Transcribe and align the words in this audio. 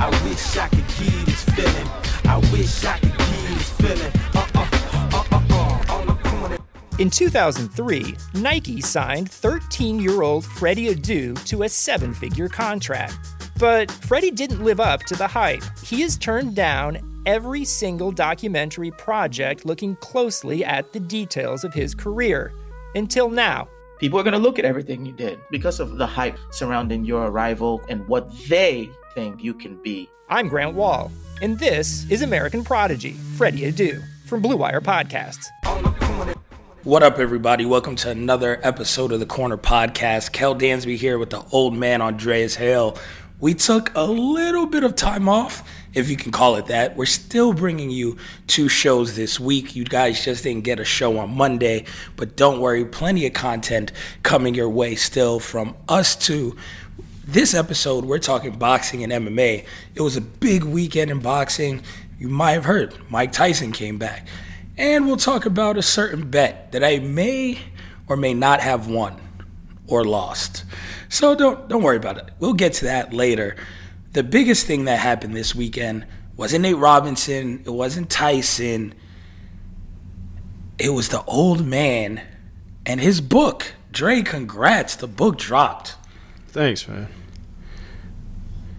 I 0.00 0.10
wish 0.24 0.56
I 0.56 0.68
could 0.68 0.86
give 0.86 1.26
this 1.26 1.42
feeling. 1.42 1.88
I 2.24 2.38
wish 2.52 2.84
I 2.84 3.00
could 3.00 3.18
give 3.18 3.48
this 3.48 3.70
feeling. 3.72 4.12
Uh 4.32 4.46
uh 4.54 4.66
uh. 4.70 5.92
On 5.92 6.06
the 6.06 6.14
corner. 6.22 6.58
In 7.00 7.10
2003, 7.10 8.14
Nike 8.34 8.80
signed 8.80 9.28
13 9.28 9.98
year 9.98 10.22
old 10.22 10.44
Freddy 10.44 10.94
Adu 10.94 11.44
to 11.46 11.64
a 11.64 11.68
seven 11.68 12.14
figure 12.14 12.48
contract. 12.48 13.16
But 13.58 13.90
Freddy 13.90 14.30
didn't 14.30 14.62
live 14.62 14.78
up 14.78 15.02
to 15.02 15.16
the 15.16 15.26
hype. 15.26 15.64
He 15.82 16.02
has 16.02 16.16
turned 16.16 16.54
down 16.54 17.22
every 17.26 17.64
single 17.64 18.12
documentary 18.12 18.92
project 18.92 19.66
looking 19.66 19.96
closely 19.96 20.64
at 20.64 20.92
the 20.92 21.00
details 21.00 21.64
of 21.64 21.74
his 21.74 21.92
career. 21.92 22.52
Until 22.94 23.28
now. 23.30 23.68
People 23.98 24.20
are 24.20 24.22
going 24.22 24.32
to 24.32 24.38
look 24.38 24.60
at 24.60 24.64
everything 24.64 25.04
you 25.04 25.12
did 25.12 25.40
because 25.50 25.80
of 25.80 25.98
the 25.98 26.06
hype 26.06 26.38
surrounding 26.52 27.04
your 27.04 27.26
arrival 27.26 27.82
and 27.88 28.06
what 28.06 28.30
they 28.46 28.88
think 29.14 29.42
you 29.42 29.54
can 29.54 29.80
be. 29.82 30.08
I'm 30.28 30.48
Grant 30.48 30.74
Wahl, 30.74 31.10
and 31.40 31.58
this 31.58 32.08
is 32.10 32.22
American 32.22 32.64
Prodigy, 32.64 33.12
Freddy 33.36 33.70
Adu, 33.70 34.02
from 34.26 34.42
Blue 34.42 34.56
Wire 34.56 34.80
Podcasts. 34.80 35.46
On 35.66 35.82
the 35.82 35.90
corner. 35.90 36.34
What 36.84 37.02
up, 37.02 37.18
everybody? 37.18 37.64
Welcome 37.64 37.96
to 37.96 38.10
another 38.10 38.60
episode 38.62 39.12
of 39.12 39.20
the 39.20 39.26
Corner 39.26 39.56
Podcast. 39.56 40.32
Kel 40.32 40.54
Dansby 40.54 40.96
here 40.96 41.18
with 41.18 41.30
the 41.30 41.44
old 41.52 41.74
man 41.74 42.02
Andreas 42.02 42.54
Hale. 42.56 42.98
We 43.40 43.54
took 43.54 43.92
a 43.94 44.04
little 44.04 44.66
bit 44.66 44.82
of 44.82 44.96
time 44.96 45.28
off, 45.28 45.62
if 45.94 46.10
you 46.10 46.16
can 46.16 46.32
call 46.32 46.56
it 46.56 46.66
that. 46.66 46.96
We're 46.96 47.06
still 47.06 47.52
bringing 47.52 47.88
you 47.88 48.16
two 48.48 48.68
shows 48.68 49.14
this 49.14 49.38
week. 49.38 49.76
You 49.76 49.84
guys 49.84 50.24
just 50.24 50.42
didn't 50.42 50.64
get 50.64 50.80
a 50.80 50.84
show 50.84 51.18
on 51.18 51.36
Monday, 51.36 51.84
but 52.16 52.36
don't 52.36 52.60
worry, 52.60 52.84
plenty 52.84 53.26
of 53.26 53.32
content 53.32 53.92
coming 54.24 54.54
your 54.56 54.68
way 54.68 54.96
still 54.96 55.38
from 55.38 55.76
us 55.88 56.16
too. 56.16 56.56
This 57.28 57.52
episode, 57.52 58.06
we're 58.06 58.20
talking 58.20 58.52
boxing 58.52 59.04
and 59.04 59.12
MMA. 59.12 59.66
It 59.94 60.00
was 60.00 60.16
a 60.16 60.22
big 60.22 60.64
weekend 60.64 61.10
in 61.10 61.18
boxing. 61.18 61.82
You 62.18 62.30
might 62.30 62.52
have 62.52 62.64
heard 62.64 62.94
Mike 63.10 63.32
Tyson 63.32 63.70
came 63.70 63.98
back. 63.98 64.26
And 64.78 65.06
we'll 65.06 65.18
talk 65.18 65.44
about 65.44 65.76
a 65.76 65.82
certain 65.82 66.30
bet 66.30 66.72
that 66.72 66.82
I 66.82 67.00
may 67.00 67.58
or 68.08 68.16
may 68.16 68.32
not 68.32 68.60
have 68.60 68.88
won 68.88 69.20
or 69.86 70.06
lost. 70.06 70.64
So 71.10 71.34
don't 71.34 71.68
don't 71.68 71.82
worry 71.82 71.98
about 71.98 72.16
it. 72.16 72.30
We'll 72.40 72.54
get 72.54 72.72
to 72.74 72.86
that 72.86 73.12
later. 73.12 73.56
The 74.14 74.22
biggest 74.22 74.66
thing 74.66 74.86
that 74.86 74.98
happened 74.98 75.36
this 75.36 75.54
weekend 75.54 76.06
wasn't 76.34 76.62
Nate 76.62 76.78
Robinson, 76.78 77.62
it 77.66 77.70
wasn't 77.70 78.08
Tyson. 78.08 78.94
It 80.78 80.94
was 80.94 81.10
the 81.10 81.22
old 81.24 81.62
man 81.62 82.22
and 82.86 82.98
his 83.02 83.20
book. 83.20 83.74
Dre, 83.92 84.22
congrats. 84.22 84.96
The 84.96 85.06
book 85.06 85.36
dropped. 85.36 85.97
Thanks, 86.58 86.88
man. 86.88 87.06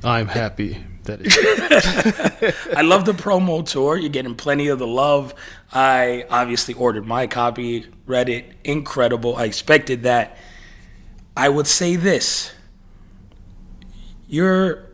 I'm 0.04 0.28
happy 0.28 0.84
that 1.06 1.22
it. 1.24 2.56
I 2.76 2.82
love 2.82 3.06
the 3.06 3.14
promo 3.14 3.66
tour. 3.66 3.96
You're 3.96 4.10
getting 4.10 4.36
plenty 4.36 4.68
of 4.68 4.80
the 4.80 4.86
love. 4.86 5.34
I 5.72 6.26
obviously 6.30 6.74
ordered 6.74 7.06
my 7.06 7.26
copy, 7.26 7.86
read 8.06 8.28
it. 8.28 8.52
Incredible. 8.66 9.38
I 9.38 9.46
expected 9.46 10.04
that. 10.04 10.36
I 11.38 11.48
would 11.48 11.68
say 11.68 11.96
this 11.96 12.52
your 14.28 14.86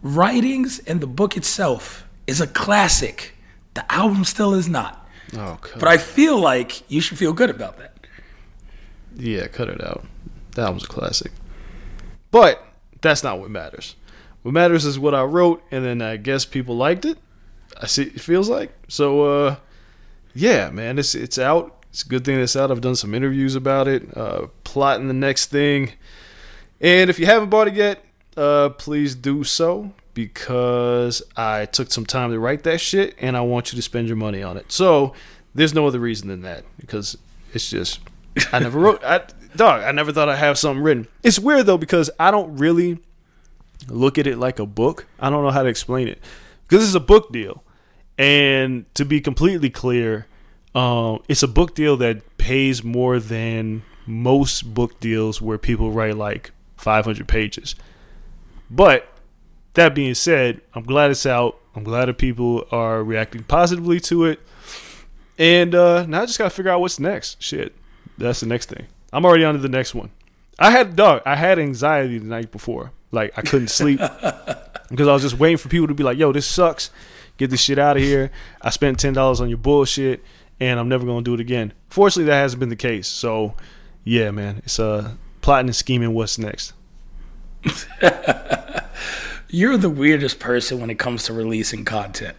writings 0.00 0.78
and 0.78 1.02
the 1.02 1.06
book 1.06 1.36
itself 1.36 2.08
is 2.26 2.40
a 2.40 2.46
classic. 2.46 3.36
The 3.74 3.92
album 3.92 4.24
still 4.24 4.54
is 4.54 4.66
not. 4.66 5.06
oh, 5.36 5.58
But 5.74 5.88
I 5.88 5.98
feel 5.98 6.40
like 6.40 6.90
you 6.90 7.02
should 7.02 7.18
feel 7.18 7.34
good 7.34 7.50
about 7.50 7.76
that. 7.80 7.98
yeah, 9.14 9.46
cut 9.48 9.68
it 9.68 9.84
out. 9.84 10.06
That 10.54 10.72
was 10.74 10.84
a 10.84 10.88
classic. 10.88 11.32
But 12.30 12.64
that's 13.00 13.22
not 13.22 13.38
what 13.40 13.50
matters. 13.50 13.96
What 14.42 14.52
matters 14.54 14.84
is 14.84 14.98
what 14.98 15.14
I 15.14 15.22
wrote, 15.22 15.62
and 15.70 15.84
then 15.84 16.02
I 16.02 16.16
guess 16.16 16.44
people 16.44 16.76
liked 16.76 17.04
it. 17.04 17.18
I 17.80 17.86
see. 17.86 18.04
It 18.04 18.20
feels 18.20 18.48
like 18.48 18.72
so. 18.88 19.22
uh 19.24 19.56
Yeah, 20.34 20.70
man, 20.70 20.98
it's 20.98 21.14
it's 21.14 21.38
out. 21.38 21.84
It's 21.90 22.02
a 22.02 22.08
good 22.08 22.24
thing 22.24 22.38
it's 22.40 22.56
out. 22.56 22.70
I've 22.70 22.80
done 22.80 22.96
some 22.96 23.14
interviews 23.14 23.54
about 23.54 23.86
it, 23.86 24.16
uh, 24.16 24.46
plotting 24.64 25.08
the 25.08 25.14
next 25.14 25.46
thing. 25.46 25.92
And 26.80 27.10
if 27.10 27.18
you 27.18 27.26
haven't 27.26 27.50
bought 27.50 27.68
it 27.68 27.74
yet, 27.74 28.02
uh, 28.36 28.70
please 28.70 29.14
do 29.14 29.44
so 29.44 29.92
because 30.14 31.22
I 31.36 31.66
took 31.66 31.90
some 31.92 32.06
time 32.06 32.30
to 32.30 32.38
write 32.38 32.62
that 32.64 32.80
shit, 32.80 33.14
and 33.18 33.36
I 33.36 33.42
want 33.42 33.72
you 33.72 33.76
to 33.76 33.82
spend 33.82 34.08
your 34.08 34.16
money 34.16 34.42
on 34.42 34.56
it. 34.56 34.72
So 34.72 35.14
there's 35.54 35.74
no 35.74 35.86
other 35.86 36.00
reason 36.00 36.28
than 36.28 36.42
that 36.42 36.64
because 36.78 37.16
it's 37.52 37.68
just 37.70 38.00
I 38.52 38.58
never 38.58 38.78
wrote. 38.80 39.04
I, 39.04 39.22
dog, 39.56 39.82
I 39.82 39.92
never 39.92 40.12
thought 40.12 40.28
I'd 40.28 40.36
have 40.36 40.58
something 40.58 40.82
written. 40.82 41.08
It's 41.22 41.38
weird 41.38 41.66
though 41.66 41.78
because 41.78 42.10
I 42.18 42.30
don't 42.30 42.56
really 42.56 42.98
look 43.88 44.18
at 44.18 44.26
it 44.26 44.38
like 44.38 44.58
a 44.58 44.66
book. 44.66 45.06
I 45.18 45.30
don't 45.30 45.44
know 45.44 45.50
how 45.50 45.62
to 45.62 45.68
explain 45.68 46.08
it 46.08 46.20
because 46.68 46.84
it's 46.84 46.94
a 46.94 47.00
book 47.00 47.32
deal, 47.32 47.62
and 48.18 48.92
to 48.94 49.04
be 49.04 49.20
completely 49.20 49.70
clear, 49.70 50.26
um, 50.74 51.22
it's 51.28 51.42
a 51.42 51.48
book 51.48 51.74
deal 51.74 51.96
that 51.98 52.38
pays 52.38 52.82
more 52.82 53.18
than 53.18 53.82
most 54.06 54.74
book 54.74 54.98
deals 55.00 55.40
where 55.40 55.58
people 55.58 55.90
write 55.92 56.16
like 56.16 56.50
500 56.76 57.28
pages. 57.28 57.74
But 58.70 59.06
that 59.74 59.94
being 59.94 60.14
said, 60.14 60.60
I'm 60.74 60.84
glad 60.84 61.10
it's 61.10 61.26
out. 61.26 61.58
I'm 61.74 61.84
glad 61.84 62.06
that 62.06 62.18
people 62.18 62.66
are 62.70 63.02
reacting 63.02 63.44
positively 63.44 64.00
to 64.00 64.24
it. 64.24 64.40
And 65.38 65.74
uh, 65.74 66.06
now 66.06 66.22
I 66.22 66.26
just 66.26 66.38
got 66.38 66.44
to 66.44 66.50
figure 66.50 66.70
out 66.70 66.80
what's 66.80 66.98
next. 66.98 67.42
Shit. 67.42 67.74
That's 68.18 68.40
the 68.40 68.46
next 68.46 68.68
thing. 68.68 68.86
I'm 69.12 69.24
already 69.24 69.44
on 69.44 69.54
to 69.54 69.60
the 69.60 69.68
next 69.68 69.94
one. 69.94 70.10
I 70.58 70.70
had 70.70 70.96
dog. 70.96 71.22
I 71.26 71.36
had 71.36 71.58
anxiety 71.58 72.18
the 72.18 72.26
night 72.26 72.50
before. 72.50 72.92
Like 73.10 73.32
I 73.36 73.42
couldn't 73.42 73.68
sleep 73.68 73.98
because 74.90 75.08
I 75.08 75.12
was 75.12 75.22
just 75.22 75.38
waiting 75.38 75.58
for 75.58 75.68
people 75.68 75.88
to 75.88 75.94
be 75.94 76.02
like, 76.02 76.18
"Yo, 76.18 76.32
this 76.32 76.46
sucks. 76.46 76.90
Get 77.36 77.50
this 77.50 77.60
shit 77.60 77.78
out 77.78 77.96
of 77.96 78.02
here. 78.02 78.30
I 78.60 78.70
spent 78.70 78.98
ten 78.98 79.12
dollars 79.12 79.40
on 79.40 79.48
your 79.48 79.58
bullshit, 79.58 80.22
and 80.60 80.80
I'm 80.80 80.88
never 80.88 81.04
gonna 81.04 81.22
do 81.22 81.34
it 81.34 81.40
again." 81.40 81.72
Fortunately, 81.88 82.24
that 82.24 82.40
hasn't 82.40 82.60
been 82.60 82.68
the 82.68 82.76
case. 82.76 83.08
So 83.08 83.54
yeah, 84.04 84.30
man, 84.30 84.62
it's 84.64 84.78
uh 84.78 85.12
plotting 85.40 85.68
and 85.68 85.76
scheming. 85.76 86.14
What's 86.14 86.38
next? 86.38 86.72
You're 89.48 89.76
the 89.76 89.90
weirdest 89.90 90.38
person 90.40 90.80
when 90.80 90.88
it 90.88 90.98
comes 90.98 91.24
to 91.24 91.34
releasing 91.34 91.84
content. 91.84 92.36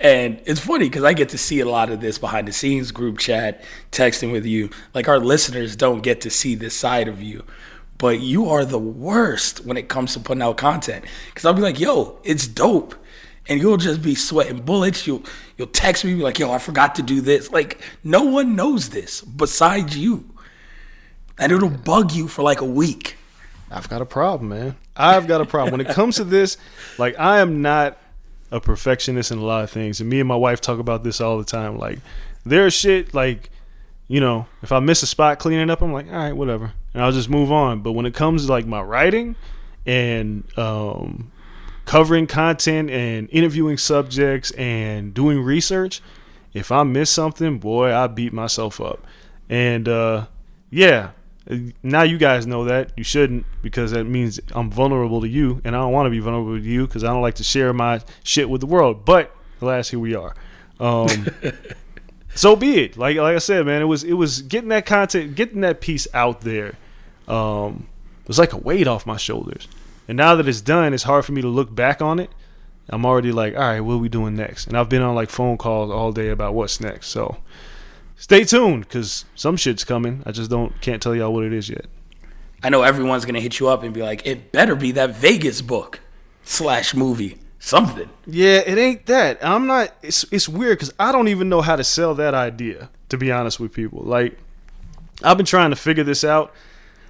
And 0.00 0.40
it's 0.44 0.60
funny 0.60 0.88
because 0.88 1.02
I 1.02 1.12
get 1.12 1.30
to 1.30 1.38
see 1.38 1.60
a 1.60 1.68
lot 1.68 1.90
of 1.90 2.00
this 2.00 2.18
behind 2.18 2.46
the 2.46 2.52
scenes 2.52 2.92
group 2.92 3.18
chat, 3.18 3.64
texting 3.90 4.30
with 4.30 4.46
you. 4.46 4.70
Like 4.94 5.08
our 5.08 5.18
listeners 5.18 5.74
don't 5.74 6.02
get 6.02 6.20
to 6.20 6.30
see 6.30 6.54
this 6.54 6.74
side 6.74 7.08
of 7.08 7.20
you. 7.20 7.44
But 7.98 8.20
you 8.20 8.48
are 8.48 8.64
the 8.64 8.78
worst 8.78 9.64
when 9.64 9.76
it 9.76 9.88
comes 9.88 10.12
to 10.12 10.20
putting 10.20 10.42
out 10.42 10.56
content. 10.56 11.04
Because 11.26 11.44
I'll 11.44 11.52
be 11.52 11.62
like, 11.62 11.80
yo, 11.80 12.20
it's 12.22 12.46
dope. 12.46 12.94
And 13.48 13.60
you'll 13.60 13.76
just 13.76 14.00
be 14.00 14.14
sweating 14.14 14.60
bullets. 14.60 15.06
You'll 15.06 15.24
you'll 15.56 15.68
text 15.68 16.04
me, 16.04 16.14
be 16.14 16.22
like, 16.22 16.38
yo, 16.38 16.52
I 16.52 16.58
forgot 16.58 16.94
to 16.96 17.02
do 17.02 17.20
this. 17.20 17.50
Like, 17.50 17.80
no 18.04 18.22
one 18.22 18.54
knows 18.54 18.90
this 18.90 19.22
besides 19.22 19.96
you. 19.96 20.30
And 21.38 21.50
it'll 21.50 21.70
bug 21.70 22.12
you 22.12 22.28
for 22.28 22.42
like 22.42 22.60
a 22.60 22.64
week. 22.64 23.16
I've 23.70 23.88
got 23.88 24.00
a 24.00 24.06
problem, 24.06 24.50
man. 24.50 24.76
I've 24.96 25.26
got 25.26 25.40
a 25.40 25.44
problem 25.44 25.72
when 25.72 25.80
it 25.80 25.92
comes 25.92 26.16
to 26.16 26.24
this. 26.24 26.56
Like, 26.98 27.18
I 27.18 27.40
am 27.40 27.62
not 27.62 27.98
a 28.50 28.60
perfectionist 28.60 29.30
in 29.30 29.38
a 29.38 29.44
lot 29.44 29.64
of 29.64 29.70
things, 29.70 30.00
and 30.00 30.08
me 30.08 30.20
and 30.20 30.28
my 30.28 30.36
wife 30.36 30.60
talk 30.60 30.78
about 30.78 31.04
this 31.04 31.20
all 31.20 31.38
the 31.38 31.44
time. 31.44 31.78
Like, 31.78 31.98
there's 32.44 32.74
shit 32.74 33.14
like, 33.14 33.50
you 34.06 34.20
know, 34.20 34.46
if 34.62 34.72
I 34.72 34.80
miss 34.80 35.02
a 35.02 35.06
spot 35.06 35.38
cleaning 35.38 35.70
up, 35.70 35.82
I'm 35.82 35.92
like, 35.92 36.06
all 36.06 36.12
right, 36.12 36.32
whatever, 36.32 36.72
and 36.94 37.02
I'll 37.02 37.12
just 37.12 37.28
move 37.28 37.52
on. 37.52 37.80
But 37.80 37.92
when 37.92 38.06
it 38.06 38.14
comes 38.14 38.46
to 38.46 38.52
like 38.52 38.66
my 38.66 38.80
writing 38.80 39.36
and 39.86 40.44
um, 40.58 41.30
covering 41.84 42.26
content 42.26 42.90
and 42.90 43.28
interviewing 43.30 43.76
subjects 43.76 44.50
and 44.52 45.12
doing 45.12 45.40
research, 45.40 46.00
if 46.54 46.72
I 46.72 46.82
miss 46.82 47.10
something, 47.10 47.58
boy, 47.58 47.94
I 47.94 48.06
beat 48.06 48.32
myself 48.32 48.80
up. 48.80 49.06
And 49.48 49.88
uh, 49.88 50.26
yeah, 50.70 51.10
now 51.82 52.02
you 52.02 52.18
guys 52.18 52.46
know 52.46 52.64
that 52.64 52.92
you 52.96 53.04
shouldn't 53.04 53.46
because 53.62 53.92
that 53.92 54.04
means 54.04 54.38
I'm 54.52 54.70
vulnerable 54.70 55.20
to 55.22 55.28
you, 55.28 55.60
and 55.64 55.74
I 55.74 55.80
don't 55.80 55.92
want 55.92 56.06
to 56.06 56.10
be 56.10 56.18
vulnerable 56.18 56.58
to 56.58 56.62
you 56.62 56.86
because 56.86 57.04
I 57.04 57.08
don't 57.08 57.22
like 57.22 57.36
to 57.36 57.44
share 57.44 57.72
my 57.72 58.00
shit 58.22 58.50
with 58.50 58.60
the 58.60 58.66
world. 58.66 59.04
But 59.04 59.34
alas, 59.60 59.88
here 59.88 59.98
we 59.98 60.14
are. 60.14 60.34
Um, 60.78 61.26
so 62.34 62.54
be 62.54 62.84
it. 62.84 62.96
Like 62.98 63.16
like 63.16 63.34
I 63.34 63.38
said, 63.38 63.64
man, 63.66 63.80
it 63.80 63.86
was 63.86 64.04
it 64.04 64.14
was 64.14 64.42
getting 64.42 64.68
that 64.68 64.84
content, 64.84 65.34
getting 65.36 65.62
that 65.62 65.80
piece 65.80 66.06
out 66.12 66.42
there. 66.42 66.76
Um, 67.26 67.88
it 68.22 68.28
was 68.28 68.38
like 68.38 68.52
a 68.52 68.58
weight 68.58 68.86
off 68.86 69.06
my 69.06 69.16
shoulders, 69.16 69.68
and 70.06 70.16
now 70.16 70.34
that 70.34 70.46
it's 70.48 70.60
done, 70.60 70.92
it's 70.92 71.04
hard 71.04 71.24
for 71.24 71.32
me 71.32 71.40
to 71.40 71.48
look 71.48 71.74
back 71.74 72.02
on 72.02 72.18
it. 72.18 72.30
I'm 72.90 73.04
already 73.04 73.32
like, 73.32 73.54
all 73.54 73.60
right, 73.60 73.80
what 73.80 73.94
are 73.94 73.98
we 73.98 74.08
doing 74.08 74.34
next? 74.34 74.66
And 74.66 74.76
I've 74.76 74.88
been 74.88 75.02
on 75.02 75.14
like 75.14 75.30
phone 75.30 75.58
calls 75.58 75.90
all 75.90 76.12
day 76.12 76.30
about 76.30 76.54
what's 76.54 76.80
next. 76.80 77.08
So 77.08 77.36
stay 78.18 78.44
tuned 78.44 78.82
because 78.84 79.24
some 79.34 79.56
shit's 79.56 79.84
coming. 79.84 80.22
I 80.26 80.32
just 80.32 80.50
don't 80.50 80.78
can't 80.82 81.02
tell 81.02 81.14
y'all 81.14 81.32
what 81.32 81.44
it 81.44 81.54
is 81.54 81.70
yet. 81.70 81.86
I 82.62 82.68
know 82.68 82.82
everyone's 82.82 83.24
gonna 83.24 83.40
hit 83.40 83.58
you 83.60 83.68
up 83.68 83.82
and 83.82 83.94
be 83.94 84.02
like, 84.02 84.26
it 84.26 84.52
better 84.52 84.74
be 84.74 84.92
that 84.92 85.16
Vegas 85.16 85.62
book 85.62 86.00
slash 86.42 86.94
movie. 86.94 87.38
Something. 87.60 88.08
Yeah, 88.24 88.58
it 88.58 88.78
ain't 88.78 89.06
that. 89.06 89.44
I'm 89.44 89.66
not. 89.66 89.92
It's 90.02 90.24
it's 90.30 90.48
weird 90.48 90.78
because 90.78 90.92
I 90.98 91.10
don't 91.10 91.28
even 91.28 91.48
know 91.48 91.60
how 91.60 91.74
to 91.74 91.82
sell 91.82 92.14
that 92.14 92.34
idea. 92.34 92.90
To 93.08 93.16
be 93.16 93.32
honest 93.32 93.58
with 93.58 93.72
people, 93.72 94.02
like 94.04 94.38
I've 95.22 95.36
been 95.36 95.46
trying 95.46 95.70
to 95.70 95.76
figure 95.76 96.04
this 96.04 96.24
out. 96.24 96.52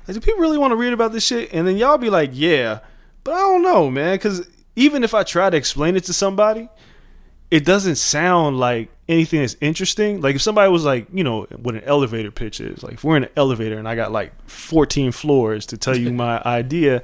Like, 0.07 0.15
do 0.15 0.21
people 0.21 0.41
really 0.41 0.57
want 0.57 0.73
to 0.73 0.77
read 0.77 0.93
about 0.93 1.13
this 1.13 1.27
shit? 1.27 1.53
And 1.53 1.67
then 1.67 1.77
y'all 1.77 1.99
be 1.99 2.09
like, 2.09 2.31
yeah, 2.33 2.81
but 3.25 3.35
I 3.35 3.39
don't 3.41 3.63
know, 3.63 3.91
man. 3.91 4.15
Because 4.15 4.49
even 4.75 5.05
if 5.05 5.13
I 5.13 5.23
try 5.23 5.51
to 5.51 5.57
explain 5.57 5.97
it 5.97 6.05
to 6.05 6.15
somebody, 6.15 6.69
it 7.51 7.65
doesn't 7.65 7.97
sound 7.97 8.59
like 8.59 8.91
anything 9.09 9.41
that's 9.41 9.57
interesting. 9.61 10.21
Like 10.21 10.37
if 10.37 10.43
somebody 10.43 10.71
was 10.71 10.85
like, 10.85 11.07
you 11.13 11.25
know, 11.25 11.45
what 11.57 11.75
an 11.75 11.85
elevator 11.85 12.31
pitch 12.31 12.61
is. 12.61 12.83
Like 12.83 12.95
if 12.95 13.05
we're 13.05 13.17
in 13.17 13.25
an 13.25 13.31
elevator 13.37 13.79
and 13.79 13.89
I 13.89 13.95
got 13.95 14.13
like 14.13 14.33
14 14.49 15.13
floors 15.13 15.65
to 15.67 15.79
tell 15.79 15.97
you 15.97 16.13
my 16.27 16.43
idea, 16.45 17.03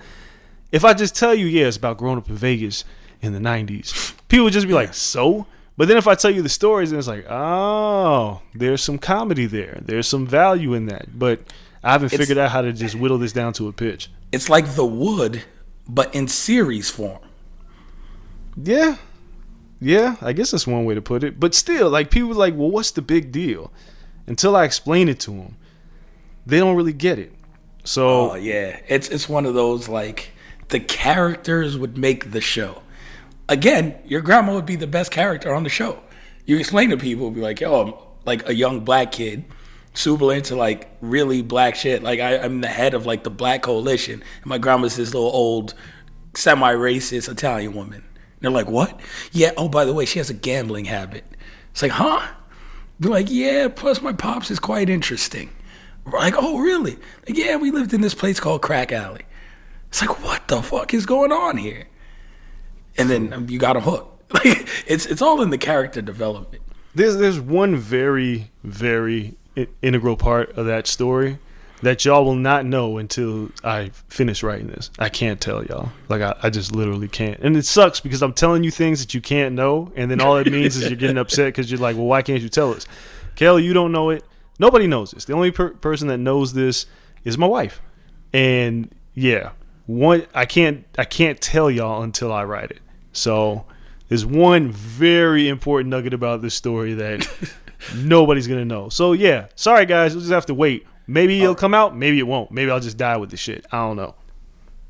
if 0.71 0.85
I 0.85 0.93
just 0.93 1.15
tell 1.17 1.35
you, 1.35 1.47
yeah, 1.47 1.67
it's 1.67 1.77
about 1.77 1.97
growing 1.99 2.19
up 2.19 2.29
in 2.29 2.37
Vegas 2.37 2.85
in 3.23 3.33
the 3.33 3.39
90s, 3.39 4.13
people 4.29 4.45
would 4.45 4.53
just 4.53 4.67
be 4.67 4.75
like, 4.75 4.93
so? 4.93 5.47
But 5.77 5.89
then 5.89 5.97
if 5.97 6.07
I 6.07 6.15
tell 6.15 6.31
you 6.31 6.43
the 6.43 6.49
stories, 6.49 6.93
and 6.93 6.99
it's 6.99 7.09
like, 7.09 7.27
oh, 7.29 8.43
there's 8.55 8.81
some 8.83 8.99
comedy 8.99 9.47
there. 9.47 9.81
There's 9.83 10.07
some 10.07 10.25
value 10.27 10.73
in 10.75 10.87
that. 10.87 11.19
But 11.19 11.41
I 11.83 11.93
haven't 11.93 12.13
It's- 12.13 12.21
figured 12.21 12.39
out 12.39 12.51
how 12.53 12.61
to 12.63 12.73
just 12.73 12.95
whittle 12.95 13.19
this 13.19 13.33
down 13.33 13.55
to 13.55 13.67
a 13.69 13.73
pitch. 13.73 14.09
It's 14.31 14.49
like 14.49 14.75
The 14.75 14.85
Wood, 14.85 15.43
but 15.89 16.15
in 16.15 16.29
series 16.29 16.91
form. 16.91 17.19
Yeah. 18.57 18.97
Yeah, 19.85 20.17
I 20.23 20.33
guess 20.33 20.53
that's 20.53 20.67
one 20.67 20.87
way 20.87 20.95
to 20.95 21.03
put 21.03 21.23
it. 21.23 21.39
But 21.39 21.55
still, 21.55 21.91
like 21.91 22.11
people 22.11 22.31
are 22.31 22.35
like, 22.35 22.55
well, 22.57 22.71
what's 22.71 22.93
the 22.93 23.03
big 23.03 23.31
deal? 23.31 23.71
Until 24.27 24.57
I 24.57 24.65
explain 24.65 25.11
it 25.11 25.21
to 25.21 25.31
them, 25.31 25.57
they 26.47 26.59
don't 26.59 26.75
really 26.75 26.95
get 26.95 27.19
it. 27.19 27.35
So 27.85 28.31
Oh 28.31 28.35
yeah, 28.35 28.81
it's 28.89 29.11
it's 29.11 29.29
one 29.29 29.45
of 29.45 29.53
those 29.53 29.87
like 29.87 30.31
the 30.71 30.81
characters 30.81 31.77
would 31.77 31.99
make 31.99 32.33
the 32.33 32.41
show. 32.41 32.81
Again, 33.47 33.95
your 34.07 34.23
grandma 34.23 34.55
would 34.55 34.65
be 34.65 34.77
the 34.77 34.87
best 34.87 35.11
character 35.11 35.55
on 35.55 35.65
the 35.65 35.69
show. 35.69 36.03
You 36.47 36.57
explain 36.57 36.89
to 36.89 36.97
people, 36.97 37.31
be 37.31 37.43
like, 37.43 37.61
"Yo, 37.61 37.83
I'm 37.83 37.93
like 38.25 38.49
a 38.49 38.55
young 38.55 38.87
black 38.87 39.13
kid, 39.13 39.45
super 39.93 40.33
into 40.33 40.57
like 40.57 40.89
really 41.03 41.43
black 41.43 41.75
shit. 41.75 42.03
Like 42.03 42.21
I, 42.21 42.39
I'm 42.39 42.63
the 42.63 42.69
head 42.69 42.95
of 42.95 43.05
like 43.05 43.23
the 43.23 43.31
Black 43.31 43.61
Coalition, 43.61 44.15
and 44.15 44.47
my 44.47 44.57
grandma's 44.57 44.97
this 44.97 45.13
little 45.13 45.29
old, 45.29 45.75
semi-racist 46.35 47.29
Italian 47.31 47.75
woman." 47.75 48.05
They're 48.45 48.53
like, 48.53 48.69
"What? 48.69 49.01
Yeah. 49.33 49.53
Oh, 49.57 49.69
by 49.69 49.85
the 49.85 49.93
way, 49.93 50.05
she 50.05 50.19
has 50.19 50.31
a 50.31 50.35
gambling 50.35 50.85
habit." 50.87 51.25
It's 51.73 51.83
like, 51.83 51.93
huh? 51.93 52.25
They're 53.01 53.11
like, 53.11 53.27
yeah. 53.29 53.67
Plus, 53.69 54.01
my 54.01 54.13
pops 54.13 54.51
is 54.51 54.61
quite 54.61 54.89
interesting. 54.89 55.51
We're 56.05 56.19
like, 56.21 56.35
oh, 56.37 56.59
really? 56.61 56.97
Like, 57.27 57.37
yeah, 57.37 57.57
we 57.57 57.73
lived 57.73 57.93
in 57.93 58.01
this 58.01 58.15
place 58.15 58.39
called 58.39 58.63
Crack 58.63 58.93
Alley. 58.93 59.23
It's 59.89 60.01
like, 60.01 60.23
what 60.23 60.47
the 60.47 60.63
fuck 60.63 60.95
is 60.95 61.05
going 61.05 61.33
on 61.33 61.57
here? 61.57 61.89
And 62.97 63.11
then 63.11 63.49
you 63.49 63.59
got 63.59 63.77
a 63.77 63.81
hook. 63.81 64.11
Like, 64.35 64.67
it's 64.89 65.07
it's 65.07 65.23
all 65.23 65.43
in 65.43 65.51
the 65.51 65.59
character 65.59 66.03
development. 66.03 66.63
there's 66.95 67.17
there's 67.19 67.39
one 67.39 67.77
very 67.77 68.51
very 68.65 69.37
integral 69.81 70.17
part 70.17 70.51
of 70.59 70.67
that 70.67 70.89
story 70.89 71.39
that 71.85 72.05
y'all 72.05 72.25
will 72.25 72.35
not 72.35 72.65
know 72.65 72.99
until 72.99 73.51
I 73.63 73.91
finish 74.09 74.43
writing 74.43 74.69
this. 74.69 74.91
I 74.99 75.09
can't 75.09 75.41
tell 75.41 75.65
y'all. 75.65 75.91
Like 76.09 76.23
I, 76.23 76.35
I 76.43 76.51
just 76.51 76.75
literally 76.75 77.09
can't. 77.09 77.39
And 77.41 77.57
it 77.57 77.67
sucks 77.67 78.01
because 78.01 78.23
I'm 78.23 78.33
telling 78.33 78.65
you 78.65 78.71
things 78.71 79.01
that 79.01 79.15
you 79.15 79.21
can't 79.21 79.55
know, 79.55 79.93
and 79.95 80.11
then 80.11 80.21
all 80.21 80.37
it 80.37 80.51
means 80.51 80.77
is 80.77 80.89
you're 80.89 80.99
getting 80.99 81.19
upset 81.19 81.49
because 81.49 81.71
you're 81.71 81.81
like, 81.81 81.97
well, 81.97 82.07
why 82.07 82.23
can't 82.23 82.43
you 82.43 82.49
tell 82.49 82.73
us? 82.73 82.87
Kelly, 83.37 83.65
you 83.65 83.73
don't 83.73 83.93
know 83.93 84.11
it. 84.11 84.25
Nobody 84.59 84.87
knows 84.87 85.11
this. 85.11 85.25
The 85.25 85.35
only 85.35 85.51
per- 85.51 85.75
person 85.75 86.09
that 86.09 86.19
knows 86.19 86.53
this 86.53 86.87
is 87.25 87.37
my 87.37 87.47
wife. 87.47 87.83
And 88.33 88.95
yeah, 89.15 89.51
one 89.87 90.27
I 90.35 90.47
can't 90.47 90.85
I 90.99 91.05
can't 91.05 91.41
tell 91.41 91.71
y'all 91.71 92.03
until 92.03 92.33
I 92.33 92.45
write 92.45 92.71
it. 92.71 92.81
So 93.13 93.67
there's 94.09 94.25
one 94.25 94.71
very 94.71 95.49
important 95.49 95.91
nugget 95.91 96.15
about 96.15 96.41
this 96.41 96.55
story 96.55 96.95
that 96.95 97.29
nobody's 97.97 98.47
gonna 98.47 98.65
know. 98.65 98.89
So 98.89 99.13
yeah, 99.13 99.49
sorry 99.55 99.87
guys, 99.87 100.15
we'll 100.15 100.23
just 100.23 100.33
have 100.33 100.47
to 100.47 100.55
wait. 100.55 100.87
Maybe 101.07 101.41
it'll 101.43 101.55
come 101.55 101.75
out, 101.75 101.95
maybe 101.97 102.19
it 102.19 102.27
won't. 102.27 102.51
Maybe 102.51 102.71
I'll 102.71 102.81
just 102.81 102.97
die 102.97 103.17
with 103.17 103.31
the 103.31 103.37
shit. 103.37 103.67
I 103.73 103.79
don't 103.79 103.97
know. 103.97 104.15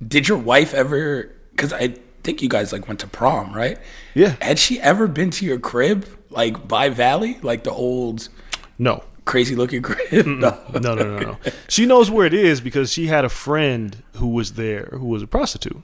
Did 0.06 0.28
your 0.28 0.38
wife 0.38 0.74
ever? 0.74 1.30
Because 1.50 1.72
I 1.72 1.94
think 2.22 2.40
you 2.42 2.48
guys 2.48 2.72
like 2.72 2.86
went 2.88 3.00
to 3.00 3.06
prom, 3.06 3.52
right? 3.52 3.78
Yeah. 4.14 4.36
Had 4.40 4.58
she 4.58 4.80
ever 4.80 5.06
been 5.08 5.30
to 5.32 5.44
your 5.44 5.58
crib, 5.58 6.06
like 6.30 6.66
by 6.68 6.88
Valley, 6.88 7.38
like 7.42 7.64
the 7.64 7.70
old 7.72 8.28
No. 8.78 9.02
crazy 9.24 9.54
looking 9.56 9.82
crib? 9.82 10.26
No. 10.26 10.58
No, 10.72 10.94
no, 10.94 11.04
no, 11.04 11.18
no. 11.18 11.38
She 11.68 11.84
knows 11.86 12.10
where 12.10 12.26
it 12.26 12.34
is 12.34 12.60
because 12.60 12.92
she 12.92 13.06
had 13.08 13.24
a 13.24 13.28
friend 13.28 14.02
who 14.16 14.28
was 14.28 14.52
there 14.52 14.88
who 14.92 15.06
was 15.06 15.22
a 15.22 15.26
prostitute. 15.26 15.82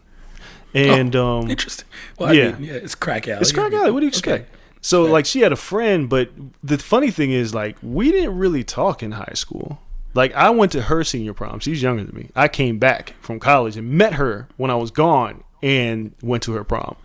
And 0.74 1.16
um 1.16 1.50
Interesting. 1.50 1.86
Well, 2.18 2.32
yeah. 2.34 2.48
I 2.50 2.52
mean, 2.52 2.62
yeah, 2.68 2.74
it's 2.74 2.94
crack 2.94 3.26
alley. 3.26 3.40
It's 3.40 3.50
crack 3.52 3.72
alley. 3.72 3.90
What 3.90 4.00
do 4.00 4.06
you 4.06 4.10
Okay. 4.10 4.18
expect? 4.42 4.54
So 4.82 5.02
like 5.04 5.26
she 5.26 5.40
had 5.40 5.52
a 5.52 5.56
friend, 5.56 6.08
but 6.08 6.30
the 6.62 6.78
funny 6.78 7.10
thing 7.10 7.32
is 7.32 7.52
like 7.54 7.76
we 7.82 8.10
didn't 8.12 8.36
really 8.38 8.62
talk 8.64 9.02
in 9.02 9.12
high 9.12 9.34
school. 9.34 9.80
Like 10.14 10.32
I 10.34 10.50
went 10.50 10.72
to 10.72 10.82
her 10.82 11.04
senior 11.04 11.34
prom. 11.34 11.60
She's 11.60 11.82
younger 11.82 12.04
than 12.04 12.14
me. 12.16 12.30
I 12.34 12.48
came 12.48 12.78
back 12.78 13.14
from 13.20 13.38
college 13.38 13.76
and 13.76 13.90
met 13.90 14.14
her 14.14 14.48
when 14.56 14.70
I 14.70 14.74
was 14.74 14.90
gone 14.90 15.44
and 15.62 16.12
went 16.22 16.42
to 16.44 16.52
her 16.52 16.64
prom. 16.64 16.96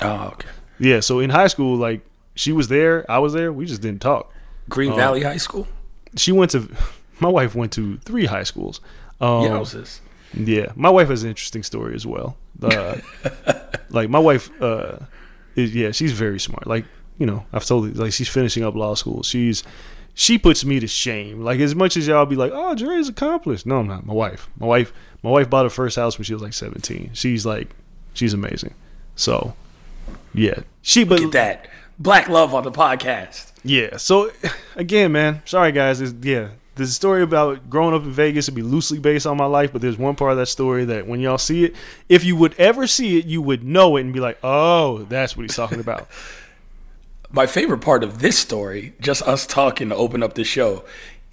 Oh, 0.00 0.28
okay. 0.32 0.48
Yeah, 0.78 1.00
so 1.00 1.18
in 1.20 1.30
high 1.30 1.48
school 1.48 1.76
like 1.76 2.00
she 2.34 2.52
was 2.52 2.68
there, 2.68 3.04
I 3.10 3.18
was 3.18 3.32
there, 3.34 3.52
we 3.52 3.66
just 3.66 3.82
didn't 3.82 4.00
talk. 4.00 4.32
Green 4.68 4.94
Valley 4.96 5.22
High 5.22 5.36
School. 5.36 5.66
She 6.16 6.32
went 6.32 6.52
to 6.52 6.68
my 7.20 7.28
wife 7.28 7.54
went 7.54 7.72
to 7.72 7.98
three 7.98 8.26
high 8.26 8.44
schools. 8.44 8.80
Um, 9.20 9.42
Yeah, 9.44 9.48
how's 9.50 9.72
this? 9.72 10.00
Yeah, 10.32 10.72
my 10.76 10.88
wife 10.90 11.08
has 11.08 11.24
an 11.24 11.28
interesting 11.30 11.62
story 11.62 11.94
as 11.94 12.06
well. 12.06 12.36
Uh, 12.62 12.96
like 13.90 14.08
my 14.08 14.18
wife, 14.18 14.48
uh, 14.62 14.98
is, 15.56 15.74
yeah, 15.74 15.90
she's 15.90 16.12
very 16.12 16.38
smart. 16.38 16.66
Like 16.66 16.84
you 17.18 17.26
know, 17.26 17.44
I've 17.52 17.64
told 17.66 17.86
you, 17.86 17.92
like 17.92 18.12
she's 18.12 18.28
finishing 18.28 18.62
up 18.64 18.74
law 18.74 18.94
school. 18.94 19.22
She's 19.22 19.62
she 20.14 20.38
puts 20.38 20.64
me 20.64 20.80
to 20.80 20.86
shame. 20.86 21.42
Like 21.42 21.60
as 21.60 21.74
much 21.74 21.96
as 21.96 22.06
y'all 22.06 22.26
be 22.26 22.36
like, 22.36 22.52
oh, 22.54 22.74
Dre's 22.74 23.08
accomplished. 23.08 23.66
No, 23.66 23.78
I'm 23.78 23.86
not. 23.88 24.06
My 24.06 24.14
wife, 24.14 24.48
my 24.58 24.66
wife, 24.66 24.92
my 25.22 25.30
wife 25.30 25.48
bought 25.50 25.64
her 25.64 25.70
first 25.70 25.96
house 25.96 26.18
when 26.18 26.24
she 26.24 26.32
was 26.32 26.42
like 26.42 26.52
17. 26.52 27.10
She's 27.14 27.44
like, 27.46 27.68
she's 28.14 28.34
amazing. 28.34 28.74
So, 29.16 29.54
yeah, 30.34 30.60
she. 30.82 31.04
But 31.04 31.20
Look 31.20 31.34
at 31.34 31.62
that. 31.62 31.68
Black 31.98 32.28
love 32.28 32.54
on 32.54 32.64
the 32.64 32.72
podcast. 32.72 33.52
yeah. 33.62 33.96
So 33.98 34.30
again, 34.76 35.12
man, 35.12 35.42
sorry 35.44 35.72
guys. 35.72 36.00
It's, 36.00 36.14
yeah, 36.24 36.48
the 36.76 36.86
story 36.86 37.22
about 37.22 37.68
growing 37.68 37.94
up 37.94 38.02
in 38.04 38.10
Vegas 38.10 38.46
would 38.48 38.54
be 38.54 38.62
loosely 38.62 38.98
based 38.98 39.26
on 39.26 39.36
my 39.36 39.44
life, 39.44 39.70
but 39.72 39.82
there's 39.82 39.98
one 39.98 40.16
part 40.16 40.32
of 40.32 40.38
that 40.38 40.46
story 40.46 40.86
that 40.86 41.06
when 41.06 41.20
y'all 41.20 41.36
see 41.36 41.64
it, 41.64 41.74
if 42.08 42.24
you 42.24 42.36
would 42.36 42.54
ever 42.58 42.86
see 42.86 43.18
it, 43.18 43.26
you 43.26 43.42
would 43.42 43.62
know 43.62 43.96
it 43.96 44.00
and 44.02 44.14
be 44.14 44.20
like, 44.20 44.38
"Oh, 44.42 44.98
that's 45.10 45.36
what 45.36 45.42
he's 45.42 45.56
talking 45.56 45.80
about." 45.80 46.08
my 47.32 47.46
favorite 47.46 47.80
part 47.80 48.02
of 48.02 48.18
this 48.18 48.38
story, 48.38 48.94
just 49.00 49.22
us 49.22 49.46
talking 49.46 49.88
to 49.90 49.96
open 49.96 50.22
up 50.22 50.34
the 50.34 50.44
show, 50.44 50.84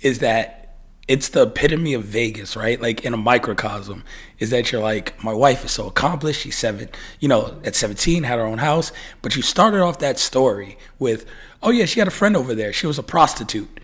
is 0.01 0.20
that 0.20 0.75
it's 1.08 1.30
the 1.30 1.44
epitome 1.44 1.94
of 1.94 2.04
Vegas, 2.04 2.56
right? 2.56 2.82
Like 2.82 3.06
in 3.06 3.13
a 3.13 3.18
microcosm, 3.18 4.04
is 4.39 4.50
that 4.50 4.72
you're 4.72 4.82
like, 4.82 5.22
my 5.24 5.34
wife 5.34 5.63
is 5.63 5.72
so 5.72 5.88
accomplished. 5.88 6.42
She's 6.42 6.58
seven, 6.58 6.89
you 7.20 7.30
know, 7.30 7.60
at 7.63 7.75
17, 7.75 8.24
had 8.24 8.39
her 8.39 8.46
own 8.46 8.58
house. 8.58 8.92
But 9.22 9.36
you 9.36 9.42
started 9.42 9.82
off 9.82 10.00
that 10.00 10.20
story 10.20 10.77
with, 11.00 11.25
oh, 11.63 11.72
yeah, 11.72 11.86
she 11.86 12.00
had 12.00 12.10
a 12.10 12.12
friend 12.12 12.36
over 12.36 12.54
there. 12.54 12.74
She 12.74 12.88
was 12.88 13.00
a 13.00 13.04
prostitute. 13.04 13.80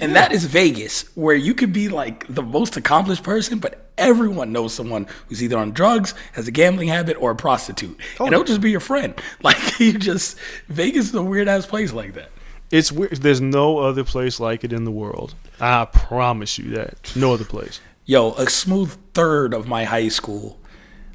And 0.00 0.16
that 0.16 0.32
is 0.32 0.44
Vegas, 0.44 1.04
where 1.14 1.36
you 1.36 1.54
could 1.54 1.72
be 1.72 1.88
like 1.88 2.26
the 2.32 2.42
most 2.42 2.76
accomplished 2.76 3.22
person, 3.22 3.58
but 3.58 3.90
everyone 3.98 4.52
knows 4.52 4.72
someone 4.72 5.06
who's 5.28 5.42
either 5.42 5.58
on 5.58 5.72
drugs, 5.72 6.14
has 6.32 6.48
a 6.48 6.50
gambling 6.50 6.88
habit, 6.88 7.16
or 7.20 7.32
a 7.32 7.36
prostitute. 7.36 7.98
And 8.18 8.32
it'll 8.32 8.44
just 8.44 8.60
be 8.60 8.70
your 8.70 8.80
friend. 8.80 9.14
Like, 9.42 9.80
you 9.80 9.98
just, 9.98 10.38
Vegas 10.68 11.08
is 11.08 11.14
a 11.14 11.22
weird 11.22 11.48
ass 11.48 11.64
place 11.64 11.92
like 11.92 12.14
that. 12.14 12.30
It's 12.70 12.92
weird. 12.92 13.16
There's 13.16 13.40
no 13.40 13.78
other 13.78 14.04
place 14.04 14.38
like 14.38 14.64
it 14.64 14.72
in 14.72 14.84
the 14.84 14.90
world. 14.90 15.34
I 15.60 15.86
promise 15.86 16.58
you 16.58 16.70
that. 16.70 17.12
No 17.16 17.32
other 17.32 17.44
place. 17.44 17.80
Yo, 18.04 18.32
a 18.32 18.48
smooth 18.48 18.96
third 19.14 19.54
of 19.54 19.66
my 19.66 19.84
high 19.84 20.08
school, 20.08 20.58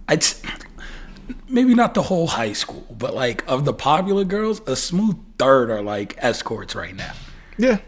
I'd 0.07 0.25
maybe 1.47 1.73
not 1.73 1.93
the 1.93 2.01
whole 2.01 2.27
high 2.27 2.53
school, 2.53 2.85
but 2.97 3.13
like 3.13 3.43
of 3.47 3.65
the 3.65 3.73
popular 3.73 4.23
girls, 4.23 4.61
a 4.67 4.75
smooth 4.75 5.17
third 5.37 5.69
are 5.69 5.81
like 5.81 6.15
escorts 6.17 6.75
right 6.75 6.95
now. 6.95 7.13
Yeah, 7.57 7.79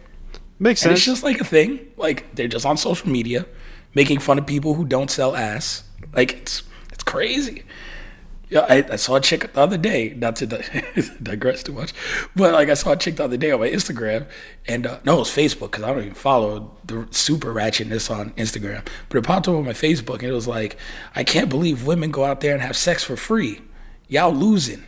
makes 0.60 0.82
And 0.84 0.90
sense. 0.92 1.00
it's 1.00 1.06
just 1.06 1.24
like 1.24 1.40
a 1.40 1.46
thing. 1.46 1.80
Like 1.98 2.34
they're 2.36 2.48
just 2.48 2.66
on 2.66 2.78
social 2.78 3.10
media, 3.10 3.46
making 3.94 4.20
fun 4.20 4.38
of 4.38 4.46
people 4.46 4.74
who 4.76 4.86
don't 4.86 5.10
sell 5.12 5.36
ass. 5.36 5.84
Like 6.14 6.34
it's 6.34 6.64
it's 6.92 7.04
crazy. 7.04 7.64
Yeah, 8.50 8.66
I, 8.70 8.76
I 8.94 8.96
saw 8.96 9.16
a 9.16 9.20
chick 9.20 9.52
the 9.52 9.60
other 9.60 9.78
day. 9.78 10.14
Not 10.16 10.38
to 10.38 10.46
di- 10.48 10.64
digress 11.22 11.64
too 11.64 11.74
much, 11.74 11.94
but 12.34 12.54
like 12.54 12.70
I 12.70 12.76
saw 12.76 12.94
a 12.94 12.96
chick 12.96 13.18
the 13.18 13.26
other 13.26 13.36
day 13.36 13.52
on 13.52 13.60
my 13.60 13.70
Instagram, 13.70 14.26
and 14.66 14.88
uh, 14.88 15.00
no, 15.04 15.16
it 15.16 15.20
was 15.20 15.30
Facebook 15.30 15.72
because 15.72 15.84
I 15.84 15.90
don't 15.90 16.00
even 16.04 16.14
follow 16.14 16.72
the 16.86 17.06
super 17.12 17.54
ratchetness 17.54 18.10
on 18.10 18.32
Instagram. 18.32 18.88
But 19.10 19.18
it 19.18 19.26
popped 19.26 19.50
up 19.50 19.56
on 19.56 19.66
my 19.66 19.74
Facebook, 19.74 20.20
and 20.20 20.30
it 20.30 20.32
was 20.32 20.48
like, 20.48 20.78
I 21.14 21.26
can't 21.26 21.50
believe 21.50 21.86
women 21.86 22.10
go 22.10 22.24
out 22.24 22.40
there 22.40 22.54
and 22.54 22.62
have 22.62 22.78
sex 22.78 23.04
for 23.04 23.18
free. 23.18 23.60
Y'all 24.08 24.32
losing. 24.34 24.86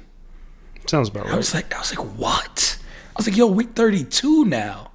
Sounds 0.87 1.09
about 1.09 1.25
right. 1.25 1.33
I 1.33 1.37
was 1.37 1.53
like, 1.53 1.75
I 1.75 1.79
was 1.79 1.93
like, 1.93 2.07
what? 2.17 2.79
I 3.13 3.19
was 3.19 3.27
like, 3.27 3.35
yo, 3.35 3.47
we're 3.47 3.67
32 3.67 4.45
now. 4.45 4.88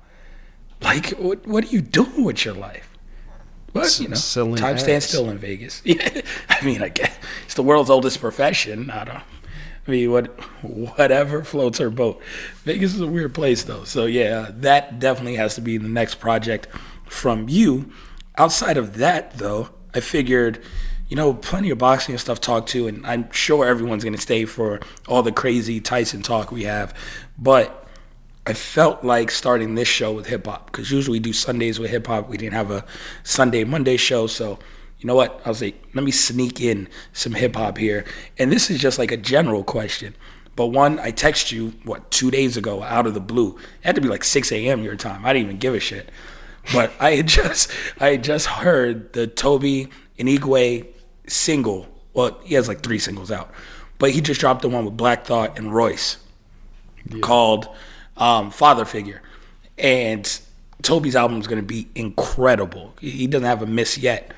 Like, 0.85 1.11
what, 1.13 1.47
what 1.47 1.65
are 1.65 1.69
you 1.69 1.81
doing 1.81 2.25
with 2.25 2.45
your 2.45 2.55
life? 2.55 2.91
But 3.73 3.99
you 3.99 4.09
know, 4.09 4.15
selling 4.15 4.55
time 4.55 4.79
stands 4.79 5.07
still 5.07 5.29
in 5.31 5.39
Vegas. 5.39 5.83
Yeah, 5.85 6.21
I 6.49 6.65
mean, 6.65 6.81
I 6.81 6.91
guess 6.91 7.19
it's 7.45 7.55
the 7.55 7.63
world's 7.63 7.91
oldest 7.91 8.21
profession. 8.21 8.89
I 8.91 9.05
don't. 9.05 9.23
I 9.87 9.91
mean, 9.91 10.13
what, 10.13 10.27
whatever 10.63 11.43
floats 11.43 11.79
her 11.79 11.91
boat. 11.91 12.23
Vegas 12.63 12.95
is 12.95 13.01
a 13.01 13.07
weird 13.07 13.35
place, 13.35 13.65
though. 13.65 13.85
So 13.85 14.07
yeah, 14.07 14.51
that 14.53 15.01
definitely 15.01 15.35
has 15.37 15.57
to 15.57 15.61
be 15.61 15.77
the 15.77 15.89
next 15.89 16.17
project 16.17 16.69
from 17.07 17.49
you. 17.49 17.91
Outside 18.39 18.77
of 18.77 18.97
that, 18.99 19.39
though, 19.39 19.71
I 19.93 20.01
figured, 20.01 20.63
you 21.09 21.17
know, 21.17 21.35
plenty 21.35 21.71
of 21.71 21.79
boxing 21.79 22.13
and 22.15 22.21
stuff 22.21 22.41
talk 22.41 22.67
to, 22.69 22.87
and 22.87 23.05
I'm 23.05 23.31
sure 23.33 23.67
everyone's 23.67 24.05
gonna 24.05 24.19
stay 24.19 24.45
for 24.45 24.81
all 25.09 25.23
the 25.23 25.33
crazy 25.33 25.81
Tyson 25.81 26.23
talk 26.23 26.53
we 26.53 26.65
have, 26.65 26.95
but. 27.39 27.81
I 28.47 28.53
felt 28.53 29.03
like 29.03 29.31
starting 29.31 29.75
this 29.75 29.89
show 29.89 30.13
with 30.13 30.27
hip 30.27 30.47
hop 30.47 30.67
because 30.67 30.91
usually 30.91 31.17
we 31.19 31.21
do 31.21 31.33
Sundays 31.33 31.79
with 31.79 31.91
hip 31.91 32.07
hop. 32.07 32.29
We 32.29 32.37
didn't 32.37 32.55
have 32.55 32.71
a 32.71 32.85
Sunday 33.23 33.65
Monday 33.65 33.97
show, 33.97 34.27
so 34.27 34.59
you 34.99 35.07
know 35.07 35.15
what? 35.15 35.41
I 35.45 35.49
was 35.49 35.63
like, 35.63 35.83
let 35.95 36.05
me 36.05 36.11
sneak 36.11 36.61
in 36.61 36.89
some 37.13 37.33
hip 37.33 37.57
hop 37.57 37.79
here, 37.79 38.05
and 38.39 38.53
this 38.53 38.71
is 38.71 38.81
just 38.81 38.99
like 38.99 39.11
a 39.11 39.17
general 39.17 39.65
question. 39.65 40.15
But 40.57 40.67
one, 40.67 40.99
I 40.99 41.11
text 41.11 41.53
you 41.53 41.73
what 41.85 42.11
two 42.11 42.31
days 42.31 42.57
ago 42.57 42.83
out 42.83 43.07
of 43.07 43.15
the 43.15 43.21
blue. 43.21 43.57
It 43.57 43.87
had 43.87 43.95
to 43.97 44.01
be 44.01 44.09
like 44.09 44.23
6 44.23 44.53
a.m. 44.53 44.85
your 44.85 44.95
time. 44.95 45.25
I 45.25 45.33
didn't 45.33 45.47
even 45.47 45.59
give 45.59 45.75
a 45.75 45.81
shit. 45.81 46.11
But 46.73 46.93
I 47.01 47.13
had 47.17 47.27
just 47.27 47.71
I 47.99 48.11
had 48.11 48.25
just 48.25 48.47
heard 48.47 49.15
the 49.15 49.27
Tobe 49.27 49.91
Nwigwe 50.19 50.87
single. 51.27 51.89
Well, 52.13 52.39
he 52.45 52.55
has 52.55 52.69
like 52.69 52.83
three 52.83 52.99
singles 52.99 53.31
out, 53.31 53.51
but 53.99 54.11
he 54.11 54.21
just 54.21 54.41
dropped 54.41 54.63
the 54.63 54.69
one 54.69 54.85
with 54.85 54.99
Black 54.99 55.25
Thought 55.25 55.59
and 55.59 55.75
Royce 55.75 56.19
called 57.21 57.69
um, 58.17 58.51
Father 58.51 58.85
Figure. 58.85 59.23
And 59.79 60.41
Tobe's 60.83 61.17
album 61.17 61.41
is 61.41 61.47
going 61.47 61.61
to 61.61 61.67
be 61.67 61.89
incredible. 61.95 62.95
He 63.01 63.27
doesn't 63.27 63.47
have 63.47 63.63
a 63.63 63.67
miss 63.67 63.99
yet. 63.99 64.33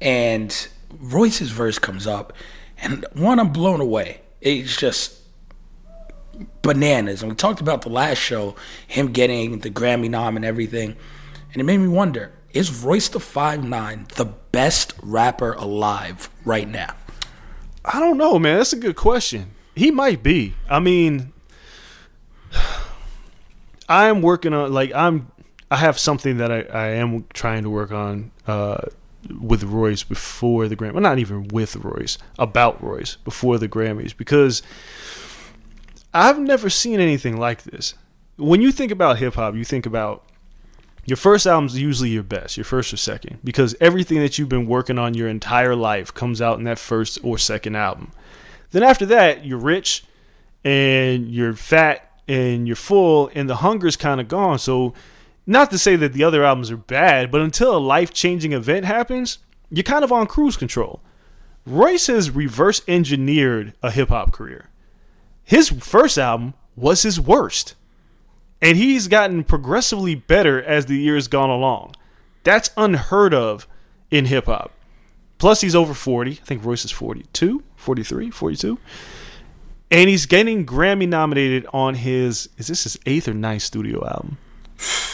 And 0.00 0.68
Royce's 1.00 1.50
verse 1.50 1.78
comes 1.78 2.06
up, 2.06 2.32
and 2.78 3.06
one, 3.14 3.38
I'm 3.38 3.52
blown 3.52 3.80
away. 3.80 4.20
It's 4.40 4.76
just 4.76 5.20
bananas. 6.62 7.22
And 7.22 7.32
we 7.32 7.36
talked 7.36 7.60
about 7.60 7.82
the 7.82 7.88
last 7.88 8.18
show, 8.18 8.56
him 8.86 9.12
getting 9.12 9.60
the 9.60 9.70
Grammy 9.70 10.10
nom 10.10 10.36
and 10.36 10.44
everything. 10.44 10.96
And 11.52 11.60
it 11.60 11.64
made 11.64 11.78
me 11.78 11.88
wonder 11.88 12.32
is 12.52 12.84
Royce 12.84 13.08
Da 13.08 13.18
Five 13.18 13.64
Nine 13.64 14.06
the 14.14 14.24
best 14.24 14.94
rapper 15.02 15.52
alive 15.54 16.30
right 16.44 16.68
now? 16.68 16.94
I 17.84 18.00
don't 18.00 18.16
know, 18.16 18.38
man. 18.38 18.58
That's 18.58 18.72
a 18.72 18.78
good 18.78 18.96
question. 18.96 19.50
He 19.74 19.90
might 19.90 20.22
be. 20.22 20.54
I 20.68 20.78
mean, 20.78 21.32
I'm 23.88 24.22
working 24.22 24.52
on 24.52 24.72
like 24.72 24.92
I'm. 24.94 25.30
I 25.70 25.76
have 25.76 25.98
something 25.98 26.36
that 26.36 26.52
I, 26.52 26.60
I 26.62 26.86
am 26.90 27.26
trying 27.32 27.62
to 27.64 27.70
work 27.70 27.90
on 27.90 28.30
uh, 28.46 28.82
with 29.40 29.64
Royce 29.64 30.02
before 30.02 30.68
the 30.68 30.76
Grammy. 30.76 30.92
Well, 30.92 31.02
not 31.02 31.18
even 31.18 31.48
with 31.48 31.76
Royce, 31.76 32.18
about 32.38 32.82
Royce 32.82 33.16
before 33.16 33.58
the 33.58 33.68
Grammys 33.68 34.16
because 34.16 34.62
I've 36.12 36.38
never 36.38 36.70
seen 36.70 37.00
anything 37.00 37.38
like 37.38 37.64
this. 37.64 37.94
When 38.36 38.60
you 38.60 38.72
think 38.72 38.92
about 38.92 39.18
hip 39.18 39.34
hop, 39.34 39.54
you 39.54 39.64
think 39.64 39.86
about 39.86 40.24
your 41.06 41.16
first 41.16 41.46
album's 41.46 41.78
usually 41.78 42.10
your 42.10 42.22
best, 42.22 42.56
your 42.56 42.64
first 42.64 42.92
or 42.92 42.96
second, 42.96 43.38
because 43.44 43.74
everything 43.80 44.20
that 44.20 44.38
you've 44.38 44.48
been 44.48 44.66
working 44.66 44.98
on 44.98 45.14
your 45.14 45.28
entire 45.28 45.76
life 45.76 46.12
comes 46.14 46.40
out 46.40 46.58
in 46.58 46.64
that 46.64 46.78
first 46.78 47.18
or 47.22 47.36
second 47.36 47.76
album. 47.76 48.12
Then 48.70 48.82
after 48.82 49.06
that, 49.06 49.44
you're 49.44 49.58
rich 49.58 50.04
and 50.64 51.28
you're 51.28 51.52
fat 51.52 52.10
and 52.26 52.66
you're 52.66 52.76
full 52.76 53.30
and 53.34 53.48
the 53.48 53.56
hunger's 53.56 53.96
kind 53.96 54.20
of 54.20 54.28
gone. 54.28 54.58
So, 54.58 54.94
not 55.46 55.70
to 55.70 55.78
say 55.78 55.96
that 55.96 56.14
the 56.14 56.24
other 56.24 56.42
albums 56.42 56.70
are 56.70 56.76
bad, 56.76 57.30
but 57.30 57.42
until 57.42 57.76
a 57.76 57.78
life 57.78 58.12
changing 58.12 58.52
event 58.52 58.86
happens, 58.86 59.38
you're 59.70 59.82
kind 59.82 60.04
of 60.04 60.12
on 60.12 60.26
cruise 60.26 60.56
control. 60.56 61.00
Royce 61.66 62.06
has 62.06 62.30
reverse 62.30 62.82
engineered 62.88 63.74
a 63.82 63.90
hip 63.90 64.08
hop 64.08 64.32
career. 64.32 64.70
His 65.42 65.68
first 65.68 66.16
album 66.16 66.54
was 66.76 67.02
his 67.02 67.20
worst 67.20 67.74
and 68.64 68.78
he's 68.78 69.08
gotten 69.08 69.44
progressively 69.44 70.14
better 70.14 70.62
as 70.62 70.86
the 70.86 70.96
years 70.96 71.28
gone 71.28 71.50
along. 71.50 71.94
That's 72.44 72.70
unheard 72.78 73.34
of 73.34 73.68
in 74.10 74.24
hip 74.24 74.46
hop. 74.46 74.72
Plus, 75.36 75.60
he's 75.60 75.74
over 75.74 75.92
40. 75.92 76.30
I 76.30 76.34
think 76.36 76.64
Royce 76.64 76.86
is 76.86 76.90
42, 76.90 77.62
43, 77.76 78.30
42. 78.30 78.78
And 79.94 80.10
he's 80.10 80.26
getting 80.26 80.66
Grammy 80.66 81.06
nominated 81.06 81.68
on 81.72 81.94
his, 81.94 82.48
is 82.58 82.66
this 82.66 82.82
his 82.82 82.98
eighth 83.06 83.28
or 83.28 83.32
ninth 83.32 83.62
studio 83.62 84.04
album? 84.04 84.38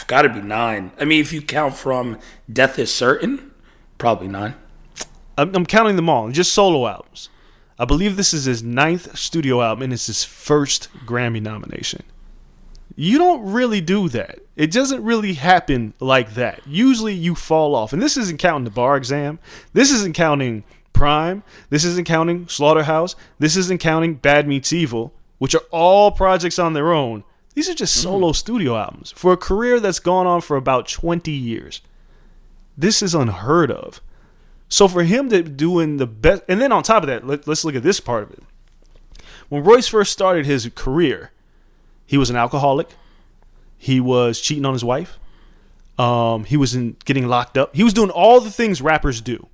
Got 0.07 0.23
to 0.23 0.29
be 0.29 0.41
nine. 0.41 0.91
I 0.99 1.05
mean, 1.05 1.21
if 1.21 1.31
you 1.31 1.39
count 1.39 1.75
from 1.75 2.17
Death 2.51 2.79
is 2.79 2.91
Certain, 2.91 3.51
probably 3.99 4.27
nine. 4.27 4.55
I'm, 5.37 5.55
I'm 5.55 5.67
counting 5.67 5.97
them 5.97 6.09
all, 6.09 6.31
just 6.31 6.51
solo 6.51 6.87
albums. 6.87 7.29
I 7.77 7.85
believe 7.85 8.15
this 8.15 8.33
is 8.33 8.45
his 8.45 8.63
ninth 8.63 9.15
studio 9.15 9.61
album 9.61 9.83
and 9.83 9.93
it's 9.93 10.07
his 10.07 10.23
first 10.23 10.89
Grammy 11.05 11.43
nomination. 11.43 12.01
You 12.95 13.19
don't 13.19 13.51
really 13.51 13.81
do 13.81 14.09
that. 14.09 14.39
It 14.55 14.71
doesn't 14.71 15.03
really 15.03 15.33
happen 15.33 15.93
like 15.99 16.33
that. 16.33 16.61
Usually 16.65 17.13
you 17.13 17.35
fall 17.35 17.75
off. 17.75 17.93
And 17.93 18.01
this 18.01 18.17
isn't 18.17 18.39
counting 18.39 18.65
the 18.65 18.71
bar 18.71 18.97
exam. 18.97 19.37
This 19.73 19.91
isn't 19.91 20.15
counting 20.15 20.63
Prime. 20.93 21.43
This 21.69 21.83
isn't 21.83 22.07
counting 22.07 22.47
Slaughterhouse. 22.47 23.15
This 23.39 23.55
isn't 23.55 23.79
counting 23.79 24.15
Bad 24.15 24.47
Meets 24.47 24.73
Evil, 24.73 25.13
which 25.37 25.55
are 25.55 25.63
all 25.71 26.11
projects 26.11 26.59
on 26.59 26.73
their 26.73 26.91
own. 26.91 27.23
These 27.53 27.69
are 27.69 27.73
just 27.73 28.01
solo 28.01 28.31
studio 28.31 28.77
albums 28.77 29.11
for 29.11 29.33
a 29.33 29.37
career 29.37 29.79
that's 29.79 29.99
gone 29.99 30.25
on 30.25 30.41
for 30.41 30.55
about 30.55 30.87
20 30.87 31.31
years. 31.31 31.81
This 32.77 33.01
is 33.01 33.13
unheard 33.13 33.71
of. 33.71 34.01
So 34.69 34.87
for 34.87 35.03
him 35.03 35.29
to 35.29 35.43
doing 35.43 35.97
the 35.97 36.07
best, 36.07 36.43
and 36.47 36.61
then 36.61 36.71
on 36.71 36.81
top 36.81 37.03
of 37.03 37.07
that, 37.07 37.27
let, 37.27 37.45
us 37.47 37.65
look 37.65 37.75
at 37.75 37.83
this 37.83 37.99
part 37.99 38.23
of 38.23 38.31
it. 38.31 38.43
When 39.49 39.65
Royce 39.65 39.89
first 39.89 40.13
started 40.13 40.45
his 40.45 40.69
career, 40.75 41.31
he 42.05 42.17
was 42.17 42.29
an 42.29 42.37
alcoholic. 42.37 42.87
He 43.77 43.99
was 43.99 44.39
cheating 44.39 44.65
on 44.65 44.71
his 44.71 44.83
wife. 44.83 45.19
Um, 45.99 46.45
he 46.45 46.55
was 46.55 46.73
in, 46.73 46.95
getting 47.03 47.27
locked 47.27 47.57
up. 47.57 47.75
He 47.75 47.83
was 47.83 47.93
doing 47.93 48.09
all 48.09 48.39
the 48.39 48.49
things 48.49 48.81
rappers 48.81 49.19
do. 49.19 49.47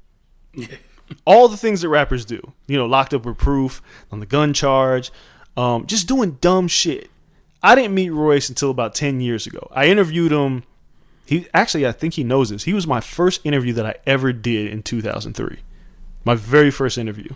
All 1.26 1.48
the 1.48 1.58
things 1.58 1.82
that 1.82 1.90
rappers 1.90 2.26
do. 2.26 2.54
You 2.68 2.78
know, 2.78 2.86
locked 2.86 3.14
up 3.14 3.26
with 3.26 3.38
proof 3.38 3.82
on 4.12 4.20
the 4.20 4.26
gun 4.26 4.54
charge. 4.54 5.12
Um, 5.56 5.88
just 5.88 6.08
doing 6.08 6.38
dumb 6.42 6.68
shit. 6.68 7.10
I 7.64 7.76
didn't 7.76 7.96
meet 7.96 8.12
Royce 8.12 8.50
until 8.50 8.70
about 8.70 8.94
10 8.94 9.20
years 9.22 9.48
ago. 9.48 9.68
I 9.72 9.88
interviewed 9.88 10.32
him 10.32 10.64
He 11.26 11.48
actually, 11.54 11.88
I 11.88 11.92
think 11.92 12.14
he 12.14 12.24
knows 12.24 12.50
this. 12.50 12.64
He 12.64 12.74
was 12.74 12.86
my 12.86 13.02
first 13.02 13.46
interview 13.46 13.74
that 13.74 13.86
I 13.86 13.96
ever 14.06 14.32
did 14.32 14.72
in 14.72 14.84
2003. 14.84 15.58
My 16.24 16.36
very 16.36 16.72
first 16.72 16.98
interview 16.98 17.30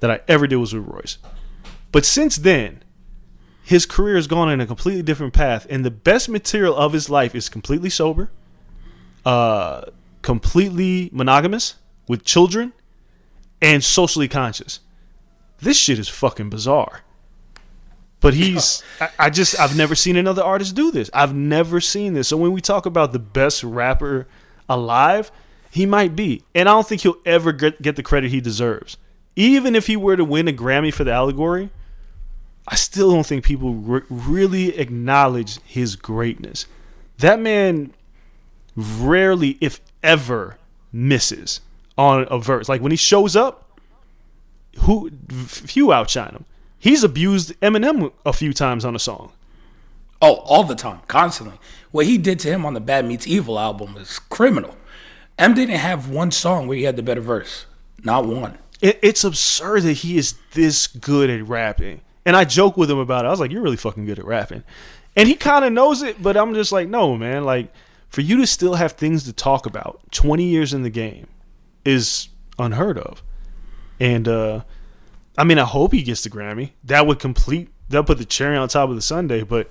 that 0.00 0.10
I 0.10 0.20
ever 0.28 0.46
did 0.46 0.56
was 0.56 0.72
with 0.72 0.86
Royce. 0.86 1.18
But 1.92 2.04
since 2.06 2.36
then, 2.36 2.82
his 3.62 3.86
career 3.86 4.16
has 4.16 4.26
gone 4.26 4.50
in 4.50 4.60
a 4.60 4.66
completely 4.66 5.02
different 5.02 5.34
path, 5.34 5.66
and 5.70 5.84
the 5.84 5.90
best 5.90 6.28
material 6.28 6.74
of 6.74 6.92
his 6.92 7.08
life 7.10 7.34
is 7.34 7.48
completely 7.48 7.90
sober, 7.90 8.30
uh, 9.24 9.82
completely 10.22 11.10
monogamous 11.12 11.76
with 12.08 12.24
children, 12.24 12.72
and 13.62 13.82
socially 13.82 14.28
conscious. 14.28 14.80
This 15.60 15.78
shit 15.78 15.98
is 15.98 16.08
fucking 16.08 16.50
bizarre. 16.50 17.02
But 18.20 18.34
he's, 18.34 18.82
I, 19.00 19.10
I 19.18 19.30
just, 19.30 19.58
I've 19.58 19.76
never 19.76 19.94
seen 19.94 20.16
another 20.16 20.42
artist 20.42 20.74
do 20.76 20.90
this. 20.90 21.10
I've 21.14 21.34
never 21.34 21.80
seen 21.80 22.14
this. 22.14 22.28
So 22.28 22.36
when 22.36 22.52
we 22.52 22.60
talk 22.60 22.86
about 22.86 23.12
the 23.12 23.18
best 23.18 23.64
rapper 23.64 24.28
alive, 24.68 25.32
he 25.70 25.86
might 25.86 26.14
be. 26.14 26.42
And 26.54 26.68
I 26.68 26.72
don't 26.72 26.86
think 26.86 27.00
he'll 27.00 27.16
ever 27.24 27.52
get, 27.52 27.80
get 27.80 27.96
the 27.96 28.02
credit 28.02 28.30
he 28.30 28.40
deserves. 28.40 28.96
Even 29.34 29.74
if 29.74 29.86
he 29.86 29.96
were 29.96 30.16
to 30.16 30.24
win 30.24 30.46
a 30.46 30.52
Grammy 30.52 30.92
for 30.92 31.04
the 31.04 31.12
allegory, 31.12 31.70
I 32.68 32.76
still 32.76 33.10
don't 33.10 33.26
think 33.26 33.44
people 33.44 33.74
re- 33.74 34.02
really 34.08 34.78
acknowledge 34.78 35.60
his 35.62 35.96
greatness. 35.96 36.66
That 37.18 37.40
man 37.40 37.92
rarely, 38.76 39.58
if 39.60 39.80
ever, 40.02 40.58
misses 40.92 41.60
on 41.96 42.26
a 42.30 42.38
verse. 42.38 42.68
Like 42.68 42.80
when 42.80 42.90
he 42.92 42.96
shows 42.96 43.36
up, 43.36 43.62
who 44.80 45.10
few 45.46 45.92
outshine 45.92 46.30
him. 46.30 46.44
He's 46.78 47.04
abused 47.04 47.58
Eminem 47.60 48.12
a 48.26 48.32
few 48.32 48.52
times 48.52 48.84
on 48.84 48.96
a 48.96 48.98
song. 48.98 49.32
Oh, 50.20 50.36
all 50.36 50.64
the 50.64 50.74
time, 50.74 51.00
constantly. 51.08 51.58
What 51.90 52.06
he 52.06 52.18
did 52.18 52.38
to 52.40 52.48
him 52.48 52.64
on 52.64 52.74
the 52.74 52.80
Bad 52.80 53.04
Meets 53.04 53.26
Evil 53.26 53.58
album 53.58 53.96
is 53.96 54.18
criminal. 54.18 54.76
M 55.38 55.54
didn't 55.54 55.76
have 55.76 56.08
one 56.08 56.30
song 56.30 56.66
where 56.66 56.76
he 56.76 56.84
had 56.84 56.96
the 56.96 57.02
better 57.02 57.20
verse. 57.20 57.66
Not 58.04 58.26
one. 58.26 58.58
It, 58.80 58.98
it's 59.02 59.24
absurd 59.24 59.82
that 59.82 59.94
he 59.94 60.16
is 60.16 60.34
this 60.52 60.86
good 60.86 61.30
at 61.30 61.46
rapping. 61.46 62.00
And 62.24 62.36
I 62.36 62.44
joke 62.44 62.76
with 62.76 62.90
him 62.90 62.98
about 62.98 63.24
it. 63.24 63.28
I 63.28 63.30
was 63.30 63.40
like, 63.40 63.50
"You're 63.50 63.62
really 63.62 63.76
fucking 63.76 64.06
good 64.06 64.20
at 64.20 64.24
rapping," 64.24 64.62
and 65.16 65.28
he 65.28 65.34
kind 65.34 65.64
of 65.64 65.72
knows 65.72 66.02
it. 66.02 66.22
But 66.22 66.36
I'm 66.36 66.54
just 66.54 66.70
like, 66.70 66.88
"No, 66.88 67.16
man. 67.16 67.42
Like, 67.44 67.72
for 68.08 68.20
you 68.20 68.36
to 68.36 68.46
still 68.46 68.74
have 68.74 68.92
things 68.92 69.24
to 69.24 69.32
talk 69.32 69.66
about 69.66 70.00
20 70.12 70.44
years 70.44 70.72
in 70.72 70.84
the 70.84 70.90
game 70.90 71.26
is 71.84 72.28
unheard 72.58 72.98
of." 72.98 73.22
And 74.00 74.26
uh, 74.26 74.62
I 75.36 75.44
mean, 75.44 75.58
I 75.58 75.64
hope 75.64 75.92
he 75.92 76.02
gets 76.02 76.22
the 76.22 76.30
Grammy. 76.30 76.70
That 76.84 77.06
would 77.06 77.18
complete. 77.18 77.68
That 77.88 78.06
put 78.06 78.18
the 78.18 78.24
cherry 78.24 78.56
on 78.56 78.68
top 78.68 78.88
of 78.88 78.96
the 78.96 79.02
sundae. 79.02 79.42
But 79.42 79.68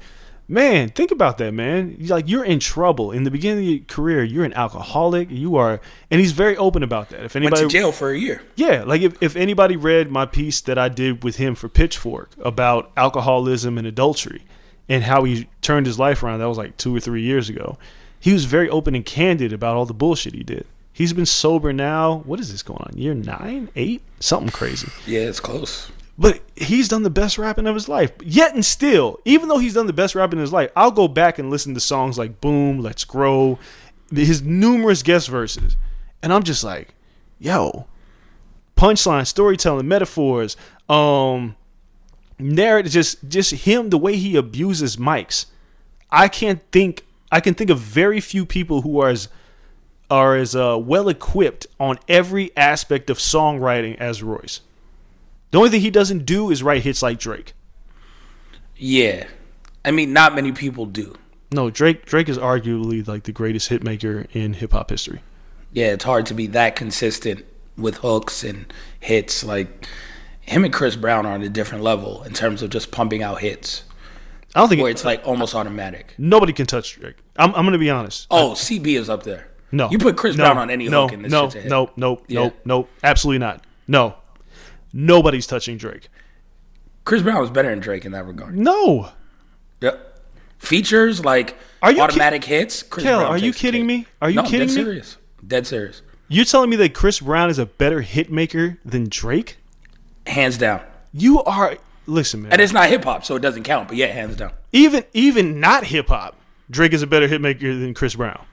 man, 0.47 0.89
think 0.89 1.11
about 1.11 1.37
that, 1.39 1.53
man. 1.53 1.97
Like 1.99 2.27
you're 2.27 2.43
in 2.43 2.59
trouble 2.59 3.11
in 3.11 3.23
the 3.23 3.31
beginning 3.31 3.65
of 3.65 3.69
your 3.71 3.85
career. 3.85 4.23
You're 4.23 4.45
an 4.45 4.53
alcoholic. 4.53 5.31
You 5.31 5.55
are, 5.55 5.81
and 6.11 6.19
he's 6.19 6.33
very 6.33 6.57
open 6.57 6.83
about 6.83 7.09
that. 7.09 7.23
If 7.23 7.33
Went 7.33 7.45
anybody 7.45 7.63
to 7.63 7.67
jail 7.67 7.91
for 7.91 8.11
a 8.11 8.17
year. 8.17 8.41
yeah, 8.55 8.83
like 8.83 9.01
if, 9.01 9.21
if 9.21 9.35
anybody 9.35 9.75
read 9.75 10.11
my 10.11 10.25
piece 10.25 10.61
that 10.61 10.77
I 10.77 10.89
did 10.89 11.23
with 11.23 11.37
him 11.37 11.55
for 11.55 11.69
Pitchfork 11.69 12.31
about 12.39 12.91
alcoholism 12.95 13.77
and 13.77 13.87
adultery 13.87 14.43
and 14.89 15.03
how 15.03 15.23
he 15.23 15.47
turned 15.61 15.85
his 15.85 15.97
life 15.97 16.21
around, 16.21 16.39
that 16.39 16.49
was 16.49 16.57
like 16.57 16.77
two 16.77 16.95
or 16.95 16.99
three 16.99 17.21
years 17.21 17.49
ago. 17.49 17.77
He 18.19 18.33
was 18.33 18.45
very 18.45 18.69
open 18.69 18.93
and 18.93 19.05
candid 19.05 19.51
about 19.51 19.75
all 19.75 19.85
the 19.85 19.93
bullshit 19.93 20.35
he 20.35 20.43
did. 20.43 20.67
He's 21.01 21.13
been 21.13 21.25
sober 21.25 21.73
now. 21.73 22.21
What 22.27 22.39
is 22.39 22.51
this 22.51 22.61
going 22.61 22.83
on? 22.83 22.95
Year 22.95 23.15
nine, 23.15 23.69
eight, 23.75 24.03
something 24.19 24.51
crazy. 24.51 24.87
Yeah, 25.07 25.21
it's 25.21 25.39
close. 25.39 25.91
But 26.15 26.41
he's 26.55 26.89
done 26.89 27.01
the 27.01 27.09
best 27.09 27.39
rapping 27.39 27.65
of 27.65 27.73
his 27.73 27.89
life. 27.89 28.11
Yet 28.23 28.53
and 28.53 28.63
still, 28.63 29.19
even 29.25 29.49
though 29.49 29.57
he's 29.57 29.73
done 29.73 29.87
the 29.87 29.93
best 29.93 30.13
rapping 30.13 30.37
in 30.37 30.41
his 30.41 30.53
life, 30.53 30.69
I'll 30.75 30.91
go 30.91 31.07
back 31.07 31.39
and 31.39 31.49
listen 31.49 31.73
to 31.73 31.79
songs 31.79 32.19
like 32.19 32.39
Boom, 32.39 32.81
Let's 32.81 33.03
Grow, 33.03 33.57
his 34.11 34.43
numerous 34.43 35.01
guest 35.01 35.27
verses. 35.27 35.75
And 36.21 36.31
I'm 36.31 36.43
just 36.43 36.63
like, 36.63 36.93
yo, 37.39 37.87
punchline, 38.77 39.25
storytelling, 39.25 39.87
metaphors, 39.87 40.55
um, 40.87 41.55
narrative, 42.37 42.91
just 42.91 43.27
just 43.27 43.51
him, 43.53 43.89
the 43.89 43.97
way 43.97 44.17
he 44.17 44.35
abuses 44.35 44.97
mics. 44.97 45.47
I 46.11 46.27
can't 46.27 46.61
think 46.71 47.07
I 47.31 47.39
can 47.39 47.55
think 47.55 47.71
of 47.71 47.79
very 47.79 48.21
few 48.21 48.45
people 48.45 48.83
who 48.83 49.01
are 49.01 49.09
as 49.09 49.29
are 50.11 50.35
as 50.35 50.55
uh, 50.55 50.77
well 50.79 51.09
equipped 51.09 51.65
on 51.79 51.97
every 52.07 52.55
aspect 52.55 53.09
of 53.09 53.17
songwriting 53.17 53.97
as 53.97 54.21
Royce. 54.21 54.61
The 55.51 55.57
only 55.57 55.69
thing 55.69 55.81
he 55.81 55.89
doesn't 55.89 56.25
do 56.25 56.51
is 56.51 56.61
write 56.61 56.83
hits 56.83 57.01
like 57.01 57.19
Drake. 57.19 57.53
Yeah. 58.75 59.27
I 59.83 59.91
mean, 59.91 60.13
not 60.13 60.35
many 60.35 60.51
people 60.51 60.85
do. 60.85 61.15
No, 61.51 61.69
Drake 61.69 62.05
Drake 62.05 62.29
is 62.29 62.37
arguably 62.37 63.05
like 63.07 63.23
the 63.23 63.31
greatest 63.31 63.69
hit 63.69 63.83
maker 63.83 64.27
in 64.31 64.53
hip 64.53 64.71
hop 64.71 64.89
history. 64.89 65.21
Yeah, 65.73 65.87
it's 65.87 66.03
hard 66.03 66.25
to 66.27 66.33
be 66.33 66.47
that 66.47 66.75
consistent 66.75 67.45
with 67.77 67.97
hooks 67.97 68.43
and 68.43 68.71
hits. 68.99 69.43
Like 69.43 69.87
him 70.41 70.63
and 70.63 70.73
Chris 70.73 70.95
Brown 70.95 71.25
are 71.25 71.33
on 71.33 71.41
a 71.41 71.49
different 71.49 71.83
level 71.83 72.23
in 72.23 72.33
terms 72.33 72.61
of 72.61 72.69
just 72.69 72.91
pumping 72.91 73.23
out 73.23 73.41
hits, 73.41 73.83
I 74.53 74.59
don't 74.59 74.67
think 74.67 74.81
where 74.81 74.91
it's 74.91 75.05
like 75.05 75.25
almost 75.25 75.55
automatic. 75.55 76.13
nobody 76.17 76.51
can 76.51 76.65
touch 76.65 76.99
Drake. 76.99 77.15
I'm 77.37 77.53
I'm 77.55 77.65
gonna 77.65 77.77
be 77.77 77.89
honest. 77.89 78.27
Oh, 78.29 78.51
CB 78.51 78.99
is 78.99 79.09
up 79.09 79.23
there. 79.23 79.47
No, 79.71 79.89
you 79.89 79.97
put 79.97 80.17
Chris 80.17 80.35
no, 80.35 80.43
Brown 80.45 80.57
on 80.57 80.69
any 80.69 80.87
no, 80.89 81.03
hook, 81.03 81.13
and 81.13 81.23
this 81.25 81.31
no, 81.31 81.43
shit's 81.45 81.55
a 81.55 81.61
hit. 81.61 81.69
no, 81.69 81.89
no, 81.95 82.21
Yeah. 82.27 82.39
no, 82.45 82.53
no, 82.65 82.87
absolutely 83.03 83.39
not. 83.39 83.65
No, 83.87 84.15
nobody's 84.93 85.47
touching 85.47 85.77
Drake. 85.77 86.09
Chris 87.05 87.21
Brown 87.23 87.39
was 87.41 87.49
better 87.49 87.69
than 87.69 87.79
Drake 87.79 88.05
in 88.05 88.11
that 88.11 88.25
regard. 88.25 88.57
No, 88.57 89.09
Yep. 89.81 90.07
Features 90.59 91.25
like 91.25 91.57
Are 91.81 91.89
you 91.89 91.95
ki- 91.97 92.01
automatic 92.01 92.43
hits. 92.43 92.83
Chris 92.83 93.03
Kel, 93.03 93.19
Brown 93.21 93.31
are 93.31 93.37
you 93.37 93.51
kidding 93.51 93.87
me? 93.87 94.05
Are 94.21 94.29
you 94.29 94.35
no, 94.35 94.43
kidding 94.43 94.67
dead 94.67 94.75
me? 94.77 94.83
serious. 94.83 95.17
Dead 95.47 95.65
serious. 95.65 96.03
you're 96.27 96.45
telling 96.45 96.69
me 96.69 96.75
that 96.75 96.93
Chris 96.93 97.19
Brown 97.19 97.49
is 97.49 97.57
a 97.57 97.65
better 97.65 98.01
hit 98.01 98.31
maker 98.31 98.77
than 98.85 99.09
Drake? 99.09 99.57
Hands 100.27 100.55
down. 100.57 100.81
You 101.13 101.41
are. 101.43 101.77
Listen, 102.05 102.43
man. 102.43 102.51
And 102.51 102.61
it's 102.61 102.73
not 102.73 102.89
hip 102.89 103.03
hop, 103.03 103.25
so 103.25 103.35
it 103.35 103.39
doesn't 103.41 103.63
count. 103.63 103.87
But 103.87 103.97
yeah, 103.97 104.07
hands 104.07 104.35
down. 104.35 104.51
even 104.71 105.03
even 105.13 105.59
not 105.59 105.85
hip 105.85 106.09
hop, 106.09 106.35
Drake 106.69 106.93
is 106.93 107.01
a 107.01 107.07
better 107.07 107.27
hit 107.27 107.41
maker 107.41 107.73
than 107.75 107.93
Chris 107.95 108.13
Brown. 108.15 108.45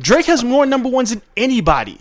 Drake 0.00 0.26
has 0.26 0.44
more 0.44 0.66
number 0.66 0.88
ones 0.88 1.10
than 1.10 1.22
anybody. 1.36 1.98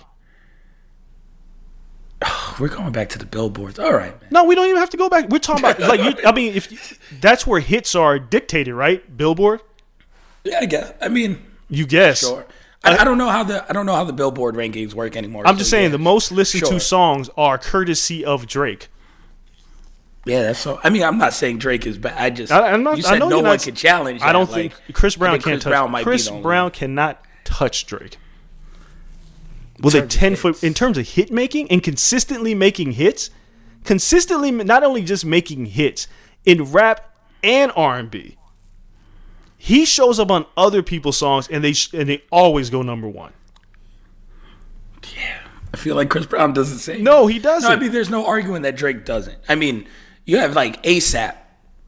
We're 2.60 2.70
going 2.70 2.92
back 2.92 3.10
to 3.10 3.20
the 3.20 3.26
billboards. 3.26 3.80
All 3.80 3.94
right, 3.94 4.20
man. 4.20 4.30
No, 4.32 4.44
we 4.46 4.56
don't 4.56 4.66
even 4.68 4.80
have 4.80 4.90
to 4.92 4.98
go 4.98 5.10
back. 5.10 5.30
We're 5.30 5.40
talking 5.40 5.64
about 5.64 5.80
like 5.80 6.00
you, 6.02 6.26
I 6.28 6.32
mean, 6.32 6.54
if 6.56 6.72
you, 6.72 6.78
that's 7.22 7.46
where 7.46 7.60
hits 7.60 7.96
are 7.96 8.18
dictated, 8.20 8.74
right? 8.74 9.16
Billboard. 9.16 9.62
Yeah, 10.44 10.60
I 10.62 10.66
guess. 10.66 10.94
I 11.02 11.10
mean, 11.10 11.42
You 11.70 11.86
guess. 11.86 12.22
sure. 12.22 12.46
I, 12.84 12.98
I 12.98 13.04
don't 13.04 13.18
know 13.18 13.30
how 13.30 13.44
the 13.44 13.68
I 13.70 13.74
don't 13.74 13.86
know 13.86 13.96
how 13.96 14.04
the 14.04 14.14
Billboard 14.14 14.56
rankings 14.56 14.94
work 14.94 15.16
anymore. 15.16 15.46
I'm 15.48 15.56
so 15.56 15.60
just 15.60 15.70
saying 15.70 15.86
yeah. 15.86 15.90
the 15.92 15.98
most 16.00 16.32
listened 16.32 16.62
Sure. 16.62 16.72
to 16.74 16.80
songs 16.80 17.30
are 17.38 17.58
courtesy 17.58 18.24
of 18.24 18.48
Drake. 18.48 18.88
Yeah, 20.26 20.44
that's 20.44 20.60
so. 20.60 20.80
I 20.84 20.90
mean, 20.90 21.04
I'm 21.04 21.18
not 21.18 21.34
saying 21.34 21.58
Drake 21.60 21.86
is 21.86 21.98
bad. 21.98 22.16
I 22.18 22.30
just 22.30 22.52
I, 22.52 22.72
I'm 22.72 22.84
not, 22.84 22.98
you 22.98 23.04
said 23.04 23.20
know 23.20 23.30
no 23.30 23.38
one 23.38 23.46
not- 23.46 23.62
could 23.62 23.76
challenge. 23.76 24.22
I 24.22 24.32
don't 24.34 24.48
that, 24.50 24.54
think 24.56 24.74
like, 24.88 24.94
Chris 24.94 25.16
Brown 25.16 25.34
think 25.34 25.44
can't 25.44 25.54
Chris 25.56 25.64
touch. 25.64 25.72
Brown 25.72 25.92
might 25.92 26.04
Chris 26.04 26.24
be 26.24 26.30
the 26.30 26.32
only 26.34 26.44
Brown 26.44 26.64
one. 26.66 26.72
cannot 26.72 27.26
touch 27.48 27.86
Drake. 27.86 28.18
With 29.80 29.94
a 29.96 30.06
ten 30.08 30.36
foot 30.36 30.64
in 30.64 30.74
terms 30.74 30.98
of 30.98 31.08
hit 31.08 31.32
making 31.32 31.70
and 31.70 31.82
consistently 31.84 32.56
making 32.56 32.94
hits, 32.94 33.30
consistently 33.84 34.52
not 34.52 34.84
only 34.84 35.04
just 35.04 35.24
making 35.24 35.68
hits 35.68 36.08
in 36.46 36.64
rap 36.72 37.14
and 37.44 37.72
R 37.76 37.98
and 38.00 38.10
B. 38.10 38.38
He 39.56 39.86
shows 39.86 40.20
up 40.20 40.32
on 40.32 40.46
other 40.56 40.82
people's 40.82 41.18
songs 41.18 41.48
and 41.48 41.64
they 41.64 41.74
sh- 41.74 41.94
and 41.94 42.10
they 42.10 42.24
always 42.32 42.70
go 42.70 42.82
number 42.82 43.08
one. 43.08 43.34
Yeah, 45.16 45.40
I 45.74 45.78
feel 45.78 45.96
like 45.96 46.10
Chris 46.10 46.26
Brown 46.26 46.54
doesn't 46.54 46.80
same. 46.80 47.04
No, 47.04 47.28
he 47.28 47.40
No, 47.40 47.52
I 47.52 47.54
doesn't. 47.54 47.80
mean, 47.80 47.92
there's 47.92 48.10
no 48.10 48.26
arguing 48.26 48.64
that 48.64 48.76
Drake 48.76 49.06
doesn't. 49.06 49.38
I 49.48 49.56
mean, 49.56 49.88
you 50.26 50.38
have 50.38 50.56
like 50.56 50.82
ASAP. 50.84 51.36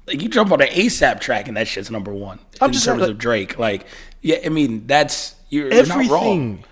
Like 0.07 0.21
you 0.21 0.29
jump 0.29 0.51
on 0.51 0.61
an 0.61 0.67
ASAP 0.69 1.19
track 1.19 1.47
and 1.47 1.57
that 1.57 1.67
shit's 1.67 1.91
number 1.91 2.13
one. 2.13 2.39
I'm 2.61 2.67
in 2.67 2.73
just 2.73 2.85
terms 2.85 3.01
saying, 3.01 3.11
of 3.11 3.17
Drake. 3.17 3.57
Like, 3.59 3.85
yeah, 4.21 4.37
I 4.45 4.49
mean, 4.49 4.87
that's 4.87 5.35
you're, 5.49 5.71
you're 5.73 5.85
not 5.85 6.07
wrong. 6.07 6.63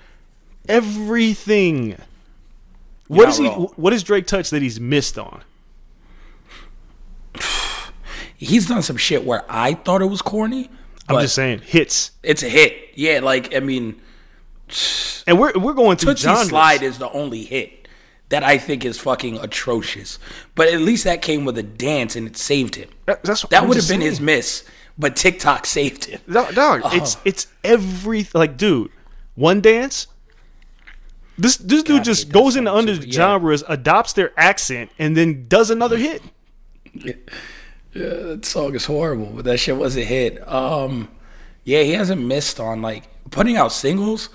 Everything, 0.70 1.92
everything. 1.94 1.98
What 3.08 3.30
is 3.30 3.38
he? 3.38 3.48
wrong. 3.48 3.72
What 3.76 3.94
has 3.94 4.04
Drake 4.04 4.28
touch 4.28 4.50
that 4.50 4.62
he's 4.62 4.80
missed 4.80 5.18
on? 5.18 5.42
He's 8.40 8.68
done 8.68 8.84
some 8.84 8.98
shit 8.98 9.26
where 9.26 9.44
I 9.50 9.74
thought 9.74 10.02
it 10.04 10.06
was 10.06 10.22
corny. 10.22 10.70
I'm 11.10 11.20
just 11.22 11.34
saying 11.36 11.60
hits, 11.66 12.12
it's 12.22 12.44
a 12.44 12.50
hit. 12.50 12.90
Yeah, 12.94 13.20
like 13.24 13.56
I 13.56 13.62
mean, 13.62 14.00
and 15.26 15.40
we're 15.40 15.54
we're 15.54 15.74
going 15.74 15.98
to 15.98 16.06
Toosie. 16.08 16.46
Slide 16.46 16.84
is 16.84 16.98
the 17.00 17.10
only 17.12 17.44
hit 17.46 17.88
that 18.30 18.44
I 18.44 18.58
think 18.58 18.84
is 18.86 19.00
fucking 19.00 19.38
atrocious. 19.40 20.20
But 20.54 20.68
at 20.68 20.82
least 20.82 21.06
that 21.06 21.22
came 21.22 21.46
with 21.46 21.58
a 21.58 21.64
dance 21.64 22.16
and 22.16 22.28
it 22.28 22.36
saved 22.38 22.76
him. 22.76 22.90
That- 23.06 23.24
that's 23.24 23.44
what 23.44 23.52
that 23.52 23.68
would 23.68 23.78
have 23.78 23.88
been 23.88 24.02
saying. 24.02 24.12
his 24.12 24.20
miss, 24.22 24.64
but 24.98 25.16
TikTok 25.16 25.66
saved 25.66 26.06
him. 26.06 26.20
Dog, 26.32 26.56
dog, 26.56 26.82
it's 26.94 27.16
Uh-huh. 27.16 27.22
it's 27.26 27.48
every 27.64 28.28
like, 28.34 28.58
dude. 28.58 28.92
One 29.36 29.62
dance. 29.62 30.08
This 31.38 31.58
this 31.58 31.84
dude 31.84 32.04
just 32.04 32.32
goes 32.32 32.56
into 32.56 32.74
under 32.74 32.94
yeah. 32.94 33.12
genres, 33.12 33.64
adopts 33.68 34.14
their 34.14 34.32
accent, 34.38 34.90
and 34.98 35.16
then 35.16 35.46
does 35.48 35.70
another 35.70 35.98
hit. 35.98 36.24
Yeah, 36.94 37.14
That 37.94 38.46
song 38.46 38.74
is 38.76 38.86
horrible, 38.86 39.28
but 39.36 39.46
that 39.46 39.58
shit 39.60 39.78
was 39.78 39.96
a 39.98 40.04
hit. 40.04 40.46
Um, 40.52 41.10
Yeah, 41.64 41.84
he 41.84 41.92
hasn't 41.92 42.22
missed 42.26 42.60
on 42.60 42.82
like 42.82 43.04
putting 43.30 43.56
out 43.58 43.72
singles. 43.72 44.30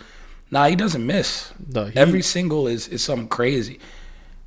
Nah, 0.53 0.67
he 0.69 0.77
doesn't 0.77 1.05
miss. 1.05 1.51
No, 1.67 1.87
he- 1.87 1.97
Every 1.99 2.23
single 2.23 2.69
is 2.69 2.87
is 2.89 3.03
something 3.03 3.29
crazy. 3.29 3.81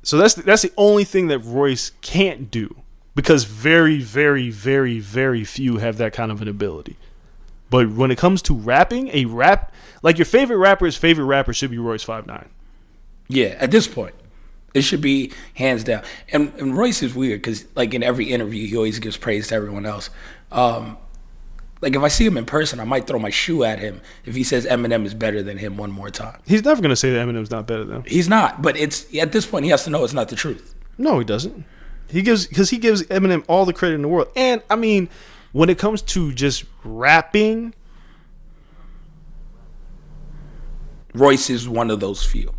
So 0.02 0.16
that's 0.16 0.34
the, 0.34 0.42
that's 0.42 0.62
the 0.62 0.72
only 0.78 1.04
thing 1.04 1.26
that 1.28 1.40
Royce 1.40 1.90
can't 2.00 2.50
do 2.50 2.74
because 3.16 3.44
very, 3.44 3.98
very, 3.98 4.50
very, 4.50 5.00
very 5.00 5.42
few 5.42 5.78
have 5.78 5.96
that 5.96 6.12
kind 6.12 6.30
of 6.30 6.40
an 6.42 6.46
ability. 6.46 6.96
But 7.68 7.90
when 7.90 8.12
it 8.12 8.18
comes 8.18 8.42
to 8.42 8.54
rapping, 8.54 9.08
a 9.08 9.24
rap 9.24 9.72
like 10.02 10.18
your 10.18 10.26
favorite 10.26 10.58
rapper's 10.58 10.96
favorite 10.96 11.24
rapper 11.24 11.52
should 11.52 11.72
be 11.72 11.78
Royce 11.78 12.04
Five 12.04 12.28
Nine. 12.28 12.48
Yeah, 13.26 13.56
at 13.58 13.72
this 13.72 13.88
point, 13.88 14.14
it 14.72 14.82
should 14.82 15.00
be 15.00 15.32
hands 15.54 15.82
down. 15.82 16.04
And, 16.30 16.52
and 16.60 16.76
Royce 16.76 17.02
is 17.02 17.12
weird 17.12 17.40
because, 17.40 17.64
like, 17.74 17.92
in 17.92 18.04
every 18.04 18.30
interview, 18.30 18.68
he 18.68 18.76
always 18.76 19.00
gives 19.00 19.16
praise 19.16 19.48
to 19.48 19.56
everyone 19.56 19.84
else. 19.84 20.10
Um, 20.52 20.96
like, 21.80 21.96
if 21.96 22.02
I 22.02 22.08
see 22.08 22.24
him 22.24 22.36
in 22.36 22.46
person, 22.46 22.78
I 22.78 22.84
might 22.84 23.08
throw 23.08 23.18
my 23.18 23.30
shoe 23.30 23.64
at 23.64 23.80
him 23.80 24.00
if 24.24 24.36
he 24.36 24.44
says 24.44 24.64
Eminem 24.64 25.04
is 25.04 25.14
better 25.14 25.42
than 25.42 25.58
him 25.58 25.76
one 25.76 25.90
more 25.90 26.10
time. 26.10 26.40
He's 26.46 26.64
never 26.64 26.80
gonna 26.80 26.94
say 26.94 27.10
that 27.12 27.26
Eminem's 27.26 27.50
not 27.50 27.66
better 27.66 27.84
than 27.84 27.96
him. 27.96 28.04
He's 28.06 28.28
not, 28.28 28.62
but 28.62 28.76
it's 28.76 29.12
at 29.16 29.32
this 29.32 29.46
point 29.46 29.64
he 29.64 29.70
has 29.70 29.84
to 29.84 29.90
know 29.90 30.04
it's 30.04 30.12
not 30.12 30.28
the 30.28 30.36
truth. 30.36 30.74
No, 30.98 31.18
he 31.18 31.24
doesn't. 31.24 31.64
He 32.08 32.22
gives 32.22 32.46
because 32.46 32.70
he 32.70 32.78
gives 32.78 33.02
Eminem 33.04 33.44
all 33.48 33.64
the 33.64 33.72
credit 33.72 33.96
in 33.96 34.02
the 34.02 34.08
world. 34.08 34.28
And 34.36 34.62
I 34.70 34.76
mean, 34.76 35.08
when 35.52 35.68
it 35.70 35.78
comes 35.78 36.02
to 36.02 36.32
just 36.32 36.64
rapping, 36.84 37.74
Royce 41.14 41.50
is 41.50 41.68
one 41.68 41.90
of 41.90 42.00
those 42.00 42.24
few. 42.24 42.52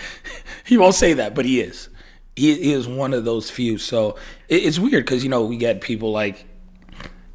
he 0.64 0.78
won't 0.78 0.94
say 0.94 1.12
that, 1.14 1.34
but 1.34 1.44
he 1.44 1.60
is. 1.60 1.88
He, 2.36 2.54
he 2.54 2.72
is 2.72 2.86
one 2.86 3.12
of 3.12 3.24
those 3.24 3.50
few. 3.50 3.76
So 3.78 4.16
it, 4.48 4.64
it's 4.64 4.78
weird 4.78 5.04
because 5.04 5.24
you 5.24 5.30
know 5.30 5.44
we 5.44 5.56
get 5.56 5.80
people 5.80 6.12
like, 6.12 6.46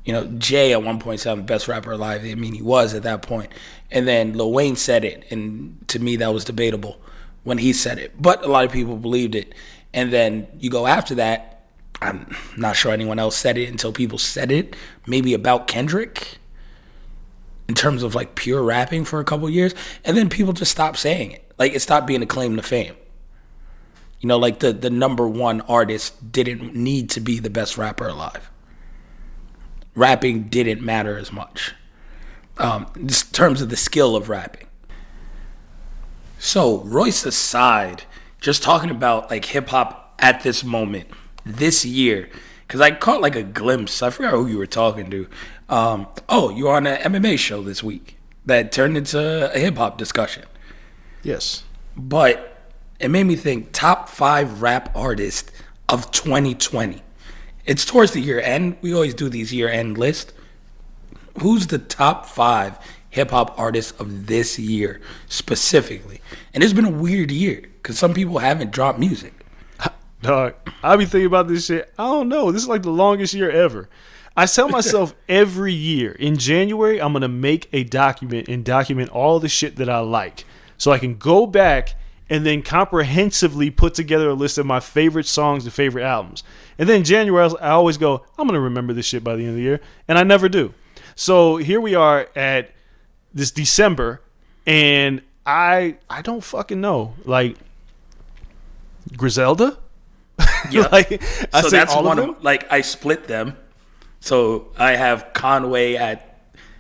you 0.06 0.14
know, 0.14 0.26
Jay 0.38 0.74
at 0.74 0.82
one 0.82 1.00
point 1.00 1.20
said 1.20 1.38
the 1.38 1.44
best 1.44 1.68
rapper 1.68 1.92
alive. 1.92 2.24
I 2.24 2.36
mean, 2.36 2.54
he 2.54 2.62
was 2.62 2.94
at 2.94 3.04
that 3.04 3.22
point, 3.22 3.52
and 3.92 4.08
then 4.08 4.34
Lil 4.34 4.52
Wayne 4.52 4.76
said 4.76 5.04
it, 5.04 5.26
and 5.30 5.86
to 5.90 6.00
me 6.00 6.16
that 6.16 6.34
was 6.34 6.46
debatable 6.46 7.00
when 7.44 7.58
he 7.58 7.74
said 7.74 8.00
it, 8.00 8.22
but 8.22 8.44
a 8.44 8.48
lot 8.48 8.66
of 8.66 8.72
people 8.72 8.96
believed 8.96 9.36
it. 9.36 9.54
And 9.94 10.12
then 10.12 10.48
you 10.60 10.70
go 10.70 10.88
after 10.88 11.16
that. 11.16 11.66
I'm 12.02 12.36
not 12.58 12.76
sure 12.76 12.92
anyone 12.92 13.20
else 13.20 13.38
said 13.38 13.58
it 13.58 13.70
until 13.70 13.94
people 13.94 14.18
said 14.18 14.52
it. 14.52 14.76
Maybe 15.08 15.34
about 15.34 15.68
Kendrick 15.68 16.40
in 17.68 17.76
terms 17.76 18.04
of 18.04 18.14
like 18.14 18.36
pure 18.36 18.62
rapping 18.62 19.06
for 19.06 19.20
a 19.20 19.24
couple 19.24 19.50
years, 19.50 19.74
and 20.04 20.18
then 20.18 20.30
people 20.30 20.54
just 20.54 20.72
stopped 20.72 20.98
saying 20.98 21.32
it. 21.32 21.52
Like 21.58 21.74
it 21.74 21.82
stopped 21.82 22.08
being 22.08 22.22
a 22.22 22.26
claim 22.26 22.56
to 22.58 22.64
fame. 22.64 22.96
You 24.20 24.28
know, 24.28 24.38
like 24.38 24.60
the 24.60 24.74
the 24.74 24.90
number 24.90 25.28
one 25.28 25.62
artist 25.62 26.32
didn't 26.32 26.76
need 26.76 27.10
to 27.12 27.20
be 27.20 27.40
the 27.40 27.50
best 27.50 27.78
rapper 27.78 28.08
alive. 28.08 28.50
Rapping 29.96 30.44
didn't 30.44 30.82
matter 30.82 31.18
as 31.18 31.32
much, 31.32 31.74
um, 32.58 32.88
in 32.96 33.08
terms 33.08 33.62
of 33.62 33.70
the 33.70 33.78
skill 33.78 34.16
of 34.16 34.28
rapping. 34.28 34.68
So 36.40 36.80
Royce 36.82 37.26
aside, 37.26 38.04
just 38.44 38.62
talking 38.62 38.90
about 38.92 39.32
like 39.32 39.46
hip 39.46 39.70
hop 39.70 40.16
at 40.20 40.44
this 40.44 40.64
moment, 40.64 41.08
this 41.46 41.86
year, 41.86 42.30
because 42.68 42.82
I 42.82 42.92
caught 42.92 43.22
like 43.22 43.36
a 43.36 43.42
glimpse. 43.42 44.04
I 44.04 44.10
forgot 44.10 44.32
who 44.34 44.48
you 44.48 44.58
were 44.58 44.68
talking 44.68 45.10
to. 45.10 45.28
Um, 45.70 46.08
oh, 46.28 46.50
you 46.50 46.66
were 46.66 46.74
on 46.74 46.86
an 46.86 47.14
MMA 47.14 47.40
show 47.40 47.64
this 47.64 47.82
week 47.82 48.18
that 48.46 48.72
turned 48.74 48.98
into 48.98 49.52
a 49.52 49.58
hip 49.58 49.78
hop 49.78 49.98
discussion. 49.98 50.44
yes, 51.24 51.64
But 51.96 52.58
it 53.00 53.08
made 53.10 53.24
me 53.24 53.38
think 53.38 53.72
top 53.72 54.10
five 54.10 54.62
rap 54.62 54.92
artists 54.94 55.50
of 55.88 56.12
2020. 56.12 57.02
It's 57.66 57.86
towards 57.86 58.12
the 58.12 58.20
year 58.20 58.42
end. 58.42 58.76
We 58.82 58.94
always 58.94 59.14
do 59.14 59.30
these 59.30 59.54
year 59.54 59.70
end 59.70 59.98
lists. 59.98 60.34
Who's 61.40 61.68
the 61.68 61.80
top 61.80 62.26
five 62.26 62.78
hip 63.14 63.30
hop 63.30 63.58
artists 63.60 63.92
of 64.00 64.28
this 64.28 64.58
year 64.58 65.00
specifically? 65.28 66.22
And 66.54 66.64
it's 66.64 66.74
been 66.74 66.86
a 66.86 66.90
weird 66.90 67.32
year 67.32 67.62
because 67.62 67.98
some 67.98 68.14
people 68.14 68.40
haven't 68.40 68.72
dropped 68.72 69.00
music. 69.00 69.34
dog. 70.22 70.56
I 70.82 70.96
be 70.96 71.06
thinking 71.06 71.28
about 71.28 71.48
this 71.48 71.68
shit. 71.68 71.94
I 71.98 72.06
don't 72.06 72.30
know. 72.30 72.52
This 72.52 72.64
is 72.64 72.68
like 72.68 72.82
the 72.82 72.90
longest 72.90 73.34
year 73.34 73.52
ever. 73.52 73.88
I 74.36 74.48
tell 74.48 74.68
myself 74.68 75.14
every 75.30 75.74
year 75.74 76.14
in 76.14 76.38
January 76.38 77.00
I'm 77.00 77.14
gonna 77.14 77.28
make 77.28 77.70
a 77.72 77.84
document 77.84 78.48
and 78.48 78.66
document 78.66 79.12
all 79.12 79.40
the 79.40 79.50
shit 79.50 79.76
that 79.76 79.90
I 79.90 80.00
like, 80.00 80.46
so 80.78 80.92
I 80.92 80.98
can 80.98 81.18
go 81.18 81.46
back 81.46 81.96
and 82.30 82.46
then 82.46 82.64
comprehensively 82.64 83.70
put 83.70 83.94
together 83.94 84.30
a 84.30 84.34
list 84.34 84.58
of 84.58 84.66
my 84.66 84.80
favorite 84.80 85.28
songs 85.28 85.66
and 85.66 85.74
favorite 85.74 86.04
albums. 86.04 86.44
And 86.80 86.90
then 86.90 87.04
January 87.04 87.54
I 87.62 87.70
always 87.70 87.98
go, 87.98 88.26
I'm 88.40 88.48
gonna 88.48 88.60
remember 88.60 88.94
this 88.94 89.06
shit 89.06 89.24
by 89.24 89.36
the 89.36 89.44
end 89.44 89.52
of 89.52 89.56
the 89.58 89.62
year, 89.62 89.82
and 90.08 90.18
I 90.18 90.24
never 90.24 90.50
do. 90.50 90.74
So 91.16 91.58
here 91.58 91.80
we 91.80 91.94
are 91.94 92.28
at 92.36 92.72
this 93.34 93.52
December, 93.52 94.22
and 94.66 95.22
I 95.46 95.98
I 96.10 96.22
don't 96.22 96.44
fucking 96.44 96.80
know. 96.80 97.16
Like 97.26 97.58
Griselda. 99.16 99.78
Yeah. 100.70 100.88
like 100.92 101.22
I 101.54 101.62
so 101.62 101.70
that's 101.70 101.94
all 101.94 102.04
one 102.04 102.20
of 102.20 102.30
of 102.30 102.36
them. 102.36 102.44
like 102.44 102.72
I 102.72 102.82
split 102.82 103.28
them. 103.28 103.58
So 104.20 104.72
I 104.78 104.92
have 104.96 105.34
Conway 105.34 105.96
at 105.96 106.40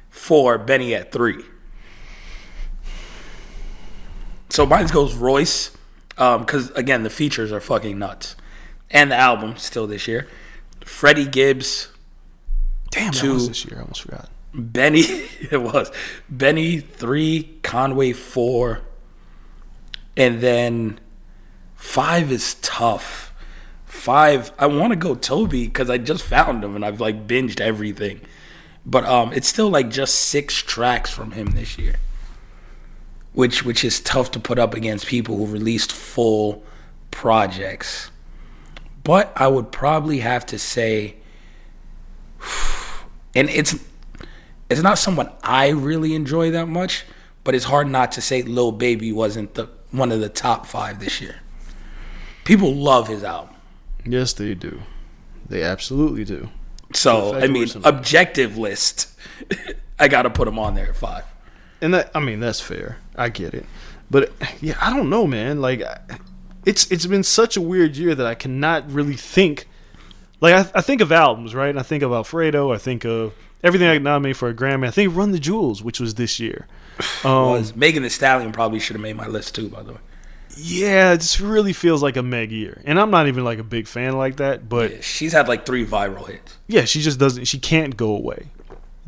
four, 0.10 0.58
Benny 0.58 0.96
at 0.96 1.12
three. 1.12 1.44
So 4.50 4.66
mine 4.66 4.88
goes 4.88 5.16
Royce, 5.16 5.72
um, 6.18 6.42
because 6.42 6.70
again 6.72 7.04
the 7.04 7.10
features 7.10 7.52
are 7.52 7.60
fucking 7.60 7.98
nuts, 7.98 8.36
and 8.92 9.12
the 9.12 9.16
album 9.16 9.58
still 9.58 9.88
this 9.88 10.08
year. 10.08 10.28
Freddie 10.86 11.26
Gibbs, 11.26 11.90
Damn, 12.92 13.12
that 13.14 13.24
was 13.24 13.48
this 13.48 13.66
year. 13.66 13.80
I 13.80 13.82
almost 13.82 14.02
forgot. 14.02 14.30
Benny, 14.54 15.02
it 15.52 15.62
was 15.62 15.92
Benny 16.30 16.80
three, 16.80 17.58
Conway 17.64 18.14
four, 18.14 18.82
and 20.16 20.42
then 20.42 21.00
five 21.76 22.32
is 22.32 22.56
tough. 22.56 23.32
Five, 23.86 24.52
I 24.58 24.66
want 24.68 24.92
to 24.92 24.96
go 24.96 25.16
Tobe 25.16 25.52
because 25.52 25.90
I 25.90 25.98
just 25.98 26.24
found 26.24 26.64
him 26.64 26.76
and 26.76 26.84
I've 26.84 27.00
like 27.00 27.28
binged 27.28 27.62
everything, 27.62 28.22
but 28.86 29.06
um, 29.06 29.32
it's 29.34 29.48
still 29.48 29.70
like 29.70 29.90
just 29.90 30.16
six 30.16 30.56
tracks 30.56 31.10
from 31.10 31.32
him 31.32 31.52
this 31.52 31.78
year, 31.78 31.96
which 33.34 33.64
which 33.64 33.84
is 33.84 34.00
tough 34.02 34.32
to 34.32 34.40
put 34.40 34.60
up 34.60 34.74
against 34.74 35.08
people 35.08 35.38
who 35.38 35.46
released 35.46 35.92
full 35.92 36.64
projects. 37.12 38.12
But 39.04 39.32
I 39.36 39.48
would 39.48 39.72
probably 39.72 40.20
have 40.20 40.46
to 40.48 40.60
say, 40.60 41.18
and 43.36 43.50
it's 43.50 43.76
it's 44.74 44.84
not 44.84 44.98
someone 44.98 45.32
I 45.44 45.70
really 45.70 46.16
enjoy 46.16 46.52
that 46.52 46.68
much, 46.68 47.06
but 47.44 47.56
it's 47.56 47.66
hard 47.66 47.88
not 47.88 48.12
to 48.14 48.22
say 48.22 48.42
Lil 48.42 48.72
Baby 48.72 49.12
wasn't 49.12 49.54
the 49.56 49.70
one 49.92 50.12
of 50.12 50.20
the 50.20 50.30
top 50.30 50.66
five 50.66 51.00
this 51.00 51.22
year. 51.22 51.36
People 52.44 52.74
love 52.74 53.08
his 53.08 53.24
album. 53.24 53.56
Yes, 54.06 54.34
they 54.34 54.54
do. 54.54 54.82
They 55.48 55.64
absolutely 55.64 56.26
do. 56.26 56.50
So 56.94 57.36
I 57.36 57.48
mean, 57.48 57.68
objective 57.84 58.58
list, 58.58 59.18
I 60.00 60.08
got 60.08 60.24
to 60.24 60.30
put 60.30 60.48
him 60.48 60.60
on 60.60 60.76
there 60.76 60.90
at 60.90 60.96
five. 60.96 61.24
And 61.82 61.94
that 61.94 62.12
I 62.16 62.20
mean 62.20 62.40
that's 62.40 62.62
fair. 62.62 62.98
I 63.16 63.30
get 63.30 63.54
it. 63.54 63.66
But 64.10 64.32
yeah, 64.62 64.78
I 64.80 64.96
don't 64.96 65.10
know, 65.10 65.28
man. 65.28 65.62
Like 65.62 65.82
it's 66.66 66.92
it's 66.92 67.06
been 67.06 67.24
such 67.24 67.58
a 67.58 67.62
weird 67.62 67.96
year 67.98 68.16
that 68.16 68.26
I 68.26 68.36
cannot 68.36 68.90
really 68.92 69.16
think 69.16 69.68
like 70.44 70.54
I, 70.54 70.80
I 70.80 70.82
think 70.82 71.02
of 71.02 71.12
albums, 71.12 71.56
right? 71.56 71.70
And 71.70 71.80
I 71.80 71.84
think 71.84 72.04
of 72.04 72.12
Alfredo, 72.12 72.72
I 72.72 72.78
think 72.78 73.04
of 73.06 73.34
everything 73.64 73.88
I 73.88 73.98
nominated 73.98 74.38
for 74.38 74.50
a 74.50 74.54
Grammy. 74.54 74.86
I 74.88 74.92
think 74.92 75.16
Run 75.16 75.32
the 75.32 75.40
Jewels, 75.40 75.82
which 75.82 76.00
was 76.00 76.14
this 76.16 76.40
year. 76.40 76.68
Um, 77.26 77.52
Was 77.54 77.76
Megan 77.76 78.04
Thee 78.04 78.10
Stallion 78.10 78.52
probably 78.52 78.80
should 78.80 78.96
have 78.96 79.02
made 79.02 79.16
my 79.16 79.26
list 79.28 79.56
too, 79.56 79.68
by 79.70 79.82
the 79.82 79.94
way. 79.94 80.00
yeah, 80.58 81.14
it 81.14 81.22
just 81.22 81.40
really 81.40 81.74
feels 81.74 82.04
like 82.04 82.18
a 82.18 82.22
Meg 82.22 82.52
year. 82.52 82.82
And 82.86 83.00
I'm 83.00 83.10
not 83.10 83.28
even 83.28 83.44
like 83.44 83.58
a 83.58 83.64
big 83.64 83.88
fan 83.88 84.16
like 84.18 84.36
that, 84.38 84.70
but 84.70 84.92
Yeah, 84.92 84.98
she's 85.02 85.32
had 85.34 85.48
like 85.48 85.66
three 85.66 85.86
viral 85.86 86.28
hits. 86.30 86.58
yeah, 86.68 86.84
she 86.86 87.02
just 87.02 87.18
doesn't. 87.20 87.46
She 87.46 87.58
can't 87.58 87.98
go 87.98 88.16
away. 88.16 88.50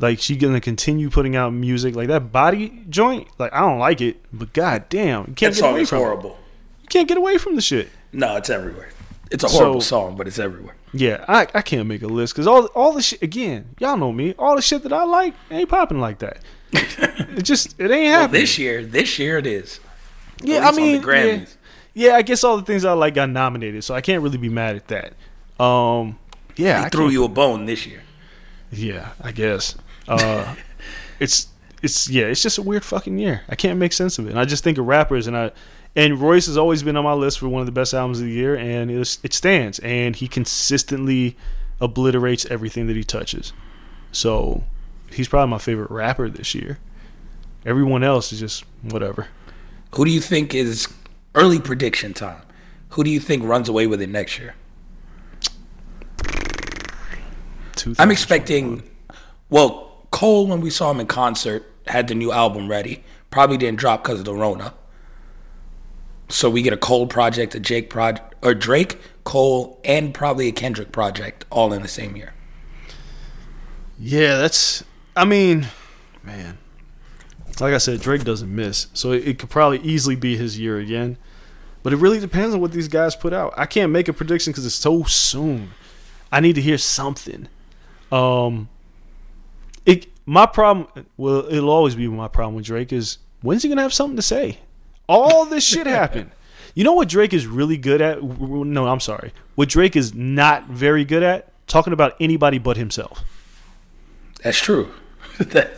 Like 0.00 0.18
she's 0.20 0.38
gonna 0.38 0.60
continue 0.60 1.08
putting 1.10 1.36
out 1.36 1.52
music 1.52 1.94
like 1.94 2.08
that 2.08 2.32
body 2.32 2.82
joint. 2.90 3.28
Like 3.38 3.52
I 3.52 3.60
don't 3.60 3.78
like 3.78 4.00
it, 4.00 4.16
but 4.32 4.52
god 4.52 4.88
damn, 4.88 5.20
you 5.28 5.34
can't 5.34 5.36
That 5.36 5.46
get 5.50 5.54
song 5.56 5.72
away 5.74 5.82
is 5.82 5.88
from 5.90 5.98
it. 5.98 6.00
horrible. 6.02 6.38
You 6.82 6.88
can't 6.88 7.06
get 7.08 7.16
away 7.18 7.38
from 7.38 7.54
the 7.54 7.62
shit. 7.62 7.88
No, 8.12 8.36
it's 8.36 8.50
everywhere. 8.50 8.88
It's 9.30 9.44
a 9.44 9.48
horrible 9.48 9.80
So- 9.80 10.00
song, 10.08 10.16
but 10.16 10.26
it's 10.26 10.38
everywhere. 10.40 10.74
Yeah, 10.98 11.24
I, 11.28 11.46
I 11.54 11.62
can't 11.62 11.86
make 11.86 12.02
a 12.02 12.06
list 12.06 12.32
because 12.34 12.46
all 12.46 12.66
all 12.66 12.92
the 12.92 13.02
shit 13.02 13.20
again, 13.22 13.74
y'all 13.78 13.96
know 13.96 14.12
me. 14.12 14.34
All 14.38 14.56
the 14.56 14.62
shit 14.62 14.82
that 14.84 14.92
I 14.92 15.04
like 15.04 15.34
ain't 15.50 15.68
popping 15.68 16.00
like 16.00 16.18
that. 16.20 16.38
it 16.72 17.42
just 17.42 17.78
it 17.78 17.90
ain't 17.90 17.90
Well, 18.10 18.20
happening. 18.22 18.40
this 18.40 18.58
year, 18.58 18.84
this 18.84 19.18
year 19.18 19.38
it 19.38 19.46
is. 19.46 19.80
yeah, 20.42 20.58
I 20.58 20.66
least 20.66 20.68
on 20.68 20.74
the 20.76 20.82
mean, 20.82 21.02
yeah, 21.02 21.46
yeah, 21.94 22.16
I 22.16 22.22
guess 22.22 22.44
all 22.44 22.56
the 22.56 22.62
things 22.62 22.84
I 22.84 22.92
like 22.92 23.14
got 23.14 23.30
nominated, 23.30 23.82
so 23.84 23.94
I 23.94 24.00
can't 24.00 24.22
really 24.22 24.38
be 24.38 24.48
mad 24.48 24.76
at 24.76 24.88
that. 24.88 25.12
Um, 25.62 26.18
yeah, 26.56 26.80
He 26.80 26.86
I 26.86 26.88
threw 26.88 27.08
you 27.08 27.24
a 27.24 27.28
bone 27.28 27.66
this 27.66 27.86
year. 27.86 28.02
Yeah, 28.70 29.10
I 29.20 29.32
guess. 29.32 29.74
Uh, 30.08 30.54
it's 31.20 31.48
it's 31.82 32.08
yeah, 32.08 32.26
it's 32.26 32.42
just 32.42 32.58
a 32.58 32.62
weird 32.62 32.84
fucking 32.84 33.18
year. 33.18 33.42
I 33.48 33.54
can't 33.54 33.78
make 33.78 33.92
sense 33.92 34.18
of 34.18 34.26
it. 34.26 34.30
And 34.30 34.38
I 34.38 34.44
just 34.44 34.62
think 34.64 34.78
of 34.78 34.86
rappers, 34.86 35.26
and 35.26 35.36
I 35.36 35.50
and 35.96 36.20
Royce 36.20 36.46
has 36.46 36.56
always 36.58 36.82
been 36.82 36.96
on 36.96 37.04
my 37.04 37.14
list 37.14 37.38
for 37.38 37.48
one 37.48 37.60
of 37.60 37.66
the 37.66 37.72
best 37.72 37.94
albums 37.94 38.20
of 38.20 38.26
the 38.26 38.32
year, 38.32 38.54
and 38.54 38.90
it 38.90 39.32
stands. 39.32 39.78
And 39.78 40.14
he 40.14 40.28
consistently 40.28 41.36
obliterates 41.80 42.44
everything 42.46 42.86
that 42.86 42.96
he 42.96 43.02
touches. 43.02 43.52
So 44.12 44.64
he's 45.10 45.26
probably 45.26 45.50
my 45.50 45.58
favorite 45.58 45.90
rapper 45.90 46.28
this 46.28 46.54
year. 46.54 46.78
Everyone 47.64 48.04
else 48.04 48.32
is 48.32 48.40
just 48.40 48.64
whatever. 48.82 49.26
Who 49.94 50.04
do 50.04 50.10
you 50.10 50.20
think 50.20 50.54
is 50.54 50.86
early 51.34 51.58
prediction 51.58 52.14
time? 52.14 52.42
Who 52.90 53.02
do 53.02 53.10
you 53.10 53.18
think 53.18 53.42
runs 53.42 53.68
away 53.68 53.86
with 53.86 54.00
it 54.00 54.08
next 54.08 54.38
year? 54.38 54.54
I'm 57.98 58.10
expecting. 58.10 58.82
Well, 59.48 60.06
Cole, 60.10 60.46
when 60.46 60.60
we 60.60 60.70
saw 60.70 60.90
him 60.90 61.00
in 61.00 61.06
concert, 61.06 61.64
had 61.86 62.08
the 62.08 62.14
new 62.14 62.32
album 62.32 62.68
ready. 62.68 63.04
Probably 63.30 63.56
didn't 63.56 63.78
drop 63.78 64.02
because 64.02 64.18
of 64.18 64.24
the 64.24 64.34
Rona. 64.34 64.74
So 66.28 66.50
we 66.50 66.62
get 66.62 66.72
a 66.72 66.76
Cole 66.76 67.06
project, 67.06 67.54
a 67.54 67.60
Jake 67.60 67.88
project, 67.88 68.34
or 68.42 68.54
Drake, 68.54 68.98
Cole, 69.24 69.80
and 69.84 70.12
probably 70.12 70.48
a 70.48 70.52
Kendrick 70.52 70.92
project 70.92 71.44
all 71.50 71.72
in 71.72 71.82
the 71.82 71.88
same 71.88 72.16
year. 72.16 72.34
Yeah, 73.98 74.36
that's. 74.36 74.84
I 75.16 75.24
mean, 75.24 75.68
man, 76.22 76.58
like 77.60 77.72
I 77.72 77.78
said, 77.78 78.00
Drake 78.00 78.24
doesn't 78.24 78.54
miss, 78.54 78.88
so 78.92 79.12
it, 79.12 79.26
it 79.26 79.38
could 79.38 79.50
probably 79.50 79.78
easily 79.78 80.16
be 80.16 80.36
his 80.36 80.58
year 80.58 80.78
again. 80.78 81.16
But 81.82 81.92
it 81.92 81.96
really 81.96 82.18
depends 82.18 82.54
on 82.54 82.60
what 82.60 82.72
these 82.72 82.88
guys 82.88 83.14
put 83.14 83.32
out. 83.32 83.54
I 83.56 83.64
can't 83.66 83.92
make 83.92 84.08
a 84.08 84.12
prediction 84.12 84.52
because 84.52 84.66
it's 84.66 84.74
so 84.74 85.04
soon. 85.04 85.70
I 86.32 86.40
need 86.40 86.54
to 86.56 86.60
hear 86.60 86.78
something. 86.78 87.48
Um, 88.10 88.68
it 89.84 90.08
my 90.26 90.46
problem. 90.46 90.88
Well, 91.16 91.46
it'll 91.48 91.70
always 91.70 91.94
be 91.94 92.08
my 92.08 92.28
problem 92.28 92.56
with 92.56 92.66
Drake 92.66 92.92
is 92.92 93.18
when's 93.40 93.62
he 93.62 93.68
gonna 93.68 93.82
have 93.82 93.94
something 93.94 94.16
to 94.16 94.22
say? 94.22 94.58
All 95.08 95.46
this 95.46 95.64
shit 95.66 95.86
happened. 95.86 96.30
You 96.74 96.84
know 96.84 96.92
what 96.92 97.08
Drake 97.08 97.32
is 97.32 97.46
really 97.46 97.76
good 97.78 98.00
at? 98.02 98.22
No, 98.22 98.86
I'm 98.86 99.00
sorry. 99.00 99.32
What 99.54 99.68
Drake 99.68 99.96
is 99.96 100.14
not 100.14 100.66
very 100.68 101.04
good 101.04 101.22
at 101.22 101.52
talking 101.66 101.92
about 101.92 102.14
anybody 102.20 102.58
but 102.58 102.76
himself. 102.76 103.22
That's 104.42 104.58
true. 104.58 104.90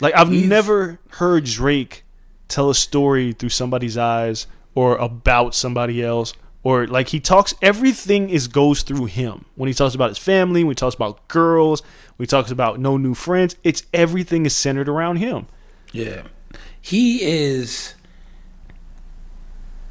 Like 0.00 0.14
I've 0.16 0.28
He's- 0.28 0.46
never 0.48 0.98
heard 1.08 1.44
Drake 1.44 2.04
tell 2.48 2.68
a 2.68 2.74
story 2.74 3.32
through 3.32 3.50
somebody's 3.50 3.96
eyes 3.96 4.46
or 4.74 4.96
about 4.96 5.54
somebody 5.54 6.02
else 6.02 6.34
or 6.62 6.86
like 6.86 7.08
he 7.08 7.20
talks 7.20 7.54
everything 7.62 8.28
is 8.28 8.48
goes 8.48 8.82
through 8.82 9.06
him. 9.06 9.44
When 9.54 9.68
he 9.68 9.72
talks 9.74 9.94
about 9.94 10.10
his 10.10 10.18
family, 10.18 10.64
when 10.64 10.72
he 10.72 10.74
talks 10.74 10.94
about 10.96 11.26
girls, 11.28 11.80
when 12.16 12.24
he 12.24 12.26
talks 12.26 12.50
about 12.50 12.80
no 12.80 12.96
new 12.96 13.14
friends, 13.14 13.56
it's 13.62 13.84
everything 13.94 14.44
is 14.46 14.54
centered 14.54 14.88
around 14.88 15.16
him. 15.16 15.46
Yeah. 15.92 16.22
He 16.80 17.22
is 17.22 17.94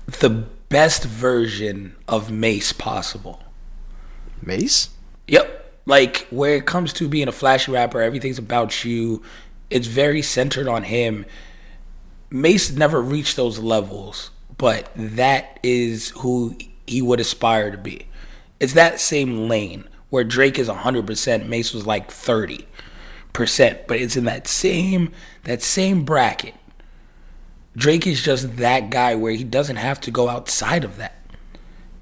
the 0.05 0.29
best 0.29 1.03
version 1.03 1.95
of 2.07 2.31
Mase 2.31 2.73
possible. 2.73 3.43
Mase? 4.41 4.89
Yep. 5.27 5.81
Like 5.85 6.27
where 6.29 6.55
it 6.55 6.65
comes 6.65 6.93
to 6.93 7.07
being 7.07 7.27
a 7.27 7.31
flashy 7.31 7.71
rapper, 7.71 8.01
everything's 8.01 8.39
about 8.39 8.83
you. 8.83 9.21
It's 9.69 9.87
very 9.87 10.21
centered 10.21 10.67
on 10.67 10.83
him. 10.83 11.25
Mase 12.29 12.75
never 12.75 13.01
reached 13.01 13.35
those 13.35 13.59
levels, 13.59 14.31
but 14.57 14.89
that 14.95 15.59
is 15.61 16.09
who 16.17 16.57
he 16.87 17.01
would 17.01 17.19
aspire 17.19 17.71
to 17.71 17.77
be. 17.77 18.07
It's 18.59 18.73
that 18.73 18.99
same 18.99 19.47
lane 19.47 19.87
where 20.09 20.23
Drake 20.23 20.59
is 20.59 20.69
100%, 20.69 21.47
Mase 21.47 21.73
was 21.73 21.85
like 21.85 22.09
30%, 22.09 22.65
but 23.87 23.97
it's 23.99 24.15
in 24.15 24.25
that 24.25 24.47
same 24.47 25.11
that 25.43 25.61
same 25.61 26.05
bracket. 26.05 26.53
Drake 27.75 28.05
is 28.05 28.21
just 28.21 28.57
that 28.57 28.89
guy 28.89 29.15
where 29.15 29.33
he 29.33 29.43
doesn't 29.43 29.77
have 29.77 29.99
to 30.01 30.11
go 30.11 30.29
outside 30.29 30.83
of 30.83 30.97
that. 30.97 31.15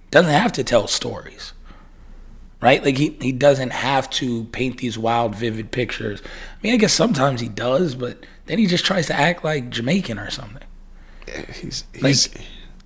Doesn't 0.10 0.32
have 0.32 0.52
to 0.54 0.64
tell 0.64 0.88
stories 0.88 1.54
right? 2.62 2.84
Like 2.84 2.98
he, 2.98 3.18
he 3.20 3.32
doesn't 3.32 3.72
have 3.72 4.10
to 4.12 4.46
paint 4.46 4.78
these 4.78 4.98
wild, 4.98 5.36
vivid 5.36 5.72
pictures. 5.72 6.22
I 6.24 6.28
mean, 6.62 6.74
I 6.74 6.78
guess 6.78 6.94
sometimes 6.94 7.42
he 7.42 7.50
does, 7.50 7.96
but 7.96 8.26
then 8.46 8.60
he 8.60 8.68
just 8.68 8.86
tries 8.86 9.08
to 9.08 9.14
act 9.20 9.44
like 9.44 9.70
Jamaican 9.70 10.20
or 10.20 10.30
something. 10.30 10.64
He's, 11.56 11.84
Like, 11.96 12.06
he's 12.06 12.34
you 12.34 12.42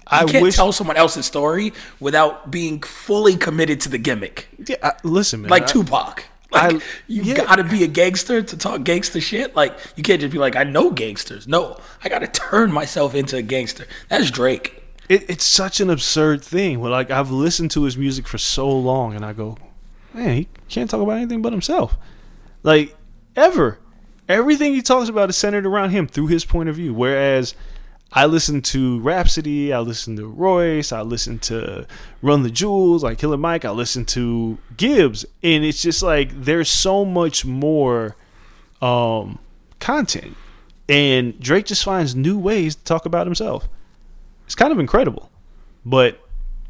I 0.08 0.26
can't 0.26 0.44
wish 0.44 0.56
tell 0.56 0.72
someone 0.72 0.98
else's 0.98 1.26
story 1.26 1.74
without 2.00 2.52
being 2.52 2.82
fully 2.82 3.36
committed 3.36 3.82
to 3.82 3.90
the 3.90 3.98
gimmick, 3.98 4.48
yeah, 4.66 4.76
I, 4.84 4.94
listen, 5.04 5.42
man. 5.42 5.50
like 5.50 5.64
I- 5.64 5.68
Tupac. 5.68 6.26
Like 6.52 6.76
I- 6.76 6.80
you 7.08 7.24
yeah. 7.24 7.36
gotta 7.36 7.64
be 7.64 7.84
a 7.84 7.88
gangster 7.88 8.42
to 8.42 8.58
talk 8.58 8.84
gangster 8.84 9.20
shit. 9.22 9.56
Like 9.56 9.78
you 9.96 10.04
can't 10.04 10.22
just 10.22 10.32
be 10.32 10.38
like, 10.40 10.56
I 10.56 10.64
know 10.64 10.92
gangsters. 10.92 11.48
No, 11.48 11.78
I 12.04 12.10
gotta 12.10 12.28
turn 12.28 12.72
myself 12.72 13.16
into 13.16 13.38
a 13.38 13.42
gangster. 13.42 13.86
That's 14.10 14.30
Drake. 14.32 14.84
it, 15.10 15.30
it's 15.30 15.44
such 15.44 15.80
an 15.82 15.90
absurd 15.90 16.44
thing. 16.44 16.80
Well, 16.80 16.92
like 16.92 17.12
I've 17.12 17.32
listened 17.32 17.72
to 17.72 17.84
his 17.84 17.98
music 17.98 18.28
for 18.28 18.38
so 18.38 18.70
long, 18.70 19.16
and 19.16 19.26
I 19.26 19.34
go, 19.34 19.58
man, 20.14 20.38
he 20.38 20.48
can't 20.70 20.90
talk 20.90 21.02
about 21.02 21.18
anything 21.18 21.42
but 21.42 21.52
himself. 21.52 21.98
Like 22.64 22.96
ever, 23.36 23.80
everything 24.30 24.74
he 24.74 24.82
talks 24.82 25.10
about 25.10 25.30
is 25.30 25.38
centered 25.38 25.66
around 25.66 25.90
him 25.92 26.08
through 26.08 26.28
his 26.28 26.46
point 26.46 26.70
of 26.70 26.76
view. 26.76 26.94
Whereas 26.94 27.54
I 28.12 28.28
listen 28.28 28.62
to 28.62 29.00
Rapsody, 29.02 29.74
I 29.74 29.80
listen 29.80 30.16
to 30.16 30.28
Royce, 30.28 30.92
I 30.92 31.02
listen 31.02 31.40
to 31.40 31.86
Run 32.22 32.44
the 32.44 32.50
Jewels, 32.50 33.04
like 33.04 33.18
Killer 33.18 33.38
Mike, 33.38 33.66
I 33.66 33.72
listen 33.72 34.06
to 34.06 34.58
Gibbs, 34.78 35.26
and 35.44 35.66
it's 35.66 35.82
just 35.82 36.02
like 36.02 36.30
there's 36.32 36.70
so 36.70 37.04
much 37.04 37.46
more 37.46 38.16
um, 38.82 39.40
content, 39.80 40.38
and 40.88 41.38
Drake 41.40 41.66
just 41.66 41.84
finds 41.84 42.16
new 42.16 42.38
ways 42.38 42.76
to 42.76 42.84
talk 42.84 43.06
about 43.06 43.28
himself. 43.28 43.68
It's 44.46 44.56
kind 44.56 44.72
of 44.72 44.80
incredible, 44.80 45.30
but 45.86 46.22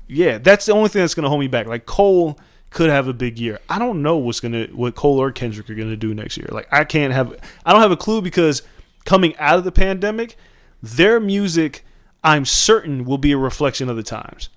yeah, 0.08 0.38
that's 0.38 0.65
the 0.65 0.71
only 0.71 0.89
thing 0.89 1.02
that's 1.02 1.15
gonna 1.15 1.30
hold 1.30 1.41
me 1.41 1.48
back. 1.48 1.67
Like 1.67 1.86
Cole 1.86 2.39
could 2.69 2.89
have 2.89 3.08
a 3.08 3.13
big 3.13 3.39
year. 3.39 3.60
I 3.69 3.80
don't 3.80 4.02
know 4.02 4.17
what's 4.17 4.39
gonna 4.39 4.65
what 4.67 4.95
Cole 4.95 5.19
or 5.19 5.32
Kendrick 5.32 5.69
are 5.69 5.76
gonna 5.76 5.95
do 5.95 6.13
next 6.13 6.38
year. 6.38 6.48
Like 6.52 6.67
I 6.71 6.84
can't 6.84 7.13
have 7.13 7.38
I 7.65 7.71
don't 7.71 7.82
have 7.82 7.91
a 7.91 7.98
clue 7.98 8.21
because 8.21 8.62
coming 9.06 9.36
out 9.38 9.58
of 9.58 9.63
the 9.63 9.71
pandemic, 9.71 10.38
their 10.86 11.19
music 11.19 11.84
I'm 12.24 12.45
certain 12.45 13.06
will 13.06 13.17
be 13.19 13.32
a 13.32 13.38
reflection 13.38 13.89
of 13.89 13.95
the 13.95 14.04
times. 14.04 14.50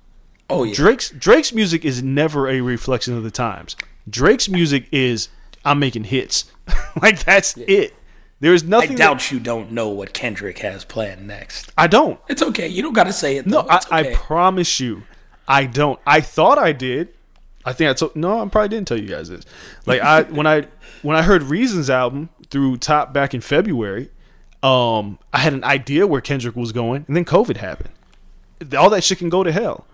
Oh 0.48 0.64
yeah. 0.64 0.74
Drake's 0.74 1.10
Drake's 1.10 1.52
music 1.52 1.84
is 1.84 2.02
never 2.02 2.48
a 2.48 2.60
reflection 2.60 3.16
of 3.16 3.22
the 3.22 3.30
times. 3.30 3.76
Drake's 4.08 4.48
music 4.48 4.86
is 4.90 5.28
I'm 5.64 5.78
making 5.78 6.04
hits. 6.04 6.50
like 7.02 7.22
that's 7.24 7.56
it. 7.58 7.94
There 8.40 8.54
is 8.54 8.64
nothing. 8.64 8.90
I 8.90 8.92
nothing. 8.92 8.96
that- 8.96 9.04
doubt 9.04 9.32
you 9.32 9.40
don't 9.40 9.72
know 9.72 9.88
what 9.88 10.12
Kendrick 10.14 10.58
has 10.60 10.84
planned 10.84 11.26
next. 11.26 11.72
I 11.76 11.88
don't. 11.88 12.18
It's 12.28 12.42
okay. 12.42 12.68
You 12.68 12.82
don't 12.82 12.94
gotta 12.94 13.12
say 13.12 13.36
it. 13.36 13.46
No, 13.46 13.60
I, 13.60 13.76
okay. 13.76 14.12
I 14.12 14.14
promise 14.14 14.80
you, 14.80 15.02
I 15.46 15.66
don't. 15.66 16.00
I 16.06 16.20
thought 16.20 16.58
I 16.58 16.72
did. 16.72 17.08
I 17.64 17.74
think 17.74 17.90
I 17.90 17.92
told. 17.92 18.16
No, 18.16 18.40
I 18.40 18.48
probably 18.48 18.68
didn't 18.68 18.88
tell 18.88 18.98
you 18.98 19.08
guys 19.08 19.28
this. 19.28 19.44
Like 19.84 20.00
I 20.00 20.22
when 20.22 20.46
I 20.46 20.68
when 21.02 21.16
I 21.16 21.22
heard 21.22 21.42
Reasons 21.42 21.90
album 21.90 22.30
through 22.48 22.78
Top 22.78 23.12
back 23.12 23.34
in 23.34 23.42
February, 23.42 24.10
um, 24.62 25.18
I 25.32 25.38
had 25.38 25.52
an 25.52 25.64
idea 25.64 26.06
where 26.06 26.20
Kendrick 26.20 26.56
was 26.56 26.72
going, 26.72 27.04
and 27.06 27.16
then 27.16 27.24
COVID 27.24 27.56
happened. 27.58 27.90
All 28.76 28.90
that 28.90 29.04
shit 29.04 29.18
can 29.18 29.28
go 29.28 29.42
to 29.44 29.52
hell. 29.52 29.86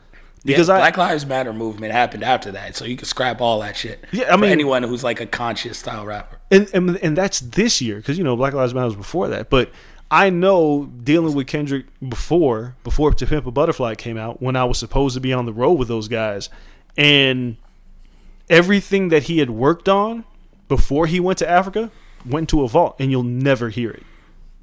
Because 0.44 0.68
yeah, 0.68 0.74
I 0.74 0.78
Black 0.78 0.96
Lives 0.98 1.24
Matter 1.24 1.52
movement 1.54 1.92
happened 1.92 2.22
after 2.22 2.50
that, 2.52 2.76
so 2.76 2.84
you 2.84 2.96
can 2.96 3.06
scrap 3.06 3.40
all 3.40 3.60
that 3.60 3.76
shit. 3.76 4.04
Yeah, 4.12 4.24
I 4.28 4.32
For 4.32 4.38
mean- 4.38 4.50
anyone 4.52 4.82
who's 4.82 5.02
like 5.02 5.20
a 5.20 5.26
conscious 5.26 5.78
style 5.78 6.04
rapper. 6.04 6.38
and 6.50 6.68
and, 6.74 6.96
and 6.98 7.16
that's 7.16 7.40
this 7.40 7.80
year 7.80 7.96
because 7.96 8.18
you 8.18 8.24
know 8.24 8.36
Black 8.36 8.52
Lives 8.52 8.74
Matter 8.74 8.86
was 8.86 8.94
before 8.96 9.28
that. 9.28 9.48
But 9.48 9.70
I 10.10 10.28
know 10.28 10.84
dealing 11.02 11.34
with 11.34 11.46
Kendrick 11.46 11.86
before 12.06 12.76
before 12.84 13.12
To 13.14 13.26
Pimp 13.26 13.46
a 13.46 13.50
Butterfly 13.50 13.94
came 13.94 14.18
out 14.18 14.42
when 14.42 14.54
I 14.54 14.64
was 14.64 14.78
supposed 14.78 15.14
to 15.14 15.20
be 15.20 15.32
on 15.32 15.46
the 15.46 15.52
road 15.52 15.74
with 15.74 15.88
those 15.88 16.08
guys, 16.08 16.50
and 16.96 17.56
everything 18.50 19.08
that 19.08 19.24
he 19.24 19.38
had 19.38 19.48
worked 19.50 19.88
on 19.88 20.24
before 20.68 21.06
he 21.06 21.20
went 21.20 21.38
to 21.38 21.48
Africa 21.48 21.90
went 22.26 22.44
into 22.52 22.62
a 22.64 22.68
vault, 22.68 22.96
and 22.98 23.10
you'll 23.10 23.22
never 23.22 23.70
hear 23.70 23.90
it. 23.90 24.02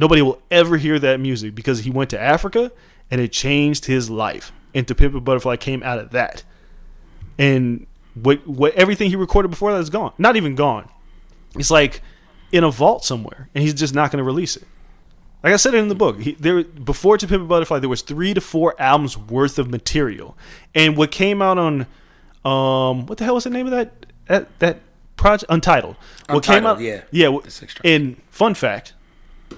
Nobody 0.01 0.21
will 0.23 0.41
ever 0.49 0.77
hear 0.77 0.97
that 0.99 1.19
music 1.19 1.53
because 1.55 1.79
he 1.79 1.91
went 1.91 2.09
to 2.09 2.19
Africa 2.19 2.71
and 3.11 3.21
it 3.21 3.31
changed 3.31 3.85
his 3.85 4.09
life. 4.09 4.51
And 4.73 4.87
To 4.87 4.95
Pimp 4.95 5.13
a 5.15 5.21
Butterfly 5.21 5.57
came 5.57 5.83
out 5.83 5.99
of 5.99 6.09
that. 6.11 6.43
And 7.37 7.85
what 8.15 8.45
what 8.47 8.73
everything 8.75 9.09
he 9.09 9.15
recorded 9.15 9.49
before 9.49 9.71
that 9.73 9.79
is 9.79 9.89
gone. 9.89 10.11
Not 10.17 10.35
even 10.35 10.55
gone. 10.55 10.89
It's 11.57 11.71
like 11.71 12.01
in 12.51 12.63
a 12.63 12.71
vault 12.71 13.05
somewhere, 13.05 13.47
and 13.55 13.61
he's 13.63 13.73
just 13.73 13.93
not 13.95 14.11
going 14.11 14.17
to 14.17 14.23
release 14.23 14.57
it. 14.57 14.63
Like 15.43 15.53
I 15.53 15.55
said 15.57 15.73
it 15.73 15.77
in 15.77 15.87
the 15.87 15.95
book, 15.95 16.19
he, 16.19 16.33
there 16.33 16.63
before 16.63 17.17
To 17.17 17.27
Pimp 17.27 17.43
a 17.43 17.45
Butterfly, 17.45 17.79
there 17.79 17.89
was 17.89 18.01
three 18.01 18.33
to 18.33 18.41
four 18.41 18.75
albums 18.79 19.17
worth 19.17 19.57
of 19.59 19.69
material, 19.69 20.37
and 20.75 20.97
what 20.97 21.11
came 21.11 21.41
out 21.41 21.57
on, 21.57 21.81
um, 22.43 23.05
what 23.05 23.17
the 23.17 23.23
hell 23.23 23.35
was 23.35 23.43
the 23.45 23.49
name 23.49 23.65
of 23.67 23.71
that 23.71 24.05
that 24.27 24.59
that 24.59 24.79
project? 25.15 25.51
Untitled. 25.51 25.95
What 26.29 26.43
came 26.43 26.57
Untitled, 26.57 26.77
out? 26.77 26.81
yeah. 26.81 27.01
yeah. 27.11 27.27
what- 27.29 27.43
The 27.45 27.51
six 27.51 27.73
track. 27.73 27.85
And 27.85 28.21
fun 28.29 28.53
fact, 28.55 28.93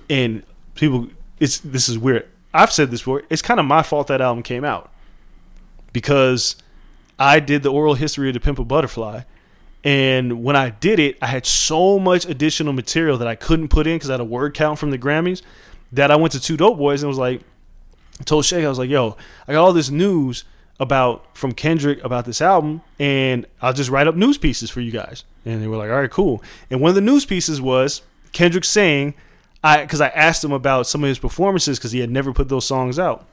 and 0.10 0.43
people, 0.75 1.10
it's 1.39 1.60
this 1.60 1.89
is 1.89 1.97
weird. 1.97 2.27
I've 2.53 2.71
said 2.71 2.91
this 2.91 3.01
before. 3.01 3.23
It's 3.29 3.41
kind 3.41 3.60
of 3.60 3.65
my 3.65 3.82
fault 3.82 4.08
that 4.08 4.21
album 4.21 4.43
came 4.43 4.63
out 4.63 4.91
because 5.91 6.56
I 7.17 7.39
did 7.39 7.63
the 7.63 7.71
oral 7.71 7.95
history 7.95 8.29
of 8.29 8.34
the 8.34 8.39
Pimp 8.39 8.60
a 8.60 8.63
Butterfly. 8.63 9.21
And 9.84 10.43
when 10.43 10.56
I 10.56 10.69
did 10.69 10.99
it, 10.99 11.17
I 11.21 11.27
had 11.27 11.45
so 11.45 11.99
much 11.99 12.25
additional 12.25 12.73
material 12.73 13.17
that 13.17 13.27
I 13.27 13.36
couldn't 13.36 13.67
put 13.67 13.86
in 13.86 13.95
because 13.95 14.10
I 14.10 14.13
had 14.13 14.21
a 14.21 14.25
word 14.25 14.53
count 14.53 14.79
from 14.79 14.91
the 14.91 14.97
Grammys 14.97 15.41
that 15.91 16.10
I 16.10 16.15
went 16.15 16.32
to 16.34 16.39
Two 16.39 16.58
Dope 16.58 16.77
Boys 16.77 17.03
and 17.03 17.10
was 17.10 17.17
like, 17.17 17.41
I 18.19 18.23
told 18.23 18.45
Shay, 18.45 18.65
I 18.65 18.69
was 18.69 18.79
like, 18.79 18.89
yo, 18.89 19.17
I 19.47 19.53
got 19.53 19.63
all 19.63 19.73
this 19.73 19.89
news 19.89 20.45
about 20.79 21.36
from 21.38 21.51
Kendrick 21.51 22.03
about 22.03 22.25
this 22.25 22.41
album, 22.41 22.82
and 22.99 23.45
I'll 23.62 23.73
just 23.73 23.89
write 23.89 24.08
up 24.08 24.15
news 24.15 24.38
pieces 24.38 24.69
for 24.69 24.82
you 24.82 24.91
guys. 24.91 25.23
And 25.45 25.62
they 25.62 25.67
were 25.67 25.77
like, 25.77 25.89
all 25.89 25.97
right, 25.97 26.10
cool. 26.10 26.43
And 26.69 26.79
one 26.79 26.89
of 26.89 26.95
the 26.95 27.01
news 27.01 27.25
pieces 27.25 27.62
was 27.62 28.01
Kendrick 28.32 28.65
saying, 28.65 29.13
I 29.63 29.82
because 29.82 30.02
I 30.02 30.10
asked 30.10 30.43
him 30.43 30.52
about 30.52 30.88
some 30.88 31.04
of 31.04 31.08
his 31.08 31.19
performances 31.19 31.80
because 31.80 31.91
he 31.91 31.99
had 31.99 32.10
never 32.10 32.34
put 32.34 32.49
those 32.49 32.65
songs 32.65 32.99
out. 32.99 33.26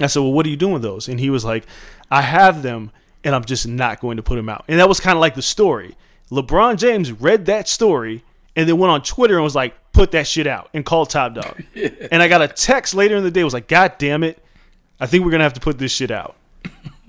I 0.00 0.06
said, 0.06 0.20
"Well, 0.20 0.32
what 0.32 0.46
are 0.46 0.48
you 0.48 0.56
doing 0.56 0.74
with 0.74 0.82
those?" 0.82 1.08
And 1.08 1.20
he 1.20 1.30
was 1.30 1.44
like, 1.44 1.64
"I 2.10 2.22
have 2.22 2.62
them, 2.62 2.90
and 3.22 3.34
I'm 3.34 3.44
just 3.44 3.68
not 3.68 4.00
going 4.00 4.16
to 4.16 4.22
put 4.22 4.36
them 4.36 4.48
out." 4.48 4.64
And 4.68 4.80
that 4.80 4.88
was 4.88 5.00
kind 5.00 5.16
of 5.16 5.20
like 5.20 5.34
the 5.34 5.42
story. 5.42 5.96
LeBron 6.30 6.78
James 6.78 7.12
read 7.12 7.46
that 7.46 7.68
story 7.68 8.24
and 8.56 8.68
then 8.68 8.78
went 8.78 8.90
on 8.90 9.02
Twitter 9.02 9.34
and 9.34 9.44
was 9.44 9.54
like, 9.54 9.74
"Put 9.92 10.10
that 10.12 10.26
shit 10.26 10.46
out," 10.46 10.68
and 10.74 10.84
called 10.84 11.10
Top 11.10 11.34
Dawg. 11.34 11.62
and 12.10 12.22
I 12.22 12.28
got 12.28 12.42
a 12.42 12.48
text 12.48 12.94
later 12.94 13.16
in 13.16 13.22
the 13.22 13.30
day 13.30 13.44
was 13.44 13.54
like, 13.54 13.68
"God 13.68 13.94
damn 13.98 14.24
it, 14.24 14.42
I 14.98 15.06
think 15.06 15.24
we're 15.24 15.30
gonna 15.30 15.44
have 15.44 15.54
to 15.54 15.60
put 15.60 15.78
this 15.78 15.92
shit 15.92 16.10
out." 16.10 16.36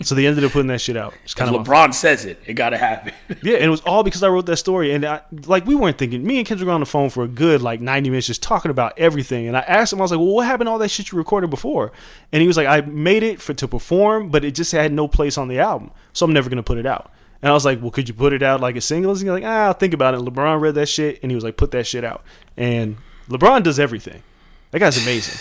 So 0.03 0.15
they 0.15 0.27
ended 0.27 0.43
up 0.43 0.51
putting 0.51 0.67
that 0.67 0.81
shit 0.81 0.97
out. 0.97 1.13
It's 1.23 1.33
kind 1.33 1.53
of 1.53 1.65
LeBron 1.65 1.93
says 1.93 2.25
it, 2.25 2.39
it 2.45 2.53
gotta 2.53 2.77
happen. 2.77 3.13
yeah, 3.41 3.55
and 3.55 3.65
it 3.65 3.69
was 3.69 3.81
all 3.81 4.03
because 4.03 4.23
I 4.23 4.29
wrote 4.29 4.45
that 4.45 4.57
story. 4.57 4.91
And 4.91 5.05
I, 5.05 5.21
like 5.45 5.65
we 5.65 5.75
weren't 5.75 5.97
thinking. 5.97 6.23
Me 6.23 6.37
and 6.37 6.47
Kendrick 6.47 6.67
were 6.67 6.73
on 6.73 6.79
the 6.79 6.85
phone 6.85 7.09
for 7.09 7.23
a 7.23 7.27
good 7.27 7.61
like 7.61 7.81
ninety 7.81 8.09
minutes, 8.09 8.27
just 8.27 8.43
talking 8.43 8.71
about 8.71 8.97
everything. 8.97 9.47
And 9.47 9.57
I 9.57 9.61
asked 9.61 9.93
him, 9.93 9.99
I 9.99 10.03
was 10.03 10.11
like, 10.11 10.19
"Well, 10.19 10.27
what 10.35 10.45
happened 10.45 10.67
to 10.67 10.71
all 10.71 10.79
that 10.79 10.89
shit 10.89 11.11
you 11.11 11.17
recorded 11.17 11.49
before?" 11.49 11.91
And 12.31 12.41
he 12.41 12.47
was 12.47 12.57
like, 12.57 12.67
"I 12.67 12.81
made 12.81 13.23
it 13.23 13.41
for 13.41 13.53
to 13.53 13.67
perform, 13.67 14.29
but 14.29 14.43
it 14.43 14.55
just 14.55 14.71
had 14.71 14.91
no 14.91 15.07
place 15.07 15.37
on 15.37 15.47
the 15.47 15.59
album, 15.59 15.91
so 16.13 16.25
I'm 16.25 16.33
never 16.33 16.49
gonna 16.49 16.63
put 16.63 16.77
it 16.77 16.85
out." 16.85 17.11
And 17.41 17.49
I 17.49 17.53
was 17.53 17.65
like, 17.65 17.81
"Well, 17.81 17.91
could 17.91 18.07
you 18.07 18.13
put 18.13 18.33
it 18.33 18.41
out 18.41 18.61
like 18.61 18.75
a 18.75 18.81
single?" 18.81 19.11
And 19.11 19.19
he's 19.19 19.27
like, 19.27 19.43
"Ah, 19.45 19.65
I'll 19.65 19.73
think 19.73 19.93
about 19.93 20.13
it." 20.13 20.21
LeBron 20.21 20.61
read 20.61 20.75
that 20.75 20.87
shit, 20.87 21.19
and 21.21 21.31
he 21.31 21.35
was 21.35 21.43
like, 21.43 21.57
"Put 21.57 21.71
that 21.71 21.85
shit 21.85 22.03
out." 22.03 22.23
And 22.55 22.97
LeBron 23.29 23.63
does 23.63 23.79
everything. 23.79 24.23
That 24.71 24.79
guy's 24.79 25.01
amazing. 25.01 25.39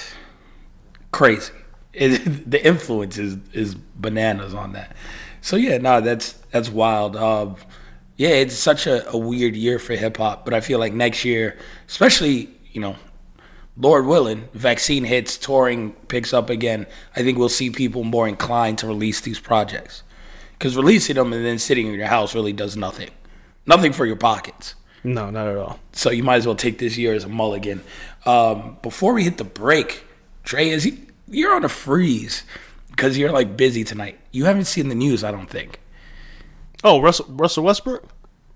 Crazy. 1.12 1.52
It, 1.92 2.50
the 2.50 2.64
influence 2.64 3.18
is 3.18 3.36
is 3.52 3.74
bananas 3.74 4.54
on 4.54 4.72
that. 4.72 4.96
So 5.40 5.56
yeah, 5.56 5.78
no, 5.78 6.00
that's 6.00 6.32
that's 6.50 6.68
wild. 6.68 7.16
Um, 7.16 7.56
yeah, 8.16 8.30
it's 8.30 8.54
such 8.54 8.86
a, 8.86 9.08
a 9.10 9.16
weird 9.16 9.56
year 9.56 9.78
for 9.78 9.94
hip 9.94 10.18
hop, 10.18 10.44
but 10.44 10.54
I 10.54 10.60
feel 10.60 10.78
like 10.78 10.92
next 10.92 11.24
year, 11.24 11.58
especially 11.88 12.50
you 12.72 12.80
know, 12.80 12.96
Lord 13.76 14.06
willing, 14.06 14.48
vaccine 14.52 15.04
hits, 15.04 15.36
touring 15.36 15.92
picks 16.08 16.32
up 16.32 16.50
again. 16.50 16.86
I 17.16 17.22
think 17.22 17.38
we'll 17.38 17.48
see 17.48 17.70
people 17.70 18.04
more 18.04 18.28
inclined 18.28 18.78
to 18.78 18.86
release 18.86 19.20
these 19.20 19.40
projects 19.40 20.02
because 20.58 20.76
releasing 20.76 21.16
them 21.16 21.32
and 21.32 21.44
then 21.44 21.58
sitting 21.58 21.86
in 21.86 21.94
your 21.94 22.06
house 22.06 22.34
really 22.34 22.52
does 22.52 22.76
nothing, 22.76 23.10
nothing 23.66 23.92
for 23.92 24.06
your 24.06 24.16
pockets. 24.16 24.74
No, 25.04 25.30
not 25.30 25.48
at 25.48 25.56
all. 25.56 25.80
So 25.92 26.10
you 26.10 26.22
might 26.22 26.36
as 26.36 26.46
well 26.46 26.54
take 26.54 26.78
this 26.78 26.96
year 26.96 27.12
as 27.14 27.24
a 27.24 27.28
mulligan. 27.28 27.82
Um, 28.24 28.78
before 28.82 29.14
we 29.14 29.24
hit 29.24 29.38
the 29.38 29.44
break, 29.44 30.04
Trey, 30.44 30.70
is 30.70 30.84
he, 30.84 31.00
you're 31.32 31.54
on 31.54 31.64
a 31.64 31.68
freeze 31.68 32.44
because 32.90 33.18
you're 33.18 33.32
like 33.32 33.56
busy 33.56 33.84
tonight. 33.84 34.18
You 34.30 34.44
haven't 34.44 34.66
seen 34.66 34.88
the 34.88 34.94
news, 34.94 35.24
I 35.24 35.30
don't 35.30 35.48
think. 35.50 35.80
Oh, 36.84 37.00
Russell 37.00 37.26
Russell 37.28 37.64
Westbrook. 37.64 38.08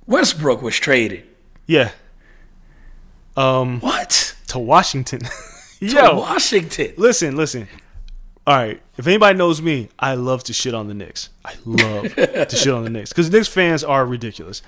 Westbrook 0.07 0.62
was 0.62 0.77
traded. 0.79 1.25
Yeah. 1.67 1.91
Um, 3.37 3.81
What? 3.81 4.35
to 4.49 4.59
Washington. 4.59 5.21
To 5.81 5.87
Yo, 5.87 6.19
Washington. 6.21 6.95
listen, 6.97 7.37
listen. 7.37 7.69
All 8.47 8.57
right, 8.57 8.81
if 8.97 9.07
anybody 9.07 9.37
knows 9.37 9.61
me, 9.61 9.91
I 9.99 10.15
love 10.15 10.43
to 10.45 10.55
shit 10.55 10.73
on 10.73 10.89
the 10.89 10.95
Knicks. 10.95 11.29
I 11.45 11.53
love 11.67 12.15
to 12.15 12.49
shit 12.57 12.73
on 12.73 12.83
the 12.85 12.89
Knicks 12.89 13.11
because 13.11 13.31
Knicks 13.31 13.47
fans 13.49 13.85
are 13.85 14.07
ridiculous, 14.07 14.62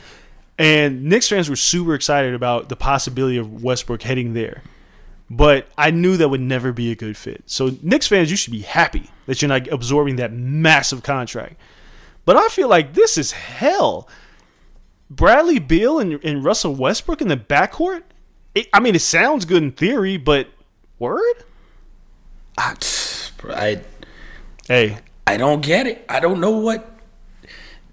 and 0.59 1.05
Knicks 1.05 1.27
fans 1.27 1.49
were 1.49 1.57
super 1.57 1.95
excited 1.95 2.35
about 2.35 2.69
the 2.69 2.77
possibility 2.77 3.39
of 3.39 3.63
Westbrook 3.63 4.03
heading 4.03 4.35
there. 4.35 4.61
But 5.31 5.69
I 5.77 5.91
knew 5.91 6.17
that 6.17 6.29
would 6.29 6.41
never 6.41 6.73
be 6.73 6.91
a 6.91 6.95
good 6.95 7.17
fit. 7.17 7.43
So 7.47 7.77
Knicks 7.83 8.07
fans, 8.07 8.31
you 8.31 8.37
should 8.37 8.53
be 8.53 8.63
happy 8.63 9.11
that 9.27 9.43
you're 9.43 9.49
not 9.49 9.69
absorbing 9.69 10.17
that 10.17 10.33
massive 10.33 11.03
contract. 11.03 11.57
But 12.25 12.37
I 12.37 12.49
feel 12.49 12.69
like 12.69 12.95
this 12.95 13.19
is 13.19 13.33
hell. 13.33 14.09
Bradley 15.11 15.59
Beal 15.59 15.99
and, 15.99 16.23
and 16.25 16.45
Russell 16.45 16.75
Westbrook 16.75 17.21
in 17.21 17.29
the 17.29 17.37
backcourt. 17.37 18.03
It, 18.55 18.69
I 18.73 18.81
mean, 18.81 18.95
it 18.95 19.03
sounds 19.03 19.45
good 19.45 19.63
in 19.63 19.73
theory, 19.73 20.17
but 20.17 20.49
word? 20.99 21.45
I, 22.57 22.75
I, 23.51 23.83
Hey, 24.69 24.99
I 25.27 25.39
don't 25.39 25.63
get 25.63 25.87
it. 25.87 26.05
I 26.11 26.21
don't 26.21 26.41
know 26.41 26.51
what 26.51 26.95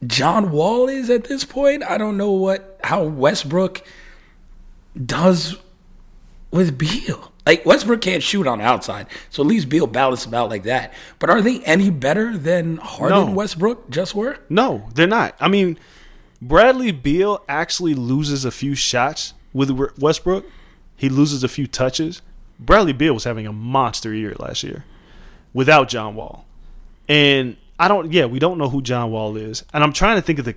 John 0.05 0.51
Wall 0.51 0.89
is 0.89 1.09
at 1.09 1.23
this 1.23 1.45
point. 1.45 1.83
I 1.83 1.97
don't 1.97 2.17
know 2.17 2.31
what 2.31 2.77
how 2.83 3.03
Westbrook 3.05 3.81
does 5.05 5.57
with 6.51 6.77
Beal. 6.77 7.31
Like 7.45 7.65
Westbrook 7.65 8.01
can't 8.01 8.23
shoot 8.23 8.47
on 8.47 8.58
the 8.58 8.63
outside, 8.63 9.05
so 9.29 9.43
at 9.43 9.47
least 9.47 9.69
Beal 9.69 9.86
balances 9.86 10.25
him 10.25 10.34
out 10.34 10.49
like 10.49 10.63
that. 10.63 10.93
But 11.19 11.29
are 11.29 11.41
they 11.41 11.60
any 11.63 11.91
better 11.91 12.36
than 12.38 12.77
Harden, 12.77 13.27
No. 13.27 13.31
Westbrook 13.31 13.89
just 13.89 14.15
were? 14.15 14.38
no, 14.49 14.89
they're 14.95 15.05
not. 15.05 15.36
I 15.39 15.47
mean, 15.47 15.77
Bradley 16.41 16.91
Beal 16.91 17.43
actually 17.47 17.93
loses 17.93 18.45
a 18.45 18.51
few 18.51 18.73
shots 18.73 19.34
with 19.53 19.69
Westbrook. 19.99 20.45
He 20.95 21.08
loses 21.08 21.43
a 21.43 21.47
few 21.47 21.67
touches. 21.67 22.21
Bradley 22.60 22.93
Beal 22.93 23.13
was 23.13 23.25
having 23.25 23.45
a 23.45 23.53
monster 23.53 24.13
year 24.13 24.34
last 24.39 24.63
year 24.63 24.86
without 25.53 25.88
John 25.88 26.15
Wall. 26.15 26.45
And 27.08 27.58
I 27.77 27.88
don't 27.88 28.12
yeah, 28.12 28.25
we 28.25 28.39
don't 28.39 28.58
know 28.58 28.69
who 28.69 28.81
John 28.81 29.12
Wall 29.12 29.38
is. 29.38 29.63
And 29.71 29.84
I'm 29.84 29.93
trying 29.93 30.15
to 30.15 30.21
think 30.23 30.39
of 30.39 30.45
the 30.45 30.55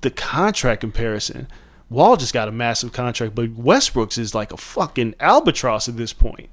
the 0.00 0.10
contract 0.10 0.80
comparison. 0.80 1.48
Wall 1.90 2.16
just 2.16 2.32
got 2.32 2.48
a 2.48 2.52
massive 2.52 2.92
contract, 2.92 3.34
but 3.34 3.50
Westbrook's 3.50 4.16
is 4.16 4.34
like 4.34 4.52
a 4.52 4.56
fucking 4.56 5.16
albatross 5.18 5.88
at 5.88 5.96
this 5.96 6.12
point. 6.12 6.48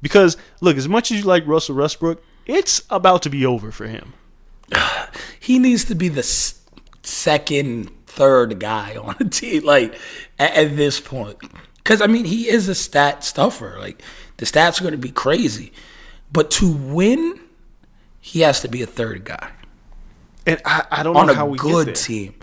Because 0.00 0.36
look, 0.60 0.76
as 0.76 0.88
much 0.88 1.10
as 1.10 1.18
you 1.18 1.24
like 1.24 1.46
Russell 1.46 1.74
Westbrook, 1.74 2.22
it's 2.46 2.84
about 2.88 3.22
to 3.22 3.30
be 3.30 3.44
over 3.44 3.70
for 3.70 3.86
him. 3.86 4.14
He 5.42 5.58
needs 5.58 5.86
to 5.86 5.96
be 5.96 6.08
the 6.08 6.22
second, 7.02 7.90
third 8.06 8.60
guy 8.60 8.96
on 8.96 9.16
the 9.18 9.24
team, 9.24 9.64
like 9.64 9.98
at, 10.38 10.54
at 10.54 10.76
this 10.76 11.00
point. 11.00 11.38
Because 11.78 12.00
I 12.00 12.06
mean, 12.06 12.24
he 12.24 12.48
is 12.48 12.68
a 12.68 12.74
stat 12.74 13.24
stuffer. 13.24 13.76
Like 13.80 14.00
the 14.36 14.46
stats 14.46 14.78
are 14.80 14.84
going 14.84 14.92
to 14.92 14.98
be 14.98 15.10
crazy, 15.10 15.72
but 16.32 16.50
to 16.52 16.70
win, 16.72 17.40
he 18.20 18.40
has 18.40 18.60
to 18.60 18.68
be 18.68 18.82
a 18.82 18.86
third 18.86 19.24
guy. 19.24 19.50
And 20.46 20.60
I, 20.64 20.84
I 20.90 21.02
don't 21.02 21.16
on 21.16 21.26
know 21.26 21.34
how 21.34 21.46
we 21.46 21.58
good 21.58 21.96
team. 21.96 22.34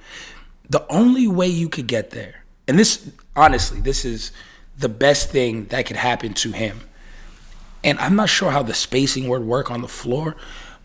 The 0.70 0.86
only 0.90 1.28
way 1.28 1.48
you 1.48 1.70
could 1.70 1.88
get 1.88 2.10
there, 2.12 2.44
and 2.68 2.78
this 2.78 3.10
honestly, 3.36 3.80
this 3.80 4.04
is 4.04 4.32
the 4.78 4.90
best 4.90 5.30
thing 5.30 5.66
that 5.66 5.86
could 5.86 5.96
happen 5.98 6.34
to 6.36 6.52
him. 6.52 6.82
And 7.84 7.98
I'm 8.00 8.16
not 8.16 8.30
sure 8.30 8.52
how 8.52 8.64
the 8.64 8.74
spacing 8.74 9.28
would 9.30 9.44
work 9.44 9.72
on 9.72 9.82
the 9.82 9.88
floor, 9.88 10.36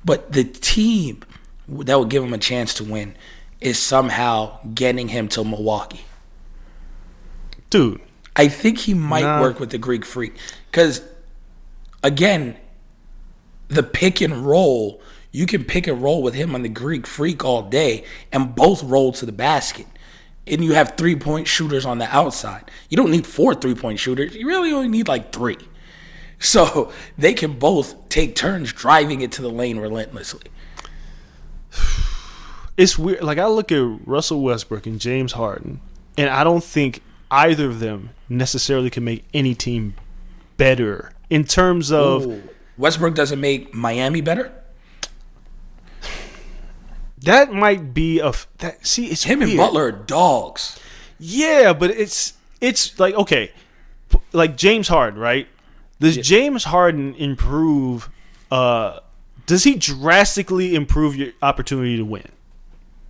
but 0.05 0.33
the 0.33 0.45
team 0.45 1.23
that 1.69 1.99
would 1.99 2.11
give 2.11 2.23
him 2.23 2.33
a 2.33 2.39
chance 2.39 2.75
to 2.75 2.85
win 2.85 3.17
is 3.61 3.79
somehow 3.79 4.59
getting 4.75 5.09
him 5.09 5.29
to 5.29 5.45
Milwaukee. 5.45 6.05
Dude, 7.71 8.01
I 8.37 8.49
think 8.49 8.79
he 8.79 8.95
might 8.95 9.23
Nah. 9.23 9.41
work 9.41 9.59
with 9.61 9.71
the 9.71 9.79
Greek 9.79 10.05
Freak 10.05 10.35
because, 10.71 11.01
again, 12.03 12.57
the 13.69 13.83
pick 13.83 14.21
and 14.21 14.45
roll. 14.47 15.01
You 15.33 15.47
can 15.47 15.65
pick 15.65 15.87
and 15.87 16.03
roll 16.03 16.23
with 16.23 16.35
him 16.35 16.55
on 16.55 16.63
the 16.63 16.69
Greek 16.69 17.07
Freak 17.07 17.45
all 17.45 17.63
day, 17.63 18.05
and 18.31 18.55
both 18.55 18.83
roll 18.83 19.13
to 19.13 19.27
the 19.27 19.33
basket. 19.33 19.87
And 20.47 20.63
you 20.63 20.75
have 20.75 20.97
three 20.97 21.17
point 21.17 21.49
shooters 21.49 21.87
on 21.87 21.99
the 21.99 22.15
outside. 22.15 22.71
You 22.89 22.97
don't 22.97 23.11
need 23.11 23.27
four 23.27 23.55
three 23.55 23.75
point 23.75 23.99
shooters. 23.99 24.35
You 24.35 24.47
really 24.47 24.73
only 24.73 24.89
need 24.89 25.09
like 25.09 25.33
three. 25.33 25.59
So 26.39 26.93
they 27.17 27.35
can 27.35 27.59
both 27.59 28.09
take 28.09 28.35
turns 28.35 28.73
driving 28.73 29.21
it 29.21 29.33
to 29.33 29.43
the 29.43 29.49
lane 29.49 29.79
relentlessly. 29.79 30.43
it's 32.77 32.99
weird. 32.99 33.23
Like 33.23 33.39
I 33.39 33.47
look 33.47 33.71
at 33.73 34.07
Russell 34.07 34.43
Westbrook 34.43 34.87
and 34.87 35.01
James 35.01 35.33
Harden, 35.33 35.81
and 36.19 36.29
I 36.29 36.43
don't 36.45 36.65
think 36.65 37.01
either 37.31 37.67
of 37.67 37.81
them 37.81 38.11
necessarily 38.29 38.91
can 38.91 39.05
make 39.05 39.25
any 39.33 39.55
team 39.55 39.95
better 40.57 41.13
in 41.31 41.45
terms 41.45 41.91
of 41.91 42.43
Westbrook 42.77 43.15
doesn't 43.15 43.41
make 43.41 43.73
Miami 43.73 44.21
better. 44.21 44.53
That. 47.23 47.53
Might 47.53 47.95
be 47.95 48.19
a 48.21 48.29
f- 48.29 48.49
that. 48.59 48.87
See, 48.87 49.07
it's 49.07 49.25
Him 49.25 49.43
and. 49.43 49.57
Butler 49.57 49.87
are 49.87 49.93
dogs. 49.93 50.79
Yeah, 51.19 51.73
but 51.73 51.91
it's 51.91 52.35
it's 52.61 52.99
like 52.99 53.15
okay, 53.15 53.53
p- 54.11 54.19
like 54.33 54.57
James 54.57 54.89
Harden, 54.89 55.19
right? 55.21 55.47
Does 56.01 56.17
James 56.17 56.65
Harden 56.65 57.15
improve? 57.15 58.11
Uh, 58.51 58.99
does 59.47 59.65
he 59.65 59.77
drastically 59.77 60.75
improve 60.75 61.15
your 61.15 61.33
opportunity 61.43 61.97
to 61.97 62.05
win? 62.05 62.29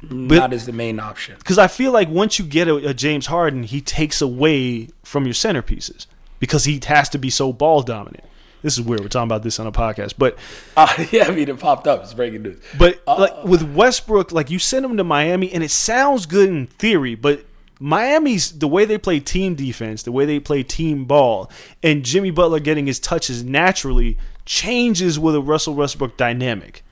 Not 0.03 0.53
as 0.53 0.67
the 0.67 0.73
main 0.73 0.99
option. 0.99 1.37
Because 1.39 1.59
I 1.59 1.69
feel 1.69 1.93
like 1.93 2.09
once 2.09 2.39
you 2.39 2.45
get 2.45 2.69
a, 2.69 2.77
a 2.89 2.95
James 2.95 3.27
Harden, 3.27 3.63
he 3.63 3.81
takes 3.81 4.21
away 4.21 4.89
from 5.05 5.25
your 5.25 5.35
centerpieces 5.35 6.07
because 6.41 6.65
he 6.65 6.81
has 6.87 7.09
to 7.11 7.19
be 7.19 7.31
so 7.31 7.53
ball 7.53 7.83
dominant. 7.83 8.25
This 8.63 8.79
is 8.79 8.83
weird. 8.83 9.01
We're 9.01 9.09
talking 9.09 9.29
about 9.29 9.43
this 9.43 9.59
on 9.61 9.67
a 9.67 9.73
podcast, 9.73 10.15
but 10.19 10.39
Uh, 10.77 11.05
yeah, 11.11 11.25
I 11.25 11.31
mean, 11.33 11.49
it 11.49 11.59
popped 11.59 11.87
up. 11.87 12.03
It's 12.03 12.15
breaking 12.15 12.43
news. 12.43 12.61
but 12.79 13.03
like 13.07 13.45
with 13.45 13.63
Westbrook, 13.75 14.33
like 14.33 14.51
you 14.51 14.59
send 14.59 14.85
him 14.85 14.97
to 14.97 15.05
Miami, 15.05 15.53
and 15.53 15.63
it 15.63 15.71
sounds 15.71 16.27
good 16.27 16.49
in 16.49 16.67
theory, 16.67 17.15
but 17.15 17.45
Miami's 17.79 18.59
the 18.59 18.69
way 18.69 18.85
they 18.85 18.97
play 18.97 19.19
team 19.21 19.55
defense, 19.57 20.05
the 20.05 20.13
way 20.13 20.25
they 20.25 20.39
play 20.39 20.63
team 20.63 21.05
ball, 21.05 21.51
and 21.83 22.05
Jimmy 22.05 22.31
Butler 22.31 22.61
getting 22.61 22.87
his 22.87 23.01
touches 23.01 23.43
naturally 23.43 24.17
changes 24.47 25.19
with 25.19 25.35
a 25.35 25.41
Russell 25.41 25.75
Westbrook 25.75 26.17
dynamic. 26.17 26.85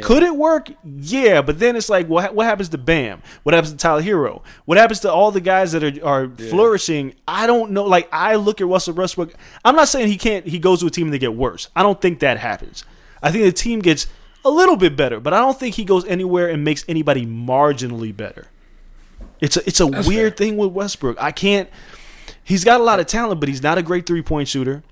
Could 0.00 0.22
it 0.22 0.34
work? 0.34 0.70
Yeah, 0.84 1.42
but 1.42 1.58
then 1.58 1.76
it's 1.76 1.88
like, 1.88 2.08
what, 2.08 2.34
what 2.34 2.46
happens 2.46 2.68
to 2.70 2.78
Bam? 2.78 3.22
What 3.42 3.54
happens 3.54 3.72
to 3.72 3.76
Tyler 3.76 4.02
Herro? 4.02 4.42
What 4.64 4.78
happens 4.78 5.00
to 5.00 5.12
all 5.12 5.30
the 5.30 5.40
guys 5.40 5.72
that 5.72 5.84
are, 5.84 6.06
are 6.06 6.28
flourishing? 6.28 7.14
I 7.28 7.46
don't 7.46 7.72
know. 7.72 7.84
Like, 7.84 8.08
I 8.12 8.36
look 8.36 8.60
at 8.60 8.66
Russell 8.66 8.94
Westbrook. 8.94 9.34
I'm 9.64 9.76
not 9.76 9.88
saying 9.88 10.08
he 10.08 10.16
can't, 10.16 10.46
he 10.46 10.58
goes 10.58 10.80
to 10.80 10.86
a 10.86 10.90
team 10.90 11.08
and 11.08 11.14
they 11.14 11.18
get 11.18 11.34
worse. 11.34 11.68
I 11.76 11.82
don't 11.82 12.00
think 12.00 12.20
that 12.20 12.38
happens. 12.38 12.84
I 13.22 13.30
think 13.30 13.44
the 13.44 13.52
team 13.52 13.80
gets 13.80 14.06
a 14.44 14.50
little 14.50 14.76
bit 14.76 14.96
better, 14.96 15.20
but 15.20 15.34
I 15.34 15.38
don't 15.38 15.58
think 15.58 15.74
he 15.74 15.84
goes 15.84 16.04
anywhere 16.06 16.48
and 16.48 16.64
makes 16.64 16.84
anybody 16.88 17.26
marginally 17.26 18.16
better. 18.16 18.48
It's 19.40 19.56
a, 19.56 19.66
it's 19.66 19.80
a 19.80 19.86
weird 19.86 20.36
thing 20.36 20.56
with 20.56 20.70
Westbrook. 20.72 21.20
I 21.20 21.32
can't, 21.32 21.68
he's 22.42 22.64
got 22.64 22.80
a 22.80 22.84
lot 22.84 23.00
of 23.00 23.06
talent, 23.06 23.40
but 23.40 23.48
he's 23.48 23.62
not 23.62 23.78
a 23.78 23.82
great 23.82 24.06
three 24.06 24.22
point 24.22 24.48
shooter. 24.48 24.82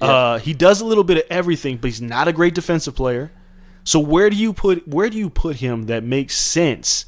Uh, 0.00 0.38
he 0.38 0.52
does 0.52 0.80
a 0.80 0.84
little 0.84 1.04
bit 1.04 1.18
of 1.18 1.24
everything, 1.30 1.76
but 1.76 1.86
he's 1.88 2.02
not 2.02 2.26
a 2.26 2.32
great 2.32 2.54
defensive 2.54 2.96
player. 2.96 3.30
So 3.84 4.00
where 4.00 4.30
do 4.30 4.36
you 4.36 4.52
put 4.52 4.88
where 4.88 5.08
do 5.10 5.16
you 5.18 5.28
put 5.30 5.56
him 5.56 5.84
that 5.84 6.02
makes 6.02 6.36
sense 6.36 7.06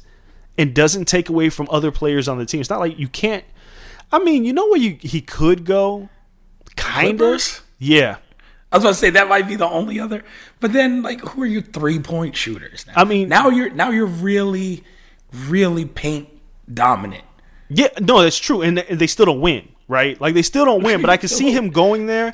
and 0.57 0.73
doesn't 0.73 1.05
take 1.05 1.27
away 1.29 1.49
from 1.49 1.67
other 1.71 1.91
players 1.91 2.27
on 2.27 2.37
the 2.37 2.45
team? 2.45 2.61
It's 2.61 2.69
not 2.69 2.79
like 2.79 2.97
you 2.99 3.07
can't. 3.07 3.43
I 4.11 4.19
mean, 4.19 4.45
you 4.45 4.53
know 4.53 4.67
where 4.67 4.77
you 4.79 4.97
he 5.01 5.19
could 5.21 5.65
go, 5.65 6.09
kind 6.75 7.19
of. 7.21 7.63
Yeah, 7.79 8.17
I 8.71 8.77
was 8.77 8.83
about 8.83 8.89
to 8.91 8.95
say 8.95 9.09
that 9.11 9.27
might 9.27 9.47
be 9.47 9.55
the 9.55 9.67
only 9.67 9.99
other. 9.99 10.23
But 10.59 10.73
then, 10.73 11.01
like, 11.03 11.19
who 11.21 11.43
are 11.43 11.45
your 11.47 11.61
three 11.61 11.99
point 11.99 12.35
shooters? 12.35 12.85
Now? 12.87 12.93
I 12.95 13.03
mean- 13.03 13.27
now 13.29 13.49
you're 13.49 13.69
now 13.69 13.89
you're 13.89 14.05
really, 14.05 14.83
really 15.47 15.85
paint 15.85 16.29
dominant. 16.73 17.23
yeah. 17.69 17.87
No, 17.99 18.21
that's 18.21 18.37
true, 18.39 18.61
and 18.61 18.77
th- 18.77 18.97
they 18.99 19.07
still 19.07 19.25
don't 19.25 19.41
win, 19.41 19.67
right? 19.87 20.19
Like 20.21 20.33
they 20.33 20.41
still 20.41 20.65
don't 20.65 20.83
win. 20.83 21.01
But 21.01 21.09
I 21.09 21.17
could 21.17 21.29
see 21.41 21.51
him 21.51 21.69
going 21.69 22.05
there 22.05 22.33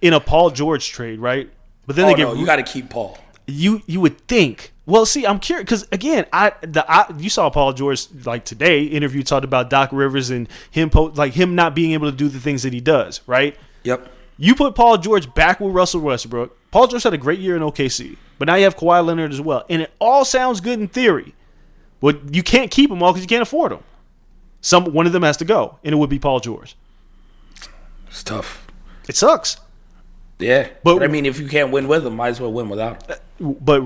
in 0.00 0.12
a 0.12 0.20
Paul 0.20 0.50
George 0.50 0.90
trade, 0.90 1.18
right? 1.18 1.50
But 1.86 1.96
then 1.96 2.04
Oh 2.04 2.08
they 2.08 2.14
get 2.14 2.24
no, 2.28 2.34
you 2.34 2.46
got 2.46 2.56
to 2.56 2.62
keep 2.62 2.88
Paul. 2.90 3.18
You 3.52 3.82
you 3.86 4.00
would 4.00 4.18
think. 4.26 4.72
Well, 4.86 5.06
see, 5.06 5.26
I'm 5.26 5.38
curious 5.38 5.64
because 5.64 5.88
again, 5.92 6.26
I 6.32 6.52
the 6.62 6.84
I, 6.90 7.12
you 7.18 7.30
saw 7.30 7.50
Paul 7.50 7.72
George 7.72 8.06
like 8.24 8.44
today 8.44 8.84
interview 8.84 9.22
talked 9.22 9.44
about 9.44 9.70
Doc 9.70 9.90
Rivers 9.92 10.30
and 10.30 10.48
him 10.70 10.90
po- 10.90 11.12
like 11.14 11.34
him 11.34 11.54
not 11.54 11.74
being 11.74 11.92
able 11.92 12.10
to 12.10 12.16
do 12.16 12.28
the 12.28 12.40
things 12.40 12.62
that 12.64 12.72
he 12.72 12.80
does, 12.80 13.20
right? 13.26 13.56
Yep. 13.84 14.10
You 14.36 14.54
put 14.54 14.74
Paul 14.74 14.98
George 14.98 15.32
back 15.34 15.60
with 15.60 15.74
Russell 15.74 16.00
Westbrook. 16.00 16.56
Paul 16.70 16.86
George 16.86 17.02
had 17.02 17.14
a 17.14 17.18
great 17.18 17.40
year 17.40 17.56
in 17.56 17.62
OKC, 17.62 18.16
but 18.38 18.46
now 18.46 18.54
you 18.54 18.64
have 18.64 18.76
Kawhi 18.76 19.04
Leonard 19.04 19.32
as 19.32 19.40
well, 19.40 19.64
and 19.68 19.82
it 19.82 19.92
all 19.98 20.24
sounds 20.24 20.60
good 20.60 20.80
in 20.80 20.88
theory, 20.88 21.34
but 22.00 22.34
you 22.34 22.42
can't 22.42 22.70
keep 22.70 22.90
them 22.90 23.02
all 23.02 23.12
because 23.12 23.22
you 23.22 23.28
can't 23.28 23.42
afford 23.42 23.72
them. 23.72 23.82
Some 24.60 24.92
one 24.92 25.06
of 25.06 25.12
them 25.12 25.22
has 25.22 25.36
to 25.38 25.44
go, 25.44 25.78
and 25.84 25.92
it 25.92 25.96
would 25.96 26.10
be 26.10 26.18
Paul 26.18 26.40
George. 26.40 26.76
It's 28.08 28.22
tough. 28.22 28.66
It 29.08 29.16
sucks, 29.16 29.58
Yeah, 30.40 30.68
But- 30.82 30.94
but, 30.98 31.02
I 31.02 31.06
mean, 31.08 31.26
if 31.26 31.38
you 31.38 31.46
can't 31.48 31.70
win 31.70 31.88
with 31.88 32.04
them, 32.04 32.16
might 32.16 32.28
as 32.28 32.40
well 32.40 32.52
win 32.52 32.68
without 32.68 33.02
him. 33.38 33.56
but 33.60 33.82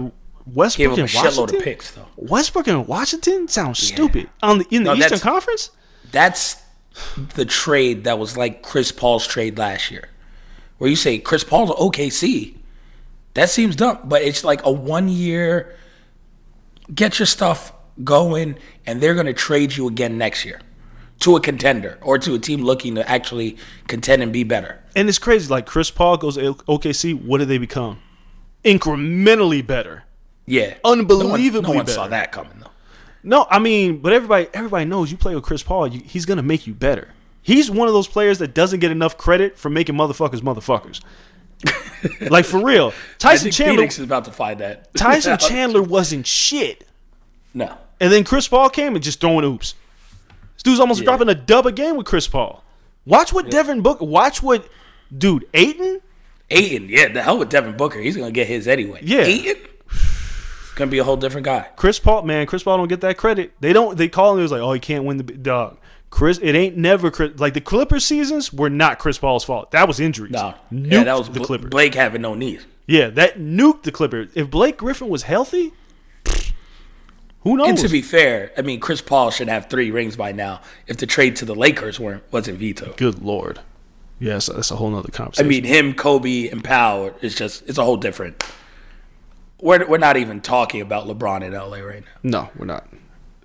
Westbrook 0.47 0.99
and 0.99 1.09
shitload 1.09 1.25
Washington, 1.25 1.57
of 1.57 1.63
picks, 1.63 1.91
though. 1.93 2.07
Westbrook 2.17 2.67
and 2.69 2.87
Washington 2.87 3.49
sounds 3.49 3.79
stupid 3.79 4.29
on 4.43 4.59
the 4.59 4.67
in 4.71 4.85
the 4.85 4.95
No, 4.95 5.05
Eastern 5.05 5.19
Conference. 5.21 5.71
That's 6.13 6.57
the 7.35 7.45
trade 7.45 8.05
that 8.05 8.19
was 8.19 8.37
like 8.37 8.63
Chris 8.63 8.93
Paul's 8.93 9.27
trade 9.27 9.57
last 9.59 9.91
year, 9.91 10.09
where 10.79 10.89
you 10.91 10.97
say 10.97 11.19
Chris 11.19 11.45
Paul's 11.45 11.71
OKC. 11.71 12.57
That 13.35 13.49
seems 13.51 13.75
dumb, 13.75 13.99
but 14.05 14.23
it's 14.23 14.45
like 14.45 14.65
a 14.65 14.71
one 14.71 15.09
year. 15.09 15.75
Get 16.95 17.19
your 17.19 17.27
stuff 17.27 17.73
going, 18.05 18.57
and 18.87 19.01
they're 19.01 19.15
going 19.15 19.27
to 19.27 19.33
trade 19.33 19.75
you 19.77 19.89
again 19.89 20.19
next 20.19 20.45
year 20.45 20.61
to 21.21 21.37
a 21.37 21.41
contender 21.41 21.99
or 22.03 22.19
to 22.19 22.35
a 22.35 22.39
team 22.39 22.63
looking 22.63 22.95
to 22.97 23.09
actually 23.09 23.57
contend 23.89 24.23
and 24.23 24.33
be 24.33 24.45
better. 24.45 24.81
And 24.97 25.09
it's 25.09 25.19
crazy. 25.19 25.49
Like 25.49 25.67
Chris 25.67 25.91
Paul 25.91 26.17
goes 26.17 26.37
to 26.37 26.55
OKC. 26.55 27.15
What 27.21 27.39
do 27.39 27.45
they 27.45 27.59
become? 27.59 27.99
Incrementally 28.65 29.65
better. 29.67 30.05
Yeah, 30.47 30.75
Unbelievably 30.85 31.63
No 31.63 31.69
one, 31.69 31.75
no 31.75 31.77
one 31.79 31.87
better. 31.87 31.95
saw 31.95 32.09
that 32.09 32.33
coming 32.33 32.53
though. 32.61 32.71
No, 33.23 33.47
I 33.51 33.59
mean, 33.59 33.99
but 33.99 34.13
everybody 34.13 34.49
everybody 34.53 34.85
knows 34.85 35.11
you 35.11 35.17
play 35.17 35.35
with 35.35 35.45
Chris 35.45 35.63
Paul. 35.63 35.87
You, 35.87 36.01
he's 36.05 36.27
gonna 36.27 36.43
make 36.43 36.67
you 36.67 36.75
better. 36.75 37.09
He's 37.41 37.71
one 37.71 37.89
of 37.89 37.95
those 37.95 38.09
players 38.09 38.39
that 38.39 38.55
doesn't 38.55 38.81
get 38.81 38.91
enough 38.91 39.17
credit 39.17 39.59
for 39.59 39.71
making 39.71 39.95
motherfuckers 39.95 40.41
motherfuckers. 40.41 41.01
like 42.31 42.45
for 42.45 42.63
real, 42.63 42.93
Tyson 43.19 43.51
Chandler. 43.51 43.77
Phoenix 43.77 43.99
is 43.99 44.05
about 44.05 44.27
to 44.27 44.33
find 44.33 44.61
that. 44.61 44.93
Tyson 44.95 45.39
Chandler 45.39 45.83
wasn't 45.83 46.27
shit, 46.27 46.87
No, 47.55 47.75
and 48.01 48.13
then 48.13 48.25
Chris 48.25 48.47
Paul 48.47 48.69
came 48.69 48.95
and 48.95 49.03
just 49.03 49.21
throwing 49.21 49.45
oops. 49.45 49.75
Dude's 50.65 50.81
almost 50.81 51.01
Yeah. 51.01 51.05
dropping 51.05 51.29
a 51.29 51.35
dub 51.37 51.67
a 51.67 51.73
game 51.73 51.97
with 51.97 52.07
Chris 52.07 52.27
Paul. 52.27 52.65
Watch 53.07 53.33
what 53.33 53.51
Devin 53.51 53.83
Booker. 53.83 54.05
Watch 54.05 54.43
what, 54.43 54.67
dude. 55.17 55.47
Ayton. 55.55 56.01
Ayton. 56.51 56.89
Yeah, 56.89 57.09
the 57.13 57.23
hell 57.23 57.39
with 57.39 57.51
Devin 57.51 57.77
Booker. 57.77 58.01
He's 58.01 58.17
gonna 58.17 58.33
get 58.33 58.47
his 58.49 58.67
anyway. 58.67 59.01
Yeah. 59.03 59.21
Ayton. 59.21 59.57
Gonna 60.75 60.91
be 60.91 60.99
a 60.99 61.05
whole 61.05 61.17
different 61.17 61.45
guy. 61.45 61.69
Chris 61.77 62.01
Paul, 62.01 62.23
man, 62.23 62.47
Chris 62.47 62.65
Paul 62.65 62.79
don't 62.79 62.89
get 62.89 63.01
that 63.03 63.17
credit. 63.17 63.53
They 63.61 63.73
don't. 63.73 63.97
They 63.97 64.09
call 64.09 64.33
him. 64.33 64.41
It 64.41 64.43
was 64.43 64.51
like, 64.53 64.61
oh, 64.61 64.73
he 64.73 64.81
can't 64.81 65.05
win 65.05 65.19
the 65.19 65.23
dog. 65.23 65.79
Chris, 66.11 66.39
it 66.43 66.55
ain't 66.55 66.77
never 66.77 67.11
Chris. 67.11 67.39
Like 67.39 67.55
the 67.55 67.61
Clippers 67.61 68.05
seasons 68.05 68.53
were 68.53 68.71
not 68.71 68.99
Chris 68.99 69.19
Paul's 69.19 69.45
fault. 69.45 69.71
That 69.73 69.87
was 69.87 70.01
injuries. 70.01 70.33
No, 70.33 70.55
yeah, 70.71 71.05
that 71.05 71.17
was 71.19 71.29
the 71.29 71.41
Clippers. 71.41 71.71
Blake 71.71 71.95
having 71.95 72.23
no 72.23 72.35
knees. 72.35 72.65
Yeah, 72.87 73.09
that 73.11 73.39
nuked 73.39 73.83
the 73.85 73.93
Clippers. 73.93 74.31
If 74.35 74.51
Blake 74.51 74.77
Griffin 74.79 75.09
was 75.09 75.23
healthy, 75.25 75.73
who 77.45 77.57
knows? 77.57 77.69
And 77.69 77.79
to 77.79 77.89
be 77.89 78.03
fair, 78.03 78.51
I 78.57 78.63
mean, 78.63 78.81
Chris 78.81 79.01
Paul 79.01 79.31
should 79.31 79.49
have 79.49 79.71
three 79.71 79.91
rings 79.91 80.17
by 80.17 80.33
now 80.33 80.61
if 80.87 80.97
the 80.97 81.07
trade 81.07 81.37
to 81.37 81.45
the 81.45 81.55
Lakers 81.55 82.01
weren't 82.01 82.25
wasn't 82.33 82.59
vetoed. 82.59 82.97
Good 82.97 83.23
lord. 83.23 83.61
Yes, 84.19 84.47
that's 84.47 84.71
a 84.71 84.77
whole 84.77 84.91
nother 84.91 85.11
conversation. 85.11 85.47
I 85.47 85.49
mean, 85.49 85.65
him, 85.65 85.93
Kobe, 85.95 86.49
and 86.49 86.65
Pau 86.65 87.13
is 87.21 87.35
just 87.35 87.69
it's 87.69 87.79
a 87.79 87.85
whole 87.85 87.97
different. 87.99 88.43
We're 89.61 89.87
we're 89.87 89.99
not 89.99 90.17
even 90.17 90.41
talking 90.41 90.81
about 90.81 91.07
LeBron 91.07 91.43
in 91.43 91.53
LA 91.53 91.79
right 91.79 92.03
now. 92.03 92.11
no, 92.23 92.51
we're 92.57 92.67
not. 92.67 92.89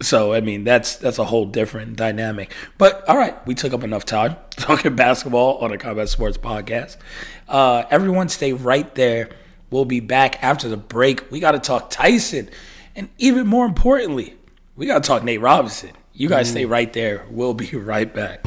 So 0.01 0.33
I 0.33 0.39
mean, 0.39 0.63
that's 0.63 0.95
that's 0.95 1.19
a 1.19 1.25
whole 1.25 1.45
different 1.45 1.97
dynamic. 1.97 2.53
But 2.77 3.07
all 3.09 3.17
right, 3.17 3.45
we 3.45 3.53
took 3.53 3.73
up 3.73 3.83
enough 3.83 4.05
time 4.05 4.37
talking 4.51 4.95
basketball 4.95 5.57
on 5.57 5.73
a 5.73 5.77
Combat 5.77 6.07
Sports 6.07 6.37
podcast. 6.37 6.95
Uh, 7.49 7.83
everyone, 7.89 8.29
stay 8.29 8.53
right 8.53 8.93
there. 8.95 9.29
We'll 9.71 9.85
be 9.85 9.99
back 9.99 10.41
after 10.43 10.69
the 10.69 10.77
break. 10.77 11.29
We 11.31 11.39
got 11.39 11.51
to 11.51 11.59
talk 11.59 11.89
Tyson, 11.89 12.49
and 12.99 13.07
even 13.17 13.47
more 13.47 13.65
importantly, 13.65 14.35
we 14.75 14.85
got 14.85 15.01
to 15.01 15.07
talk 15.07 15.23
Nate 15.23 15.39
Robinson. 15.39 15.91
You 16.11 16.27
guys 16.27 16.49
stay 16.49 16.65
mm. 16.65 16.69
right 16.69 16.91
there. 16.91 17.25
We'll 17.29 17.53
be 17.53 17.69
right 17.77 18.13
back. 18.13 18.45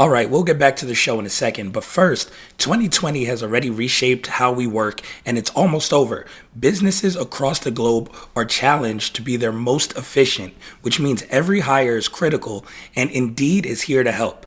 All 0.00 0.08
right, 0.08 0.28
we'll 0.28 0.42
get 0.42 0.58
back 0.58 0.74
to 0.76 0.86
the 0.86 0.94
show 0.94 1.20
in 1.20 1.26
a 1.26 1.30
second, 1.30 1.72
but 1.72 1.84
first, 1.84 2.32
2020 2.58 3.26
has 3.26 3.44
already 3.44 3.70
reshaped 3.70 4.26
how 4.26 4.50
we 4.50 4.66
work 4.66 5.02
and 5.24 5.38
it's 5.38 5.50
almost 5.50 5.92
over. 5.92 6.26
Businesses 6.58 7.14
across 7.14 7.60
the 7.60 7.70
globe 7.70 8.12
are 8.34 8.44
challenged 8.44 9.14
to 9.14 9.22
be 9.22 9.36
their 9.36 9.52
most 9.52 9.96
efficient, 9.96 10.54
which 10.82 10.98
means 10.98 11.22
every 11.30 11.60
hire 11.60 11.96
is 11.96 12.08
critical 12.08 12.64
and 12.96 13.08
Indeed 13.10 13.66
is 13.66 13.82
here 13.82 14.02
to 14.02 14.10
help. 14.10 14.46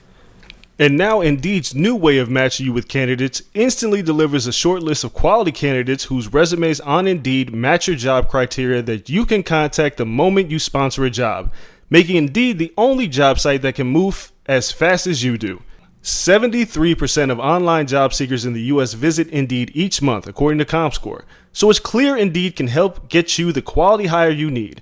And 0.81 0.97
now 0.97 1.21
Indeed's 1.21 1.75
new 1.75 1.95
way 1.95 2.17
of 2.17 2.31
matching 2.31 2.65
you 2.65 2.73
with 2.73 2.87
candidates 2.87 3.43
instantly 3.53 4.01
delivers 4.01 4.47
a 4.47 4.51
short 4.51 4.81
list 4.81 5.03
of 5.03 5.13
quality 5.13 5.51
candidates 5.51 6.05
whose 6.05 6.33
resumes 6.33 6.79
on 6.79 7.05
Indeed 7.05 7.53
match 7.53 7.85
your 7.85 7.95
job 7.95 8.27
criteria 8.27 8.81
that 8.81 9.07
you 9.07 9.27
can 9.27 9.43
contact 9.43 9.97
the 9.97 10.07
moment 10.07 10.49
you 10.49 10.57
sponsor 10.57 11.05
a 11.05 11.11
job, 11.11 11.53
making 11.91 12.15
Indeed 12.15 12.57
the 12.57 12.73
only 12.77 13.07
job 13.07 13.37
site 13.37 13.61
that 13.61 13.75
can 13.75 13.85
move 13.85 14.31
as 14.47 14.71
fast 14.71 15.05
as 15.05 15.23
you 15.23 15.37
do. 15.37 15.61
73% 16.01 17.29
of 17.29 17.39
online 17.39 17.85
job 17.85 18.11
seekers 18.11 18.43
in 18.43 18.53
the 18.53 18.63
US 18.73 18.93
visit 18.93 19.27
Indeed 19.27 19.69
each 19.75 20.01
month, 20.01 20.25
according 20.25 20.57
to 20.57 20.65
ComScore. 20.65 21.25
So 21.53 21.69
it's 21.69 21.79
clear 21.79 22.17
Indeed 22.17 22.55
can 22.55 22.65
help 22.65 23.07
get 23.07 23.37
you 23.37 23.51
the 23.51 23.61
quality 23.61 24.07
hire 24.07 24.31
you 24.31 24.49
need. 24.49 24.81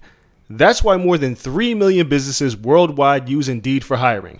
That's 0.50 0.82
why 0.82 0.96
more 0.96 1.18
than 1.18 1.36
3 1.36 1.74
million 1.74 2.08
businesses 2.08 2.56
worldwide 2.56 3.28
use 3.28 3.50
Indeed 3.50 3.84
for 3.84 3.98
hiring. 3.98 4.40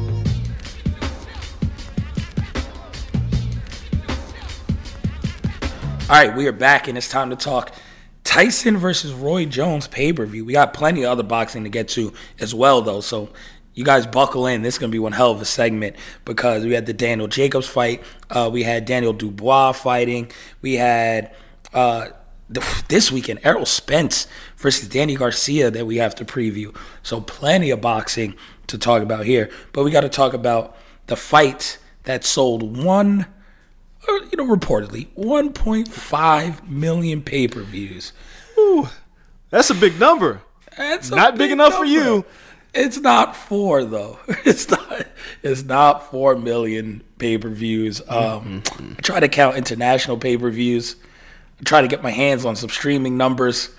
All 6.11 6.17
right, 6.17 6.35
we 6.35 6.45
are 6.45 6.51
back, 6.51 6.89
and 6.89 6.97
it's 6.97 7.07
time 7.07 7.29
to 7.29 7.37
talk 7.37 7.73
Tyson 8.25 8.75
versus 8.75 9.13
Roy 9.13 9.45
Jones 9.45 9.87
pay 9.87 10.11
per 10.11 10.25
view. 10.25 10.43
We 10.43 10.51
got 10.51 10.73
plenty 10.73 11.03
of 11.03 11.09
other 11.09 11.23
boxing 11.23 11.63
to 11.63 11.69
get 11.69 11.87
to 11.89 12.11
as 12.37 12.53
well, 12.53 12.81
though. 12.81 12.99
So 12.99 13.29
you 13.75 13.85
guys 13.85 14.05
buckle 14.05 14.45
in. 14.45 14.61
This 14.61 14.75
is 14.75 14.77
gonna 14.77 14.91
be 14.91 14.99
one 14.99 15.13
hell 15.13 15.31
of 15.31 15.41
a 15.41 15.45
segment 15.45 15.95
because 16.25 16.65
we 16.65 16.73
had 16.73 16.85
the 16.85 16.91
Daniel 16.91 17.29
Jacobs 17.29 17.65
fight. 17.65 18.03
Uh, 18.29 18.49
we 18.51 18.63
had 18.63 18.83
Daniel 18.83 19.13
Dubois 19.13 19.71
fighting. 19.71 20.29
We 20.61 20.73
had 20.73 21.33
uh, 21.73 22.07
the, 22.49 22.83
this 22.89 23.09
weekend 23.09 23.39
Errol 23.43 23.65
Spence 23.65 24.27
versus 24.57 24.89
Danny 24.89 25.15
Garcia 25.15 25.71
that 25.71 25.87
we 25.87 25.95
have 25.95 26.13
to 26.15 26.25
preview. 26.25 26.75
So 27.03 27.21
plenty 27.21 27.69
of 27.69 27.79
boxing 27.79 28.35
to 28.67 28.77
talk 28.77 29.01
about 29.01 29.23
here. 29.23 29.49
But 29.71 29.85
we 29.85 29.91
got 29.91 30.01
to 30.01 30.09
talk 30.09 30.33
about 30.33 30.75
the 31.07 31.15
fight 31.15 31.77
that 32.03 32.25
sold 32.25 32.83
one 32.83 33.27
or, 34.07 34.17
you 34.25 34.37
know, 34.37 34.45
reportedly 34.45 35.07
1.5 35.15 36.67
million 36.67 37.21
pay 37.21 37.47
per 37.47 37.61
views. 37.61 38.13
That's 39.49 39.69
a 39.69 39.75
big 39.75 39.99
number. 39.99 40.41
That's 40.77 41.11
Not 41.11 41.37
big 41.37 41.51
enough 41.51 41.73
for 41.75 41.85
you. 41.85 42.25
It's 42.73 42.97
not 42.97 43.35
four 43.35 43.83
though. 43.83 44.19
It's 44.45 44.69
not. 44.69 45.07
It's 45.43 45.63
not 45.63 46.09
four 46.09 46.35
million 46.35 47.03
pay 47.17 47.37
per 47.37 47.49
views. 47.49 48.01
Um, 48.07 48.63
I 48.79 49.01
try 49.01 49.19
to 49.19 49.27
count 49.27 49.57
international 49.57 50.17
pay 50.17 50.37
per 50.37 50.49
views. 50.49 50.95
I 51.59 51.63
try 51.63 51.81
to 51.81 51.87
get 51.87 52.01
my 52.01 52.11
hands 52.11 52.45
on 52.45 52.55
some 52.55 52.69
streaming 52.69 53.17
numbers 53.17 53.75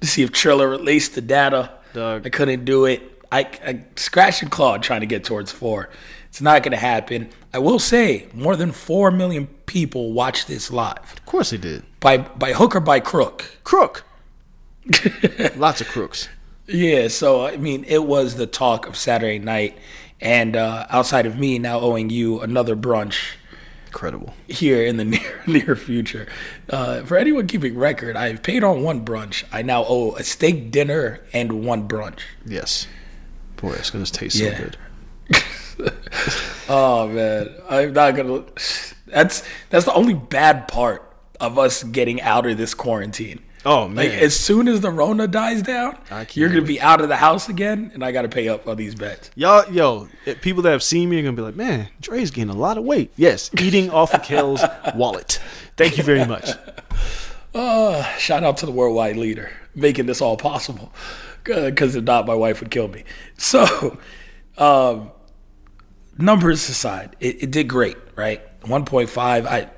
to 0.00 0.06
see 0.06 0.22
if 0.22 0.30
Triller 0.30 0.68
released 0.68 1.14
the 1.14 1.20
data. 1.20 1.70
Dog. 1.94 2.26
I 2.26 2.30
couldn't 2.30 2.64
do 2.64 2.84
it. 2.84 3.02
I, 3.32 3.40
I 3.66 3.84
scratched 3.96 4.42
and 4.42 4.50
clawed 4.50 4.82
trying 4.82 5.00
to 5.00 5.06
get 5.06 5.24
towards 5.24 5.50
four. 5.50 5.88
It's 6.28 6.40
not 6.40 6.62
going 6.62 6.72
to 6.72 6.78
happen. 6.78 7.30
I 7.54 7.58
will 7.58 7.78
say 7.78 8.26
more 8.32 8.56
than 8.56 8.72
four 8.72 9.10
million 9.10 9.46
people 9.66 10.12
watched 10.12 10.48
this 10.48 10.70
live 10.70 11.12
Of 11.12 11.26
course 11.26 11.50
they 11.50 11.58
did. 11.58 11.82
by 12.00 12.18
by 12.18 12.52
hook 12.52 12.74
or 12.76 12.80
by 12.80 13.00
crook. 13.00 13.44
Crook. 13.64 14.04
Lots 15.56 15.80
of 15.80 15.88
crooks. 15.88 16.28
Yeah, 16.66 17.08
so 17.08 17.44
I 17.46 17.56
mean, 17.56 17.84
it 17.86 18.04
was 18.04 18.36
the 18.36 18.46
talk 18.46 18.86
of 18.86 18.96
Saturday 18.96 19.38
night, 19.38 19.76
and 20.20 20.56
uh, 20.56 20.86
outside 20.90 21.26
of 21.26 21.38
me 21.38 21.58
now 21.58 21.80
owing 21.80 22.08
you 22.10 22.40
another 22.40 22.74
brunch 22.76 23.34
Incredible. 23.88 24.32
here 24.48 24.84
in 24.84 24.96
the 24.96 25.04
near 25.14 25.42
near 25.46 25.76
future. 25.76 26.26
Uh, 26.70 27.02
for 27.02 27.16
anyone 27.16 27.46
keeping 27.46 27.76
record, 27.76 28.16
I've 28.16 28.42
paid 28.42 28.64
on 28.64 28.82
one 28.82 29.04
brunch. 29.04 29.44
I 29.52 29.62
now 29.62 29.84
owe 29.86 30.14
a 30.16 30.22
steak 30.24 30.70
dinner 30.70 31.20
and 31.32 31.64
one 31.64 31.86
brunch. 31.88 32.20
Yes. 32.46 32.86
Boy, 33.56 33.72
it's 33.74 33.90
gonna 33.90 34.06
taste 34.06 34.36
Yeah. 34.36 34.56
so 34.56 34.64
good. 34.64 34.76
Oh 36.68 37.08
man, 37.08 37.54
I'm 37.68 37.92
not 37.92 38.16
gonna. 38.16 38.44
That's 39.06 39.42
that's 39.70 39.84
the 39.84 39.92
only 39.94 40.14
bad 40.14 40.68
part 40.68 41.08
of 41.40 41.58
us 41.58 41.82
getting 41.82 42.20
out 42.20 42.46
of 42.46 42.56
this 42.56 42.72
quarantine. 42.74 43.40
Oh 43.64 43.86
man. 43.86 43.96
Like 43.96 44.10
as 44.10 44.34
soon 44.34 44.68
as 44.68 44.80
the 44.80 44.90
Rona 44.90 45.28
dies 45.28 45.62
down, 45.62 45.98
you're 46.32 46.48
gonna 46.48 46.62
be 46.62 46.80
out 46.80 47.00
of 47.00 47.08
the 47.08 47.16
house 47.16 47.48
again, 47.48 47.90
and 47.94 48.04
I 48.04 48.10
got 48.12 48.22
to 48.22 48.28
pay 48.28 48.48
up 48.48 48.66
on 48.66 48.76
these 48.76 48.94
bets. 48.94 49.30
Y'all, 49.34 49.70
yo, 49.70 50.08
eh, 50.26 50.34
people 50.40 50.62
that 50.62 50.70
have 50.70 50.82
seen 50.82 51.10
me 51.10 51.18
are 51.20 51.22
gonna 51.22 51.36
be 51.36 51.42
like, 51.42 51.56
man, 51.56 51.88
Dre's 52.00 52.30
gaining 52.30 52.54
a 52.54 52.58
lot 52.58 52.78
of 52.78 52.84
weight. 52.84 53.12
Yes, 53.16 53.50
eating 53.60 53.90
off 53.90 54.14
of 54.14 54.22
Kel's 54.22 54.62
wallet. 54.94 55.40
Thank 55.76 55.98
you 55.98 56.04
very 56.04 56.24
much. 56.24 56.50
Uh, 57.54 58.02
shout 58.16 58.42
out 58.42 58.56
to 58.56 58.64
the 58.64 58.72
worldwide 58.72 59.18
leader 59.18 59.50
making 59.74 60.06
this 60.06 60.22
all 60.22 60.38
possible. 60.38 60.90
Because 61.44 61.94
if 61.94 62.04
not, 62.04 62.26
my 62.26 62.34
wife 62.34 62.60
would 62.60 62.70
kill 62.70 62.88
me. 62.88 63.04
So, 63.36 63.98
um, 64.56 65.10
numbers 66.18 66.68
aside, 66.68 67.16
it, 67.20 67.44
it 67.44 67.50
did 67.50 67.68
great, 67.68 67.96
right? 68.16 68.40
1.5. 68.62 69.46
I, 69.46 69.58
I 69.58 69.70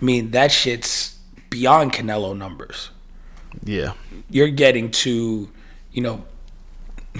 mean, 0.00 0.30
that 0.32 0.52
shit's 0.52 1.18
beyond 1.50 1.92
Canelo 1.92 2.36
numbers. 2.36 2.90
Yeah, 3.62 3.92
You're 4.28 4.48
getting 4.48 4.90
to, 4.90 5.48
you 5.92 6.02
know, 6.02 6.24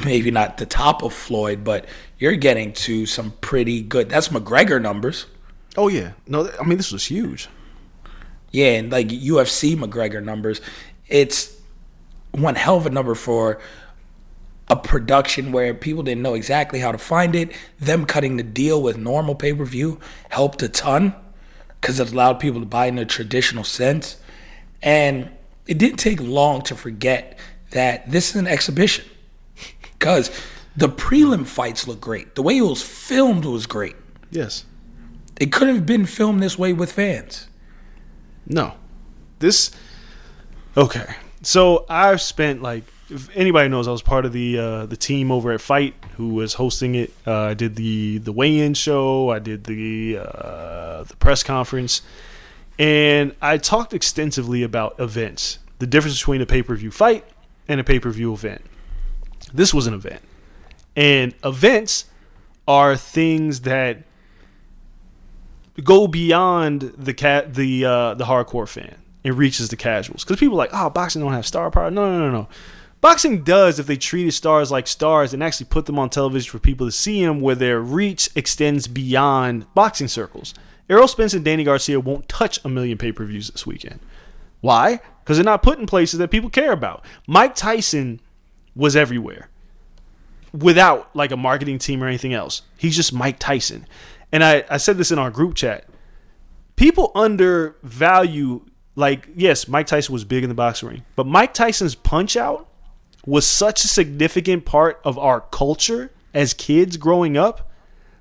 maybe 0.05 0.31
not 0.31 0.59
the 0.59 0.67
top 0.67 1.03
of 1.03 1.13
Floyd, 1.13 1.63
but 1.63 1.87
you're 2.19 2.35
getting 2.37 2.73
to 2.73 3.07
some 3.07 3.33
pretty 3.41 3.83
good. 3.83 4.09
That's 4.09 4.29
McGregor 4.29 4.83
numbers. 4.83 5.27
Oh 5.77 5.89
yeah. 5.89 6.13
No, 6.27 6.51
I 6.61 6.65
mean 6.65 6.77
this 6.77 6.93
was 6.93 7.05
huge. 7.05 7.49
Yeah, 8.51 8.73
and 8.73 8.91
like 8.91 9.09
UFC 9.09 9.77
McGregor 9.77 10.23
numbers, 10.23 10.61
it's 11.09 11.57
one 12.33 12.55
hell 12.55 12.77
of 12.77 12.87
a 12.87 12.91
number 12.91 13.15
for 13.15 13.61
a 14.69 14.77
production 14.77 15.53
where 15.53 15.75
people 15.75 16.03
didn't 16.03 16.23
know 16.23 16.35
exactly 16.35 16.81
how 16.81 16.93
to 16.93 16.99
find 16.99 17.35
it. 17.35 17.53
Them 17.79 18.07
cutting 18.07 18.37
the 18.37 18.43
deal 18.43 18.83
with 18.83 18.97
normal 18.97 19.35
pay 19.35 19.53
per 19.53 19.65
view 19.65 20.01
helped 20.31 20.63
a 20.63 20.69
ton 20.69 21.15
because 21.81 22.01
it 22.01 22.13
allowed 22.13 22.41
people 22.41 22.61
to 22.61 22.67
buy 22.67 22.87
in 22.87 22.99
a 22.99 23.05
traditional 23.05 23.65
sense. 23.65 24.17
And 24.83 25.31
it 25.67 25.79
didn't 25.79 25.99
take 25.99 26.21
long 26.21 26.63
to 26.63 26.75
forget 26.75 27.39
that 27.71 28.11
this 28.11 28.31
is 28.31 28.37
an 28.37 28.47
exhibition 28.47 29.05
because 29.83 30.31
the 30.77 30.89
prelim 30.89 31.47
fights 31.47 31.87
look 31.87 32.01
great. 32.01 32.35
The 32.35 32.43
way 32.43 32.59
it 32.59 32.63
was 32.63 32.83
filmed 32.83 33.45
was 33.45 33.67
great. 33.67 33.97
Yes. 34.31 34.65
It 35.41 35.53
couldn't 35.53 35.75
have 35.75 35.87
been 35.87 36.07
filmed 36.07 36.43
this 36.43 36.59
way 36.59 36.73
with 36.73 36.93
fans. 36.93 37.49
No. 38.47 38.75
This. 39.39 39.71
Okay. 40.77 41.15
So 41.43 41.85
I've 41.89 42.21
spent 42.21 42.63
like, 42.63 42.85
if 43.15 43.35
anybody 43.37 43.69
knows, 43.69 43.87
I 43.87 43.93
was 43.93 44.03
part 44.03 44.25
of 44.25 44.33
the 44.33 44.59
uh, 44.59 44.87
the 44.87 44.97
team 44.97 45.31
over 45.31 45.53
at 45.53 45.61
FITE 45.61 45.95
who 46.17 46.35
was 46.35 46.55
hosting 46.55 46.97
it. 46.97 47.13
Uh, 47.27 47.43
I 47.43 47.55
did 47.55 47.77
the 47.77 48.19
the 48.19 48.33
weigh-in 48.33 48.75
show. 48.75 49.31
I 49.31 49.39
did 49.39 49.65
the 49.65 50.19
uh, 50.19 51.05
the 51.05 51.17
press 51.19 51.43
conference, 51.43 52.03
and 52.79 53.35
I 53.41 53.59
talked 53.59 53.95
extensively 53.95 54.65
about 54.65 54.99
events, 54.99 55.61
the 55.79 55.87
difference 55.87 56.19
between 56.19 56.41
a 56.41 56.47
pay-per-view 56.47 56.91
fight 56.91 57.25
and 57.69 57.81
a 57.81 57.85
pay-per-view 57.85 58.33
event. 58.33 58.63
This 59.53 59.73
was 59.73 59.87
an 59.87 59.95
event, 59.95 60.23
and 60.97 61.35
events 61.45 62.07
are 62.67 62.97
things 62.97 63.61
that 63.61 64.03
go 65.83 66.09
beyond 66.09 66.81
the 66.97 67.15
cat 67.15 67.55
the 67.55 67.85
uh, 67.85 68.15
the 68.15 68.25
hardcore 68.25 68.69
fan 68.69 68.97
and 69.25 69.39
reaches 69.39 69.69
the 69.69 69.77
casuals 69.77 70.25
because 70.25 70.39
people 70.39 70.57
are 70.57 70.59
like 70.59 70.71
oh 70.73 70.91
boxing 70.91 71.23
don't 71.23 71.33
have 71.33 71.47
star 71.47 71.71
power 71.71 71.91
no 71.91 72.11
no 72.11 72.19
no 72.19 72.31
no 72.31 72.49
boxing 73.05 73.43
does 73.45 73.79
if 73.79 73.87
they 73.87 73.99
treated 73.99 74.33
stars 74.33 74.71
like 74.71 74.87
stars 74.87 75.35
and 75.35 75.43
actually 75.43 75.67
put 75.67 75.85
them 75.85 75.99
on 75.99 76.09
television 76.09 76.51
for 76.51 76.59
people 76.59 76.87
to 76.87 76.91
see 76.91 77.23
them 77.23 77.39
where 77.39 77.55
their 77.55 77.79
reach 77.79 78.31
extends 78.35 78.89
beyond 78.89 79.67
boxing 79.75 80.09
circles 80.09 80.55
Errol 80.89 81.07
Spence 81.07 81.35
and 81.35 81.45
Danny 81.45 81.65
Garcia 81.65 82.01
won't 82.01 82.27
touch 82.31 82.59
a 82.65 82.69
million 82.71 82.97
pay-per-views 82.97 83.51
this 83.51 83.67
weekend 83.67 84.01
why 84.63 85.01
because 85.21 85.37
they're 85.37 85.45
not 85.45 85.63
put 85.63 85.79
in 85.79 85.85
places 85.85 86.19
that 86.19 86.31
people 86.31 86.49
care 86.49 86.73
about 86.73 87.05
Mike 87.27 87.55
Tyson 87.55 88.21
was 88.75 88.97
everywhere 88.97 89.51
without 90.55 91.15
like 91.15 91.31
a 91.31 91.37
marketing 91.37 91.79
team 91.79 92.03
or 92.03 92.07
anything 92.07 92.33
else. 92.33 92.63
He's 92.79 92.97
just 92.97 93.13
Mike 93.13 93.39
Tyson. 93.39 93.87
And 94.33 94.43
I, 94.43 94.65
I 94.71 94.77
said 94.79 94.97
this 94.97 95.11
in 95.11 95.19
our 95.19 95.31
group 95.31 95.55
chat. 95.55 95.87
People 96.77 97.13
undervalue, 97.15 98.65
like, 98.97 99.29
yes, 99.37 99.69
Mike 99.69 99.87
Tyson 99.87 100.13
was 100.13 100.25
big 100.25 100.43
in 100.43 100.49
the 100.49 100.55
boxing 100.55 100.89
ring, 100.89 101.05
but 101.17 101.27
Mike 101.27 101.55
Tyson's 101.55 101.95
punch 101.95 102.37
out 102.37 102.69
was 103.27 103.47
such 103.47 103.85
a 103.85 103.89
significant 103.89 104.65
part 104.65 105.01
of 105.05 105.19
our 105.19 105.41
culture 105.41 106.13
as 106.33 106.53
kids 106.53 106.97
growing 106.97 107.37
up 107.37 107.71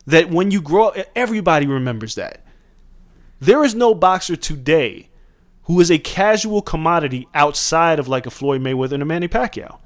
that 0.06 0.30
when 0.30 0.52
you 0.52 0.62
grow 0.62 0.90
up, 0.90 0.98
everybody 1.16 1.66
remembers 1.66 2.16
that. 2.16 2.46
There 3.40 3.64
is 3.64 3.76
no 3.76 3.94
boxer 3.94 4.36
today 4.36 5.10
who 5.64 5.80
is 5.80 5.90
a 5.90 5.98
casual 5.98 6.62
commodity 6.62 7.28
outside 7.34 8.00
of 8.00 8.08
like 8.08 8.26
a 8.26 8.32
Floyd 8.32 8.62
Mayweather 8.62 8.94
and 8.94 9.04
a 9.04 9.06
Manny 9.06 9.28
Pacquiao. 9.28 9.80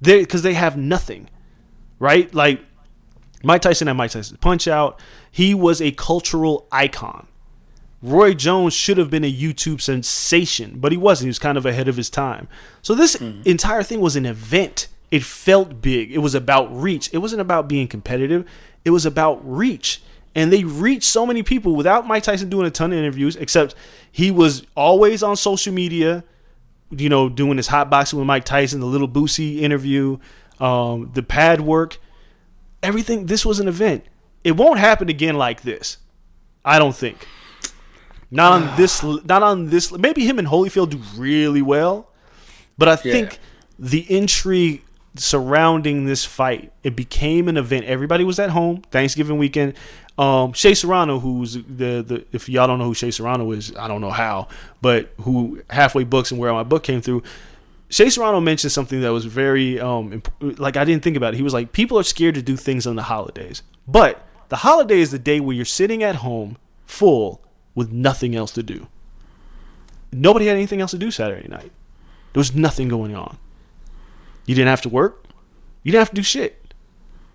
They 0.00 0.20
because 0.20 0.42
they 0.42 0.54
have 0.54 0.76
nothing, 0.76 1.28
right? 1.98 2.32
Like 2.34 2.60
Mike 3.42 3.62
Tyson 3.62 3.86
had 3.86 3.96
Mike 3.96 4.10
Tyson's 4.10 4.38
punch 4.38 4.68
out. 4.68 5.00
He 5.30 5.54
was 5.54 5.80
a 5.80 5.92
cultural 5.92 6.66
icon. 6.72 7.26
Roy 8.00 8.32
Jones 8.34 8.74
should 8.74 8.96
have 8.98 9.10
been 9.10 9.24
a 9.24 9.32
YouTube 9.32 9.80
sensation, 9.80 10.78
but 10.78 10.92
he 10.92 10.98
wasn't. 10.98 11.26
He 11.26 11.30
was 11.30 11.38
kind 11.38 11.58
of 11.58 11.66
ahead 11.66 11.88
of 11.88 11.96
his 11.96 12.08
time. 12.08 12.48
So 12.80 12.94
this 12.94 13.16
entire 13.16 13.82
thing 13.82 14.00
was 14.00 14.14
an 14.14 14.24
event. 14.24 14.88
It 15.10 15.24
felt 15.24 15.82
big. 15.82 16.12
It 16.12 16.18
was 16.18 16.34
about 16.34 16.74
reach. 16.74 17.10
It 17.12 17.18
wasn't 17.18 17.40
about 17.40 17.68
being 17.68 17.88
competitive. 17.88 18.44
It 18.84 18.90
was 18.90 19.04
about 19.04 19.40
reach. 19.44 20.02
And 20.34 20.52
they 20.52 20.62
reached 20.62 21.04
so 21.04 21.26
many 21.26 21.42
people 21.42 21.74
without 21.74 22.06
Mike 22.06 22.22
Tyson 22.22 22.48
doing 22.48 22.66
a 22.66 22.70
ton 22.70 22.92
of 22.92 22.98
interviews, 22.98 23.34
except 23.34 23.74
he 24.12 24.30
was 24.30 24.64
always 24.76 25.22
on 25.22 25.36
social 25.36 25.72
media, 25.72 26.22
you 26.90 27.08
know, 27.08 27.28
doing 27.28 27.56
his 27.56 27.66
hot 27.66 27.90
boxing 27.90 28.18
with 28.18 28.26
Mike 28.26 28.44
Tyson, 28.44 28.78
the 28.78 28.86
little 28.86 29.08
Boosie 29.08 29.60
interview, 29.60 30.18
um, 30.60 31.10
the 31.14 31.22
pad 31.22 31.62
work, 31.62 31.98
everything. 32.82 33.26
This 33.26 33.44
was 33.44 33.58
an 33.58 33.66
event. 33.66 34.04
It 34.44 34.52
won't 34.52 34.78
happen 34.78 35.08
again 35.08 35.34
like 35.34 35.62
this. 35.62 35.96
I 36.64 36.78
don't 36.78 36.94
think. 36.94 37.26
Not 38.30 38.52
on 38.52 38.76
this. 38.76 39.02
Not 39.02 39.42
on 39.42 39.70
this. 39.70 39.92
Maybe 39.92 40.26
him 40.26 40.38
and 40.38 40.48
Holyfield 40.48 40.90
do 40.90 41.00
really 41.16 41.62
well, 41.62 42.10
but 42.76 42.88
I 42.88 42.96
think 42.96 43.38
the 43.78 44.04
intrigue 44.14 44.82
surrounding 45.16 46.04
this 46.04 46.24
fight 46.24 46.72
it 46.84 46.94
became 46.94 47.48
an 47.48 47.56
event. 47.56 47.86
Everybody 47.86 48.24
was 48.24 48.38
at 48.38 48.50
home 48.50 48.82
Thanksgiving 48.90 49.38
weekend. 49.38 49.74
Um, 50.18 50.52
Shea 50.52 50.74
Serrano, 50.74 51.20
who's 51.20 51.54
the 51.54 52.02
the 52.02 52.24
if 52.32 52.48
y'all 52.48 52.66
don't 52.66 52.78
know 52.78 52.86
who 52.86 52.94
Shea 52.94 53.10
Serrano 53.10 53.50
is, 53.52 53.74
I 53.76 53.88
don't 53.88 54.00
know 54.00 54.10
how, 54.10 54.48
but 54.82 55.10
who 55.20 55.62
halfway 55.70 56.04
books 56.04 56.30
and 56.30 56.40
where 56.40 56.52
my 56.52 56.64
book 56.64 56.82
came 56.82 57.00
through. 57.00 57.22
Shea 57.88 58.10
Serrano 58.10 58.40
mentioned 58.40 58.72
something 58.72 59.00
that 59.00 59.10
was 59.10 59.24
very 59.24 59.80
um 59.80 60.12
imp- 60.12 60.58
like 60.58 60.76
I 60.76 60.84
didn't 60.84 61.02
think 61.02 61.16
about 61.16 61.34
it. 61.34 61.36
He 61.36 61.42
was 61.42 61.54
like, 61.54 61.72
people 61.72 61.98
are 61.98 62.02
scared 62.02 62.34
to 62.34 62.42
do 62.42 62.56
things 62.56 62.86
on 62.86 62.96
the 62.96 63.04
holidays, 63.04 63.62
but 63.86 64.26
the 64.48 64.56
holiday 64.56 65.00
is 65.00 65.10
the 65.10 65.18
day 65.18 65.40
where 65.40 65.54
you're 65.54 65.64
sitting 65.64 66.02
at 66.02 66.16
home 66.16 66.58
full 66.84 67.40
with 67.78 67.92
nothing 67.92 68.34
else 68.36 68.50
to 68.52 68.62
do. 68.62 68.88
Nobody 70.12 70.46
had 70.46 70.56
anything 70.56 70.80
else 70.80 70.90
to 70.90 70.98
do 70.98 71.10
Saturday 71.10 71.48
night. 71.48 71.70
There 72.32 72.40
was 72.40 72.54
nothing 72.54 72.88
going 72.88 73.14
on. 73.14 73.38
You 74.46 74.54
didn't 74.54 74.68
have 74.68 74.82
to 74.82 74.88
work. 74.88 75.24
You 75.82 75.92
didn't 75.92 76.00
have 76.00 76.10
to 76.10 76.16
do 76.16 76.22
shit. 76.22 76.74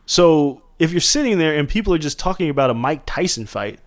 So 0.05 0.61
if 0.79 0.91
you're 0.91 1.01
sitting 1.01 1.37
there 1.37 1.55
and 1.55 1.67
people 1.69 1.93
are 1.93 1.97
just 1.99 2.19
talking 2.19 2.49
about 2.49 2.69
a 2.69 2.73
Mike 2.73 3.03
Tyson 3.05 3.45
fight, 3.45 3.79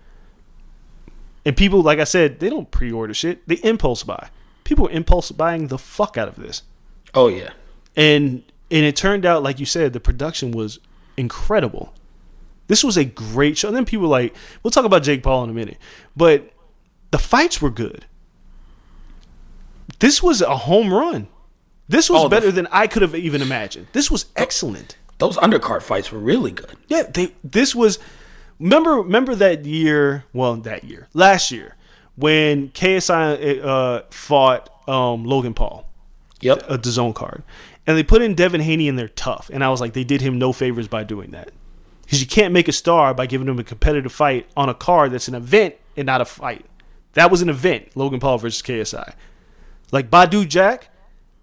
and 1.44 1.57
people, 1.57 1.82
like 1.82 1.98
I 1.98 2.04
said, 2.04 2.40
they 2.40 2.48
don't 2.50 2.70
pre-order 2.70 3.14
shit. 3.14 3.46
They 3.46 3.57
impulse 3.57 4.02
buy. 4.02 4.30
People 4.64 4.88
are 4.88 4.90
impulse 4.90 5.30
buying 5.30 5.68
the 5.68 5.78
fuck 5.78 6.16
out 6.16 6.26
of 6.26 6.36
this, 6.36 6.62
Oh 7.14 7.28
yeah. 7.28 7.50
and 7.94 8.42
and 8.70 8.84
it 8.84 8.96
turned 8.96 9.24
out, 9.24 9.44
like 9.44 9.61
you 9.61 9.66
said, 9.66 9.92
the 9.92 10.00
production 10.00 10.50
was 10.50 10.80
incredible. 11.16 11.94
This 12.69 12.83
was 12.85 12.97
a 12.97 13.05
great 13.05 13.57
show. 13.59 13.69
And 13.69 13.77
then 13.77 13.85
people 13.85 14.03
were 14.09 14.11
like, 14.21 14.35
we'll 14.62 14.71
talk 14.71 14.85
about 14.85 15.03
Jake 15.03 15.23
Paul 15.23 15.45
in 15.45 15.51
a 15.51 15.55
minute, 15.55 15.79
but 16.17 16.51
the 17.11 17.19
fights 17.19 17.62
were 17.62 17.71
good. 17.71 18.07
This 19.99 20.23
was 20.23 20.43
a 20.43 20.57
home 20.57 20.93
run. 20.93 21.29
This 21.89 22.11
was 22.11 22.25
Oh, 22.25 22.29
better 22.29 22.51
than 22.51 22.67
I 22.73 22.87
could 22.87 23.03
have 23.03 23.14
even 23.14 23.41
imagined. 23.41 23.87
This 23.93 24.11
was 24.11 24.27
excellent. 24.35 24.97
Those 25.19 25.37
undercard 25.37 25.83
fights 25.83 26.11
were 26.12 26.19
really 26.19 26.51
good. 26.51 26.77
Yeah, 26.89 27.05
they. 27.05 27.35
This 27.45 27.75
was. 27.75 27.99
Remember, 28.59 28.97
remember 28.97 29.35
that 29.37 29.64
year. 29.64 30.25
Well, 30.33 30.57
that 30.57 30.85
year, 30.85 31.09
last 31.14 31.51
year, 31.53 31.77
when 32.17 32.71
KSI 32.71 33.64
uh, 33.64 34.03
fought 34.11 34.69
um, 34.89 35.25
Logan 35.25 35.55
Paul, 35.55 35.89
Yep. 36.41 36.67
DAZN 36.69 37.14
card, 37.14 37.45
and 37.87 37.97
they 37.97 38.03
put 38.03 38.21
in 38.21 38.35
Devin 38.35 38.61
Haney 38.62 38.89
in 38.89 38.97
there 38.97 39.09
tough, 39.09 39.49
and 39.53 39.62
I 39.62 39.69
was 39.71 39.81
like, 39.81 39.93
they 39.93 40.05
did 40.05 40.21
him 40.21 40.39
no 40.39 40.53
favors 40.53 40.89
by 40.89 41.05
doing 41.05 41.31
that, 41.31 41.51
because 42.07 42.20
you 42.20 42.26
can't 42.26 42.52
make 42.54 42.68
a 42.68 42.72
star 42.72 43.12
by 43.12 43.26
giving 43.26 43.48
him 43.48 43.59
a 43.59 43.64
competitive 43.64 44.12
fight 44.12 44.48
on 44.57 44.68
a 44.68 44.74
card 44.74 45.11
that's 45.11 45.26
an 45.26 45.34
event 45.34 45.74
and 45.96 46.07
not 46.07 46.20
a 46.20 46.24
fight. 46.24 46.64
That 47.14 47.32
was 47.32 47.42
an 47.42 47.48
event, 47.48 47.96
Logan 47.96 48.20
Paul 48.20 48.38
versus 48.38 48.62
KSI. 48.62 49.12
Like 49.90 50.09
Badou 50.09 50.46
Jack 50.46 50.90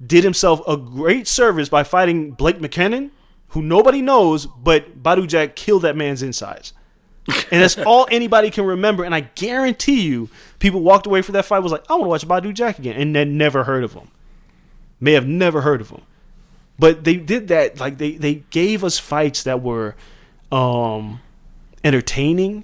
did 0.05 0.23
himself 0.23 0.61
a 0.65 0.77
great 0.77 1.27
service 1.27 1.67
by 1.67 1.83
fighting 1.83 2.31
Blake 2.31 2.59
McKernan, 2.59 3.11
who 3.49 3.61
nobody 3.61 4.01
knows, 4.01 4.45
but 4.45 5.03
Badou 5.03 5.27
Jack 5.27 5.57
killed 5.57 5.81
that 5.81 5.97
man's 5.97 6.23
insides. 6.23 6.71
And 7.51 7.61
that's 7.61 7.77
all 7.85 8.07
anybody 8.09 8.49
can 8.49 8.65
remember. 8.65 9.03
And 9.03 9.13
I 9.13 9.21
guarantee 9.21 10.01
you, 10.01 10.29
people 10.59 10.79
walked 10.79 11.07
away 11.07 11.21
from 11.21 11.33
that 11.33 11.43
fight 11.43 11.59
was 11.59 11.73
like, 11.73 11.83
I 11.89 11.93
want 11.95 12.05
to 12.05 12.09
watch 12.09 12.27
Badou 12.27 12.53
Jack 12.53 12.79
again, 12.79 12.95
and 12.95 13.13
then 13.13 13.37
never 13.37 13.65
heard 13.65 13.83
of 13.83 13.93
him. 13.93 14.09
May 15.01 15.11
have 15.11 15.27
never 15.27 15.61
heard 15.61 15.81
of 15.81 15.89
him. 15.89 16.03
But 16.79 17.03
they 17.03 17.17
did 17.17 17.49
that, 17.49 17.81
like 17.81 17.97
they, 17.97 18.11
they 18.13 18.35
gave 18.49 18.83
us 18.83 18.97
fights 18.97 19.43
that 19.43 19.61
were 19.61 19.95
um 20.53 21.19
entertaining. 21.83 22.63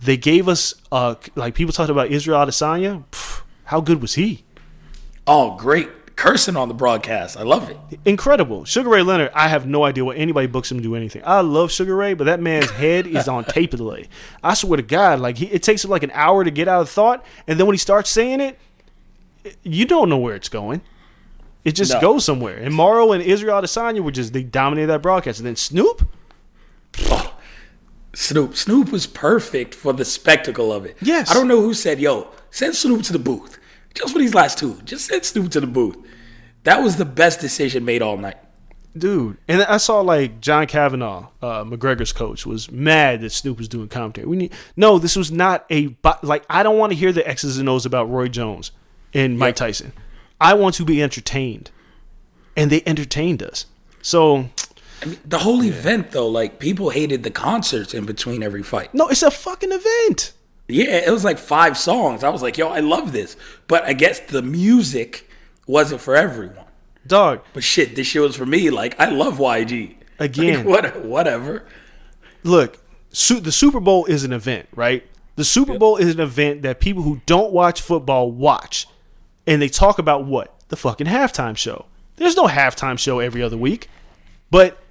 They 0.00 0.16
gave 0.16 0.48
us 0.48 0.74
uh 0.90 1.14
like 1.36 1.54
people 1.54 1.72
talked 1.72 1.90
about 1.90 2.08
Israel 2.10 2.38
Adesanya. 2.44 3.04
Pff, 3.12 3.42
how 3.64 3.80
good 3.80 4.00
was 4.02 4.14
he? 4.14 4.44
Oh, 5.26 5.56
great. 5.56 5.88
Cursing 6.16 6.56
on 6.56 6.68
the 6.68 6.74
broadcast. 6.74 7.36
I 7.36 7.42
love 7.42 7.68
it. 7.70 7.76
incredible. 8.04 8.64
Sugar 8.64 8.88
Ray 8.90 9.02
Leonard, 9.02 9.30
I 9.34 9.48
have 9.48 9.66
no 9.66 9.84
idea 9.84 10.04
what 10.04 10.16
anybody 10.18 10.46
books 10.46 10.70
him 10.70 10.78
to 10.78 10.82
do 10.82 10.94
anything. 10.94 11.22
I 11.24 11.40
love 11.40 11.70
Sugar 11.72 11.96
Ray, 11.96 12.14
but 12.14 12.24
that 12.24 12.38
man's 12.40 12.70
head 12.70 13.06
is 13.06 13.28
on 13.28 13.44
tape 13.44 13.70
delay. 13.72 14.08
I 14.42 14.54
swear 14.54 14.76
to 14.76 14.82
God, 14.82 15.20
like 15.20 15.38
he, 15.38 15.46
it 15.46 15.62
takes 15.62 15.84
him 15.84 15.90
like 15.90 16.02
an 16.02 16.10
hour 16.12 16.44
to 16.44 16.50
get 16.50 16.68
out 16.68 16.82
of 16.82 16.88
thought, 16.90 17.24
and 17.46 17.58
then 17.58 17.66
when 17.66 17.74
he 17.74 17.78
starts 17.78 18.10
saying 18.10 18.40
it, 18.40 18.58
you 19.62 19.84
don't 19.84 20.08
know 20.08 20.18
where 20.18 20.34
it's 20.34 20.48
going. 20.48 20.82
It 21.64 21.72
just 21.76 21.92
No. 21.94 22.00
goes 22.00 22.24
somewhere. 22.24 22.56
And 22.58 22.74
Mauro 22.74 23.12
and 23.12 23.22
Israel 23.22 23.60
Adesanya 23.60 24.00
were 24.00 24.10
just 24.12 24.32
they 24.32 24.42
dominated 24.42 24.88
that 24.88 25.02
broadcast, 25.02 25.38
and 25.40 25.46
then 25.46 25.56
Snoop, 25.56 26.08
Snoop. 28.14 28.56
Snoop 28.56 28.92
was 28.92 29.06
perfect 29.06 29.74
for 29.74 29.92
the 29.92 30.04
spectacle 30.04 30.72
of 30.72 30.84
it. 30.84 30.96
Yes. 31.00 31.30
I 31.30 31.34
don't 31.34 31.48
know 31.48 31.60
who 31.62 31.74
said, 31.74 31.98
yo, 32.00 32.28
send 32.50 32.74
Snoop 32.74 33.02
to 33.04 33.12
the 33.12 33.18
booth. 33.18 33.58
Just 33.94 34.12
for 34.12 34.18
these 34.18 34.34
last 34.34 34.58
two. 34.58 34.80
Just 34.84 35.06
send 35.06 35.24
Snoop 35.24 35.50
to 35.52 35.60
the 35.60 35.66
booth. 35.66 35.96
That 36.64 36.82
was 36.82 36.96
the 36.96 37.04
best 37.04 37.40
decision 37.40 37.84
made 37.84 38.02
all 38.02 38.16
night. 38.16 38.36
dude. 38.96 39.36
And 39.48 39.62
I 39.62 39.78
saw 39.78 40.00
like 40.00 40.40
John 40.40 40.66
Kavanagh, 40.66 41.26
uh, 41.42 41.64
McGregor's 41.64 42.12
coach, 42.12 42.46
was 42.46 42.70
mad 42.70 43.20
that 43.22 43.30
Snoop 43.30 43.58
was 43.58 43.68
doing 43.68 43.88
commentary. 43.88 44.26
We 44.26 44.36
need 44.36 44.52
no. 44.76 44.98
This 44.98 45.16
was 45.16 45.32
not 45.32 45.64
a 45.70 45.96
like. 46.22 46.44
I 46.48 46.62
don't 46.62 46.78
want 46.78 46.92
to 46.92 46.98
hear 46.98 47.12
the 47.12 47.26
X's 47.28 47.58
and 47.58 47.68
O's 47.68 47.84
about 47.86 48.10
Roy 48.10 48.28
Jones 48.28 48.70
and 49.12 49.38
Mike 49.38 49.56
Tyson. 49.56 49.92
I 50.40 50.54
want 50.54 50.74
to 50.76 50.84
be 50.84 51.02
entertained, 51.02 51.70
and 52.56 52.70
they 52.70 52.82
entertained 52.86 53.42
us. 53.42 53.66
So 54.02 54.48
I 55.02 55.06
mean, 55.06 55.18
the 55.24 55.38
whole 55.38 55.62
event, 55.64 56.12
though, 56.12 56.28
like 56.28 56.58
people 56.58 56.90
hated 56.90 57.22
the 57.22 57.30
concerts 57.30 57.92
in 57.94 58.06
between 58.06 58.42
every 58.42 58.62
fight. 58.62 58.94
no, 58.94 59.08
it's 59.08 59.22
a 59.22 59.30
fucking 59.30 59.72
event. 59.72 60.32
Yeah, 60.68 60.96
it 60.98 61.10
was 61.10 61.24
like 61.24 61.38
five 61.38 61.76
songs. 61.76 62.22
I 62.24 62.28
was 62.30 62.40
like, 62.40 62.56
yo, 62.56 62.68
I 62.68 62.80
love 62.80 63.12
this. 63.12 63.36
But 63.66 63.84
I 63.84 63.92
guess 63.92 64.20
the 64.20 64.42
music 64.42 65.28
wasn't 65.66 66.00
for 66.00 66.14
everyone. 66.16 66.64
Dog, 67.06 67.40
But 67.52 67.64
shit, 67.64 67.96
this 67.96 68.06
shit 68.06 68.22
was 68.22 68.36
for 68.36 68.46
me. 68.46 68.70
Like, 68.70 68.98
I 69.00 69.10
love 69.10 69.38
YG. 69.38 69.96
Again. 70.20 70.64
Like, 70.64 70.94
what, 70.94 71.04
whatever. 71.04 71.64
look, 72.44 72.78
su- 73.10 73.40
the 73.40 73.50
Super 73.52 73.80
Bowl 73.80 74.04
is 74.06 74.22
an 74.24 74.32
event, 74.32 74.68
right? 74.74 75.04
The 75.34 75.44
Super 75.44 75.78
Bowl 75.78 75.96
is 75.96 76.14
an 76.14 76.20
event 76.20 76.62
that 76.62 76.78
people 76.78 77.02
who 77.02 77.20
don't 77.26 77.52
watch 77.52 77.80
football 77.82 78.30
watch, 78.30 78.86
and 79.46 79.60
they 79.60 79.68
talk 79.68 79.98
about 79.98 80.26
what 80.26 80.54
the 80.68 80.76
fucking 80.76 81.06
halftime 81.08 81.56
show. 81.56 81.86
There's 82.16 82.36
no 82.36 82.46
halftime 82.46 82.98
show 82.98 83.18
every 83.18 83.42
other 83.42 83.56
week, 83.56 83.88
but 84.50 84.81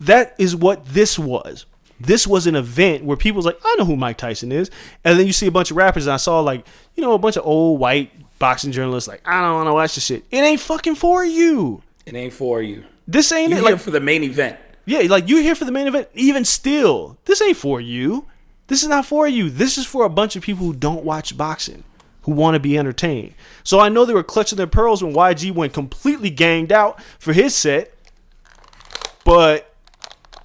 that 0.00 0.34
is 0.38 0.56
what 0.56 0.84
this 0.86 1.18
was. 1.18 1.66
This 2.00 2.26
was 2.26 2.46
an 2.46 2.56
event 2.56 3.04
where 3.04 3.16
people 3.16 3.36
was 3.36 3.44
like, 3.46 3.58
I 3.62 3.74
know 3.78 3.84
who 3.84 3.94
Mike 3.96 4.16
Tyson 4.16 4.52
is, 4.52 4.70
and 5.04 5.18
then 5.18 5.26
you 5.26 5.32
see 5.34 5.46
a 5.46 5.50
bunch 5.50 5.70
of 5.70 5.76
rappers. 5.76 6.06
And 6.06 6.14
I 6.14 6.16
saw 6.16 6.40
like, 6.40 6.66
you 6.94 7.02
know, 7.02 7.12
a 7.12 7.18
bunch 7.18 7.36
of 7.36 7.44
old 7.44 7.78
white 7.78 8.10
boxing 8.38 8.72
journalists 8.72 9.06
like, 9.06 9.20
I 9.26 9.42
don't 9.42 9.54
want 9.56 9.66
to 9.68 9.74
watch 9.74 9.94
this 9.96 10.06
shit. 10.06 10.24
It 10.30 10.38
ain't 10.38 10.60
fucking 10.60 10.94
for 10.94 11.24
you. 11.24 11.82
It 12.06 12.14
ain't 12.14 12.32
for 12.32 12.62
you. 12.62 12.84
This 13.06 13.30
ain't 13.32 13.50
You're 13.50 13.58
it. 13.58 13.62
here 13.62 13.72
Like, 13.72 13.80
for 13.82 13.90
the 13.90 14.00
main 14.00 14.22
event. 14.24 14.56
yeah, 14.86 15.00
like 15.10 15.28
you're 15.28 15.42
here 15.42 15.54
for 15.54 15.66
the 15.66 15.72
main 15.72 15.86
event. 15.88 16.08
Even 16.14 16.44
still, 16.46 17.18
this 17.26 17.42
ain't 17.42 17.56
for 17.58 17.80
you. 17.80 18.24
This 18.68 18.82
is 18.82 18.88
not 18.88 19.04
for 19.04 19.28
you. 19.28 19.50
This 19.50 19.76
is 19.76 19.84
for 19.84 20.04
a 20.04 20.08
bunch 20.08 20.36
of 20.36 20.42
people 20.42 20.64
who 20.64 20.72
don't 20.72 21.04
watch 21.04 21.36
boxing, 21.36 21.84
who 22.22 22.32
want 22.32 22.54
to 22.54 22.60
be 22.60 22.78
entertained. 22.78 23.34
So 23.64 23.78
I 23.80 23.88
know 23.90 24.04
they 24.06 24.14
were 24.14 24.22
clutching 24.22 24.56
their 24.56 24.66
pearls 24.68 25.02
when 25.04 25.12
YG 25.12 25.52
went 25.52 25.72
completely 25.74 26.30
ganged 26.30 26.72
out 26.72 27.02
for 27.18 27.32
his 27.34 27.54
set. 27.54 27.92
But 29.24 29.69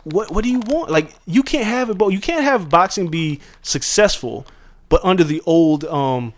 what 0.05 0.31
what 0.31 0.43
do 0.43 0.49
you 0.49 0.59
want? 0.59 0.89
Like 0.89 1.13
you 1.25 1.43
can't 1.43 1.65
have 1.65 1.89
it, 1.89 1.97
but 1.97 2.09
you 2.09 2.19
can't 2.19 2.43
have 2.43 2.69
boxing 2.69 3.09
be 3.09 3.41
successful, 3.61 4.45
but 4.87 5.03
under 5.03 5.23
the 5.23 5.41
old 5.45 5.83
um 5.85 6.33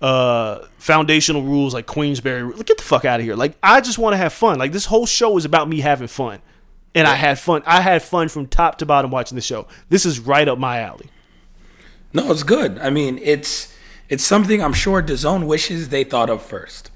uh 0.00 0.66
foundational 0.78 1.42
rules 1.42 1.72
like 1.72 1.86
Queensberry. 1.86 2.42
Like, 2.42 2.66
Get 2.66 2.78
the 2.78 2.84
fuck 2.84 3.04
out 3.04 3.20
of 3.20 3.24
here. 3.24 3.36
Like 3.36 3.56
I 3.62 3.80
just 3.80 3.98
want 3.98 4.14
to 4.14 4.18
have 4.18 4.32
fun. 4.32 4.58
Like 4.58 4.72
this 4.72 4.86
whole 4.86 5.06
show 5.06 5.36
is 5.36 5.44
about 5.44 5.68
me 5.68 5.80
having 5.80 6.08
fun. 6.08 6.40
And 6.94 7.06
I 7.06 7.14
had 7.14 7.38
fun. 7.38 7.62
I 7.66 7.82
had 7.82 8.02
fun 8.02 8.28
from 8.28 8.46
top 8.46 8.78
to 8.78 8.86
bottom 8.86 9.10
watching 9.10 9.36
the 9.36 9.42
show. 9.42 9.68
This 9.90 10.06
is 10.06 10.18
right 10.18 10.48
up 10.48 10.58
my 10.58 10.80
alley. 10.80 11.10
No, 12.14 12.30
it's 12.30 12.42
good. 12.42 12.78
I 12.78 12.88
mean, 12.88 13.20
it's 13.22 13.74
it's 14.08 14.24
something 14.24 14.62
I'm 14.62 14.72
sure 14.72 15.02
DAZN 15.02 15.46
wishes 15.46 15.90
they 15.90 16.04
thought 16.04 16.30
of 16.30 16.42
first. 16.42 16.90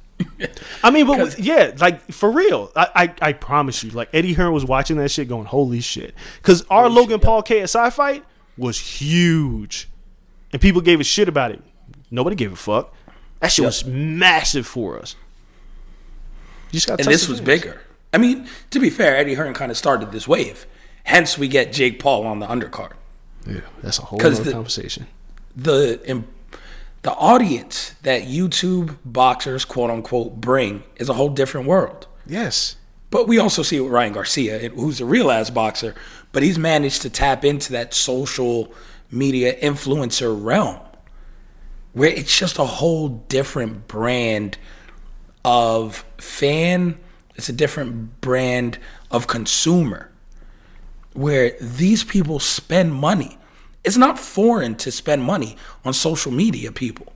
I 0.82 0.90
mean, 0.90 1.06
but 1.06 1.38
yeah, 1.38 1.72
like 1.78 2.10
for 2.12 2.30
real. 2.30 2.70
I, 2.74 2.88
I 2.94 3.28
I 3.28 3.32
promise 3.32 3.82
you, 3.84 3.90
like 3.90 4.08
Eddie 4.12 4.32
Hearn 4.32 4.52
was 4.52 4.64
watching 4.64 4.96
that 4.98 5.10
shit, 5.10 5.28
going, 5.28 5.46
"Holy 5.46 5.80
shit!" 5.80 6.14
Because 6.36 6.64
our 6.70 6.88
Logan 6.88 7.20
Paul 7.20 7.42
KSI 7.42 7.92
fight 7.92 8.24
was 8.56 8.78
huge, 8.78 9.88
and 10.52 10.60
people 10.60 10.80
gave 10.80 11.00
a 11.00 11.04
shit 11.04 11.28
about 11.28 11.50
it. 11.50 11.62
Nobody 12.10 12.36
gave 12.36 12.52
a 12.52 12.56
fuck. 12.56 12.94
That 13.40 13.52
shit 13.52 13.64
was 13.64 13.84
massive 13.84 14.66
for 14.66 14.98
us. 14.98 15.16
You 16.72 16.80
and 16.88 17.00
this 17.00 17.28
was 17.28 17.40
bigger. 17.40 17.80
I 18.12 18.18
mean, 18.18 18.48
to 18.70 18.80
be 18.80 18.90
fair, 18.90 19.16
Eddie 19.16 19.34
Hearn 19.34 19.54
kind 19.54 19.70
of 19.70 19.76
started 19.76 20.12
this 20.12 20.26
wave. 20.28 20.66
Hence, 21.04 21.38
we 21.38 21.48
get 21.48 21.72
Jake 21.72 21.98
Paul 21.98 22.26
on 22.26 22.38
the 22.38 22.46
undercard. 22.46 22.92
Yeah, 23.46 23.60
that's 23.82 23.98
a 23.98 24.02
whole 24.02 24.24
other 24.24 24.42
the- 24.42 24.52
conversation. 24.52 25.06
The 25.56 26.00
the 27.02 27.12
audience 27.14 27.94
that 28.02 28.22
YouTube 28.24 28.98
boxers, 29.04 29.64
quote 29.64 29.90
unquote, 29.90 30.40
bring 30.40 30.82
is 30.96 31.08
a 31.08 31.14
whole 31.14 31.30
different 31.30 31.66
world. 31.66 32.06
Yes. 32.26 32.76
But 33.10 33.26
we 33.26 33.38
also 33.38 33.62
see 33.62 33.76
it 33.76 33.80
with 33.80 33.92
Ryan 33.92 34.12
Garcia, 34.12 34.68
who's 34.68 35.00
a 35.00 35.04
real 35.04 35.30
ass 35.30 35.50
boxer, 35.50 35.94
but 36.32 36.42
he's 36.42 36.58
managed 36.58 37.02
to 37.02 37.10
tap 37.10 37.44
into 37.44 37.72
that 37.72 37.92
social 37.94 38.72
media 39.10 39.54
influencer 39.60 40.36
realm. 40.40 40.78
where 41.92 42.10
it's 42.10 42.36
just 42.36 42.58
a 42.58 42.64
whole 42.64 43.08
different 43.08 43.88
brand 43.88 44.58
of 45.44 46.04
fan. 46.18 46.98
It's 47.34 47.48
a 47.48 47.52
different 47.52 48.20
brand 48.20 48.78
of 49.10 49.26
consumer 49.26 50.10
where 51.12 51.56
these 51.60 52.04
people 52.04 52.38
spend 52.38 52.94
money. 52.94 53.38
It's 53.84 53.96
not 53.96 54.18
foreign 54.18 54.74
to 54.76 54.90
spend 54.92 55.22
money 55.22 55.56
on 55.84 55.92
social 55.94 56.32
media, 56.32 56.70
people. 56.72 57.12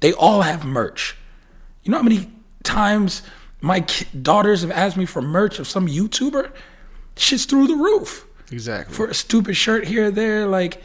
They 0.00 0.12
all 0.12 0.42
have 0.42 0.64
merch. 0.64 1.16
You 1.82 1.90
know 1.90 1.98
how 1.98 2.02
many 2.02 2.30
times 2.64 3.22
my 3.60 3.80
daughters 4.20 4.60
have 4.62 4.70
asked 4.70 4.96
me 4.96 5.06
for 5.06 5.22
merch 5.22 5.58
of 5.58 5.66
some 5.66 5.86
YouTuber? 5.88 6.52
Shit's 7.16 7.46
through 7.46 7.66
the 7.68 7.76
roof 7.76 8.26
Exactly. 8.52 8.94
for 8.94 9.06
a 9.06 9.14
stupid 9.14 9.54
shirt 9.56 9.86
here 9.86 10.06
or 10.06 10.10
there, 10.10 10.46
like 10.46 10.82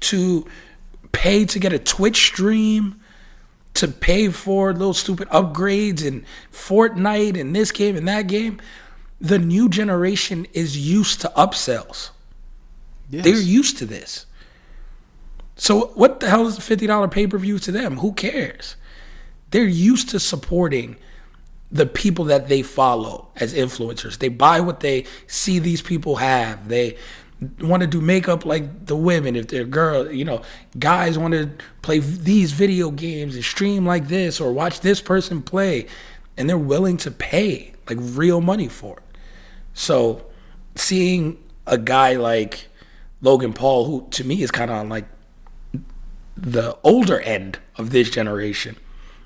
to 0.00 0.46
pay 1.10 1.44
to 1.44 1.58
get 1.58 1.72
a 1.72 1.78
Twitch 1.78 2.26
stream, 2.26 3.00
to 3.74 3.88
pay 3.88 4.28
for 4.28 4.72
little 4.72 4.94
stupid 4.94 5.28
upgrades 5.30 6.04
in 6.04 6.24
Fortnite 6.52 7.38
and 7.40 7.54
this 7.56 7.72
game 7.72 7.96
and 7.96 8.06
that 8.06 8.28
game. 8.28 8.60
The 9.20 9.38
new 9.38 9.68
generation 9.68 10.46
is 10.52 10.76
used 10.78 11.20
to 11.22 11.32
upsells. 11.36 12.10
Yes. 13.10 13.24
They're 13.24 13.34
used 13.40 13.78
to 13.78 13.86
this. 13.86 14.26
So 15.62 15.92
what 15.94 16.18
the 16.18 16.28
hell 16.28 16.48
is 16.48 16.58
a 16.58 16.60
fifty 16.60 16.88
dollar 16.88 17.06
pay 17.06 17.28
per 17.28 17.38
view 17.38 17.56
to 17.60 17.70
them? 17.70 17.98
Who 17.98 18.14
cares? 18.14 18.74
They're 19.52 19.62
used 19.62 20.08
to 20.08 20.18
supporting 20.18 20.96
the 21.70 21.86
people 21.86 22.24
that 22.24 22.48
they 22.48 22.62
follow 22.62 23.28
as 23.36 23.54
influencers. 23.54 24.18
They 24.18 24.28
buy 24.28 24.58
what 24.58 24.80
they 24.80 25.04
see 25.28 25.60
these 25.60 25.80
people 25.80 26.16
have. 26.16 26.66
They 26.66 26.96
want 27.60 27.82
to 27.82 27.86
do 27.86 28.00
makeup 28.00 28.44
like 28.44 28.86
the 28.86 28.96
women 28.96 29.36
if 29.36 29.46
they're 29.46 29.62
girl, 29.64 30.10
you 30.10 30.24
know, 30.24 30.42
guys 30.80 31.16
want 31.16 31.34
to 31.34 31.48
play 31.80 32.00
these 32.00 32.50
video 32.50 32.90
games 32.90 33.36
and 33.36 33.44
stream 33.44 33.86
like 33.86 34.08
this 34.08 34.40
or 34.40 34.52
watch 34.52 34.80
this 34.80 35.00
person 35.00 35.42
play 35.42 35.86
and 36.36 36.50
they're 36.50 36.58
willing 36.58 36.96
to 36.96 37.10
pay 37.12 37.72
like 37.88 37.98
real 38.00 38.40
money 38.40 38.66
for 38.66 38.96
it. 38.96 39.16
So 39.74 40.26
seeing 40.74 41.38
a 41.68 41.78
guy 41.78 42.16
like 42.16 42.66
Logan 43.20 43.52
Paul 43.52 43.84
who 43.84 44.08
to 44.10 44.24
me 44.24 44.42
is 44.42 44.50
kind 44.50 44.68
of 44.68 44.78
on 44.78 44.88
like 44.88 45.06
the 46.36 46.76
older 46.82 47.20
end 47.20 47.58
of 47.76 47.90
this 47.90 48.10
generation 48.10 48.76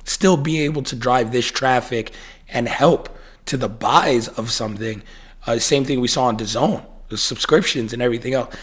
still 0.05 0.37
be 0.37 0.61
able 0.61 0.83
to 0.85 0.95
drive 0.97 1.33
this 1.33 1.51
traffic 1.51 2.13
and 2.49 2.69
help 2.69 3.09
to 3.47 3.57
the 3.57 3.69
buys 3.69 4.29
of 4.29 4.51
something. 4.51 5.03
Uh, 5.47 5.59
same 5.59 5.85
thing 5.85 6.01
we 6.01 6.09
saw 6.09 6.25
on 6.27 6.37
DAZN, 6.37 6.85
the 7.09 7.17
subscriptions 7.19 7.93
and 7.93 8.01
everything 8.03 8.35
else. 8.35 8.55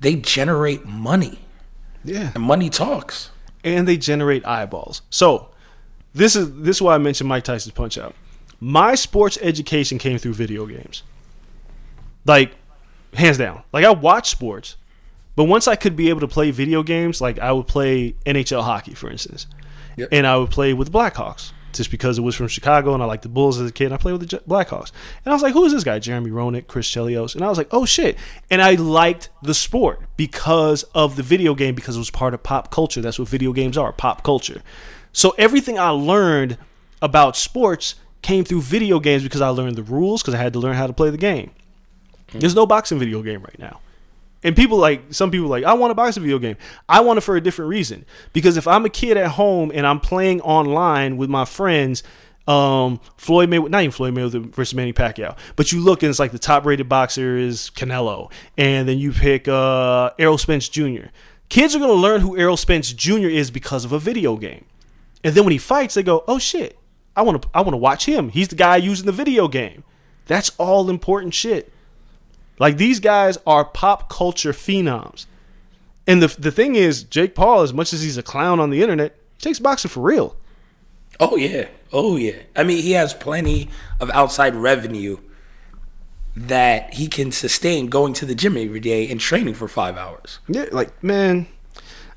They 0.00 0.16
generate 0.16 0.84
money, 0.84 1.38
Yeah. 2.04 2.32
and 2.34 2.42
money 2.42 2.68
talks. 2.70 3.30
and 3.64 3.86
they 3.86 3.96
generate 3.96 4.44
eyeballs. 4.46 5.02
So 5.10 5.50
this 6.14 6.34
is 6.34 6.52
this 6.62 6.76
is 6.78 6.82
why 6.82 6.94
I 6.96 6.98
mentioned 6.98 7.28
Mike 7.28 7.44
Tyson's 7.44 7.72
Punch 7.74 7.96
Out. 7.98 8.14
My 8.60 8.94
sports 8.96 9.38
education 9.40 9.98
came 9.98 10.18
through 10.18 10.34
video 10.34 10.66
games. 10.66 11.02
Like 12.24 12.52
hands 13.14 13.38
down. 13.38 13.62
Like 13.72 13.84
I 13.84 13.90
watch 13.90 14.30
sports, 14.30 14.76
but 15.36 15.44
once 15.44 15.66
I 15.68 15.76
could 15.76 15.96
be 15.96 16.08
able 16.08 16.20
to 16.20 16.28
play 16.28 16.50
video 16.50 16.82
games, 16.82 17.20
like 17.20 17.38
I 17.38 17.52
would 17.52 17.66
play 17.66 18.14
NHL 18.26 18.62
hockey, 18.62 18.94
for 18.94 19.10
instance, 19.10 19.46
Yep. 19.96 20.08
and 20.12 20.26
I 20.26 20.36
would 20.36 20.50
play 20.50 20.72
with 20.74 20.90
the 20.92 20.98
Blackhawks 20.98 21.52
just 21.72 21.90
because 21.90 22.18
it 22.18 22.20
was 22.20 22.34
from 22.34 22.48
Chicago 22.48 22.92
and 22.92 23.02
I 23.02 23.06
liked 23.06 23.22
the 23.22 23.28
Bulls 23.30 23.58
as 23.58 23.68
a 23.68 23.72
kid. 23.72 23.86
And 23.86 23.94
I 23.94 23.96
played 23.96 24.12
with 24.12 24.28
the 24.28 24.38
Blackhawks, 24.46 24.92
and 25.24 25.32
I 25.32 25.34
was 25.34 25.42
like, 25.42 25.54
"Who 25.54 25.64
is 25.64 25.72
this 25.72 25.84
guy?" 25.84 25.98
Jeremy 25.98 26.30
Roenick, 26.30 26.66
Chris 26.66 26.88
Chelios, 26.88 27.34
and 27.34 27.42
I 27.44 27.48
was 27.48 27.56
like, 27.56 27.68
"Oh 27.72 27.84
shit!" 27.86 28.18
And 28.50 28.60
I 28.62 28.74
liked 28.74 29.30
the 29.42 29.54
sport 29.54 30.00
because 30.16 30.82
of 30.94 31.16
the 31.16 31.22
video 31.22 31.54
game 31.54 31.74
because 31.74 31.96
it 31.96 31.98
was 31.98 32.10
part 32.10 32.34
of 32.34 32.42
pop 32.42 32.70
culture. 32.70 33.00
That's 33.00 33.18
what 33.18 33.28
video 33.28 33.52
games 33.52 33.78
are, 33.78 33.92
pop 33.92 34.22
culture. 34.22 34.62
So 35.12 35.34
everything 35.38 35.78
I 35.78 35.88
learned 35.90 36.58
about 37.00 37.36
sports 37.36 37.94
came 38.22 38.44
through 38.44 38.62
video 38.62 39.00
games 39.00 39.22
because 39.22 39.40
I 39.40 39.48
learned 39.48 39.76
the 39.76 39.82
rules 39.82 40.22
because 40.22 40.34
I 40.34 40.38
had 40.38 40.52
to 40.54 40.58
learn 40.58 40.74
how 40.76 40.86
to 40.86 40.92
play 40.92 41.10
the 41.10 41.16
game. 41.18 41.50
There's 42.32 42.54
no 42.54 42.64
boxing 42.66 42.98
video 42.98 43.20
game 43.22 43.42
right 43.42 43.58
now. 43.58 43.80
And 44.44 44.56
people 44.56 44.78
like 44.78 45.02
some 45.10 45.30
people 45.30 45.48
like 45.48 45.64
I 45.64 45.74
want 45.74 45.90
to 45.90 45.94
buy 45.94 46.08
a 46.08 46.12
video 46.12 46.38
game. 46.38 46.56
I 46.88 47.00
want 47.00 47.18
it 47.18 47.20
for 47.20 47.36
a 47.36 47.40
different 47.40 47.68
reason 47.68 48.04
because 48.32 48.56
if 48.56 48.66
I'm 48.66 48.84
a 48.84 48.90
kid 48.90 49.16
at 49.16 49.32
home 49.32 49.70
and 49.72 49.86
I'm 49.86 50.00
playing 50.00 50.40
online 50.40 51.16
with 51.16 51.30
my 51.30 51.44
friends, 51.44 52.02
um, 52.48 53.00
Floyd 53.16 53.48
Mayweather, 53.48 53.70
not 53.70 53.82
even 53.82 53.92
Floyd 53.92 54.14
Mayweather 54.14 54.44
versus 54.52 54.74
Manny 54.74 54.92
Pacquiao, 54.92 55.36
but 55.54 55.70
you 55.70 55.80
look 55.80 56.02
and 56.02 56.10
it's 56.10 56.18
like 56.18 56.32
the 56.32 56.38
top 56.38 56.66
rated 56.66 56.88
boxer 56.88 57.36
is 57.36 57.70
Canelo, 57.74 58.32
and 58.58 58.88
then 58.88 58.98
you 58.98 59.12
pick 59.12 59.46
uh, 59.46 60.10
Errol 60.18 60.38
Spence 60.38 60.68
Jr. 60.68 61.06
Kids 61.48 61.76
are 61.76 61.78
gonna 61.78 61.92
learn 61.92 62.20
who 62.20 62.36
Errol 62.36 62.56
Spence 62.56 62.92
Jr. 62.92 63.28
is 63.28 63.50
because 63.50 63.84
of 63.84 63.92
a 63.92 63.98
video 63.98 64.36
game, 64.36 64.64
and 65.22 65.34
then 65.34 65.44
when 65.44 65.52
he 65.52 65.58
fights, 65.58 65.94
they 65.94 66.02
go, 66.02 66.24
"Oh 66.26 66.38
shit, 66.38 66.78
I 67.14 67.22
want 67.22 67.42
to 67.42 67.48
I 67.54 67.60
want 67.60 67.74
to 67.74 67.78
watch 67.78 68.06
him. 68.06 68.30
He's 68.30 68.48
the 68.48 68.56
guy 68.56 68.76
using 68.76 69.06
the 69.06 69.12
video 69.12 69.46
game." 69.46 69.84
That's 70.26 70.50
all 70.58 70.88
important 70.88 71.34
shit. 71.34 71.71
Like 72.62 72.76
these 72.76 73.00
guys 73.00 73.38
are 73.44 73.64
pop 73.64 74.08
culture 74.08 74.52
phenoms. 74.52 75.26
And 76.06 76.22
the 76.22 76.28
the 76.28 76.52
thing 76.52 76.76
is, 76.76 77.02
Jake 77.02 77.34
Paul, 77.34 77.62
as 77.62 77.72
much 77.72 77.92
as 77.92 78.02
he's 78.02 78.16
a 78.16 78.22
clown 78.22 78.60
on 78.60 78.70
the 78.70 78.82
internet, 78.82 79.16
he 79.34 79.40
takes 79.40 79.58
boxing 79.58 79.88
for 79.88 80.00
real. 80.00 80.36
Oh 81.18 81.34
yeah, 81.34 81.66
oh 81.92 82.14
yeah. 82.14 82.36
I 82.54 82.62
mean, 82.62 82.80
he 82.80 82.92
has 82.92 83.14
plenty 83.14 83.68
of 83.98 84.10
outside 84.10 84.54
revenue 84.54 85.18
that 86.36 86.94
he 86.94 87.08
can 87.08 87.32
sustain 87.32 87.88
going 87.88 88.12
to 88.12 88.26
the 88.26 88.34
gym 88.36 88.56
every 88.56 88.78
day 88.78 89.10
and 89.10 89.18
training 89.18 89.54
for 89.54 89.66
five 89.66 89.96
hours. 89.96 90.38
Yeah, 90.46 90.66
like 90.70 91.02
man, 91.02 91.48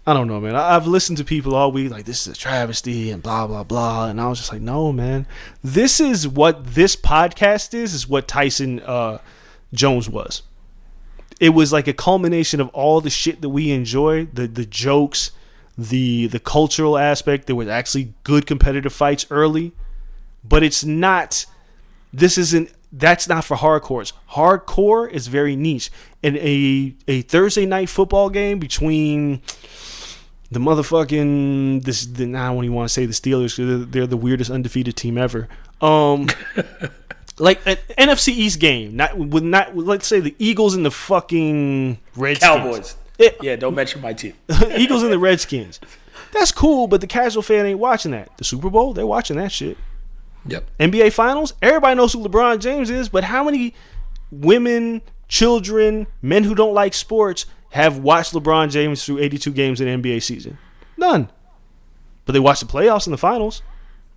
I 0.05 0.13
don't 0.13 0.27
know, 0.27 0.39
man. 0.39 0.55
I, 0.55 0.75
I've 0.75 0.85
listened 0.85 1.17
to 1.17 1.23
people 1.23 1.55
all 1.55 1.71
week 1.71 1.89
like 1.89 2.05
this 2.05 2.27
is 2.27 2.35
a 2.35 2.37
travesty 2.37 3.09
and 3.09 3.23
blah 3.23 3.47
blah 3.47 3.63
blah, 3.63 4.09
and 4.09 4.21
I 4.21 4.27
was 4.27 4.37
just 4.37 4.51
like, 4.51 4.61
no, 4.61 4.91
man. 4.91 5.25
This 5.63 5.99
is 5.99 6.27
what 6.27 6.75
this 6.75 6.95
podcast 6.95 7.73
is. 7.73 7.95
Is 7.95 8.07
what 8.07 8.27
Tyson 8.27 8.79
uh, 8.81 9.17
Jones 9.75 10.09
was. 10.09 10.43
It 11.39 11.49
was 11.49 11.73
like 11.73 11.87
a 11.87 11.93
culmination 11.93 12.61
of 12.61 12.69
all 12.69 13.01
the 13.01 13.09
shit 13.09 13.41
that 13.41 13.49
we 13.49 13.71
enjoy, 13.71 14.25
the 14.33 14.47
the 14.47 14.65
jokes, 14.65 15.31
the 15.77 16.27
the 16.27 16.39
cultural 16.39 16.97
aspect. 16.97 17.47
There 17.47 17.55
was 17.55 17.67
actually 17.67 18.13
good 18.23 18.45
competitive 18.45 18.93
fights 18.93 19.25
early, 19.29 19.73
but 20.43 20.63
it's 20.63 20.83
not. 20.85 21.45
This 22.13 22.37
isn't. 22.37 22.71
That's 22.93 23.27
not 23.27 23.43
for 23.43 23.57
hardcores. 23.57 24.13
Hardcore 24.31 25.11
is 25.11 25.27
very 25.27 25.57
niche. 25.57 25.91
And 26.23 26.37
a 26.37 26.95
a 27.09 27.23
Thursday 27.23 27.65
night 27.65 27.89
football 27.89 28.29
game 28.29 28.57
between 28.57 29.41
the 30.49 30.59
motherfucking 30.59 31.83
this. 31.83 32.05
The, 32.05 32.23
I 32.33 32.47
don't 32.53 32.63
even 32.63 32.73
want 32.73 32.87
to 32.87 32.93
say 32.93 33.05
the 33.05 33.11
Steelers. 33.11 33.57
'cause 33.57 33.67
They're, 33.67 33.77
they're 33.85 34.07
the 34.07 34.15
weirdest 34.15 34.49
undefeated 34.49 34.95
team 34.95 35.17
ever. 35.17 35.49
Um, 35.81 36.27
like 37.39 37.65
an 37.65 37.77
NFC 37.97 38.29
East 38.29 38.59
game, 38.59 38.95
not 38.95 39.17
with 39.17 39.43
not 39.43 39.75
let's 39.75 40.07
say 40.07 40.19
the 40.19 40.35
Eagles 40.39 40.75
and 40.75 40.85
the 40.85 40.91
fucking 40.91 41.99
Redskins. 42.15 42.49
Cowboys. 42.49 42.97
Yeah. 43.17 43.29
Yeah, 43.41 43.55
don't 43.55 43.75
mention 43.75 44.01
my 44.01 44.13
team. 44.13 44.33
Eagles 44.77 45.03
and 45.03 45.11
the 45.11 45.19
Redskins. 45.19 45.79
That's 46.31 46.51
cool, 46.51 46.87
but 46.87 47.01
the 47.01 47.07
casual 47.07 47.43
fan 47.43 47.65
ain't 47.65 47.79
watching 47.79 48.11
that. 48.11 48.35
The 48.37 48.43
Super 48.43 48.69
Bowl, 48.69 48.93
they're 48.93 49.07
watching 49.07 49.37
that 49.37 49.51
shit. 49.51 49.77
Yep. 50.47 50.69
NBA 50.79 51.13
Finals, 51.13 51.53
everybody 51.61 51.95
knows 51.95 52.13
who 52.13 52.19
LeBron 52.19 52.59
James 52.59 52.89
is, 52.89 53.09
but 53.09 53.23
how 53.23 53.43
many 53.43 53.73
women, 54.31 55.01
children, 55.27 56.07
men 56.21 56.43
who 56.43 56.53
don't 56.53 56.73
like 56.73 56.93
sports 56.93 57.45
have 57.71 57.99
watched 57.99 58.33
LeBron 58.33 58.69
James 58.69 59.03
through 59.03 59.19
82 59.19 59.51
games 59.51 59.81
in 59.81 59.87
an 59.87 60.01
NBA 60.01 60.21
season? 60.21 60.57
None. 60.97 61.29
But 62.25 62.33
they 62.33 62.39
watch 62.39 62.59
the 62.59 62.65
playoffs 62.65 63.07
and 63.07 63.13
the 63.13 63.17
finals. 63.17 63.61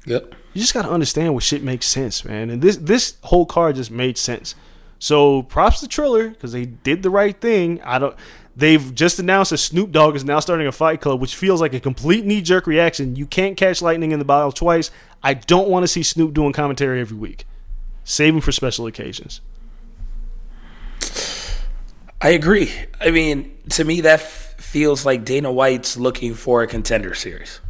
Yep. 0.06 0.34
You 0.52 0.60
just 0.60 0.74
gotta 0.74 0.90
understand 0.90 1.34
what 1.34 1.42
shit 1.42 1.62
makes 1.62 1.86
sense, 1.86 2.24
man. 2.24 2.50
And 2.50 2.62
this 2.62 2.76
this 2.76 3.16
whole 3.24 3.46
card 3.46 3.76
just 3.76 3.90
made 3.90 4.18
sense. 4.18 4.54
So 4.98 5.42
props 5.42 5.80
to 5.80 5.88
Triller 5.88 6.30
because 6.30 6.52
they 6.52 6.64
did 6.64 7.02
the 7.02 7.10
right 7.10 7.38
thing. 7.40 7.80
I 7.82 7.98
don't. 7.98 8.16
They've 8.56 8.92
just 8.92 9.20
announced 9.20 9.52
that 9.52 9.58
Snoop 9.58 9.92
Dogg 9.92 10.16
is 10.16 10.24
now 10.24 10.40
starting 10.40 10.66
a 10.66 10.72
fight 10.72 11.00
club, 11.00 11.20
which 11.20 11.36
feels 11.36 11.60
like 11.60 11.74
a 11.74 11.80
complete 11.80 12.24
knee 12.24 12.40
jerk 12.42 12.66
reaction. 12.66 13.14
You 13.14 13.24
can't 13.24 13.56
catch 13.56 13.80
lightning 13.80 14.10
in 14.10 14.18
the 14.18 14.24
bottle 14.24 14.50
twice. 14.50 14.90
I 15.22 15.34
don't 15.34 15.68
want 15.68 15.84
to 15.84 15.88
see 15.88 16.02
Snoop 16.02 16.34
doing 16.34 16.52
commentary 16.52 17.00
every 17.00 17.16
week. 17.16 17.44
Save 18.02 18.34
him 18.34 18.40
for 18.40 18.50
special 18.50 18.86
occasions. 18.86 19.40
I 22.20 22.30
agree. 22.30 22.72
I 23.00 23.12
mean, 23.12 23.56
to 23.70 23.84
me, 23.84 24.00
that 24.00 24.20
f- 24.20 24.54
feels 24.58 25.06
like 25.06 25.24
Dana 25.24 25.52
White's 25.52 25.96
looking 25.96 26.34
for 26.34 26.62
a 26.62 26.66
contender 26.66 27.14
series. 27.14 27.60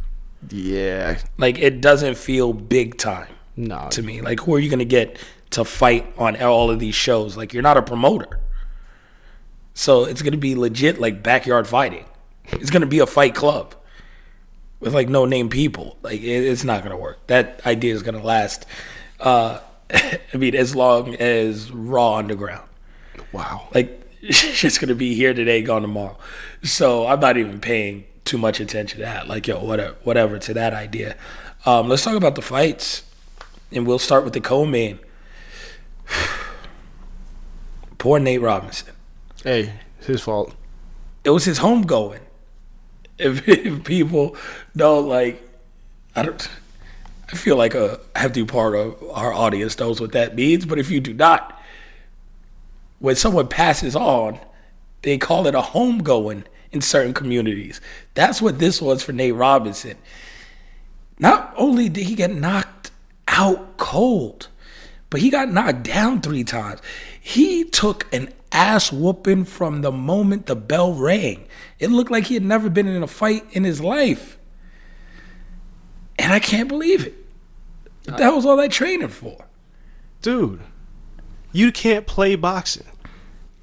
Yeah. 0.49 1.19
Like, 1.37 1.59
it 1.59 1.81
doesn't 1.81 2.15
feel 2.17 2.53
big 2.53 2.97
time 2.97 3.33
No. 3.55 3.87
to 3.91 4.01
me. 4.01 4.21
Like, 4.21 4.39
who 4.41 4.55
are 4.55 4.59
you 4.59 4.69
going 4.69 4.79
to 4.79 4.85
get 4.85 5.17
to 5.51 5.65
fight 5.65 6.11
on 6.17 6.41
all 6.41 6.69
of 6.71 6.79
these 6.79 6.95
shows? 6.95 7.35
Like, 7.35 7.53
you're 7.53 7.63
not 7.63 7.77
a 7.77 7.81
promoter. 7.81 8.39
So 9.73 10.05
it's 10.05 10.21
going 10.21 10.31
to 10.33 10.37
be 10.37 10.55
legit, 10.55 10.99
like, 10.99 11.23
backyard 11.23 11.67
fighting. 11.67 12.05
It's 12.45 12.69
going 12.69 12.81
to 12.81 12.87
be 12.87 12.99
a 12.99 13.05
fight 13.05 13.35
club 13.35 13.75
with, 14.79 14.93
like, 14.93 15.09
no 15.09 15.25
name 15.25 15.49
people. 15.49 15.97
Like, 16.01 16.21
it, 16.21 16.25
it's 16.45 16.63
not 16.63 16.79
going 16.83 16.91
to 16.91 16.97
work. 16.97 17.25
That 17.27 17.61
idea 17.65 17.93
is 17.93 18.03
going 18.03 18.15
to 18.19 18.25
last, 18.25 18.65
uh, 19.19 19.59
I 19.93 20.37
mean, 20.37 20.55
as 20.55 20.75
long 20.75 21.15
as 21.15 21.71
Raw 21.71 22.15
Underground. 22.15 22.67
Wow. 23.31 23.67
Like, 23.73 23.95
shit's 24.29 24.77
gonna 24.77 24.95
be 24.95 25.15
here 25.15 25.33
today, 25.33 25.61
gone 25.61 25.81
tomorrow. 25.81 26.17
So 26.63 27.07
I'm 27.07 27.19
not 27.19 27.37
even 27.37 27.59
paying 27.61 28.05
too 28.29 28.37
much 28.37 28.59
attention 28.59 28.99
to 28.99 29.05
that. 29.05 29.27
Like, 29.27 29.47
yo, 29.47 29.59
whatever, 29.63 29.95
whatever 30.03 30.37
to 30.37 30.53
that 30.53 30.71
idea. 30.71 31.15
Um, 31.65 31.89
let's 31.89 32.03
talk 32.03 32.15
about 32.15 32.35
the 32.35 32.43
fights, 32.43 33.03
and 33.71 33.87
we'll 33.87 33.97
start 33.97 34.23
with 34.23 34.33
the 34.33 34.39
co-main. 34.39 34.99
Poor 37.97 38.19
Nate 38.19 38.41
Robinson. 38.41 38.93
Hey, 39.43 39.73
it's 39.97 40.07
his 40.07 40.21
fault. 40.21 40.55
It 41.23 41.31
was 41.31 41.45
his 41.45 41.57
home 41.57 41.81
going. 41.81 42.21
If, 43.17 43.47
if 43.47 43.83
people 43.83 44.37
don't 44.75 45.07
like, 45.07 45.41
I 46.15 46.23
don't. 46.23 46.49
I 47.31 47.35
feel 47.35 47.57
like 47.57 47.75
a 47.75 47.99
hefty 48.15 48.43
part 48.43 48.75
of 48.75 49.03
our 49.11 49.33
audience 49.33 49.77
knows 49.77 49.99
what 49.99 50.13
that 50.13 50.35
means, 50.35 50.65
but 50.65 50.79
if 50.79 50.89
you 50.89 50.99
do 50.99 51.13
not, 51.13 51.61
when 52.99 53.15
someone 53.15 53.47
passes 53.47 53.95
on, 53.95 54.39
they 55.03 55.17
call 55.17 55.45
it 55.45 55.53
a 55.53 55.61
homegoing 55.61 56.45
in 56.71 56.81
certain 56.81 57.13
communities. 57.13 57.81
That's 58.13 58.41
what 58.41 58.59
this 58.59 58.81
was 58.81 59.03
for 59.03 59.11
Nate 59.11 59.35
Robinson. 59.35 59.97
Not 61.17 61.53
only 61.57 61.89
did 61.89 62.05
he 62.05 62.15
get 62.15 62.33
knocked 62.33 62.91
out 63.27 63.77
cold, 63.77 64.47
but 65.09 65.21
he 65.21 65.29
got 65.29 65.51
knocked 65.51 65.83
down 65.83 66.21
three 66.21 66.43
times. 66.43 66.81
He 67.19 67.63
took 67.63 68.11
an 68.13 68.31
ass 68.51 68.91
whooping 68.91 69.45
from 69.45 69.81
the 69.81 69.91
moment 69.91 70.45
the 70.45 70.55
bell 70.55 70.93
rang. 70.93 71.45
It 71.79 71.89
looked 71.89 72.11
like 72.11 72.25
he 72.25 72.33
had 72.33 72.43
never 72.43 72.69
been 72.69 72.87
in 72.87 73.03
a 73.03 73.07
fight 73.07 73.45
in 73.51 73.63
his 73.63 73.81
life. 73.81 74.37
And 76.17 76.33
I 76.33 76.39
can't 76.39 76.67
believe 76.67 77.05
it. 77.05 77.15
That 78.05 78.33
was 78.33 78.45
all 78.45 78.57
that 78.57 78.71
training 78.71 79.09
for. 79.09 79.45
Dude, 80.21 80.61
you 81.51 81.71
can't 81.71 82.07
play 82.07 82.35
boxing. 82.35 82.87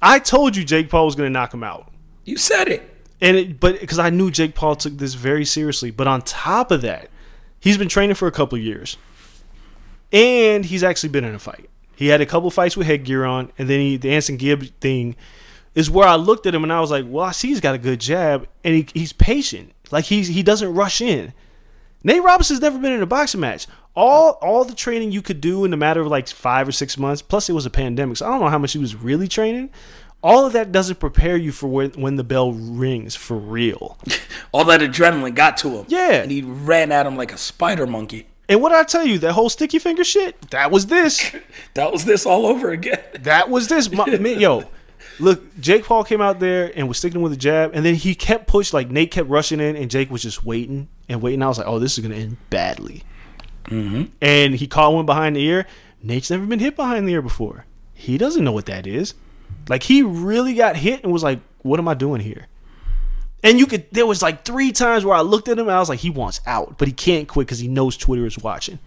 I 0.01 0.19
told 0.19 0.55
you 0.55 0.63
Jake 0.63 0.89
Paul 0.89 1.05
was 1.05 1.15
going 1.15 1.27
to 1.27 1.33
knock 1.33 1.53
him 1.53 1.63
out. 1.63 1.91
You 2.23 2.37
said 2.37 2.67
it. 2.67 2.96
And 3.19 3.37
it, 3.37 3.59
but 3.59 3.79
because 3.79 3.99
I 3.99 4.09
knew 4.09 4.29
Jake 4.29 4.55
Paul 4.55 4.75
took 4.75 4.97
this 4.97 5.15
very 5.15 5.45
seriously. 5.45 5.91
But 5.91 6.07
on 6.07 6.21
top 6.21 6.71
of 6.71 6.81
that, 6.81 7.09
he's 7.59 7.77
been 7.77 7.89
training 7.89 8.15
for 8.15 8.27
a 8.27 8.31
couple 8.31 8.57
years, 8.57 8.97
and 10.11 10.65
he's 10.65 10.83
actually 10.83 11.09
been 11.09 11.23
in 11.23 11.35
a 11.35 11.39
fight. 11.39 11.69
He 11.95 12.07
had 12.07 12.21
a 12.21 12.27
couple 12.27 12.51
fights 12.51 12.77
with 12.77 12.85
headgear 12.85 13.25
on, 13.25 13.51
and 13.57 13.67
then 13.67 13.79
he, 13.79 13.97
the 13.97 14.09
AnEsonGib 14.09 14.71
thing 14.79 15.15
is 15.73 15.89
where 15.89 16.07
I 16.07 16.15
looked 16.15 16.45
at 16.45 16.53
him 16.53 16.63
and 16.63 16.71
I 16.71 16.79
was 16.79 16.91
like, 16.91 17.05
"Well, 17.07 17.25
I 17.25 17.31
see 17.31 17.49
he's 17.49 17.59
got 17.59 17.75
a 17.75 17.79
good 17.79 17.99
jab, 17.99 18.47
and 18.63 18.75
he, 18.75 18.87
he's 18.93 19.13
patient. 19.13 19.73
Like 19.89 20.05
he's 20.05 20.27
he 20.27 20.43
doesn't 20.43 20.73
rush 20.73 21.01
in." 21.01 21.33
Nate 22.03 22.23
Robinson's 22.23 22.61
never 22.61 22.77
been 22.77 22.93
in 22.93 23.01
a 23.01 23.07
boxing 23.07 23.41
match. 23.41 23.67
All 23.95 24.37
all 24.41 24.63
the 24.63 24.75
training 24.75 25.11
you 25.11 25.23
could 25.23 25.41
do 25.41 25.65
in 25.65 25.73
a 25.73 25.77
matter 25.77 26.01
of 26.01 26.07
like 26.07 26.27
five 26.27 26.67
or 26.67 26.71
six 26.71 26.97
months. 26.97 27.23
Plus, 27.23 27.49
it 27.49 27.53
was 27.53 27.65
a 27.65 27.71
pandemic, 27.71 28.17
so 28.17 28.27
I 28.27 28.29
don't 28.29 28.41
know 28.41 28.49
how 28.49 28.59
much 28.59 28.73
he 28.73 28.79
was 28.79 28.95
really 28.95 29.27
training. 29.27 29.71
All 30.23 30.45
of 30.45 30.53
that 30.53 30.71
doesn't 30.71 30.99
prepare 30.99 31.37
you 31.37 31.51
for 31.51 31.67
when, 31.67 31.91
when 31.91 32.15
the 32.15 32.23
bell 32.23 32.51
rings 32.51 33.15
for 33.15 33.37
real. 33.37 33.97
All 34.51 34.65
that 34.65 34.81
adrenaline 34.81 35.35
got 35.35 35.57
to 35.57 35.69
him. 35.69 35.85
Yeah. 35.87 36.13
And 36.13 36.31
he 36.31 36.41
ran 36.41 36.91
at 36.91 37.05
him 37.05 37.15
like 37.15 37.31
a 37.31 37.37
spider 37.37 37.85
monkey. 37.85 38.27
And 38.49 38.61
what 38.61 38.69
did 38.69 38.79
I 38.79 38.83
tell 38.83 39.05
you? 39.05 39.19
That 39.19 39.33
whole 39.33 39.49
sticky 39.49 39.79
finger 39.79 40.03
shit. 40.03 40.49
That 40.51 40.71
was 40.71 40.87
this. 40.87 41.35
That 41.73 41.91
was 41.91 42.05
this 42.05 42.25
all 42.25 42.47
over 42.47 42.71
again. 42.71 42.99
That 43.19 43.51
was 43.51 43.67
this. 43.67 43.91
My, 43.91 44.05
man, 44.17 44.39
yo, 44.39 44.63
look, 45.19 45.59
Jake 45.59 45.83
Paul 45.85 46.03
came 46.03 46.21
out 46.21 46.39
there 46.39 46.71
and 46.75 46.87
was 46.87 46.97
sticking 46.97 47.21
with 47.21 47.31
the 47.31 47.37
jab, 47.37 47.71
and 47.75 47.85
then 47.85 47.93
he 47.93 48.15
kept 48.15 48.47
push 48.47 48.73
like 48.73 48.89
Nate 48.89 49.11
kept 49.11 49.29
rushing 49.29 49.59
in, 49.59 49.75
and 49.75 49.91
Jake 49.91 50.09
was 50.09 50.23
just 50.23 50.43
waiting 50.43 50.87
and 51.07 51.21
waiting. 51.21 51.43
I 51.43 51.47
was 51.47 51.59
like, 51.59 51.67
oh, 51.67 51.77
this 51.77 51.95
is 51.95 52.03
gonna 52.03 52.15
end 52.15 52.37
badly. 52.49 53.03
Mm-hmm. 53.65 54.05
And 54.21 54.55
he 54.55 54.65
caught 54.65 54.93
one 54.93 55.05
behind 55.05 55.35
the 55.35 55.43
ear. 55.43 55.67
Nate's 56.01 56.31
never 56.31 56.47
been 56.47 56.59
hit 56.59 56.75
behind 56.75 57.07
the 57.07 57.13
ear 57.13 57.21
before. 57.21 57.65
He 57.93 58.17
doesn't 58.17 58.43
know 58.43 58.51
what 58.51 58.65
that 58.65 58.87
is. 58.87 59.13
Like 59.69 59.83
he 59.83 60.01
really 60.03 60.53
got 60.53 60.75
hit 60.77 61.03
and 61.03 61.11
was 61.11 61.23
like, 61.23 61.39
"What 61.61 61.79
am 61.79 61.87
I 61.87 61.93
doing 61.93 62.21
here?" 62.21 62.47
And 63.43 63.59
you 63.59 63.65
could. 63.67 63.85
There 63.91 64.05
was 64.05 64.21
like 64.21 64.45
three 64.45 64.71
times 64.71 65.05
where 65.05 65.15
I 65.15 65.21
looked 65.21 65.47
at 65.47 65.57
him 65.59 65.67
and 65.67 65.75
I 65.75 65.79
was 65.79 65.89
like, 65.89 65.99
"He 65.99 66.09
wants 66.09 66.41
out, 66.45 66.77
but 66.77 66.87
he 66.87 66.93
can't 66.93 67.27
quit 67.27 67.47
because 67.47 67.59
he 67.59 67.67
knows 67.67 67.97
Twitter 67.97 68.25
is 68.25 68.37
watching." 68.37 68.79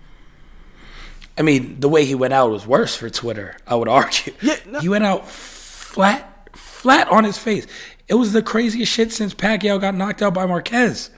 I 1.38 1.42
mean, 1.42 1.80
the 1.80 1.88
way 1.88 2.04
he 2.04 2.14
went 2.14 2.34
out 2.34 2.50
was 2.50 2.66
worse 2.66 2.94
for 2.96 3.08
Twitter, 3.08 3.56
I 3.66 3.74
would 3.76 3.88
argue. 4.00 4.32
Yeah, 4.42 4.56
no- 4.66 4.80
He 4.80 4.88
went 4.88 5.04
out 5.04 5.28
flat, 5.28 6.48
flat 6.54 7.08
on 7.08 7.24
his 7.24 7.38
face. 7.38 7.66
It 8.08 8.14
was 8.14 8.32
the 8.32 8.42
craziest 8.42 8.90
shit 8.92 9.12
since 9.12 9.32
Pacquiao 9.34 9.80
got 9.80 9.94
knocked 9.94 10.20
out 10.20 10.34
by 10.34 10.44
Marquez. 10.46 11.10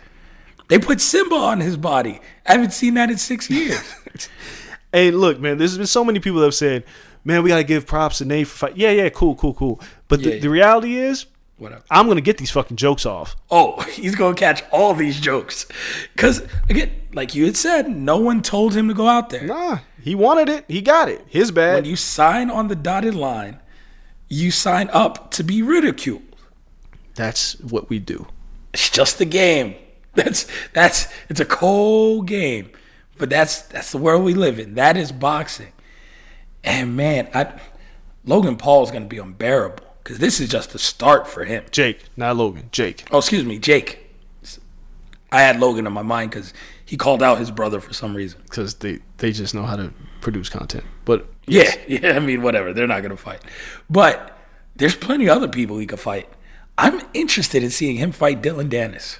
They 0.68 0.78
put 0.78 1.00
Simba 1.00 1.34
on 1.34 1.60
his 1.60 1.76
body. 1.76 2.20
I 2.46 2.52
haven't 2.52 2.72
seen 2.72 2.94
that 2.94 3.10
in 3.10 3.18
six 3.18 3.48
years. 3.50 3.82
Hey, 4.94 5.10
look, 5.10 5.40
man. 5.40 5.56
There's 5.56 5.78
been 5.78 5.86
so 5.86 6.04
many 6.04 6.18
people 6.20 6.40
that 6.40 6.48
have 6.48 6.54
said, 6.54 6.84
"Man, 7.24 7.42
we 7.42 7.48
gotta 7.48 7.64
give 7.64 7.86
props 7.86 8.18
to 8.18 8.24
Nate 8.24 8.46
for 8.48 8.68
fight." 8.68 8.76
Yeah, 8.76 8.90
yeah, 8.90 9.08
cool, 9.10 9.34
cool, 9.34 9.54
cool. 9.54 9.80
But 10.08 10.20
Yeah, 10.20 10.28
the, 10.28 10.34
yeah. 10.36 10.40
the 10.42 10.50
reality 10.50 10.96
is, 10.96 11.26
Whatever. 11.58 11.84
I'm 11.90 12.08
gonna 12.08 12.20
get 12.20 12.38
these 12.38 12.50
fucking 12.50 12.76
jokes 12.76 13.06
off. 13.06 13.36
Oh, 13.48 13.80
he's 13.92 14.16
gonna 14.16 14.34
catch 14.34 14.64
all 14.72 14.94
these 14.94 15.20
jokes. 15.20 15.66
Cause 16.16 16.42
again, 16.68 16.90
like 17.12 17.36
you 17.36 17.44
had 17.44 17.56
said, 17.56 17.88
no 17.88 18.18
one 18.18 18.42
told 18.42 18.74
him 18.74 18.88
to 18.88 18.94
go 18.94 19.06
out 19.06 19.30
there. 19.30 19.44
Nah, 19.46 19.78
he 20.00 20.16
wanted 20.16 20.48
it. 20.48 20.64
He 20.66 20.80
got 20.80 21.08
it. 21.08 21.24
His 21.28 21.52
bad. 21.52 21.76
When 21.76 21.84
you 21.84 21.94
sign 21.94 22.50
on 22.50 22.66
the 22.66 22.74
dotted 22.74 23.14
line, 23.14 23.60
you 24.28 24.50
sign 24.50 24.90
up 24.92 25.30
to 25.32 25.44
be 25.44 25.62
ridiculed. 25.62 26.22
That's 27.14 27.60
what 27.60 27.88
we 27.88 28.00
do. 28.00 28.26
It's 28.72 28.90
just 28.90 29.20
a 29.20 29.24
game. 29.24 29.76
That's 30.14 30.46
that's 30.74 31.08
it's 31.30 31.40
a 31.40 31.44
cold 31.46 32.26
game, 32.26 32.70
but 33.16 33.30
that's 33.30 33.62
that's 33.62 33.92
the 33.92 33.96
world 33.98 34.24
we 34.24 34.34
live 34.34 34.58
in. 34.58 34.74
That 34.74 34.94
is 34.98 35.10
boxing, 35.10 35.72
and 36.64 36.96
man, 36.96 37.28
I 37.34 37.60
Logan 38.24 38.56
Paul 38.56 38.84
is 38.84 38.90
going 38.90 39.02
to 39.02 39.08
be 39.08 39.18
unbearable 39.18 39.84
because 40.02 40.18
this 40.18 40.40
is 40.40 40.48
just 40.48 40.70
the 40.72 40.78
start 40.78 41.26
for 41.26 41.44
him. 41.44 41.64
Jake, 41.70 42.04
not 42.16 42.36
Logan. 42.36 42.68
Jake. 42.72 43.04
Oh, 43.10 43.18
excuse 43.18 43.44
me, 43.44 43.58
Jake. 43.58 43.98
I 45.30 45.40
had 45.42 45.60
Logan 45.60 45.86
in 45.86 45.92
my 45.92 46.02
mind 46.02 46.30
because 46.30 46.52
he 46.84 46.96
called 46.96 47.22
out 47.22 47.38
his 47.38 47.50
brother 47.50 47.80
for 47.80 47.94
some 47.94 48.14
reason. 48.14 48.40
because 48.44 48.74
they 48.76 49.00
they 49.18 49.32
just 49.32 49.54
know 49.54 49.62
how 49.62 49.76
to 49.76 49.92
produce 50.20 50.48
content. 50.48 50.84
But 51.04 51.26
Yeah, 51.46 51.74
yeah. 51.88 52.12
I 52.12 52.20
mean, 52.20 52.42
whatever. 52.42 52.72
They're 52.72 52.86
not 52.86 53.00
going 53.00 53.10
to 53.10 53.16
fight, 53.16 53.40
but 53.88 54.38
there's 54.76 54.94
plenty 54.96 55.26
of 55.26 55.36
other 55.36 55.48
people 55.48 55.78
he 55.78 55.86
could 55.86 56.00
fight. 56.00 56.28
I'm 56.78 57.02
interested 57.12 57.62
in 57.62 57.70
seeing 57.70 57.96
him 57.96 58.12
fight 58.12 58.42
Dillon 58.42 58.68
Danis. 58.68 59.18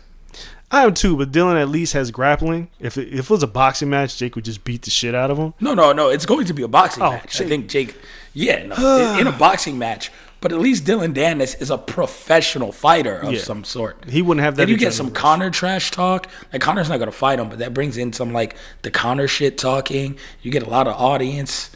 I 0.72 0.84
am 0.84 0.94
too. 0.94 1.16
But 1.16 1.30
Dillon 1.30 1.56
at 1.58 1.68
least 1.68 1.92
has 1.92 2.10
grappling. 2.10 2.68
If 2.80 2.96
it, 2.98 3.08
if 3.12 3.26
it 3.26 3.30
was 3.30 3.42
a 3.42 3.46
boxing 3.46 3.90
match, 3.90 4.16
Jake 4.16 4.34
would 4.34 4.44
just 4.46 4.64
beat 4.64 4.82
the 4.82 4.90
shit 4.90 5.14
out 5.14 5.30
of 5.30 5.36
him. 5.38 5.52
No, 5.60 5.74
no, 5.74 5.92
no. 5.92 6.08
It's 6.08 6.26
going 6.26 6.46
to 6.46 6.54
be 6.54 6.62
a 6.62 6.68
boxing 6.68 7.02
Oh, 7.02 7.10
match. 7.10 7.40
I 7.40 7.44
think 7.44 7.68
Jake. 7.68 7.94
Yeah, 8.32 8.66
no, 8.66 9.14
in, 9.14 9.20
in 9.20 9.26
a 9.26 9.32
boxing 9.38 9.78
match. 9.78 10.10
But 10.40 10.50
at 10.50 10.58
least 10.58 10.84
Dillon 10.84 11.14
Danis 11.14 11.60
is 11.62 11.70
a 11.70 11.78
professional 11.78 12.72
fighter 12.72 13.18
of 13.18 13.32
Yeah. 13.32 13.38
some 13.40 13.62
sort. 13.62 14.06
He 14.08 14.22
wouldn't 14.22 14.42
have 14.42 14.56
that. 14.56 14.62
Then 14.62 14.70
you 14.70 14.76
get 14.76 14.92
some 14.92 15.08
rush. 15.08 15.14
Conor 15.16 15.50
trash 15.50 15.90
talk. 15.92 16.26
Like 16.52 16.62
Conor's 16.62 16.88
not 16.88 16.98
gonna 16.98 17.12
fight 17.12 17.38
him, 17.38 17.48
but 17.48 17.58
that 17.60 17.72
brings 17.74 17.96
in 17.96 18.12
some 18.12 18.32
like 18.32 18.56
the 18.80 18.90
Conor 18.90 19.28
shit 19.28 19.56
talking. 19.56 20.16
You 20.40 20.50
get 20.50 20.64
a 20.64 20.68
lot 20.70 20.88
of 20.88 20.94
audience 21.00 21.70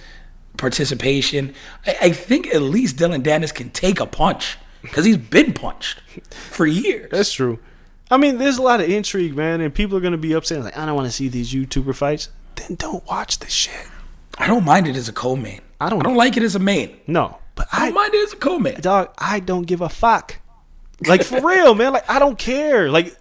participation. 0.56 1.54
I, 1.86 1.96
I 2.02 2.10
think 2.10 2.48
at 2.54 2.62
least 2.62 2.96
Dillon 2.96 3.22
Danis 3.22 3.54
can 3.54 3.70
take 3.70 4.00
a 4.00 4.06
punch 4.06 4.58
because 4.82 5.04
he's 5.04 5.16
been 5.18 5.52
punched 5.52 6.00
for 6.30 6.66
years. 6.66 7.10
That's 7.10 7.32
true. 7.32 7.58
I 8.10 8.16
mean, 8.18 8.38
there's 8.38 8.58
a 8.58 8.62
lot 8.62 8.80
of 8.80 8.88
intrigue, 8.88 9.34
man, 9.36 9.60
and 9.60 9.74
people 9.74 9.96
are 9.96 10.00
gonna 10.00 10.16
be 10.16 10.32
upset. 10.32 10.62
Like, 10.62 10.76
I 10.76 10.86
don't 10.86 10.94
want 10.94 11.06
to 11.08 11.12
see 11.12 11.28
these 11.28 11.52
YouTuber 11.52 11.94
fights. 11.94 12.28
Then 12.56 12.76
don't 12.76 13.04
watch 13.06 13.38
this 13.40 13.52
shit. 13.52 13.86
I 14.38 14.46
don't 14.46 14.64
mind 14.64 14.86
it 14.86 14.96
as 14.96 15.08
a 15.08 15.12
co-main. 15.12 15.60
I 15.80 15.88
don't- 15.88 16.00
I 16.00 16.02
don't 16.04 16.16
like 16.16 16.36
it 16.36 16.42
as 16.42 16.54
a 16.54 16.58
main. 16.60 16.96
No, 17.06 17.38
but 17.54 17.66
I 17.72 17.82
I, 17.82 17.84
don't 17.86 17.94
mind 17.94 18.14
it 18.14 18.22
as 18.26 18.32
a 18.32 18.36
co-main. 18.36 18.80
dog, 18.80 19.12
I 19.18 19.40
don't 19.40 19.66
give 19.66 19.80
a 19.80 19.88
fuck. 19.88 20.38
Like 21.06 21.22
for 21.22 21.40
real, 21.40 21.74
man. 21.74 21.92
Like 21.92 22.08
I 22.08 22.18
don't 22.18 22.38
care. 22.38 22.90
Like, 22.90 23.14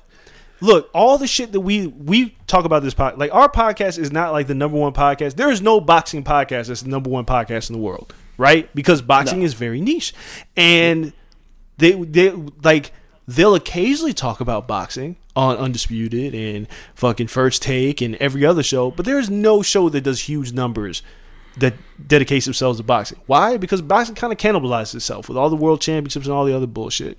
look, 0.62 0.90
all 0.94 1.18
the 1.18 1.28
shit 1.28 1.52
that 1.52 1.60
we 1.60 1.88
we 1.88 2.38
talk 2.48 2.64
about 2.66 2.84
this 2.84 2.94
pod, 2.94 3.18
like 3.18 3.34
our 3.34 3.50
podcast 3.50 3.98
is 4.00 4.12
not 4.14 4.32
like 4.32 4.48
the 4.48 4.56
number 4.56 4.78
one 4.78 4.94
podcast. 4.94 5.36
There 5.36 5.50
is 5.52 5.62
no 5.62 5.82
boxing 5.82 6.24
podcast 6.24 6.68
that's 6.68 6.84
the 6.84 6.90
number 6.90 7.10
one 7.10 7.26
podcast 7.26 7.70
in 7.70 7.74
the 7.74 7.82
world, 7.82 8.14
right? 8.38 8.74
Because 8.76 9.02
boxing 9.02 9.42
is 9.42 9.54
very 9.56 9.82
niche, 9.82 10.14
and 10.56 11.12
they 11.78 11.92
they 11.94 12.32
like 12.64 12.94
they'll 13.28 13.56
occasionally 13.56 14.14
talk 14.14 14.40
about 14.40 14.68
boxing 14.68 15.16
on 15.36 15.58
Undisputed 15.58 16.34
and 16.34 16.68
fucking 16.94 17.28
First 17.28 17.62
Take 17.62 18.02
and 18.02 18.16
every 18.16 18.46
other 18.46 18.64
show, 18.64 18.92
but 18.92 19.06
there's 19.06 19.30
no 19.30 19.62
show 19.62 19.90
that 19.90 20.02
does 20.02 20.22
huge 20.22 20.54
numbers 20.54 21.02
that 21.58 21.74
dedicates 22.08 22.46
themselves 22.46 22.78
to 22.80 22.84
boxing. 22.84 23.20
Why? 23.28 23.58
Because 23.58 23.82
boxing 23.82 24.16
kind 24.16 24.32
of 24.34 24.40
cannibalizes 24.40 24.96
itself 24.96 25.28
with 25.30 25.38
all 25.38 25.50
the 25.50 25.56
world 25.56 25.82
championships 25.82 26.26
and 26.26 26.34
all 26.36 26.46
the 26.46 26.56
other 26.56 26.68
bullshit. 26.68 27.18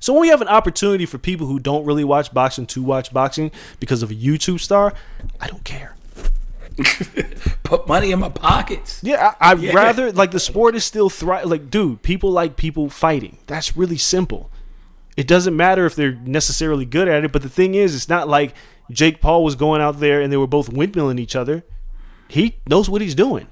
So 0.00 0.12
when 0.14 0.22
we 0.22 0.28
have 0.28 0.40
an 0.40 0.48
opportunity 0.48 1.04
for 1.06 1.18
people 1.18 1.46
who 1.46 1.58
don't 1.58 1.84
really 1.84 2.04
watch 2.04 2.32
boxing 2.32 2.66
to 2.68 2.82
watch 2.82 3.12
boxing 3.12 3.50
because 3.78 4.02
of 4.02 4.10
a 4.10 4.14
YouTube 4.14 4.60
star, 4.60 4.94
I 5.40 5.48
don't 5.48 5.64
care. 5.64 5.94
Put 7.62 7.86
money 7.88 8.10
in 8.12 8.18
my 8.20 8.28
pockets. 8.28 9.00
Yeah, 9.02 9.34
I, 9.40 9.52
I'd 9.52 9.58
Yeah. 9.60 9.72
rather 9.72 10.12
like 10.12 10.30
the 10.30 10.40
sport 10.40 10.74
is 10.74 10.84
still 10.84 11.08
thrive. 11.10 11.46
Like, 11.46 11.70
dude, 11.70 12.02
people 12.02 12.30
like 12.30 12.56
people 12.56 12.88
fighting. 12.88 13.38
That's 13.46 13.76
really 13.76 13.96
simple. 13.98 14.50
It 15.16 15.26
doesn't 15.26 15.56
matter 15.56 15.86
if 15.86 15.94
they're 15.94 16.12
necessarily 16.12 16.84
good 16.84 17.08
at 17.08 17.24
it, 17.24 17.32
but 17.32 17.42
the 17.42 17.48
thing 17.48 17.74
is, 17.74 17.94
it's 17.94 18.08
not 18.08 18.28
like 18.28 18.54
Jake 18.90 19.20
Paul 19.20 19.44
was 19.44 19.54
going 19.54 19.80
out 19.80 19.98
there 20.00 20.20
and 20.20 20.32
they 20.32 20.36
were 20.36 20.46
both 20.46 20.70
windmilling 20.70 21.18
each 21.18 21.34
other. 21.34 21.64
He 22.28 22.58
knows 22.68 22.90
what 22.90 23.00
he's 23.00 23.14
doing. 23.14 23.48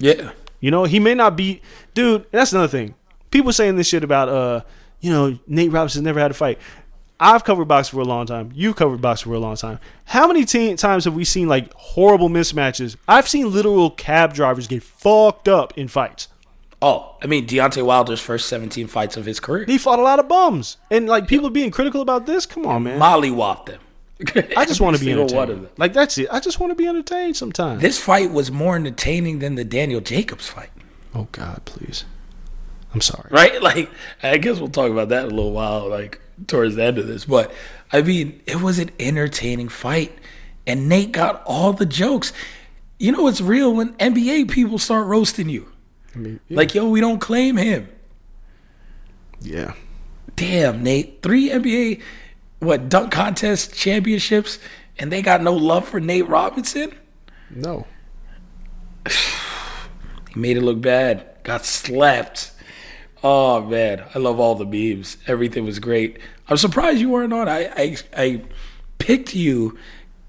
Yeah. 0.00 0.32
You 0.60 0.70
know, 0.70 0.84
he 0.84 1.00
may 1.00 1.14
not 1.14 1.36
be, 1.36 1.60
dude. 1.94 2.26
That's 2.30 2.52
another 2.52 2.68
thing. 2.68 2.94
People 3.30 3.52
saying 3.52 3.76
this 3.76 3.88
shit 3.88 4.04
about, 4.04 4.28
uh, 4.28 4.60
you 5.00 5.10
know, 5.10 5.38
Nate 5.46 5.72
Robinson 5.72 6.04
never 6.04 6.20
had 6.20 6.30
a 6.30 6.34
fight. 6.34 6.58
I've 7.18 7.44
covered 7.44 7.64
boxing 7.66 7.96
for 7.96 8.02
a 8.02 8.04
long 8.04 8.26
time. 8.26 8.50
You've 8.54 8.76
covered 8.76 9.00
boxing 9.00 9.30
for 9.30 9.36
a 9.36 9.40
long 9.40 9.56
time. 9.56 9.78
How 10.04 10.26
many 10.26 10.44
te- 10.44 10.76
times 10.76 11.06
have 11.06 11.14
we 11.14 11.24
seen 11.24 11.48
like 11.48 11.72
horrible 11.72 12.28
mismatches? 12.28 12.96
I've 13.08 13.26
seen 13.26 13.50
literal 13.50 13.90
cab 13.90 14.34
drivers 14.34 14.66
get 14.66 14.82
fucked 14.82 15.48
up 15.48 15.76
in 15.78 15.88
fights. 15.88 16.28
Oh, 16.86 17.16
I 17.20 17.26
mean 17.26 17.46
Deontay 17.46 17.84
Wilder's 17.84 18.20
first 18.20 18.48
17 18.48 18.86
fights 18.86 19.16
of 19.16 19.24
his 19.24 19.40
career. 19.40 19.64
He 19.64 19.76
fought 19.78 19.98
a 19.98 20.02
lot 20.02 20.20
of 20.20 20.28
bums, 20.28 20.76
and 20.90 21.08
like 21.08 21.26
people 21.26 21.50
being 21.50 21.72
critical 21.72 22.00
about 22.00 22.26
this. 22.26 22.46
Come 22.46 22.64
on, 22.66 22.84
man. 22.84 22.98
Molly 22.98 23.30
whopped 23.30 23.66
them. 23.66 23.80
I 24.56 24.64
just 24.64 24.80
want 24.80 24.96
to 24.96 25.04
be 25.04 25.10
entertained. 25.12 25.68
Like 25.76 25.92
that's 25.92 26.16
it. 26.16 26.28
I 26.30 26.38
just 26.40 26.60
want 26.60 26.70
to 26.70 26.74
be 26.76 26.86
entertained 26.86 27.36
sometimes. 27.36 27.82
This 27.82 27.98
fight 27.98 28.30
was 28.30 28.50
more 28.52 28.76
entertaining 28.76 29.40
than 29.40 29.56
the 29.56 29.64
Daniel 29.64 30.00
Jacobs 30.00 30.48
fight. 30.48 30.70
oh 31.14 31.26
God, 31.32 31.62
please. 31.64 32.04
I'm 32.94 33.00
sorry. 33.00 33.28
right? 33.30 33.60
Like, 33.70 33.90
I 34.22 34.38
guess 34.38 34.58
we'll 34.60 34.68
talk 34.68 34.90
about 34.90 35.08
that 35.10 35.24
in 35.26 35.32
a 35.32 35.34
little 35.34 35.52
while, 35.52 35.88
like 35.88 36.20
towards 36.46 36.76
the 36.76 36.84
end 36.84 36.98
of 36.98 37.06
this. 37.08 37.24
But 37.24 37.52
I 37.92 38.00
mean, 38.02 38.40
it 38.46 38.60
was 38.62 38.78
an 38.78 38.90
entertaining 39.00 39.68
fight, 39.68 40.16
and 40.68 40.88
Nate 40.88 41.10
got 41.12 41.42
all 41.44 41.72
the 41.72 41.84
jokes. 41.86 42.32
You 42.98 43.10
know, 43.12 43.26
it's 43.26 43.40
real 43.40 43.74
when 43.74 43.92
NBA 43.94 44.50
people 44.50 44.78
start 44.78 45.06
roasting 45.08 45.48
you. 45.48 45.72
I 46.16 46.18
mean, 46.18 46.40
yeah. 46.48 46.56
Like, 46.56 46.74
yo, 46.74 46.88
we 46.88 47.00
don't 47.00 47.20
claim 47.20 47.56
him. 47.56 47.88
yeah. 49.40 49.74
Damn, 50.34 50.82
Nate, 50.82 51.22
three 51.22 51.48
NBA 51.48 52.02
what 52.58 52.88
dunk 52.88 53.12
contest 53.12 53.74
championships, 53.74 54.58
and 54.98 55.12
they 55.12 55.22
got 55.22 55.42
no 55.42 55.52
love 55.52 55.86
for 55.88 56.00
Nate 56.00 56.28
Robinson. 56.28 56.92
No. 57.50 57.86
He 60.30 60.40
made 60.40 60.58
it 60.58 60.62
look 60.62 60.82
bad. 60.82 61.26
Got 61.44 61.64
slapped. 61.64 62.52
Oh 63.22 63.62
man, 63.62 64.04
I 64.14 64.18
love 64.18 64.38
all 64.38 64.54
the 64.54 64.66
memes. 64.66 65.16
Everything 65.26 65.64
was 65.64 65.78
great. 65.78 66.18
I'm 66.48 66.58
surprised 66.58 67.00
you 67.00 67.08
weren't 67.08 67.32
on. 67.32 67.48
I 67.48 67.70
I, 67.74 67.96
I 68.14 68.42
picked 68.98 69.34
you 69.34 69.78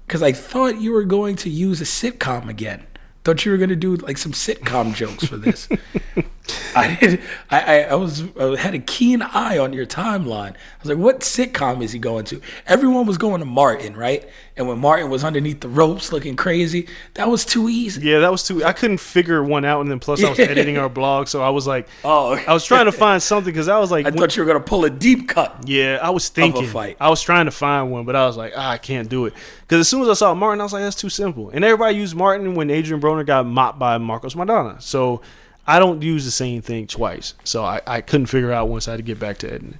because 0.06 0.22
I 0.22 0.32
thought 0.32 0.80
you 0.80 0.92
were 0.92 1.04
going 1.04 1.36
to 1.36 1.50
use 1.50 1.82
a 1.82 1.84
sitcom 1.84 2.48
again. 2.48 2.86
Thought 3.28 3.44
you 3.44 3.52
were 3.52 3.58
going 3.58 3.68
to 3.68 3.76
do 3.76 3.94
like 3.96 4.16
some 4.16 4.32
sitcom 4.32 4.94
jokes 4.94 5.26
for 5.26 5.36
this. 5.36 5.68
I 6.74 6.96
did. 7.00 7.20
I, 7.50 7.60
I 7.60 7.80
I 7.82 7.94
was 7.94 8.22
I 8.38 8.56
had 8.56 8.74
a 8.74 8.78
keen 8.78 9.22
eye 9.22 9.58
on 9.58 9.72
your 9.72 9.86
timeline. 9.86 10.52
I 10.52 10.82
was 10.82 10.88
like, 10.90 10.98
what 10.98 11.20
sitcom 11.20 11.82
is 11.82 11.92
he 11.92 11.98
going 11.98 12.24
to? 12.26 12.40
Everyone 12.66 13.06
was 13.06 13.18
going 13.18 13.40
to 13.40 13.44
Martin, 13.46 13.96
right? 13.96 14.28
And 14.56 14.66
when 14.66 14.78
Martin 14.78 15.08
was 15.08 15.22
underneath 15.24 15.60
the 15.60 15.68
ropes 15.68 16.12
looking 16.12 16.34
crazy, 16.34 16.88
that 17.14 17.28
was 17.28 17.44
too 17.44 17.68
easy. 17.68 18.02
Yeah, 18.08 18.18
that 18.20 18.30
was 18.32 18.42
too. 18.42 18.64
I 18.64 18.72
couldn't 18.72 18.98
figure 18.98 19.42
one 19.42 19.64
out, 19.64 19.80
and 19.82 19.90
then 19.90 20.00
plus 20.00 20.22
I 20.22 20.30
was 20.30 20.38
editing 20.38 20.78
our 20.78 20.88
blog, 20.88 21.28
so 21.28 21.42
I 21.42 21.50
was 21.50 21.66
like, 21.66 21.88
Oh. 22.04 22.32
I 22.34 22.52
was 22.52 22.64
trying 22.64 22.86
to 22.86 22.92
find 22.92 23.22
something 23.22 23.52
because 23.52 23.68
I 23.68 23.78
was 23.78 23.90
like, 23.90 24.06
I 24.06 24.10
thought 24.10 24.36
you 24.36 24.42
were 24.42 24.46
gonna 24.46 24.64
pull 24.64 24.84
a 24.84 24.90
deep 24.90 25.28
cut. 25.28 25.64
yeah, 25.66 25.98
I 26.02 26.10
was 26.10 26.28
thinking, 26.28 26.66
fight. 26.66 26.96
I 27.00 27.08
was 27.08 27.22
trying 27.22 27.44
to 27.44 27.50
find 27.52 27.90
one, 27.92 28.04
but 28.04 28.16
I 28.16 28.26
was 28.26 28.36
like, 28.36 28.52
ah, 28.56 28.70
I 28.70 28.78
can't 28.78 29.08
do 29.08 29.26
it 29.26 29.34
because 29.62 29.80
as 29.80 29.88
soon 29.88 30.02
as 30.02 30.08
I 30.08 30.14
saw 30.14 30.34
Martin, 30.34 30.60
I 30.60 30.64
was 30.64 30.72
like, 30.72 30.82
that's 30.82 30.96
too 30.96 31.08
simple. 31.10 31.50
And 31.50 31.64
everybody 31.64 31.96
used 31.96 32.16
Martin 32.16 32.54
when 32.54 32.70
Adrien 32.70 33.00
Broner 33.00 33.24
got 33.24 33.46
mopped 33.46 33.78
by 33.78 33.98
Marcos 33.98 34.34
Maidana, 34.34 34.80
so 34.82 35.20
I 35.68 35.78
don't 35.78 36.00
use 36.02 36.24
the 36.24 36.30
same 36.30 36.62
thing 36.62 36.86
twice. 36.86 37.34
So 37.44 37.62
I, 37.62 37.82
I 37.86 38.00
couldn't 38.00 38.26
figure 38.26 38.50
out 38.50 38.68
once 38.70 38.88
I 38.88 38.92
had 38.92 38.96
to 38.96 39.02
get 39.02 39.20
back 39.20 39.36
to 39.38 39.48
editing. 39.48 39.78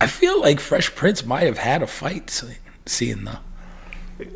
I 0.00 0.06
feel 0.06 0.40
like 0.40 0.60
Fresh 0.60 0.94
Prince 0.94 1.26
might 1.26 1.44
have 1.44 1.58
had 1.58 1.82
a 1.82 1.86
fight 1.86 2.42
seeing 2.86 3.24
the 3.24 3.38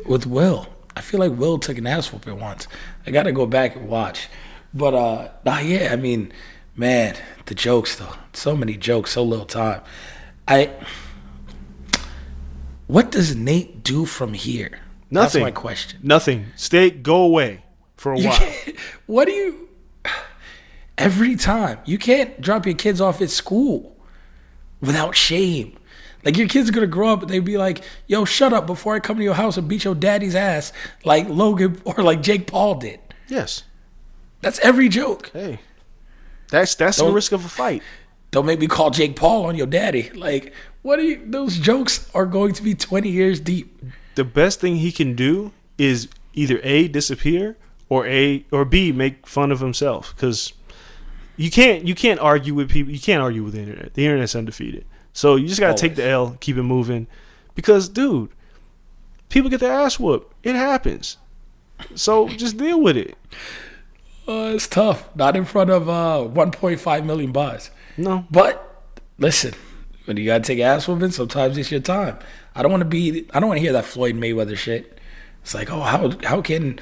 with 0.05 0.27
Will. 0.27 0.67
I 0.95 1.01
feel 1.01 1.19
like 1.19 1.31
Will 1.31 1.57
took 1.57 1.77
an 1.79 1.87
ass 1.87 2.13
whooping 2.13 2.39
once. 2.39 2.67
I 3.07 3.11
got 3.11 3.23
to 3.23 3.31
go 3.31 3.47
back 3.47 3.75
and 3.75 3.89
watch. 3.89 4.29
But 4.71 4.93
uh, 4.93 5.29
nah, 5.43 5.59
yeah. 5.59 5.89
I 5.91 5.95
mean, 5.95 6.31
man, 6.75 7.15
the 7.47 7.55
jokes 7.55 7.95
though. 7.95 8.13
So 8.33 8.55
many 8.55 8.77
jokes, 8.77 9.11
so 9.11 9.23
little 9.23 9.45
time. 9.45 9.81
I. 10.47 10.71
What 12.85 13.11
does 13.11 13.35
Nate 13.35 13.83
do 13.83 14.05
from 14.05 14.33
here? 14.33 14.79
Nothing. 15.09 15.41
That's 15.41 15.55
my 15.55 15.59
question. 15.59 15.99
Nothing. 16.03 16.47
Stay. 16.55 16.91
Go 16.91 17.21
away 17.21 17.63
for 17.97 18.13
a 18.13 18.19
while. 18.19 18.53
what 19.07 19.25
do 19.25 19.31
you? 19.31 19.68
Every 20.99 21.35
time 21.35 21.79
you 21.85 21.97
can't 21.97 22.39
drop 22.41 22.65
your 22.67 22.75
kids 22.75 22.99
off 23.01 23.21
at 23.21 23.29
school 23.31 23.95
without 24.81 25.15
shame. 25.15 25.75
Like 26.25 26.37
your 26.37 26.47
kids 26.49 26.69
are 26.69 26.73
gonna 26.73 26.87
grow 26.87 27.09
up 27.13 27.21
and 27.21 27.29
they'd 27.31 27.39
be 27.39 27.57
like, 27.57 27.81
"Yo, 28.05 28.25
shut 28.25 28.51
up 28.53 28.67
before 28.67 28.93
I 28.95 28.99
come 28.99 29.17
to 29.17 29.23
your 29.23 29.33
house 29.33 29.55
and 29.57 29.67
beat 29.69 29.85
your 29.85 29.95
daddy's 29.95 30.35
ass," 30.35 30.73
like 31.05 31.27
Logan 31.29 31.81
or 31.85 32.03
like 32.03 32.21
Jake 32.21 32.45
Paul 32.47 32.75
did. 32.75 32.99
Yes. 33.29 33.63
That's 34.41 34.59
every 34.59 34.89
joke. 34.89 35.31
Hey. 35.33 35.59
That's 36.49 36.75
that's 36.75 36.97
the 36.97 37.05
Don't- 37.05 37.13
risk 37.13 37.31
of 37.31 37.45
a 37.45 37.49
fight. 37.49 37.81
Don't 38.31 38.45
make 38.45 38.59
me 38.59 38.67
call 38.67 38.91
Jake 38.91 39.15
Paul 39.15 39.45
on 39.45 39.55
your 39.55 39.65
daddy. 39.65 40.11
Like, 40.11 40.53
what 40.83 40.99
are 40.99 41.03
you? 41.03 41.21
Those 41.25 41.57
jokes 41.57 42.07
are 42.13 42.25
going 42.25 42.53
to 42.53 42.63
be 42.63 42.75
twenty 42.75 43.09
years 43.09 43.39
deep. 43.39 43.81
the 44.15 44.23
best 44.25 44.59
thing 44.59 44.75
he 44.75 44.91
can 44.91 45.15
do 45.15 45.51
is 45.77 46.09
either 46.33 46.59
a 46.63 46.87
disappear 46.89 47.55
or 47.87 48.05
a 48.07 48.45
or 48.51 48.65
b 48.65 48.91
make 48.91 49.25
fun 49.25 49.51
of 49.51 49.61
himself 49.61 50.13
because 50.15 50.51
you 51.39 51.49
can't 51.49 51.87
you 51.87 51.95
can't 51.95 52.19
argue 52.19 52.53
with 52.53 52.69
people 52.69 52.91
you 52.91 52.99
can't 52.99 53.21
argue 53.21 53.43
with 53.43 53.53
the 53.53 53.59
internet 53.59 53.93
the 53.93 54.05
internet's 54.05 54.35
undefeated 54.35 54.83
so 55.13 55.35
you 55.35 55.47
just 55.47 55.59
gotta 55.59 55.73
take 55.77 55.95
the 55.95 56.05
l 56.05 56.35
keep 56.39 56.57
it 56.57 56.63
moving 56.63 57.07
because 57.55 57.87
dude 57.89 58.29
people 59.29 59.49
get 59.49 59.59
their 59.59 59.71
ass 59.71 59.97
whooped 59.99 60.33
it 60.43 60.53
happens 60.55 61.17
so 61.95 62.27
just 62.27 62.57
deal 62.57 62.79
with 62.81 62.97
it 62.97 63.15
Uh, 64.27 64.51
it's 64.53 64.67
tough. 64.67 65.09
Not 65.15 65.35
in 65.35 65.43
front 65.45 65.71
of 65.71 65.89
uh, 65.89 66.21
1.5 66.29 67.05
million 67.05 67.31
buys. 67.31 67.71
no 67.97 68.25
But 68.29 68.53
listen, 69.17 69.53
when 70.05 70.17
you 70.17 70.25
gotta 70.25 70.43
take 70.43 70.59
ass 70.59 70.87
whooping, 70.87 71.11
sometimes 71.11 71.57
it's 71.57 71.71
your 71.71 71.79
time. 71.79 72.19
I 72.53 72.61
don't 72.61 72.69
want 72.71 72.81
to 72.81 72.89
be. 72.89 73.25
I 73.33 73.39
don't 73.39 73.49
want 73.49 73.57
to 73.57 73.63
hear 73.63 73.73
that 73.73 73.85
Floyd 73.85 74.15
Mayweather 74.15 74.55
shit. 74.55 74.99
It's 75.41 75.55
like, 75.55 75.71
oh, 75.71 75.79
how 75.81 76.11
how 76.23 76.41
can 76.43 76.79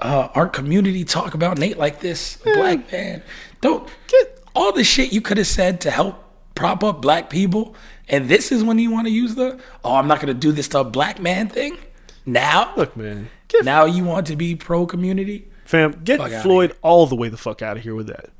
uh, 0.00 0.28
our 0.34 0.48
community 0.48 1.02
talk 1.04 1.32
about 1.32 1.56
Nate 1.56 1.78
like 1.78 2.00
this, 2.00 2.38
a 2.44 2.52
black 2.54 2.92
man? 2.92 3.22
Don't 3.60 3.88
get 4.08 4.42
all 4.54 4.72
the 4.72 4.84
shit 4.84 5.12
you 5.12 5.20
could 5.20 5.38
have 5.38 5.46
said 5.46 5.80
to 5.82 5.90
help 5.90 6.22
prop 6.54 6.82
up 6.82 7.02
black 7.02 7.30
people, 7.30 7.74
and 8.08 8.28
this 8.28 8.50
is 8.50 8.64
when 8.64 8.78
you 8.78 8.90
want 8.90 9.06
to 9.06 9.12
use 9.12 9.34
the 9.34 9.60
oh, 9.84 9.96
I'm 9.96 10.08
not 10.08 10.20
gonna 10.20 10.34
do 10.34 10.52
this 10.52 10.68
to 10.68 10.80
a 10.80 10.84
black 10.84 11.20
man 11.20 11.48
thing. 11.48 11.78
Now, 12.24 12.72
look 12.76 12.96
man 12.96 13.30
get 13.48 13.64
now 13.64 13.84
you 13.84 14.04
want 14.04 14.26
to 14.28 14.36
be 14.36 14.56
pro 14.56 14.86
community. 14.86 15.48
Fam, 15.64 16.00
get 16.04 16.18
Fuck 16.18 16.42
Floyd 16.42 16.74
all 16.82 17.06
the 17.06 17.16
way 17.16 17.28
the 17.28 17.36
fuck 17.36 17.62
out 17.62 17.76
of 17.76 17.82
here 17.82 17.94
with 17.94 18.06
that. 18.06 18.30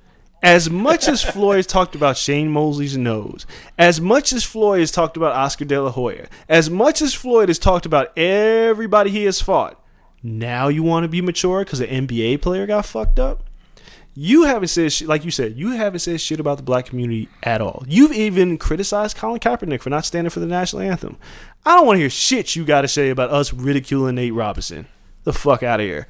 As 0.42 0.70
much 0.70 1.08
as 1.08 1.22
Floyd 1.32 1.56
has 1.56 1.66
talked 1.66 1.94
about 1.94 2.16
Shane 2.16 2.50
Mosley's 2.50 2.96
nose, 2.96 3.46
as 3.78 4.00
much 4.00 4.32
as 4.32 4.44
Floyd 4.44 4.80
has 4.80 4.90
talked 4.90 5.16
about 5.16 5.34
Oscar 5.34 5.64
De 5.64 5.80
La 5.80 5.90
Hoya, 5.90 6.28
as 6.48 6.70
much 6.70 7.02
as 7.02 7.14
Floyd 7.14 7.48
has 7.48 7.58
talked 7.58 7.86
about 7.86 8.16
everybody 8.16 9.10
he 9.10 9.24
has 9.24 9.40
fought, 9.40 9.82
now 10.22 10.68
you 10.68 10.82
want 10.82 11.04
to 11.04 11.08
be 11.08 11.20
mature 11.20 11.64
because 11.64 11.80
an 11.80 12.06
NBA 12.06 12.42
player 12.42 12.66
got 12.66 12.86
fucked 12.86 13.18
up? 13.18 13.44
You 14.18 14.44
haven't 14.44 14.68
said 14.68 14.92
shit, 14.92 15.08
like 15.08 15.26
you 15.26 15.30
said, 15.30 15.58
you 15.58 15.72
haven't 15.72 16.00
said 16.00 16.22
shit 16.22 16.40
about 16.40 16.56
the 16.56 16.62
black 16.62 16.86
community 16.86 17.28
at 17.42 17.60
all. 17.60 17.84
You've 17.86 18.12
even 18.12 18.56
criticized 18.56 19.14
Colin 19.14 19.40
Kaepernick 19.40 19.82
for 19.82 19.90
not 19.90 20.06
standing 20.06 20.30
for 20.30 20.40
the 20.40 20.46
national 20.46 20.80
anthem. 20.80 21.18
I 21.66 21.76
don't 21.76 21.86
want 21.86 21.96
to 21.96 22.00
hear 22.00 22.08
shit 22.10 22.56
you 22.56 22.64
got 22.64 22.80
to 22.80 22.88
say 22.88 23.10
about 23.10 23.28
us 23.28 23.52
ridiculing 23.52 24.14
Nate 24.14 24.32
Robinson. 24.32 24.86
The 25.24 25.34
fuck 25.34 25.62
out 25.62 25.80
of 25.80 25.86
here. 25.86 26.06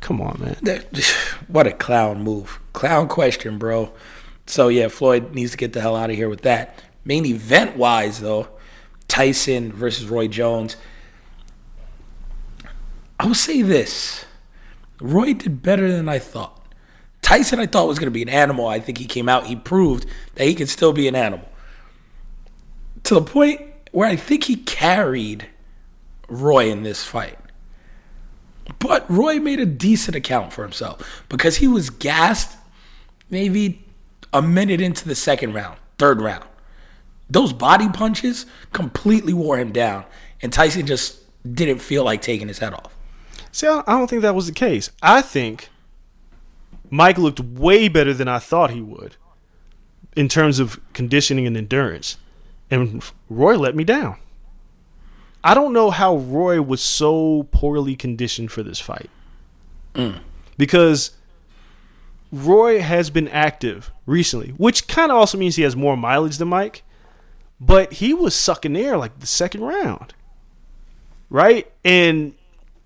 Come 0.00 0.22
on, 0.22 0.40
man. 0.40 0.56
That- 0.62 0.96
what 1.48 1.66
a 1.66 1.72
clown 1.72 2.22
move. 2.22 2.58
Clown 2.72 3.08
question, 3.08 3.58
bro. 3.58 3.92
So 4.46 4.68
yeah, 4.68 4.88
Floyd 4.88 5.34
needs 5.34 5.50
to 5.50 5.56
get 5.58 5.74
the 5.74 5.82
hell 5.82 5.96
out 5.96 6.08
of 6.08 6.16
here 6.16 6.30
with 6.30 6.40
that. 6.42 6.82
Main 7.04 7.26
event 7.26 7.76
wise 7.76 8.20
though, 8.20 8.48
Tyson 9.08 9.72
versus 9.72 10.06
Roy 10.06 10.26
Jones. 10.26 10.76
I 13.20 13.26
will 13.26 13.34
say 13.34 13.60
this. 13.60 14.24
Roy 15.00 15.34
did 15.34 15.62
better 15.62 15.90
than 15.92 16.08
I 16.08 16.18
thought. 16.18 16.53
Tyson 17.24 17.58
I 17.58 17.66
thought 17.66 17.88
was 17.88 17.98
gonna 17.98 18.10
be 18.10 18.22
an 18.22 18.28
animal. 18.28 18.68
I 18.68 18.78
think 18.78 18.98
he 18.98 19.06
came 19.06 19.28
out, 19.28 19.46
he 19.46 19.56
proved 19.56 20.06
that 20.34 20.44
he 20.44 20.54
can 20.54 20.66
still 20.66 20.92
be 20.92 21.08
an 21.08 21.16
animal. 21.16 21.48
To 23.04 23.14
the 23.14 23.22
point 23.22 23.62
where 23.92 24.08
I 24.08 24.14
think 24.14 24.44
he 24.44 24.56
carried 24.56 25.48
Roy 26.28 26.70
in 26.70 26.82
this 26.82 27.02
fight. 27.02 27.38
But 28.78 29.10
Roy 29.10 29.40
made 29.40 29.58
a 29.58 29.66
decent 29.66 30.16
account 30.16 30.52
for 30.52 30.62
himself 30.62 31.24
because 31.28 31.56
he 31.56 31.68
was 31.68 31.90
gassed 31.90 32.56
maybe 33.30 33.84
a 34.32 34.42
minute 34.42 34.80
into 34.80 35.08
the 35.08 35.14
second 35.14 35.54
round, 35.54 35.78
third 35.98 36.20
round. 36.20 36.44
Those 37.30 37.52
body 37.52 37.88
punches 37.88 38.44
completely 38.72 39.32
wore 39.32 39.58
him 39.58 39.72
down, 39.72 40.04
and 40.42 40.52
Tyson 40.52 40.86
just 40.86 41.20
didn't 41.54 41.78
feel 41.78 42.04
like 42.04 42.20
taking 42.20 42.48
his 42.48 42.58
head 42.58 42.74
off. 42.74 42.94
See, 43.50 43.66
I 43.66 43.82
don't 43.86 44.10
think 44.10 44.22
that 44.22 44.34
was 44.34 44.46
the 44.46 44.52
case. 44.52 44.90
I 45.02 45.22
think 45.22 45.70
Mike 46.90 47.18
looked 47.18 47.40
way 47.40 47.88
better 47.88 48.14
than 48.14 48.28
I 48.28 48.38
thought 48.38 48.70
he 48.70 48.80
would 48.82 49.16
in 50.14 50.28
terms 50.28 50.58
of 50.58 50.78
conditioning 50.92 51.46
and 51.46 51.56
endurance. 51.56 52.18
And 52.70 53.02
Roy 53.28 53.56
let 53.56 53.74
me 53.74 53.84
down. 53.84 54.16
I 55.42 55.54
don't 55.54 55.72
know 55.72 55.90
how 55.90 56.16
Roy 56.16 56.62
was 56.62 56.80
so 56.80 57.48
poorly 57.50 57.96
conditioned 57.96 58.50
for 58.52 58.62
this 58.62 58.80
fight. 58.80 59.10
Mm. 59.94 60.20
Because 60.56 61.12
Roy 62.32 62.80
has 62.80 63.10
been 63.10 63.28
active 63.28 63.90
recently, 64.06 64.50
which 64.56 64.86
kind 64.88 65.10
of 65.12 65.18
also 65.18 65.36
means 65.36 65.56
he 65.56 65.62
has 65.62 65.76
more 65.76 65.96
mileage 65.96 66.38
than 66.38 66.48
Mike. 66.48 66.82
but 67.60 67.94
he 67.94 68.12
was 68.12 68.34
sucking 68.34 68.76
air 68.76 68.96
like 68.96 69.20
the 69.20 69.26
second 69.26 69.62
round, 69.62 70.14
right? 71.30 71.70
And 71.84 72.34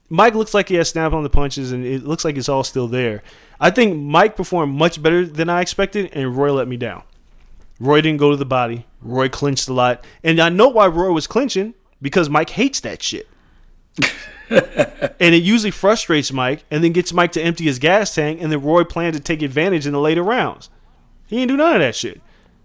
Mike 0.09 0.34
looks 0.34 0.55
like 0.55 0.68
he 0.68 0.76
has 0.76 0.88
snap 0.90 1.12
on 1.12 1.22
the 1.22 1.30
punches, 1.30 1.72
and 1.72 1.84
it 1.84 2.05
looks 2.05 2.24
like 2.24 2.36
it's 2.36 2.49
all 2.49 2.64
still 2.64 2.88
there. 2.88 3.22
I 3.61 3.70
think 3.70 3.96
Mike 3.96 4.36
performed 4.36 4.76
much 4.76 5.02
better 5.02 5.26
than 5.26 5.48
I 5.48 5.61
expected, 5.61 6.11
and 6.12 6.36
Roy 6.36 6.52
let 6.52 6.68
me 6.68 6.76
down. 6.76 7.02
Roy 7.80 8.00
didn't 8.00 8.18
go 8.18 8.30
to 8.30 8.36
the 8.36 8.46
body. 8.46 8.86
Roy 9.00 9.28
clinched 9.28 9.68
a 9.68 9.72
lot, 9.72 10.04
and 10.22 10.40
I 10.40 10.48
know 10.48 10.68
why 10.68 10.86
Roy 10.86 11.12
was 11.12 11.26
clinching 11.26 11.74
because 12.00 12.28
Mike 12.28 12.50
hates 12.50 12.80
that 12.80 13.02
shit. 13.02 13.28
and 14.50 15.34
it 15.34 15.42
usually 15.42 15.70
frustrates 15.70 16.32
Mike, 16.32 16.64
and 16.70 16.82
then 16.82 16.92
gets 16.92 17.12
Mike 17.12 17.32
to 17.32 17.42
empty 17.42 17.64
his 17.64 17.78
gas 17.78 18.14
tank, 18.14 18.40
and 18.40 18.50
then 18.50 18.62
Roy 18.62 18.84
planned 18.84 19.14
to 19.14 19.20
take 19.20 19.42
advantage 19.42 19.86
in 19.86 19.92
the 19.92 20.00
later 20.00 20.22
rounds. 20.22 20.70
He 21.26 21.36
didn't 21.36 21.48
do 21.48 21.56
none 21.56 21.76
of 21.76 21.80
that 21.80 21.94
shit. 21.94 22.20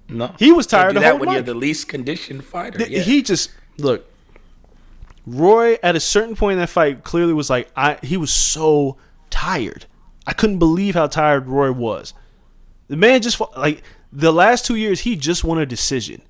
No, 0.09 0.33
He 0.37 0.51
was 0.51 0.67
tired 0.67 0.91
do 0.91 0.97
of 0.97 1.03
that 1.03 1.19
when 1.19 1.31
you're 1.31 1.41
the 1.41 1.53
least 1.53 1.87
conditioned 1.87 2.43
fighter. 2.43 2.77
Th- 2.77 2.89
yeah. 2.89 3.01
He 3.01 3.21
just 3.21 3.51
look. 3.77 4.05
Roy 5.25 5.77
at 5.81 5.95
a 5.95 5.99
certain 5.99 6.35
point 6.35 6.53
in 6.53 6.59
that 6.59 6.69
fight 6.69 7.03
clearly 7.03 7.33
was 7.33 7.49
like 7.49 7.71
I 7.75 7.97
he 8.03 8.17
was 8.17 8.31
so 8.31 8.97
tired. 9.29 9.85
I 10.26 10.34
couldn't 10.34 10.59
believe 10.59 10.95
how 10.95 11.07
tired 11.07 11.47
Roy 11.47 11.71
was. 11.71 12.13
The 12.88 12.97
man 12.97 13.21
just 13.21 13.41
like 13.57 13.84
the 14.11 14.32
last 14.32 14.65
2 14.65 14.76
years 14.76 15.01
he 15.01 15.15
just 15.15 15.43
won 15.43 15.57
a 15.57 15.65
decision. 15.65 16.21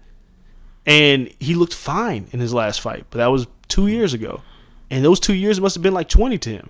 And 0.85 1.33
he 1.39 1.55
looked 1.55 1.73
fine 1.73 2.27
in 2.31 2.39
his 2.39 2.53
last 2.53 2.81
fight, 2.81 3.05
but 3.09 3.19
that 3.19 3.27
was 3.27 3.47
2 3.69 3.87
years 3.87 4.13
ago. 4.13 4.41
And 4.89 5.03
those 5.03 5.19
2 5.19 5.33
years 5.33 5.59
must 5.61 5.75
have 5.75 5.83
been 5.83 5.93
like 5.93 6.09
20 6.09 6.37
to 6.39 6.49
him. 6.49 6.69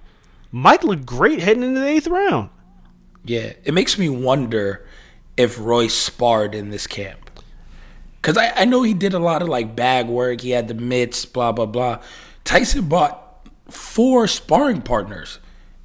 Mike 0.51 0.83
looked 0.83 1.05
great 1.05 1.39
heading 1.39 1.63
into 1.63 1.79
the 1.79 1.85
8th 1.85 2.09
round. 2.09 2.49
Yeah, 3.25 3.53
it 3.63 3.73
makes 3.73 3.97
me 3.97 4.09
wonder 4.09 4.85
if 5.37 5.59
Roy 5.59 5.87
sparred 5.87 6.53
in 6.53 6.69
this 6.69 6.85
camp. 6.87 7.41
Because 8.21 8.37
I, 8.37 8.51
I 8.55 8.65
know 8.65 8.83
he 8.83 8.93
did 8.93 9.13
a 9.13 9.19
lot 9.19 9.41
of 9.41 9.49
like 9.49 9.75
bag 9.75 10.07
work. 10.07 10.41
He 10.41 10.51
had 10.51 10.67
the 10.67 10.73
mitts, 10.73 11.25
blah, 11.25 11.51
blah, 11.51 11.65
blah. 11.65 12.01
Tyson 12.43 12.87
brought 12.87 13.47
four 13.69 14.27
sparring 14.27 14.81
partners 14.81 15.39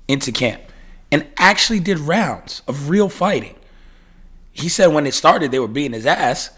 into 0.07 0.33
camp 0.33 0.63
and 1.11 1.27
actually 1.37 1.81
did 1.81 1.99
rounds 1.99 2.63
of 2.69 2.89
real 2.91 3.09
fighting. 3.09 3.55
He 4.53 4.69
said 4.69 4.89
when 4.89 5.07
it 5.07 5.15
started, 5.15 5.51
they 5.51 5.59
were 5.59 5.69
beating 5.69 5.93
his 5.93 6.07
ass, 6.07 6.51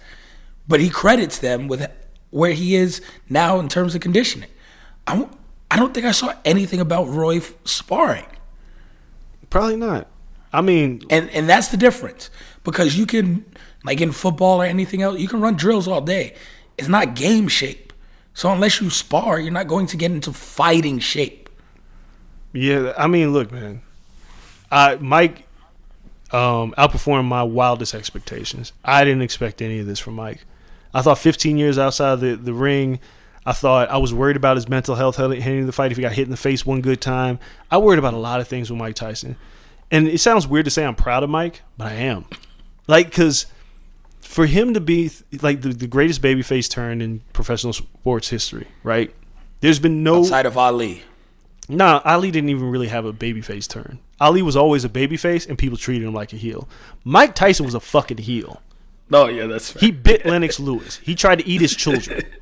but 0.66 0.80
he 0.80 0.88
credits 0.90 1.38
them 1.38 1.68
with 1.68 1.86
where 2.30 2.52
he 2.52 2.74
is 2.74 3.02
now 3.28 3.58
in 3.60 3.68
terms 3.68 3.94
of 3.94 4.00
conditioning. 4.00 4.48
I, 5.06 5.16
don't- 5.16 5.32
I 5.70 5.76
don't 5.76 5.94
think 5.94 6.06
I 6.06 6.12
saw 6.12 6.32
anything 6.44 6.80
about 6.80 7.08
Roy 7.08 7.36
f- 7.38 7.54
sparring. 7.64 8.26
Probably 9.50 9.76
not. 9.76 10.06
I 10.52 10.62
mean, 10.62 11.02
And 11.10 11.30
and 11.30 11.48
that's 11.48 11.68
the 11.68 11.76
difference 11.76 12.28
because 12.64 12.96
you 12.98 13.06
can 13.06 13.44
like 13.84 14.00
in 14.00 14.10
football 14.12 14.60
or 14.62 14.64
anything 14.64 15.00
else, 15.02 15.20
you 15.20 15.28
can 15.28 15.40
run 15.40 15.54
drills 15.54 15.86
all 15.86 16.00
day. 16.00 16.34
It's 16.76 16.88
not 16.88 17.14
game 17.14 17.46
shape. 17.48 17.92
So 18.34 18.50
unless 18.50 18.80
you 18.80 18.90
spar, 18.90 19.38
you're 19.38 19.52
not 19.52 19.68
going 19.68 19.86
to 19.86 19.96
get 19.96 20.10
into 20.10 20.32
fighting 20.32 20.98
shape. 20.98 21.48
Yeah, 22.52 22.92
I 22.98 23.06
mean, 23.06 23.32
look, 23.32 23.52
man. 23.52 23.82
I 24.70 24.96
Mike 24.96 25.46
um, 26.32 26.74
outperformed 26.78 27.26
my 27.26 27.42
wildest 27.42 27.94
expectations. 27.94 28.72
I 28.84 29.04
didn't 29.04 29.22
expect 29.22 29.60
any 29.62 29.78
of 29.78 29.86
this 29.86 29.98
from 29.98 30.14
Mike. 30.14 30.44
I 30.92 31.02
thought 31.02 31.18
15 31.18 31.56
years 31.56 31.78
outside 31.78 32.20
the, 32.20 32.36
the 32.36 32.52
ring. 32.52 33.00
I 33.46 33.52
thought 33.52 33.88
I 33.90 33.96
was 33.96 34.12
worried 34.12 34.36
about 34.36 34.56
his 34.56 34.68
mental 34.68 34.94
health 34.96 35.16
heading 35.16 35.66
the 35.66 35.72
fight 35.72 35.90
if 35.90 35.96
he 35.96 36.02
got 36.02 36.12
hit 36.12 36.24
in 36.24 36.30
the 36.30 36.36
face 36.36 36.66
one 36.66 36.80
good 36.80 37.00
time. 37.00 37.38
I 37.70 37.78
worried 37.78 37.98
about 37.98 38.14
a 38.14 38.18
lot 38.18 38.40
of 38.40 38.48
things 38.48 38.70
with 38.70 38.78
Mike 38.78 38.96
Tyson. 38.96 39.36
And 39.90 40.06
it 40.06 40.18
sounds 40.18 40.46
weird 40.46 40.66
to 40.66 40.70
say 40.70 40.84
I'm 40.84 40.94
proud 40.94 41.22
of 41.22 41.30
Mike, 41.30 41.62
but 41.76 41.88
I 41.88 41.94
am. 41.94 42.26
Like, 42.86 43.06
because 43.06 43.46
for 44.20 44.46
him 44.46 44.74
to 44.74 44.80
be 44.80 45.10
like 45.42 45.62
the, 45.62 45.70
the 45.70 45.86
greatest 45.86 46.22
babyface 46.22 46.70
turn 46.70 47.00
in 47.00 47.20
professional 47.32 47.72
sports 47.72 48.28
history, 48.28 48.68
right? 48.82 49.12
There's 49.60 49.78
been 49.78 50.02
no 50.02 50.18
Outside 50.18 50.46
of 50.46 50.56
Ali. 50.56 51.02
Nah, 51.70 52.02
Ali 52.04 52.30
didn't 52.30 52.50
even 52.50 52.70
really 52.70 52.88
have 52.88 53.04
a 53.04 53.12
babyface 53.12 53.68
turn. 53.68 53.98
Ali 54.20 54.42
was 54.42 54.56
always 54.56 54.84
a 54.84 54.88
babyface, 54.88 55.48
and 55.48 55.56
people 55.56 55.78
treated 55.78 56.06
him 56.06 56.12
like 56.14 56.32
a 56.32 56.36
heel. 56.36 56.68
Mike 57.04 57.34
Tyson 57.34 57.64
was 57.64 57.74
a 57.74 57.80
fucking 57.80 58.18
heel. 58.18 58.60
No, 59.08 59.28
yeah, 59.28 59.46
that's 59.46 59.72
fair. 59.72 59.80
He 59.80 59.90
bit 59.90 60.24
Lennox 60.26 60.60
Lewis. 60.60 60.98
He 60.98 61.14
tried 61.14 61.38
to 61.40 61.46
eat 61.46 61.60
his 61.60 61.74
children. 61.74 62.22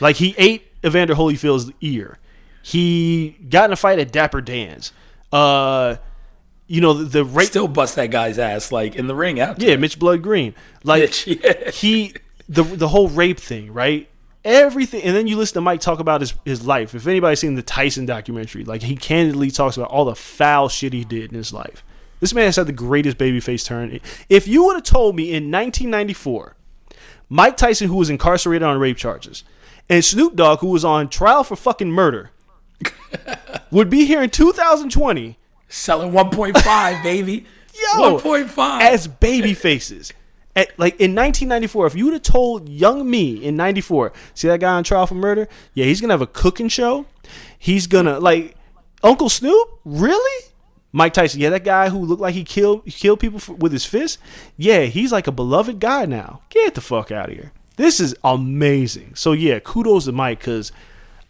Like 0.00 0.16
he 0.16 0.34
ate 0.36 0.66
Evander 0.84 1.14
Holyfield's 1.14 1.70
ear. 1.80 2.18
He 2.60 3.36
got 3.48 3.66
in 3.66 3.72
a 3.72 3.76
fight 3.76 4.00
at 4.00 4.10
Dapper 4.10 4.40
Dan's. 4.40 4.92
Uh, 5.30 5.96
you 6.66 6.80
know 6.80 6.92
the, 6.92 7.04
the 7.04 7.24
rape. 7.24 7.48
still 7.48 7.68
bust 7.68 7.96
that 7.96 8.10
guy's 8.10 8.38
ass 8.38 8.72
like 8.72 8.96
in 8.96 9.06
the 9.06 9.14
ring 9.14 9.38
after. 9.38 9.64
Yeah, 9.64 9.76
Mitch 9.76 9.98
Blood 9.98 10.22
Green. 10.22 10.54
Like 10.82 11.02
Mitch, 11.02 11.26
yeah. 11.28 11.70
he 11.70 12.14
the 12.48 12.62
the 12.64 12.88
whole 12.88 13.08
rape 13.08 13.38
thing, 13.38 13.72
right? 13.72 14.08
Everything, 14.44 15.02
and 15.02 15.14
then 15.14 15.26
you 15.28 15.36
listen 15.36 15.54
to 15.54 15.60
Mike 15.60 15.80
talk 15.80 16.00
about 16.00 16.20
his 16.20 16.34
his 16.44 16.66
life. 16.66 16.94
If 16.94 17.06
anybody's 17.06 17.40
seen 17.40 17.54
the 17.54 17.62
Tyson 17.62 18.06
documentary, 18.06 18.64
like 18.64 18.82
he 18.82 18.96
candidly 18.96 19.50
talks 19.50 19.76
about 19.76 19.90
all 19.90 20.04
the 20.04 20.16
foul 20.16 20.68
shit 20.68 20.92
he 20.92 21.04
did 21.04 21.30
in 21.30 21.36
his 21.36 21.52
life. 21.52 21.84
This 22.20 22.34
man 22.34 22.44
has 22.44 22.56
had 22.56 22.66
the 22.66 22.72
greatest 22.72 23.18
babyface 23.18 23.64
turn. 23.64 23.98
If 24.28 24.46
you 24.46 24.64
would 24.64 24.74
have 24.74 24.84
told 24.84 25.16
me 25.16 25.24
in 25.24 25.50
1994, 25.50 26.56
Mike 27.28 27.56
Tyson, 27.56 27.88
who 27.88 27.96
was 27.96 28.10
incarcerated 28.10 28.62
on 28.62 28.78
rape 28.78 28.96
charges, 28.96 29.42
and 29.88 30.04
Snoop 30.04 30.36
Dogg, 30.36 30.60
who 30.60 30.68
was 30.68 30.84
on 30.84 31.08
trial 31.08 31.42
for 31.44 31.56
fucking 31.56 31.90
murder, 31.90 32.30
would 33.70 33.90
be 33.90 34.04
here 34.06 34.22
in 34.22 34.30
2020 34.30 35.36
Selling 35.72 36.12
1.5, 36.12 37.02
baby. 37.02 37.46
Yo, 37.96 38.18
1.5. 38.18 38.80
as 38.82 39.08
baby 39.08 39.54
faces. 39.54 40.12
At, 40.54 40.78
like 40.78 40.94
in 40.94 41.14
1994, 41.14 41.86
if 41.86 41.96
you 41.96 42.04
would 42.04 42.14
have 42.14 42.22
told 42.22 42.68
young 42.68 43.10
me 43.10 43.42
in 43.42 43.56
94, 43.56 44.12
see 44.34 44.48
that 44.48 44.60
guy 44.60 44.74
on 44.74 44.84
trial 44.84 45.06
for 45.06 45.14
murder? 45.14 45.48
Yeah, 45.72 45.86
he's 45.86 46.00
gonna 46.00 46.12
have 46.12 46.20
a 46.20 46.26
cooking 46.26 46.68
show. 46.68 47.06
He's 47.58 47.86
gonna 47.86 48.18
like 48.20 48.54
Uncle 49.02 49.30
Snoop. 49.30 49.80
Really? 49.84 50.48
Mike 50.92 51.14
Tyson. 51.14 51.40
Yeah, 51.40 51.50
that 51.50 51.64
guy 51.64 51.88
who 51.88 51.98
looked 51.98 52.20
like 52.20 52.34
he 52.34 52.44
killed 52.44 52.84
killed 52.86 53.20
people 53.20 53.40
with 53.56 53.72
his 53.72 53.86
fist. 53.86 54.18
Yeah, 54.56 54.82
he's 54.82 55.10
like 55.10 55.26
a 55.26 55.32
beloved 55.32 55.80
guy 55.80 56.04
now. 56.04 56.42
Get 56.50 56.74
the 56.74 56.82
fuck 56.82 57.10
out 57.10 57.30
of 57.30 57.34
here. 57.34 57.52
This 57.76 57.98
is 57.98 58.14
amazing. 58.22 59.14
So 59.14 59.32
yeah, 59.32 59.58
kudos 59.58 60.04
to 60.04 60.12
Mike 60.12 60.40
because 60.40 60.70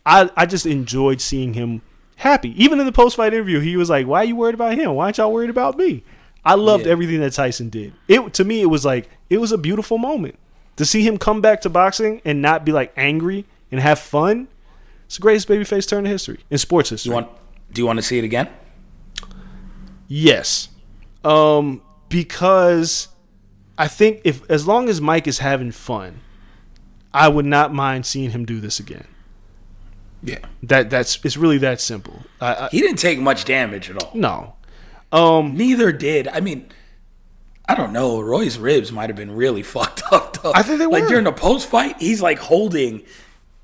I 0.04 0.30
I 0.36 0.46
just 0.46 0.66
enjoyed 0.66 1.20
seeing 1.20 1.54
him 1.54 1.82
happy. 2.16 2.60
Even 2.62 2.80
in 2.80 2.86
the 2.86 2.92
post 2.92 3.16
fight 3.16 3.32
interview, 3.32 3.60
he 3.60 3.76
was 3.76 3.88
like, 3.88 4.06
"Why 4.06 4.22
are 4.22 4.24
you 4.24 4.36
worried 4.36 4.54
about 4.56 4.74
him? 4.74 4.94
Why 4.94 5.04
aren't 5.04 5.18
y'all 5.18 5.32
worried 5.32 5.50
about 5.50 5.78
me?" 5.78 6.02
I 6.44 6.54
loved 6.54 6.86
Yeah. 6.86 6.92
everything 6.92 7.20
that 7.20 7.32
Tyson 7.32 7.68
did. 7.68 7.92
It 8.08 8.32
to 8.34 8.44
me, 8.44 8.60
it 8.62 8.66
was 8.66 8.84
like 8.84 9.08
it 9.30 9.38
was 9.38 9.52
a 9.52 9.58
beautiful 9.58 9.98
moment 9.98 10.36
to 10.76 10.84
see 10.84 11.06
him 11.06 11.18
come 11.18 11.40
back 11.40 11.60
to 11.62 11.70
boxing 11.70 12.20
and 12.24 12.40
not 12.42 12.64
be 12.64 12.72
like 12.72 12.92
angry 12.96 13.44
and 13.70 13.80
have 13.80 13.98
fun. 13.98 14.48
It's 15.06 15.16
the 15.16 15.22
greatest 15.22 15.46
babyface 15.48 15.88
turn 15.88 16.04
in 16.06 16.10
history 16.10 16.40
in 16.50 16.58
sports 16.58 16.90
history. 16.90 17.10
you 17.10 17.14
want 17.14 17.28
do 17.72 17.80
you 17.80 17.86
want 17.86 17.98
to 17.98 18.02
see 18.02 18.18
it 18.18 18.24
again? 18.24 18.48
Yes. 20.08 20.68
Um, 21.24 21.82
because 22.08 23.08
I 23.78 23.88
think 23.88 24.20
if 24.24 24.48
as 24.50 24.66
long 24.66 24.88
as 24.88 25.00
Mike 25.00 25.26
is 25.26 25.38
having 25.38 25.70
fun, 25.70 26.20
I 27.14 27.28
would 27.28 27.46
not 27.46 27.72
mind 27.72 28.04
seeing 28.06 28.30
him 28.30 28.44
do 28.44 28.60
this 28.60 28.80
again. 28.80 29.06
Yeah. 30.22 30.38
That 30.62 30.90
that's 30.90 31.18
it's 31.24 31.36
really 31.36 31.58
that 31.58 31.80
simple. 31.80 32.22
I, 32.40 32.54
I, 32.54 32.68
He 32.70 32.80
didn't 32.80 32.98
take 32.98 33.18
much 33.18 33.44
damage 33.44 33.90
at 33.90 34.02
all. 34.02 34.10
no. 34.14 34.54
Um, 35.12 35.56
Neither 35.56 35.92
did. 35.92 36.26
I 36.28 36.40
mean, 36.40 36.68
I 37.68 37.74
don't 37.74 37.92
know. 37.92 38.20
Roy's 38.20 38.58
ribs 38.58 38.90
might 38.90 39.10
have 39.10 39.16
been 39.16 39.30
really 39.36 39.62
fucked 39.74 40.02
up 40.10 40.42
though. 40.42 40.52
I 40.54 40.62
think 40.62 40.78
they 40.78 40.86
were. 40.86 40.92
like 40.98 41.08
during 41.08 41.24
the 41.24 41.32
post 41.32 41.68
fight, 41.68 41.96
he's 42.00 42.20
like 42.22 42.38
holding 42.38 43.02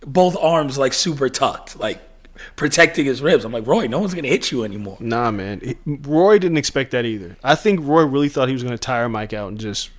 both 0.02 0.36
arms 0.36 0.78
like 0.78 0.92
super 0.92 1.28
tucked, 1.28 1.78
like 1.78 2.00
protecting 2.54 3.04
his 3.06 3.20
ribs. 3.20 3.44
I'm 3.44 3.52
like, 3.52 3.66
Roy, 3.66 3.86
no 3.86 3.98
one's 3.98 4.14
gonna 4.14 4.28
hit 4.28 4.52
you 4.52 4.62
anymore. 4.62 4.96
nah, 5.00 5.30
man. 5.30 5.60
He- 5.60 5.76
Roy 5.86 6.38
didn't 6.38 6.58
expect 6.58 6.92
that 6.92 7.04
either. 7.04 7.36
I 7.42 7.54
think 7.54 7.80
Roy 7.82 8.02
really 8.04 8.28
thought 8.28 8.48
he 8.48 8.54
was 8.54 8.62
going 8.62 8.74
to 8.74 8.78
tire 8.78 9.08
Mike 9.08 9.32
out 9.32 9.48
and 9.48 9.58
just 9.58 9.90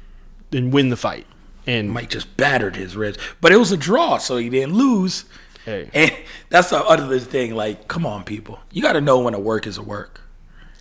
and 0.53 0.71
win 0.71 0.89
the 0.89 0.97
fight. 0.97 1.25
And 1.67 1.91
Mike 1.91 2.09
just 2.09 2.35
battered 2.37 2.75
his 2.77 2.95
ribs, 2.95 3.17
but 3.41 3.51
it 3.51 3.57
was 3.57 3.71
a 3.71 3.77
draw, 3.77 4.17
so 4.17 4.37
he 4.37 4.49
didn't 4.49 4.73
lose. 4.73 5.25
Hey. 5.65 5.89
And 5.93 6.11
that's 6.49 6.69
the 6.71 6.77
other 6.83 7.19
thing. 7.19 7.53
Like, 7.53 7.87
come 7.87 8.05
on, 8.05 8.23
people, 8.23 8.59
you 8.71 8.81
got 8.81 8.93
to 8.93 9.01
know 9.01 9.19
when 9.19 9.33
a 9.33 9.39
work 9.39 9.67
is 9.67 9.77
a 9.77 9.83
work. 9.83 10.21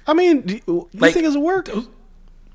I 0.08 0.14
mean, 0.14 0.40
do 0.40 0.60
you, 0.66 0.88
Like, 0.94 1.14
think 1.14 1.26
it's 1.26 1.36
a 1.36 1.40
work? 1.40 1.66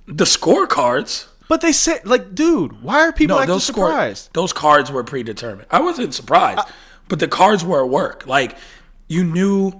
The 0.07 0.25
scorecards. 0.25 1.27
But 1.47 1.61
they 1.61 1.71
said, 1.71 2.05
like, 2.05 2.33
dude, 2.33 2.81
why 2.81 3.01
are 3.01 3.13
people 3.13 3.35
No, 3.35 3.41
acting 3.41 3.53
those 3.53 3.65
score, 3.65 3.87
surprised? 3.89 4.29
those 4.33 4.51
cards 4.51 4.91
were 4.91 5.03
predetermined. 5.03 5.67
I 5.69 5.79
wasn't 5.81 6.13
surprised, 6.13 6.67
but 7.07 7.19
the 7.19 7.27
cards 7.27 7.63
were 7.63 7.83
at 7.83 7.89
work. 7.89 8.25
Like 8.25 8.57
you 9.07 9.23
knew, 9.23 9.71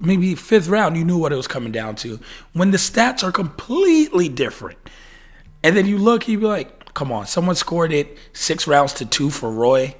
maybe 0.00 0.34
fifth 0.34 0.66
round, 0.68 0.96
you 0.96 1.04
knew 1.04 1.16
what 1.18 1.32
it 1.32 1.36
was 1.36 1.46
coming 1.46 1.70
down 1.70 1.94
to. 1.96 2.18
When 2.54 2.70
the 2.72 2.76
stats 2.78 3.22
are 3.22 3.30
completely 3.30 4.28
different, 4.28 4.78
and 5.62 5.76
then 5.76 5.86
you 5.86 5.96
look, 5.96 6.26
you'd 6.26 6.40
be 6.40 6.46
like, 6.46 6.92
"Come 6.94 7.12
on, 7.12 7.26
someone 7.26 7.54
scored 7.54 7.92
it 7.92 8.18
six 8.32 8.66
rounds 8.66 8.92
to 8.94 9.06
two 9.06 9.30
for 9.30 9.50
Roy. 9.52 9.94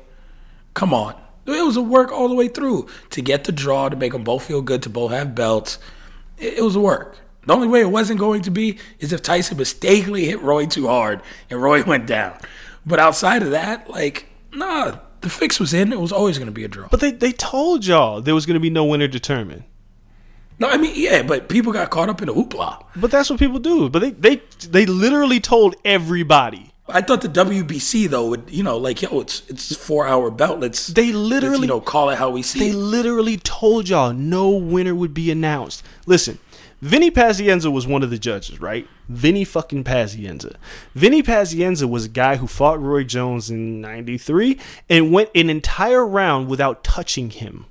Come 0.74 0.92
on." 0.92 1.14
It 1.46 1.64
was 1.64 1.76
a 1.76 1.82
work 1.82 2.10
all 2.10 2.28
the 2.28 2.34
way 2.34 2.48
through 2.48 2.88
to 3.10 3.20
get 3.22 3.44
the 3.44 3.52
draw 3.52 3.88
to 3.90 3.96
make 3.96 4.12
them 4.12 4.24
both 4.24 4.44
feel 4.44 4.62
good 4.62 4.82
to 4.82 4.88
both 4.90 5.12
have 5.12 5.34
belts. 5.34 5.78
It, 6.40 6.58
it 6.58 6.62
was 6.62 6.76
work. 6.76 7.18
The 7.46 7.54
only 7.54 7.68
way 7.68 7.80
it 7.80 7.90
wasn't 7.90 8.20
going 8.20 8.42
to 8.42 8.50
be 8.50 8.78
is 8.98 9.12
if 9.12 9.22
Tyson 9.22 9.56
mistakenly 9.56 10.26
hit 10.26 10.40
Roy 10.42 10.66
too 10.66 10.88
hard 10.88 11.22
and 11.48 11.62
Roy 11.62 11.82
went 11.86 12.06
down. 12.06 12.38
But 12.84 12.98
outside 12.98 13.42
of 13.42 13.50
that, 13.50 13.88
like 13.88 14.26
Nah, 14.52 14.98
the 15.20 15.28
fix 15.30 15.60
was 15.60 15.72
in. 15.72 15.92
It 15.92 16.00
was 16.00 16.12
always 16.12 16.38
going 16.38 16.46
to 16.46 16.52
be 16.52 16.64
a 16.64 16.68
draw. 16.68 16.88
But 16.90 17.00
they, 17.00 17.12
they 17.12 17.32
told 17.32 17.86
y'all 17.86 18.20
there 18.20 18.34
was 18.34 18.46
going 18.46 18.54
to 18.54 18.60
be 18.60 18.70
no 18.70 18.84
winner 18.84 19.06
determined. 19.08 19.64
no, 20.58 20.68
I 20.68 20.76
mean, 20.76 20.92
yeah, 20.96 21.22
but 21.22 21.48
people 21.48 21.72
got 21.72 21.90
caught 21.90 22.08
up 22.08 22.20
in 22.20 22.26
the 22.28 22.34
hoopla. 22.34 22.84
But 22.96 23.10
that's 23.10 23.30
what 23.30 23.38
people 23.38 23.58
do. 23.58 23.88
But 23.88 24.00
they 24.00 24.10
they 24.10 24.42
they 24.68 24.86
literally 24.86 25.40
told 25.40 25.76
everybody. 25.84 26.69
I 26.92 27.00
thought 27.02 27.22
the 27.22 27.28
WBC 27.28 28.08
though 28.08 28.28
would, 28.30 28.44
you 28.50 28.62
know, 28.62 28.76
like 28.76 29.02
yo, 29.02 29.20
it's 29.20 29.42
it's 29.48 29.74
four 29.76 30.06
hour 30.06 30.30
belt. 30.30 30.60
Let's 30.60 30.86
They 30.88 31.12
let's, 31.12 31.16
literally 31.28 31.60
you 31.62 31.66
know 31.66 31.80
call 31.80 32.10
it 32.10 32.16
how 32.16 32.30
we 32.30 32.42
see 32.42 32.58
They 32.58 32.70
it. 32.70 32.76
literally 32.76 33.36
told 33.38 33.88
y'all 33.88 34.12
no 34.12 34.50
winner 34.50 34.94
would 34.94 35.14
be 35.14 35.30
announced. 35.30 35.82
Listen, 36.06 36.38
Vinny 36.82 37.10
Pazienza 37.10 37.70
was 37.70 37.86
one 37.86 38.02
of 38.02 38.10
the 38.10 38.18
judges, 38.18 38.60
right? 38.60 38.86
Vinny 39.08 39.44
fucking 39.44 39.84
Pazienza. 39.84 40.56
Vinny 40.94 41.22
Pazienza 41.22 41.88
was 41.88 42.06
a 42.06 42.08
guy 42.08 42.36
who 42.36 42.46
fought 42.46 42.80
Roy 42.80 43.04
Jones 43.04 43.50
in 43.50 43.80
93 43.80 44.58
and 44.88 45.12
went 45.12 45.28
an 45.34 45.50
entire 45.50 46.06
round 46.06 46.48
without 46.48 46.82
touching 46.82 47.30
him. 47.30 47.66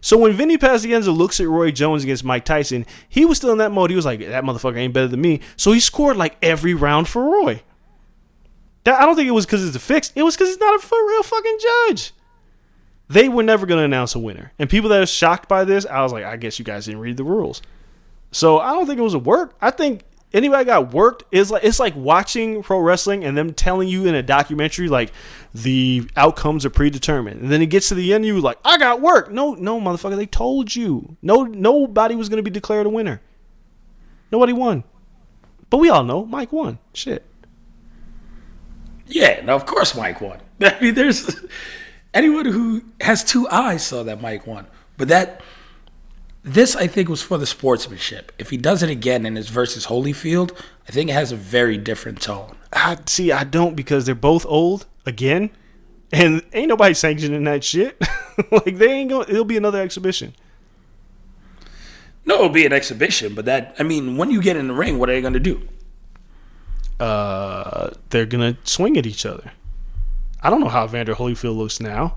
So 0.00 0.16
when 0.16 0.32
Vinny 0.32 0.58
Pazienza 0.58 1.16
looks 1.16 1.40
at 1.40 1.48
Roy 1.48 1.70
Jones 1.70 2.02
against 2.02 2.24
Mike 2.24 2.44
Tyson, 2.44 2.86
he 3.08 3.24
was 3.24 3.38
still 3.38 3.52
in 3.52 3.58
that 3.58 3.72
mode. 3.72 3.90
He 3.90 3.96
was 3.96 4.06
like, 4.06 4.20
that 4.20 4.44
motherfucker 4.44 4.76
ain't 4.76 4.94
better 4.94 5.08
than 5.08 5.20
me. 5.20 5.40
So 5.56 5.72
he 5.72 5.80
scored 5.80 6.16
like 6.16 6.36
every 6.42 6.74
round 6.74 7.08
for 7.08 7.22
Roy. 7.22 7.62
That, 8.84 9.00
I 9.00 9.06
don't 9.06 9.16
think 9.16 9.28
it 9.28 9.32
was 9.32 9.46
because 9.46 9.66
it's 9.66 9.76
a 9.76 9.80
fix. 9.80 10.12
It 10.14 10.22
was 10.22 10.34
because 10.34 10.48
he's 10.48 10.58
not 10.58 10.82
a 10.82 10.86
real 10.90 11.22
fucking 11.22 11.58
judge 11.86 12.12
they 13.12 13.28
were 13.28 13.42
never 13.42 13.66
going 13.66 13.78
to 13.78 13.84
announce 13.84 14.14
a 14.14 14.18
winner. 14.18 14.52
And 14.58 14.70
people 14.70 14.88
that 14.90 15.02
are 15.02 15.06
shocked 15.06 15.48
by 15.48 15.64
this, 15.64 15.84
I 15.86 16.02
was 16.02 16.12
like, 16.12 16.24
I 16.24 16.36
guess 16.36 16.58
you 16.58 16.64
guys 16.64 16.86
didn't 16.86 17.00
read 17.00 17.16
the 17.16 17.24
rules. 17.24 17.60
So 18.30 18.58
I 18.58 18.72
don't 18.72 18.86
think 18.86 18.98
it 18.98 19.02
was 19.02 19.14
a 19.14 19.18
work. 19.18 19.54
I 19.60 19.70
think 19.70 20.04
anybody 20.34 20.64
got 20.64 20.92
worked 20.92 21.24
is 21.30 21.50
like 21.50 21.64
it's 21.64 21.78
like 21.78 21.94
watching 21.96 22.62
pro 22.62 22.78
wrestling 22.78 23.24
and 23.24 23.36
them 23.36 23.52
telling 23.52 23.88
you 23.88 24.06
in 24.06 24.14
a 24.14 24.22
documentary 24.22 24.88
like 24.88 25.12
the 25.54 26.08
outcomes 26.16 26.64
are 26.64 26.70
predetermined. 26.70 27.42
And 27.42 27.50
then 27.50 27.62
it 27.62 27.66
gets 27.66 27.88
to 27.88 27.94
the 27.94 28.12
end, 28.12 28.24
you 28.24 28.40
like, 28.40 28.58
I 28.64 28.78
got 28.78 29.00
work. 29.00 29.30
No, 29.30 29.54
no, 29.54 29.80
motherfucker, 29.80 30.16
they 30.16 30.26
told 30.26 30.74
you. 30.74 31.16
No, 31.22 31.44
nobody 31.44 32.14
was 32.14 32.28
going 32.28 32.38
to 32.38 32.42
be 32.42 32.50
declared 32.50 32.86
a 32.86 32.90
winner. 32.90 33.20
Nobody 34.30 34.52
won. 34.52 34.84
But 35.68 35.78
we 35.78 35.88
all 35.88 36.04
know 36.04 36.24
Mike 36.24 36.52
won. 36.52 36.78
Shit. 36.94 37.24
Yeah, 39.06 39.44
now 39.44 39.54
of 39.54 39.66
course 39.66 39.94
Mike 39.94 40.20
won. 40.20 40.40
I 40.60 40.78
mean, 40.80 40.94
there's 40.94 41.34
anyone 42.14 42.46
who 42.46 42.82
has 43.00 43.24
two 43.24 43.48
eyes 43.48 43.84
saw 43.86 44.02
that 44.04 44.20
Mike 44.20 44.46
won. 44.46 44.66
But 44.96 45.08
that 45.08 45.42
this 46.42 46.74
I 46.74 46.86
think 46.86 47.08
was 47.08 47.22
for 47.22 47.38
the 47.38 47.46
sportsmanship. 47.46 48.32
If 48.38 48.50
he 48.50 48.56
does 48.56 48.82
it 48.82 48.90
again 48.90 49.24
in 49.26 49.36
his 49.36 49.48
versus 49.48 49.86
Holyfield, 49.86 50.56
I 50.88 50.92
think 50.92 51.10
it 51.10 51.14
has 51.14 51.32
a 51.32 51.36
very 51.36 51.76
different 51.76 52.20
tone. 52.20 52.56
I 52.72 52.98
see. 53.06 53.30
I 53.30 53.44
don't 53.44 53.76
because 53.76 54.06
they're 54.06 54.14
both 54.14 54.44
old 54.46 54.86
again, 55.06 55.50
and 56.12 56.42
ain't 56.52 56.68
nobody 56.68 56.94
sanctioning 56.94 57.44
that 57.44 57.62
shit. 57.62 58.00
like 58.50 58.76
they 58.76 58.90
ain't 58.90 59.10
going. 59.10 59.26
to 59.26 59.30
It'll 59.32 59.44
be 59.44 59.56
another 59.56 59.80
exhibition. 59.80 60.34
No, 62.24 62.36
it'll 62.36 62.48
be 62.48 62.66
an 62.66 62.72
exhibition, 62.72 63.34
but 63.34 63.44
that 63.44 63.74
I 63.78 63.82
mean, 63.82 64.16
when 64.16 64.30
you 64.30 64.42
get 64.42 64.56
in 64.56 64.68
the 64.68 64.74
ring, 64.74 64.98
what 64.98 65.08
are 65.08 65.12
they 65.12 65.20
going 65.20 65.32
to 65.32 65.40
do? 65.40 65.68
Uh, 67.00 67.90
they're 68.10 68.26
gonna 68.26 68.56
swing 68.62 68.96
at 68.96 69.06
each 69.06 69.26
other. 69.26 69.52
I 70.40 70.50
don't 70.50 70.60
know 70.60 70.68
how 70.68 70.86
Vander 70.86 71.14
Holyfield 71.14 71.56
looks 71.56 71.80
now. 71.80 72.16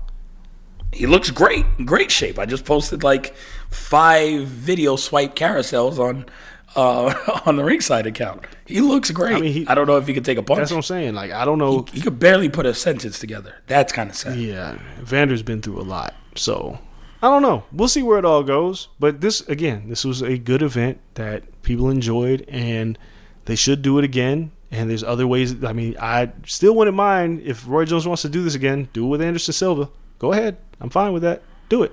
He 0.92 1.06
looks 1.06 1.30
great, 1.30 1.66
great 1.84 2.10
shape. 2.10 2.38
I 2.38 2.46
just 2.46 2.64
posted 2.64 3.02
like 3.02 3.34
five 3.70 4.46
video 4.46 4.96
swipe 4.96 5.34
carousels 5.34 5.98
on 5.98 6.26
uh, 6.74 7.40
on 7.46 7.56
the 7.56 7.64
ringside 7.64 8.06
account. 8.06 8.44
He 8.66 8.80
looks 8.80 9.10
great. 9.10 9.34
I 9.34 9.36
I, 9.36 9.40
mean, 9.40 9.52
he- 9.52 9.64
don't 9.64 9.86
know 9.86 9.96
if 9.96 10.06
he 10.06 10.14
could 10.14 10.24
take 10.24 10.38
a 10.38 10.42
punch. 10.42 10.58
That's 10.58 10.70
what 10.70 10.78
I'm 10.78 10.82
saying. 10.82 11.14
Like 11.14 11.32
I 11.32 11.44
don't 11.44 11.58
know. 11.58 11.86
he 11.92 12.00
could 12.00 12.18
barely 12.18 12.48
put 12.48 12.66
a 12.66 12.74
sentence 12.74 13.18
together. 13.18 13.54
That's 13.66 13.92
kind 13.92 14.10
of 14.10 14.16
sad. 14.16 14.36
Yeah, 14.38 14.78
Vander's 15.00 15.42
been 15.42 15.60
through 15.62 15.80
a 15.80 15.82
lot, 15.84 16.14
so 16.34 16.78
I 17.22 17.28
don't 17.28 17.42
know. 17.42 17.64
We'll 17.72 17.88
see 17.88 18.02
where 18.02 18.18
it 18.18 18.24
all 18.24 18.42
goes. 18.42 18.88
But 18.98 19.20
this 19.20 19.40
again, 19.48 19.88
this 19.88 20.04
was 20.04 20.22
a 20.22 20.38
good 20.38 20.62
event 20.62 21.00
that 21.14 21.62
people 21.62 21.90
enjoyed, 21.90 22.44
and 22.48 22.98
they 23.46 23.56
should 23.56 23.82
do 23.82 23.98
it 23.98 24.04
again. 24.04 24.52
And 24.70 24.90
there's 24.90 25.04
other 25.04 25.26
ways. 25.26 25.62
I 25.64 25.72
mean, 25.72 25.96
I 26.00 26.32
still 26.44 26.74
wouldn't 26.74 26.96
mind 26.96 27.42
if 27.42 27.66
Roy 27.68 27.84
Jones 27.84 28.06
wants 28.06 28.22
to 28.22 28.28
do 28.28 28.42
this 28.42 28.54
again. 28.54 28.88
Do 28.92 29.04
it 29.06 29.08
with 29.08 29.22
Anderson 29.22 29.52
Silva. 29.54 29.90
Go 30.18 30.32
ahead. 30.32 30.56
I'm 30.80 30.90
fine 30.90 31.12
with 31.12 31.22
that. 31.22 31.42
Do 31.68 31.82
it. 31.82 31.92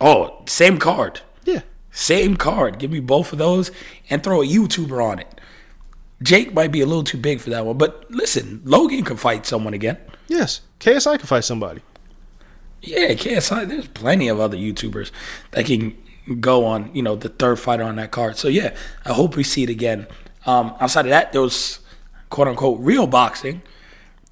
Oh, 0.00 0.42
same 0.46 0.78
card. 0.78 1.20
Yeah. 1.44 1.60
Same 1.90 2.36
card. 2.36 2.78
Give 2.78 2.90
me 2.90 3.00
both 3.00 3.32
of 3.32 3.38
those 3.38 3.70
and 4.10 4.22
throw 4.22 4.42
a 4.42 4.46
YouTuber 4.46 5.04
on 5.04 5.18
it. 5.18 5.40
Jake 6.22 6.54
might 6.54 6.72
be 6.72 6.80
a 6.80 6.86
little 6.86 7.04
too 7.04 7.18
big 7.18 7.40
for 7.40 7.50
that 7.50 7.66
one, 7.66 7.76
but 7.76 8.08
listen, 8.10 8.62
Logan 8.64 9.04
could 9.04 9.18
fight 9.20 9.44
someone 9.44 9.74
again. 9.74 9.98
Yes. 10.28 10.60
KSI 10.80 11.18
can 11.18 11.26
fight 11.26 11.44
somebody. 11.44 11.82
Yeah, 12.80 13.10
KSI. 13.10 13.68
There's 13.68 13.88
plenty 13.88 14.28
of 14.28 14.40
other 14.40 14.56
YouTubers 14.56 15.10
that 15.52 15.66
can 15.66 15.96
go 16.40 16.64
on, 16.64 16.90
you 16.94 17.02
know, 17.02 17.16
the 17.16 17.28
third 17.28 17.58
fighter 17.58 17.84
on 17.84 17.96
that 17.96 18.10
card. 18.10 18.36
So 18.36 18.48
yeah, 18.48 18.74
I 19.04 19.12
hope 19.12 19.36
we 19.36 19.44
see 19.44 19.62
it 19.62 19.70
again. 19.70 20.06
Um, 20.46 20.74
outside 20.80 21.06
of 21.06 21.10
that, 21.10 21.32
there 21.32 21.40
was 21.40 21.80
quote 22.30 22.48
unquote 22.48 22.80
real 22.80 23.06
boxing 23.06 23.62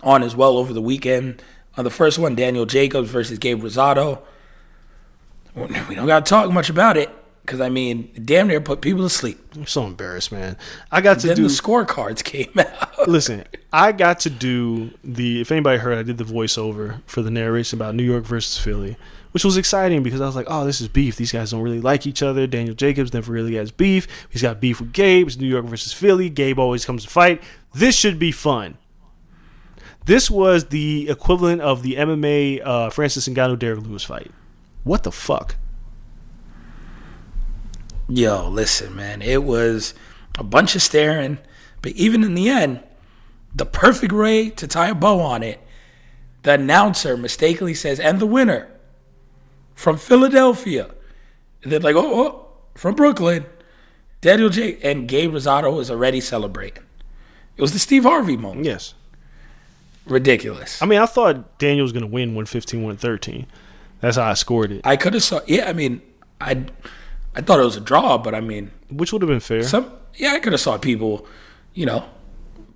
on 0.03 0.23
as 0.23 0.35
well 0.35 0.57
over 0.57 0.73
the 0.73 0.83
weekend. 0.83 1.43
On 1.81 1.85
the 1.85 1.91
first 1.91 2.19
one, 2.19 2.35
Daniel 2.35 2.67
Jacobs 2.67 3.09
versus 3.09 3.39
Gabe 3.39 3.63
Rosado. 3.63 4.21
We 5.55 5.95
don't 5.95 6.07
got 6.07 6.27
to 6.27 6.29
talk 6.29 6.53
much 6.53 6.69
about 6.69 6.99
it 6.99 7.09
because 7.41 7.59
I 7.59 7.71
mean, 7.71 8.11
damn 8.23 8.49
near 8.49 8.61
put 8.61 8.83
people 8.83 9.03
to 9.03 9.09
sleep. 9.09 9.41
I'm 9.55 9.67
so 9.67 9.87
embarrassed, 9.87 10.31
man. 10.31 10.59
I 10.93 11.01
got 11.01 11.21
to 11.21 11.29
Then 11.29 11.37
do 11.37 11.43
the 11.45 11.49
scorecards 11.49 12.23
came 12.23 12.53
out. 12.59 13.09
Listen, 13.09 13.45
I 13.73 13.93
got 13.93 14.21
to 14.21 14.31
do 14.31 14.91
the. 15.03 15.41
If 15.41 15.51
anybody 15.51 15.79
heard, 15.79 15.97
I 15.97 16.03
did 16.03 16.19
the 16.19 16.25
voiceover 16.25 17.01
for 17.07 17.23
the 17.23 17.31
narration 17.31 17.79
about 17.79 17.95
New 17.95 18.05
York 18.05 18.25
versus 18.25 18.63
Philly, 18.63 18.99
which 19.31 19.43
was 19.43 19.57
exciting 19.57 20.03
because 20.03 20.21
I 20.21 20.27
was 20.27 20.37
like, 20.37 20.49
"Oh, 20.51 20.67
this 20.67 20.83
is 20.83 20.89
beef. 20.89 21.17
These 21.17 21.33
guys 21.33 21.51
don't 21.53 21.63
really 21.63 21.81
like 21.81 22.07
each 22.07 22.23
other." 22.23 22.47
Daniel 22.47 22.75
Jacobs 22.75 23.15
never 23.15 23.33
really 23.33 23.55
has 23.55 23.71
beef. 23.71 24.07
He's 24.29 24.43
got 24.43 24.61
beef 24.61 24.83
with 24.83 24.93
Gabe. 24.93 25.29
It's 25.29 25.39
New 25.39 25.49
York 25.49 25.65
versus 25.65 25.95
Philly. 25.95 26.29
Gabe 26.29 26.59
always 26.59 26.85
comes 26.85 27.05
to 27.05 27.09
fight. 27.11 27.43
This 27.73 27.97
should 27.97 28.19
be 28.19 28.33
fun. 28.33 28.77
This 30.07 30.31
was 30.31 30.67
the 30.67 31.09
equivalent 31.09 31.61
of 31.61 31.83
the 31.83 31.95
MMA 31.95 32.63
uh, 32.65 32.91
Francis 32.91 33.29
Ngannou 33.29 33.59
Derrick 33.59 33.85
Lewis 33.85 34.05
fight. 34.05 34.31
What 34.83 35.03
the 35.03 35.13
fuck? 35.13 35.57
Yo, 38.09 38.49
listen, 38.49 38.97
man. 38.97 39.23
It 39.23 39.45
was 39.45 39.95
a 40.39 40.43
bunch 40.43 40.75
of 40.75 40.83
staring, 40.83 41.39
but 41.83 41.93
even 41.93 42.25
in 42.25 42.35
the 42.35 42.49
end, 42.49 42.83
the 43.55 43.67
perfect 43.67 44.13
way 44.13 44.51
to 44.51 44.67
tie 44.67 44.89
a 44.89 44.95
bow 44.95 45.21
on 45.21 45.43
it, 45.43 45.61
the 46.43 46.55
announcer 46.55 47.17
mistakenly 47.17 47.75
says, 47.75 48.01
and 48.01 48.19
the 48.19 48.27
winner 48.27 48.69
from 49.75 49.97
Philadelphia. 49.97 50.91
And 51.63 51.71
they're 51.71 51.81
like, 51.81 51.97
oh, 51.97 52.27
oh 52.27 52.47
from 52.75 52.95
Brooklyn. 52.95 53.45
Daniel 54.21 54.49
J. 54.49 54.79
And 54.83 55.09
Gabe 55.09 55.33
Rosado 55.33 55.81
is 55.81 55.91
already 55.91 56.21
celebrating. 56.21 56.85
It 57.57 57.63
was 57.63 57.73
the 57.73 57.79
Steve 57.79 58.05
Harvey 58.05 58.37
moment. 58.37 58.67
Yes. 58.67 58.95
Ridiculous. 60.11 60.83
I 60.83 60.87
mean, 60.87 60.99
I 60.99 61.07
thought 61.07 61.59
Daniel 61.59 61.85
was 61.85 61.93
going 61.93 62.03
to 62.03 62.09
win 62.09 62.31
115, 62.31 62.81
113. 62.81 63.47
That's 64.01 64.17
how 64.17 64.25
I 64.25 64.35
scored 64.35 64.73
it, 64.73 64.81
I 64.85 64.97
could 64.97 65.15
have 65.15 65.23
saw. 65.23 65.41
Yeah, 65.47 65.69
I 65.69 65.73
mean, 65.73 66.03
I, 66.41 66.65
I 67.35 67.43
thought 67.43 67.61
it 67.61 67.65
was 67.65 67.77
a 67.77 67.81
draw, 67.81 68.19
but 68.19 68.35
I 68.35 68.41
mean, 68.41 68.73
which 68.91 69.13
would 69.13 69.23
have 69.23 69.29
been 69.29 69.41
fair. 69.41 69.63
Some 69.63 69.93
yeah, 70.17 70.33
I 70.33 70.41
could 70.41 70.53
have 70.53 70.61
saw 70.61 70.79
people, 70.79 71.27
you 71.75 71.87
know, 71.87 72.05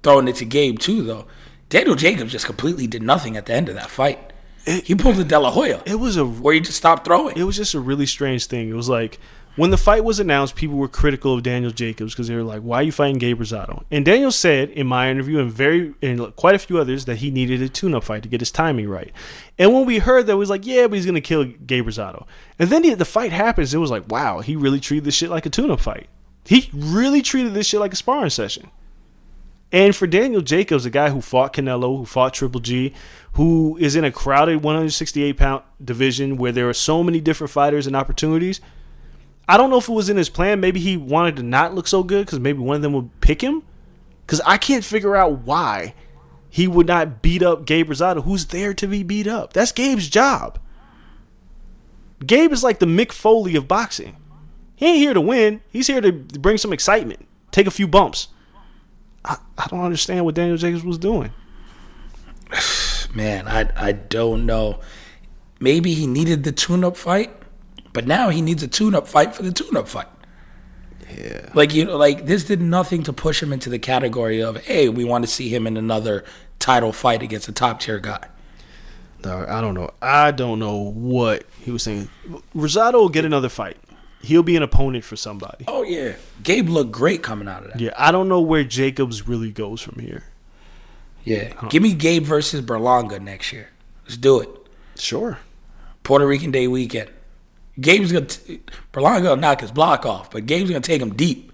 throwing 0.02 0.28
it 0.28 0.36
to 0.36 0.44
Gabe 0.44 0.78
too. 0.78 1.02
Though 1.02 1.26
Daniel 1.70 1.96
Jacobs 1.96 2.30
just 2.30 2.46
completely 2.46 2.86
did 2.86 3.02
nothing 3.02 3.36
at 3.36 3.46
the 3.46 3.54
end 3.54 3.68
of 3.68 3.74
that 3.74 3.90
fight. 3.90 4.32
he 4.66 4.94
pulled 4.94 5.18
a 5.18 5.24
De 5.24 5.38
La 5.38 5.50
Hoya, 5.50 5.82
it 5.86 5.96
was 5.96 6.16
a 6.16 6.24
where 6.24 6.54
he 6.54 6.60
just 6.60 6.78
stopped 6.78 7.04
throwing. 7.04 7.36
it 7.36 7.44
was 7.44 7.56
just 7.56 7.74
a 7.74 7.80
really 7.80 8.06
strange 8.06 8.46
thing. 8.46 8.68
It 8.68 8.74
was 8.74 8.88
like 8.88 9.18
when 9.56 9.70
the 9.70 9.76
fight 9.76 10.04
was 10.04 10.18
announced, 10.18 10.56
people 10.56 10.76
were 10.76 10.88
critical 10.88 11.34
of 11.34 11.42
Daniel 11.42 11.70
Jacobs 11.70 12.12
because 12.12 12.28
they 12.28 12.34
were 12.34 12.42
like, 12.42 12.62
"Why 12.62 12.80
are 12.80 12.82
you 12.82 12.92
fighting 12.92 13.18
Gabe 13.18 13.40
Rosado?" 13.40 13.84
And 13.90 14.04
Daniel 14.04 14.32
said 14.32 14.70
in 14.70 14.86
my 14.86 15.10
interview 15.10 15.38
and 15.38 15.52
very 15.52 15.94
and 16.02 16.34
quite 16.36 16.54
a 16.54 16.58
few 16.58 16.78
others 16.78 17.04
that 17.04 17.16
he 17.16 17.30
needed 17.30 17.62
a 17.62 17.68
tune-up 17.68 18.04
fight 18.04 18.22
to 18.24 18.28
get 18.28 18.40
his 18.40 18.50
timing 18.50 18.88
right. 18.88 19.12
And 19.58 19.72
when 19.72 19.86
we 19.86 19.98
heard 19.98 20.26
that, 20.26 20.32
it 20.32 20.36
was 20.36 20.50
like, 20.50 20.66
"Yeah, 20.66 20.86
but 20.86 20.96
he's 20.96 21.06
gonna 21.06 21.20
kill 21.20 21.44
Gabe 21.44 21.86
Rosado." 21.86 22.26
And 22.58 22.70
then 22.70 22.82
the, 22.82 22.94
the 22.94 23.04
fight 23.04 23.32
happens. 23.32 23.72
It 23.72 23.78
was 23.78 23.90
like, 23.90 24.10
"Wow, 24.10 24.40
he 24.40 24.56
really 24.56 24.80
treated 24.80 25.04
this 25.04 25.14
shit 25.14 25.30
like 25.30 25.46
a 25.46 25.50
tune-up 25.50 25.80
fight. 25.80 26.08
He 26.44 26.68
really 26.72 27.22
treated 27.22 27.54
this 27.54 27.66
shit 27.66 27.80
like 27.80 27.92
a 27.92 27.96
sparring 27.96 28.30
session." 28.30 28.70
And 29.74 29.96
for 29.96 30.06
Daniel 30.06 30.40
Jacobs, 30.40 30.86
a 30.86 30.90
guy 30.90 31.10
who 31.10 31.20
fought 31.20 31.52
Canelo, 31.52 31.98
who 31.98 32.04
fought 32.04 32.34
Triple 32.34 32.60
G, 32.60 32.92
who 33.32 33.76
is 33.80 33.96
in 33.96 34.04
a 34.04 34.12
crowded 34.12 34.62
168 34.62 35.36
pound 35.36 35.62
division 35.84 36.36
where 36.36 36.52
there 36.52 36.68
are 36.68 36.74
so 36.74 37.02
many 37.02 37.20
different 37.20 37.50
fighters 37.50 37.86
and 37.86 37.96
opportunities, 37.96 38.60
I 39.48 39.56
don't 39.56 39.70
know 39.70 39.78
if 39.78 39.88
it 39.88 39.92
was 39.92 40.08
in 40.08 40.16
his 40.16 40.28
plan. 40.28 40.60
Maybe 40.60 40.80
he 40.80 40.96
wanted 40.96 41.36
to 41.36 41.42
not 41.42 41.74
look 41.74 41.86
so 41.86 42.02
good 42.02 42.26
because 42.26 42.40
maybe 42.40 42.60
one 42.60 42.76
of 42.76 42.82
them 42.82 42.92
would 42.94 43.20
pick 43.20 43.42
him. 43.42 43.62
Because 44.26 44.40
I 44.46 44.56
can't 44.56 44.84
figure 44.84 45.16
out 45.16 45.42
why 45.42 45.94
he 46.48 46.66
would 46.66 46.86
not 46.86 47.20
beat 47.20 47.42
up 47.42 47.66
Gabe 47.66 47.90
Rosado, 47.90 48.22
who's 48.24 48.46
there 48.46 48.72
to 48.74 48.86
be 48.86 49.02
beat 49.02 49.26
up. 49.26 49.52
That's 49.52 49.72
Gabe's 49.72 50.08
job. 50.08 50.58
Gabe 52.24 52.52
is 52.52 52.64
like 52.64 52.78
the 52.78 52.86
Mick 52.86 53.12
Foley 53.12 53.56
of 53.56 53.68
boxing. 53.68 54.16
He 54.76 54.86
ain't 54.86 54.98
here 54.98 55.14
to 55.14 55.20
win. 55.20 55.60
He's 55.70 55.86
here 55.88 56.00
to 56.00 56.12
bring 56.12 56.58
some 56.58 56.72
excitement, 56.72 57.26
take 57.50 57.66
a 57.66 57.70
few 57.70 57.86
bumps. 57.86 58.28
I, 59.24 59.36
I 59.58 59.66
don't 59.66 59.84
understand 59.84 60.24
what 60.24 60.34
Daniel 60.34 60.56
Jacobs 60.56 60.84
was 60.84 60.98
doing. 60.98 61.32
Man, 63.14 63.46
I 63.46 63.70
I 63.76 63.92
don't 63.92 64.46
know. 64.46 64.80
Maybe 65.60 65.94
he 65.94 66.06
needed 66.06 66.44
the 66.44 66.52
tune-up 66.52 66.96
fight, 66.96 67.30
but 67.94 68.06
now 68.06 68.28
he 68.28 68.42
needs 68.42 68.62
a 68.62 68.68
tune-up 68.68 69.08
fight 69.08 69.34
for 69.34 69.42
the 69.42 69.52
tune-up 69.52 69.88
fight. 69.88 70.08
Yeah. 71.16 71.48
Like 71.54 71.72
you 71.72 71.86
know, 71.86 71.96
like 71.96 72.26
this 72.26 72.44
did 72.44 72.60
nothing 72.60 73.02
to 73.04 73.12
push 73.12 73.42
him 73.42 73.52
into 73.52 73.70
the 73.70 73.78
category 73.78 74.42
of, 74.42 74.58
hey, 74.64 74.90
we 74.90 75.04
want 75.04 75.24
to 75.24 75.30
see 75.30 75.48
him 75.48 75.66
in 75.66 75.78
another 75.78 76.24
title 76.58 76.92
fight 76.92 77.22
against 77.22 77.48
a 77.48 77.52
top 77.52 77.80
tier 77.80 77.98
guy. 77.98 78.28
Dog, 79.22 79.48
I 79.48 79.60
don't 79.60 79.74
know. 79.74 79.90
I 80.02 80.32
don't 80.32 80.58
know 80.58 80.76
what 80.76 81.44
he 81.62 81.70
was 81.70 81.82
saying. 81.82 82.10
Rosado 82.54 82.94
will 82.94 83.08
get 83.08 83.24
another 83.24 83.48
fight. 83.48 83.78
He'll 84.20 84.42
be 84.42 84.56
an 84.56 84.62
opponent 84.62 85.04
for 85.04 85.16
somebody. 85.16 85.64
Oh 85.68 85.82
yeah, 85.82 86.16
Gabe 86.42 86.68
looked 86.68 86.92
great 86.92 87.22
coming 87.22 87.46
out 87.46 87.64
of 87.64 87.72
that. 87.72 87.80
Yeah, 87.80 87.92
I 87.96 88.10
don't 88.10 88.28
know 88.28 88.40
where 88.40 88.64
Jacobs 88.64 89.28
really 89.28 89.52
goes 89.52 89.80
from 89.80 89.98
here. 89.98 90.24
Yeah, 91.22 91.52
give 91.68 91.82
me 91.82 91.94
Gabe 91.94 92.24
versus 92.24 92.60
Berlanga 92.60 93.20
next 93.20 93.52
year. 93.52 93.68
Let's 94.04 94.16
do 94.16 94.40
it. 94.40 94.48
Sure. 94.96 95.38
Puerto 96.02 96.26
Rican 96.26 96.50
Day 96.50 96.66
weekend. 96.66 97.10
Gabe's 97.80 98.12
gonna 98.12 98.26
t- 98.26 98.60
Berlanga 98.92 99.22
gonna 99.24 99.40
knock 99.40 99.60
his 99.60 99.70
block 99.70 100.06
off, 100.06 100.30
but 100.30 100.46
Gabe's 100.46 100.70
gonna 100.70 100.80
take 100.80 101.02
him 101.02 101.14
deep. 101.14 101.52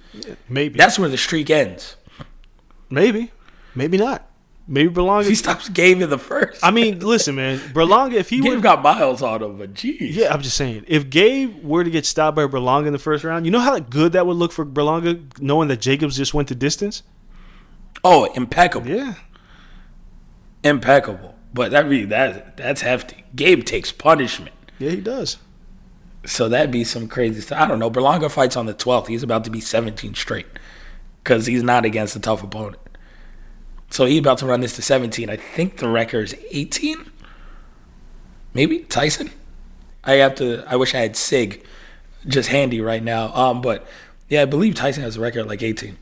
Maybe. 0.49 0.77
That's 0.77 0.99
where 0.99 1.09
the 1.09 1.17
streak 1.17 1.51
ends. 1.51 1.97
maybe. 2.91 3.31
Maybe 3.75 3.97
not. 3.97 4.27
Maybe 4.67 4.93
If 4.95 5.27
he 5.27 5.35
stops 5.35 5.69
Gabe 5.69 6.01
in 6.01 6.11
the 6.11 6.19
first, 6.19 6.63
I 6.65 6.71
mean, 6.71 7.01
listen, 7.01 7.35
man. 7.35 7.59
Berlanga, 7.59 8.13
if 8.13 8.31
he 8.31 8.41
Gabe 8.41 8.55
were. 8.57 8.61
got 8.61 8.83
miles 8.83 9.21
on 9.21 9.43
him, 9.43 9.59
but 9.59 9.75
geez. 9.75 10.15
Yeah, 10.17 10.33
I'm 10.33 10.43
just 10.43 10.57
saying. 10.57 10.85
If 10.87 11.11
Gabe 11.11 11.65
were 11.65 11.83
to 11.83 11.91
get 11.91 12.07
stopped 12.07 12.37
by 12.37 12.45
Berlanga 12.47 12.87
in 12.87 12.93
the 12.93 12.99
first 13.01 13.25
round, 13.25 13.47
you 13.47 13.51
know 13.51 13.59
how 13.61 13.79
good 13.81 14.13
that 14.13 14.27
would 14.27 14.37
look 14.37 14.53
for 14.53 14.65
Berlanga, 14.65 15.21
knowing 15.41 15.67
that 15.69 15.81
Jacobs 15.81 16.17
just 16.17 16.35
went 16.35 16.47
the 16.49 16.55
distance? 16.55 17.03
Oh, 18.05 18.27
impeccable, 18.35 18.87
Yeah. 18.89 19.15
impeccable. 20.63 21.35
But 21.53 21.73
that 21.73 21.89
be 21.89 22.05
that 22.05 22.57
that's 22.57 22.83
hefty. 22.83 23.25
Gabe 23.35 23.65
takes 23.65 23.91
punishment. 23.91 24.55
Yeah, 24.79 24.91
he 24.91 25.01
does. 25.01 25.39
So 26.25 26.49
that'd 26.49 26.71
be 26.71 26.85
some 26.85 27.09
crazy 27.09 27.41
stuff. 27.41 27.61
I 27.61 27.67
don't 27.67 27.79
know. 27.79 27.91
Berlanga 27.91 28.31
fights 28.31 28.57
on 28.57 28.67
the 28.67 28.75
12th. 28.75 29.07
He's 29.07 29.23
about 29.23 29.45
to 29.45 29.51
be 29.51 29.61
17 29.61 30.15
straight 30.15 30.47
because 31.23 31.47
he's 31.47 31.63
not 31.63 31.85
against 31.85 32.17
a 32.17 32.21
tough 32.21 32.43
opponent. 32.43 32.81
So 33.91 34.05
he's 34.05 34.21
about 34.21 34.39
to 34.39 34.47
run 34.47 34.61
this 34.61 34.77
to 34.77 34.83
17. 34.83 35.29
I 35.31 35.37
think 35.37 35.79
the 35.79 35.89
record 35.89 36.25
is 36.25 36.37
18. 36.51 37.11
Maybe 38.55 38.81
Tyson. 38.81 39.31
I 40.05 40.15
have 40.15 40.35
to. 40.37 40.65
I 40.67 40.77
wish 40.77 40.95
I 40.95 40.99
had 40.99 41.17
Sig 41.17 41.65
just 42.27 42.49
handy 42.49 42.81
right 42.81 43.03
now. 43.03 43.35
Um, 43.35 43.61
but 43.61 43.87
yeah, 44.29 44.43
I 44.43 44.45
believe 44.45 44.75
Tyson 44.75 45.03
has 45.03 45.17
a 45.17 45.21
record 45.21 45.47
like 45.47 45.63
18. 45.63 45.97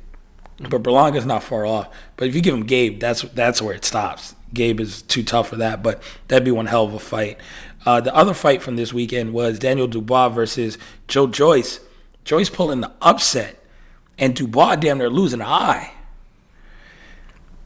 But 0.60 0.82
Berlanga's 0.82 1.26
not 1.26 1.42
far 1.42 1.64
off. 1.64 1.88
But 2.16 2.28
if 2.28 2.34
you 2.34 2.40
give 2.40 2.54
him 2.54 2.64
Gabe, 2.66 3.00
that's 3.00 3.22
that's 3.22 3.62
where 3.62 3.74
it 3.74 3.84
stops. 3.84 4.34
Gabe 4.52 4.80
is 4.80 5.02
too 5.02 5.22
tough 5.22 5.48
for 5.48 5.56
that. 5.56 5.82
But 5.82 6.02
that'd 6.28 6.44
be 6.44 6.50
one 6.50 6.66
hell 6.66 6.84
of 6.84 6.94
a 6.94 6.98
fight. 6.98 7.38
Uh, 7.88 8.02
the 8.02 8.14
other 8.14 8.34
fight 8.34 8.60
from 8.60 8.76
this 8.76 8.92
weekend 8.92 9.32
was 9.32 9.58
Daniel 9.58 9.86
Dubois 9.86 10.28
versus 10.28 10.76
Joe 11.06 11.26
Joyce. 11.26 11.80
Joyce 12.22 12.50
pulling 12.50 12.82
the 12.82 12.92
upset, 13.00 13.64
and 14.18 14.36
Dubois 14.36 14.76
damn 14.76 14.98
near 14.98 15.08
losing 15.08 15.40
an 15.40 15.46
eye. 15.46 15.94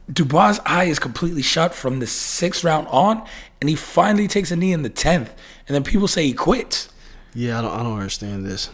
Dubois' 0.09 0.61
eye 0.65 0.85
is 0.85 0.97
completely 0.97 1.41
shut 1.41 1.75
from 1.75 1.99
the 1.99 2.07
sixth 2.07 2.63
round 2.63 2.87
on, 2.87 3.27
and 3.59 3.69
he 3.69 3.75
finally 3.75 4.29
takes 4.29 4.49
a 4.49 4.55
knee 4.55 4.71
in 4.71 4.83
the 4.83 4.89
tenth, 4.89 5.29
and 5.67 5.75
then 5.75 5.83
people 5.83 6.07
say 6.07 6.25
he 6.25 6.31
quits. 6.31 6.87
Yeah, 7.33 7.59
I 7.59 7.61
don't, 7.61 7.71
I 7.71 7.83
don't 7.83 7.97
understand 7.97 8.45
this. 8.45 8.69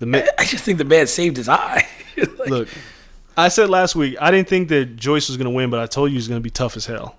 The 0.00 0.06
man, 0.06 0.26
I 0.40 0.44
just 0.44 0.64
think 0.64 0.78
the 0.78 0.84
man 0.84 1.06
saved 1.06 1.36
his 1.36 1.48
eye. 1.48 1.86
Like, 2.36 2.50
look, 2.50 2.68
I 3.36 3.46
said 3.46 3.70
last 3.70 3.94
week 3.94 4.16
I 4.20 4.32
didn't 4.32 4.48
think 4.48 4.70
that 4.70 4.96
Joyce 4.96 5.28
was 5.28 5.36
going 5.36 5.44
to 5.44 5.54
win, 5.54 5.70
but 5.70 5.78
I 5.78 5.86
told 5.86 6.10
you 6.10 6.14
he 6.14 6.16
was 6.16 6.26
going 6.26 6.40
to 6.40 6.42
be 6.42 6.50
tough 6.50 6.76
as 6.76 6.86
hell. 6.86 7.14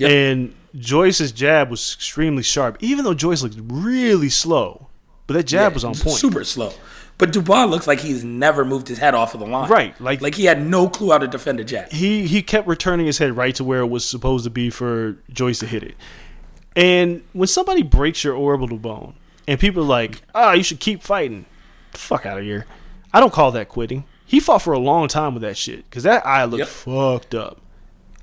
Yep. 0.00 0.10
And 0.10 0.54
Joyce's 0.78 1.32
jab 1.32 1.70
was 1.70 1.94
extremely 1.94 2.42
sharp, 2.42 2.76
even 2.80 3.04
though 3.04 3.14
Joyce 3.14 3.42
looked 3.42 3.56
really 3.60 4.28
slow. 4.28 4.88
But 5.26 5.34
that 5.34 5.44
jab 5.44 5.70
Yeah, 5.70 5.74
was 5.74 5.84
on 5.84 5.94
point. 5.94 6.16
Super 6.18 6.42
slow. 6.44 6.72
But 7.18 7.32
Dubois 7.32 7.64
looks 7.66 7.86
like 7.86 8.00
he's 8.00 8.24
never 8.24 8.64
moved 8.64 8.88
his 8.88 8.98
head 8.98 9.14
off 9.14 9.34
of 9.34 9.40
the 9.40 9.46
line. 9.46 9.68
Right, 9.68 10.00
like- 10.00 10.22
like 10.22 10.34
he 10.34 10.46
had 10.46 10.64
no 10.66 10.88
clue 10.88 11.10
how 11.10 11.18
to 11.18 11.28
defend 11.28 11.60
a 11.60 11.64
jab. 11.64 11.92
he 11.92 12.26
he 12.26 12.42
kept 12.42 12.66
returning 12.66 13.04
his 13.06 13.18
head 13.18 13.36
right 13.36 13.54
to 13.56 13.62
where 13.64 13.80
it 13.80 13.88
was 13.90 14.04
supposed 14.04 14.44
to 14.44 14.50
be 14.50 14.70
for 14.70 15.16
Joyce 15.30 15.58
to 15.58 15.66
hit 15.66 15.82
it. 15.82 15.94
And 16.76 17.22
when 17.32 17.48
somebody 17.48 17.82
breaks 17.82 18.24
your 18.24 18.34
orbital 18.34 18.78
bone, 18.78 19.14
and 19.46 19.58
people 19.60 19.82
are 19.82 19.86
like, 19.86 20.22
"Ah, 20.34 20.52
you 20.52 20.62
should 20.62 20.80
keep 20.80 21.02
fighting," 21.02 21.44
fuck 21.92 22.24
out 22.24 22.38
of 22.38 22.44
here. 22.44 22.66
I 23.12 23.20
don't 23.20 23.32
call 23.32 23.50
that 23.52 23.68
quitting. 23.68 24.04
He 24.24 24.38
fought 24.40 24.62
for 24.62 24.72
a 24.72 24.78
long 24.78 25.08
time 25.08 25.34
with 25.34 25.42
that 25.42 25.56
shit 25.56 25.84
because 25.90 26.04
that 26.04 26.24
eye 26.24 26.44
looked 26.44 26.60
Yep. 26.60 26.68
fucked 26.68 27.34
up. 27.34 27.60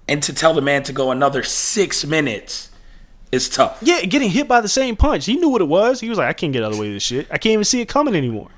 And 0.07 0.23
to 0.23 0.33
tell 0.33 0.53
the 0.53 0.61
man 0.61 0.83
to 0.83 0.93
go 0.93 1.11
another 1.11 1.43
six 1.43 2.05
minutes 2.05 2.69
is 3.31 3.49
tough. 3.49 3.77
Yeah, 3.81 4.01
getting 4.05 4.29
hit 4.29 4.47
by 4.47 4.61
the 4.61 4.69
same 4.69 4.95
punch. 4.95 5.25
He 5.25 5.35
knew 5.35 5.49
what 5.49 5.61
it 5.61 5.67
was. 5.67 5.99
He 5.99 6.09
was 6.09 6.17
like, 6.17 6.29
"I 6.29 6.33
can't 6.33 6.53
get 6.53 6.63
out 6.63 6.71
of 6.71 6.75
the 6.77 6.81
way 6.81 6.87
of 6.87 6.93
this 6.93 7.03
shit. 7.03 7.27
I 7.29 7.37
can't 7.37 7.53
even 7.53 7.65
see 7.65 7.81
it 7.81 7.89
coming 7.89 8.15
anymore." 8.15 8.49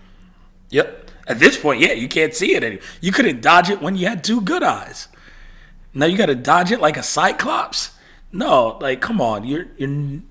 Yep. 0.69 1.09
At 1.27 1.39
this 1.39 1.57
point, 1.57 1.79
yeah, 1.79 1.93
you 1.93 2.07
can't 2.07 2.33
see 2.33 2.55
it 2.55 2.63
anymore. 2.63 2.83
You 3.01 3.11
couldn't 3.11 3.41
dodge 3.41 3.69
it 3.69 3.81
when 3.81 3.95
you 3.95 4.07
had 4.07 4.23
two 4.23 4.41
good 4.41 4.63
eyes. 4.63 5.07
Now 5.93 6.05
you 6.05 6.17
got 6.17 6.27
to 6.27 6.35
dodge 6.35 6.71
it 6.71 6.79
like 6.79 6.97
a 6.97 7.03
cyclops. 7.03 7.91
No, 8.31 8.77
like 8.79 9.01
come 9.01 9.21
on, 9.21 9.43
you're 9.43 9.65
you're. 9.77 10.21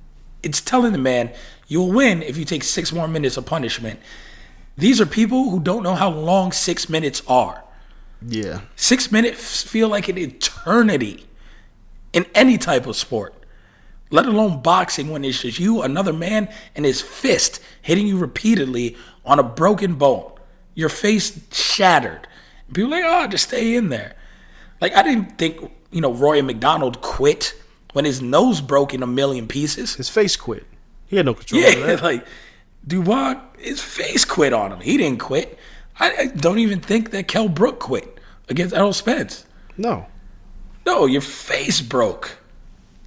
It's 0.42 0.60
telling 0.60 0.92
the 0.92 0.98
man 0.98 1.32
you'll 1.66 1.90
win 1.90 2.22
if 2.22 2.36
you 2.36 2.44
take 2.44 2.62
six 2.62 2.92
more 2.92 3.08
minutes 3.08 3.36
of 3.36 3.44
punishment. 3.44 3.98
These 4.76 5.00
are 5.00 5.06
people 5.06 5.50
who 5.50 5.58
don't 5.58 5.82
know 5.82 5.96
how 5.96 6.10
long 6.10 6.52
six 6.52 6.88
minutes 6.88 7.22
are. 7.26 7.64
Yeah, 8.26 8.62
Six 8.76 9.12
minutes 9.12 9.62
feel 9.62 9.88
like 9.88 10.08
an 10.08 10.18
eternity 10.18 11.26
in 12.12 12.26
any 12.34 12.58
type 12.58 12.86
of 12.86 12.96
sport, 12.96 13.34
let 14.10 14.26
alone 14.26 14.60
boxing 14.62 15.10
when 15.10 15.24
it's 15.24 15.42
just 15.42 15.58
you, 15.60 15.82
another 15.82 16.12
man, 16.12 16.48
and 16.74 16.84
his 16.84 17.00
fist 17.00 17.60
hitting 17.82 18.06
you 18.06 18.18
repeatedly 18.18 18.96
on 19.24 19.38
a 19.38 19.42
broken 19.42 19.94
bone. 19.94 20.32
Your 20.74 20.88
face 20.88 21.38
shattered. 21.52 22.26
People 22.72 22.92
are 22.94 23.00
like, 23.00 23.04
oh, 23.06 23.26
just 23.28 23.48
stay 23.48 23.76
in 23.76 23.88
there. 23.88 24.14
Like, 24.80 24.94
I 24.94 25.02
didn't 25.02 25.38
think, 25.38 25.70
you 25.90 26.00
know, 26.00 26.12
Rory 26.12 26.42
MacDonald 26.42 27.00
quit 27.00 27.54
when 27.92 28.04
his 28.04 28.20
nose 28.22 28.60
broke 28.60 28.94
in 28.94 29.02
a 29.02 29.06
million 29.06 29.46
pieces. 29.48 29.94
his 29.94 30.08
face 30.08 30.36
quit. 30.36 30.66
He 31.06 31.16
had 31.16 31.26
no 31.26 31.34
control 31.34 31.64
over 31.64 31.78
Yeah, 31.78 31.86
that. 31.86 32.02
like 32.02 32.26
Dubois, 32.86 33.40
his 33.58 33.80
face 33.82 34.24
quit 34.24 34.52
on 34.52 34.72
him. 34.72 34.80
He 34.80 34.96
didn't 34.96 35.20
quit. 35.20 35.58
I, 36.00 36.16
I 36.18 36.26
don't 36.26 36.58
even 36.58 36.80
think 36.80 37.10
that 37.10 37.28
Kell 37.28 37.48
Brook 37.48 37.80
quit 37.80 38.18
against 38.48 38.74
Errol 38.74 38.92
Spence. 38.92 39.44
No, 39.76 40.06
No, 40.86 41.06
your 41.06 41.20
face 41.20 41.80
broke. 41.80 42.38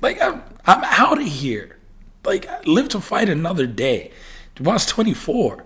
Like 0.01 0.21
I'm, 0.21 0.41
I'm 0.65 0.83
out 0.83 1.19
of 1.19 1.27
here. 1.27 1.77
Like 2.23 2.47
live 2.67 2.89
to 2.89 3.01
fight 3.01 3.29
another 3.29 3.65
day. 3.65 4.11
Dubois 4.55 4.85
24. 4.85 5.65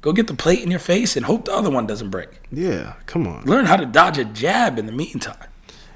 Go 0.00 0.12
get 0.12 0.26
the 0.28 0.34
plate 0.34 0.60
in 0.60 0.70
your 0.70 0.80
face 0.80 1.16
and 1.16 1.26
hope 1.26 1.44
the 1.44 1.52
other 1.52 1.68
one 1.70 1.86
doesn't 1.86 2.08
break. 2.10 2.28
yeah, 2.50 2.94
come 3.06 3.26
on. 3.26 3.44
Learn 3.44 3.66
how 3.66 3.76
to 3.76 3.84
dodge 3.84 4.16
a 4.18 4.24
jab 4.24 4.78
in 4.78 4.86
the 4.86 4.92
meantime. 4.92 5.36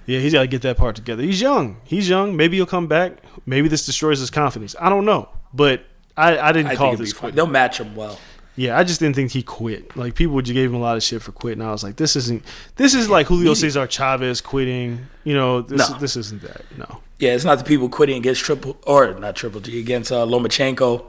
Yeah, 0.07 0.21
he's 0.21 0.35
got 0.35 0.43
to 0.43 0.47
get 0.47 0.61
that 0.63 0.77
part 0.77 0.95
together. 0.97 1.23
He's 1.23 1.41
young. 1.41 1.79
He's 1.85 2.07
young. 2.07 2.37
Maybe 2.37 2.57
he'll 2.59 2.67
come 2.67 2.87
back. 2.87 3.13
Maybe 3.47 3.69
this 3.69 3.87
destroys 3.87 4.21
his 4.21 4.29
confidence. 4.29 4.77
I 4.79 4.91
don't 4.91 5.07
know, 5.07 5.31
but 5.55 5.87
I, 6.19 6.39
I 6.39 6.53
didn't 6.53 6.73
I 6.73 6.77
call 6.77 6.95
this 6.97 7.15
quit. 7.15 7.35
They'll 7.35 7.47
match 7.47 7.81
him 7.81 7.97
well. 7.97 8.19
Yeah, 8.57 8.79
I 8.79 8.85
just 8.85 9.01
didn't 9.01 9.17
think 9.17 9.33
he 9.33 9.43
quit. 9.43 9.97
Like 9.97 10.15
people 10.15 10.41
just 10.41 10.55
gave 10.55 10.71
him 10.71 10.77
a 10.77 10.81
lot 10.81 10.97
of 10.97 11.03
shit 11.03 11.23
for 11.23 11.33
quitting. 11.33 11.63
I 11.63 11.73
was 11.73 11.83
like, 11.83 11.97
this 11.97 12.15
isn't. 12.15 12.45
This 12.77 12.95
is 12.95 13.09
like 13.09 13.27
Julio 13.27 13.55
Cesar 13.55 13.87
Chavez 13.89 14.41
quitting. 14.41 15.07
You 15.25 15.35
know, 15.35 15.61
this 15.63 15.91
No. 15.91 15.99
this 15.99 16.17
isn't 16.17 16.43
that. 16.43 16.63
No. 16.79 17.01
Yeah, 17.19 17.35
it's 17.35 17.45
not 17.45 17.59
the 17.59 17.65
people 17.65 17.89
quitting 17.89 18.17
against 18.17 18.43
triple 18.43 18.77
or 18.87 19.15
not 19.19 19.35
triple 19.37 19.61
G 19.61 19.81
against 19.81 20.13
uh, 20.13 20.25
Lomachenko, 20.27 21.05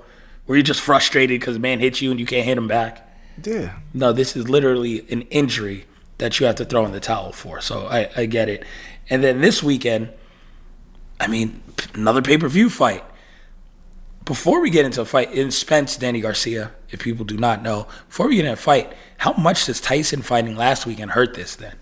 where 0.45 0.57
you're 0.57 0.63
just 0.63 0.81
frustrated 0.81 1.39
because 1.39 1.55
the 1.55 1.59
man 1.59 1.79
hits 1.79 2.01
you 2.01 2.09
and 2.11 2.19
you 2.19 2.25
can't 2.25 2.45
hit 2.45 2.57
him 2.57 2.67
back. 2.67 3.07
Yeah. 3.43 3.75
No, 3.93 4.11
this 4.13 4.35
is 4.35 4.47
literally 4.49 5.05
an 5.11 5.21
injury 5.23 5.85
that 6.17 6.39
you 6.39 6.45
have 6.45 6.55
to 6.55 6.65
throw 6.65 6.85
in 6.85 6.93
the 6.93 6.99
towel 6.99 7.31
for. 7.31 7.59
So 7.61 7.85
I, 7.87 8.09
I 8.15 8.25
get 8.25 8.49
it. 8.49 8.63
And 9.09 9.23
then 9.23 9.41
this 9.41 9.61
weekend, 9.61 10.09
I 11.19 11.27
mean, 11.27 11.61
another 11.93 12.21
pay 12.21 12.37
per 12.37 12.47
view 12.47 12.69
fight. 12.69 13.03
Before 14.23 14.59
we 14.61 14.69
get 14.71 14.85
into 14.85 15.01
a 15.01 15.05
fight 15.05 15.31
in 15.33 15.51
Spence, 15.51 15.97
Danny 15.97 16.19
Garcia, 16.21 16.71
if 16.95 17.03
people 17.03 17.25
do 17.25 17.37
not 17.37 17.61
know, 17.61 17.87
before 18.07 18.27
we 18.27 18.37
get 18.37 18.45
in 18.45 18.51
a 18.51 18.55
fight, 18.55 18.91
how 19.17 19.33
much 19.33 19.65
does 19.65 19.79
Tyson 19.79 20.21
fighting 20.21 20.55
last 20.55 20.85
weekend 20.85 21.11
hurt 21.11 21.35
this 21.35 21.55
then? 21.55 21.75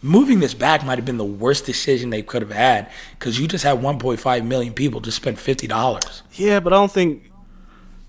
Moving 0.00 0.40
this 0.40 0.54
back 0.54 0.84
might 0.84 0.98
have 0.98 1.04
been 1.04 1.18
the 1.18 1.24
worst 1.24 1.64
decision 1.64 2.10
they 2.10 2.22
could 2.22 2.42
have 2.42 2.50
had 2.50 2.90
because 3.12 3.38
you 3.38 3.46
just 3.46 3.62
had 3.62 3.78
1.5 3.78 4.44
million 4.44 4.74
people 4.74 5.00
just 5.00 5.16
spend 5.16 5.36
$50. 5.36 6.22
Yeah, 6.32 6.58
but 6.58 6.72
I 6.72 6.76
don't 6.76 6.90
think 6.90 7.30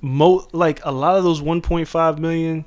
mo 0.02 0.48
like 0.52 0.84
a 0.84 0.92
lot 0.92 1.18
of 1.18 1.24
those 1.24 1.42
1.5 1.42 2.18
million, 2.18 2.66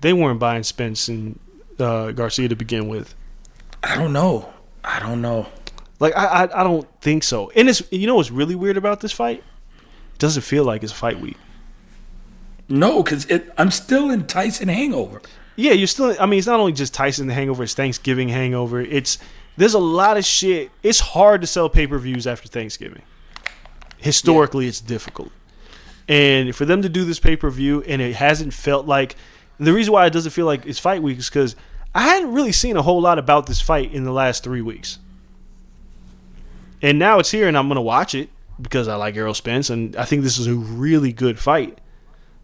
they 0.00 0.14
weren't 0.14 0.40
buying 0.40 0.62
Spence 0.62 1.08
and 1.08 1.38
uh, 1.78 2.12
Garcia 2.12 2.48
to 2.48 2.56
begin 2.56 2.88
with. 2.88 3.14
I 3.82 3.96
don't 3.96 4.14
know. 4.14 4.52
I 4.82 4.98
don't 5.00 5.20
know. 5.20 5.46
Like 6.00 6.16
I, 6.16 6.44
I 6.44 6.60
I 6.60 6.64
don't 6.64 6.88
think 7.00 7.24
so. 7.24 7.50
And 7.54 7.68
it's 7.68 7.82
you 7.90 8.06
know 8.06 8.14
what's 8.14 8.30
really 8.30 8.54
weird 8.54 8.76
about 8.76 9.00
this 9.00 9.12
fight? 9.12 9.38
It 9.38 10.18
doesn't 10.18 10.42
feel 10.42 10.64
like 10.64 10.82
it's 10.82 10.92
fight 10.92 11.20
week. 11.20 11.36
No, 12.68 13.02
because 13.02 13.26
I'm 13.56 13.70
still 13.70 14.10
in 14.10 14.26
Tyson 14.26 14.68
hangover. 14.68 15.22
Yeah, 15.56 15.72
you're 15.72 15.86
still. 15.86 16.14
I 16.20 16.26
mean, 16.26 16.38
it's 16.38 16.46
not 16.46 16.60
only 16.60 16.72
just 16.72 16.94
Tyson 16.94 17.26
the 17.26 17.34
hangover; 17.34 17.62
it's 17.62 17.74
Thanksgiving 17.74 18.28
hangover. 18.28 18.80
It's 18.80 19.18
there's 19.56 19.74
a 19.74 19.78
lot 19.80 20.16
of 20.16 20.24
shit. 20.24 20.70
It's 20.82 21.00
hard 21.00 21.40
to 21.40 21.46
sell 21.46 21.68
pay 21.68 21.86
per 21.86 21.98
views 21.98 22.26
after 22.26 22.48
Thanksgiving. 22.48 23.02
Historically, 23.98 24.68
it's 24.68 24.80
difficult. 24.80 25.32
And 26.08 26.54
for 26.54 26.64
them 26.64 26.82
to 26.82 26.88
do 26.88 27.04
this 27.04 27.18
pay 27.18 27.36
per 27.36 27.50
view 27.50 27.82
and 27.82 28.00
it 28.00 28.14
hasn't 28.14 28.54
felt 28.54 28.86
like 28.86 29.16
the 29.58 29.72
reason 29.72 29.92
why 29.92 30.06
it 30.06 30.12
doesn't 30.12 30.30
feel 30.30 30.46
like 30.46 30.64
it's 30.64 30.78
fight 30.78 31.02
week 31.02 31.18
is 31.18 31.28
because 31.28 31.56
I 31.94 32.02
hadn't 32.02 32.32
really 32.32 32.52
seen 32.52 32.76
a 32.76 32.82
whole 32.82 33.00
lot 33.00 33.18
about 33.18 33.46
this 33.46 33.60
fight 33.60 33.92
in 33.92 34.04
the 34.04 34.12
last 34.12 34.44
three 34.44 34.62
weeks. 34.62 34.98
And 36.80 36.98
now 36.98 37.18
it's 37.18 37.30
here 37.30 37.48
and 37.48 37.58
I'm 37.58 37.66
gonna 37.68 37.82
watch 37.82 38.14
it 38.14 38.30
because 38.60 38.88
I 38.88 38.94
like 38.94 39.16
Errol 39.16 39.34
Spence 39.34 39.68
and 39.68 39.96
I 39.96 40.04
think 40.04 40.22
this 40.22 40.38
is 40.38 40.46
a 40.46 40.54
really 40.54 41.12
good 41.12 41.38
fight. 41.38 41.78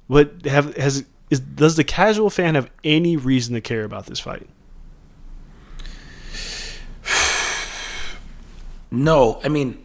But 0.08 0.44
have 0.46 0.76
has 0.76 1.04
is 1.30 1.40
does 1.40 1.76
the 1.76 1.84
casual 1.84 2.30
fan 2.30 2.54
have 2.54 2.70
any 2.84 3.16
reason 3.16 3.54
to 3.54 3.60
care 3.60 3.84
about 3.84 4.06
this 4.06 4.20
fight? 4.20 4.46
No, 8.90 9.40
I 9.42 9.48
mean, 9.48 9.82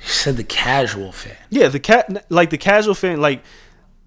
you 0.00 0.06
said 0.08 0.36
the 0.36 0.42
casual 0.44 1.12
fan. 1.12 1.36
Yeah, 1.48 1.68
the 1.68 1.78
cat 1.78 2.26
like 2.30 2.50
the 2.50 2.58
casual 2.58 2.94
fan 2.94 3.20
like 3.20 3.44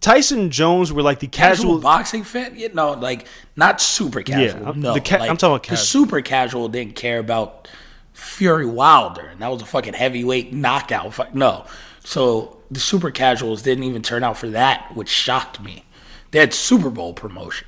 Tyson 0.02 0.50
Jones 0.52 0.92
were 0.92 1.02
like 1.02 1.20
the 1.20 1.28
Casual, 1.28 1.76
casual, 1.76 1.80
boxing 1.80 2.24
fan? 2.26 2.58
You 2.58 2.74
know, 2.74 2.92
like 2.92 3.26
not 3.56 3.80
super 3.80 4.22
casual. 4.22 4.66
I'm- 4.66 4.82
no, 4.82 4.94
the 4.96 5.00
ca- 5.00 5.20
like, 5.20 5.30
I'm 5.30 5.38
talking 5.38 5.54
about 5.54 5.64
The 5.64 5.70
casual. 5.70 5.86
super 5.86 6.22
casual 6.22 6.68
didn't 6.68 6.96
care 6.96 7.20
about 7.20 7.70
Fury 8.12 8.66
Wilder, 8.66 9.28
and 9.28 9.40
that 9.42 9.48
was 9.50 9.62
a 9.62 9.66
fucking 9.66 9.94
heavyweight 9.94 10.52
knockout 10.52 11.14
fight. 11.14 11.34
No, 11.34 11.66
so 12.04 12.58
the 12.74 12.80
super 12.80 13.12
casuals 13.12 13.62
didn't 13.62 13.84
even 13.84 14.02
turn 14.02 14.24
out 14.24 14.38
for 14.38 14.50
that, 14.50 14.96
which 14.96 15.10
shocked 15.10 15.62
me. 15.62 15.86
They 16.32 16.40
had 16.40 16.54
Super 16.54 16.90
Bowl 16.90 17.14
promotion, 17.14 17.68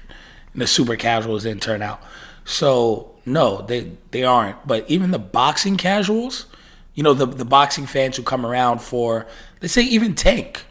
and 0.54 0.62
the 0.62 0.68
super 0.68 0.96
casuals 0.96 1.44
didn't 1.44 1.62
turn 1.62 1.82
out. 1.82 2.02
So 2.44 3.16
no, 3.26 3.62
they 3.62 3.92
they 4.12 4.24
aren't. 4.24 4.68
But 4.68 4.90
even 4.90 5.12
the 5.12 5.20
boxing 5.20 5.78
casuals, 5.78 6.46
you 6.94 7.04
know, 7.04 7.14
the 7.14 7.26
the 7.26 7.46
boxing 7.46 7.86
fans 7.86 8.18
who 8.18 8.24
come 8.24 8.46
around 8.46 8.82
for, 8.82 9.28
let's 9.62 9.74
say 9.74 9.84
even 9.84 10.16
Tank. 10.16 10.66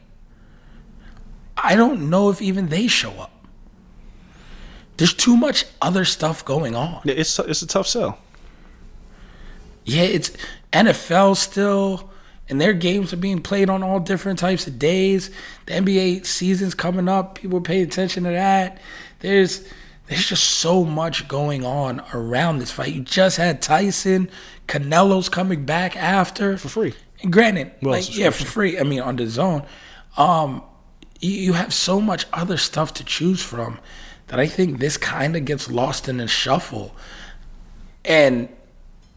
I 1.56 1.76
don't 1.76 2.10
know 2.10 2.30
if 2.30 2.42
even 2.42 2.68
they 2.68 2.88
show 2.88 3.12
up. 3.12 3.30
There's 4.96 5.14
too 5.14 5.36
much 5.36 5.64
other 5.80 6.04
stuff 6.04 6.44
going 6.44 6.74
on. 6.74 7.02
it's 7.04 7.38
it's 7.38 7.62
a 7.62 7.66
tough 7.66 7.86
sell. 7.86 8.18
Yeah, 9.84 10.02
it's 10.02 10.32
NFL 10.72 11.36
still, 11.36 12.10
and 12.48 12.60
their 12.60 12.72
games 12.72 13.12
are 13.12 13.18
being 13.18 13.40
played 13.40 13.70
on 13.70 13.82
all 13.82 14.00
different 14.00 14.38
types 14.38 14.66
of 14.66 14.78
days. 14.78 15.30
The 15.66 15.74
NBA 15.74 16.26
season's 16.26 16.74
coming 16.74 17.08
up. 17.08 17.36
People 17.36 17.60
pay 17.60 17.82
attention 17.82 18.24
to 18.24 18.30
that. 18.30 18.80
There's 19.20 19.66
there's 20.06 20.26
just 20.26 20.44
so 20.44 20.84
much 20.84 21.28
going 21.28 21.64
on 21.64 22.02
around 22.12 22.58
this 22.58 22.70
fight. 22.70 22.92
You 22.92 23.00
just 23.00 23.38
had 23.38 23.62
Tyson, 23.62 24.28
Canelo's 24.68 25.30
coming 25.30 25.64
back 25.64 25.96
after 25.96 26.58
For 26.58 26.68
free. 26.68 26.94
And 27.22 27.32
granted, 27.32 27.72
Well, 27.80 27.92
like 27.92 28.14
yeah, 28.14 28.30
for 28.30 28.44
free. 28.44 28.78
I 28.78 28.82
mean, 28.82 29.00
on 29.00 29.16
DAZN, 29.16 29.66
um, 30.18 30.62
you, 31.20 31.30
you 31.30 31.52
have 31.54 31.72
so 31.72 32.02
much 32.02 32.26
other 32.34 32.58
stuff 32.58 32.92
to 32.94 33.04
choose 33.04 33.42
from 33.42 33.78
that 34.26 34.38
I 34.38 34.46
think 34.46 34.78
this 34.78 34.98
kind 34.98 35.36
of 35.36 35.46
gets 35.46 35.70
lost 35.70 36.08
in 36.08 36.18
the 36.18 36.28
shuffle. 36.28 36.94
And 38.04 38.50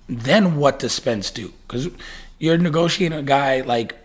then 0.07 0.55
what 0.55 0.79
does 0.79 0.93
Spence 0.93 1.31
do? 1.31 1.51
Because 1.67 1.89
you're 2.39 2.57
negotiating 2.57 3.17
a 3.17 3.23
guy 3.23 3.61
like 3.61 3.95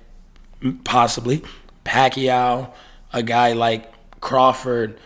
possibly 0.84 1.42
Pacquiao, 1.84 2.72
a 3.12 3.22
guy 3.22 3.52
like 3.52 3.92
Crawford. 4.20 4.98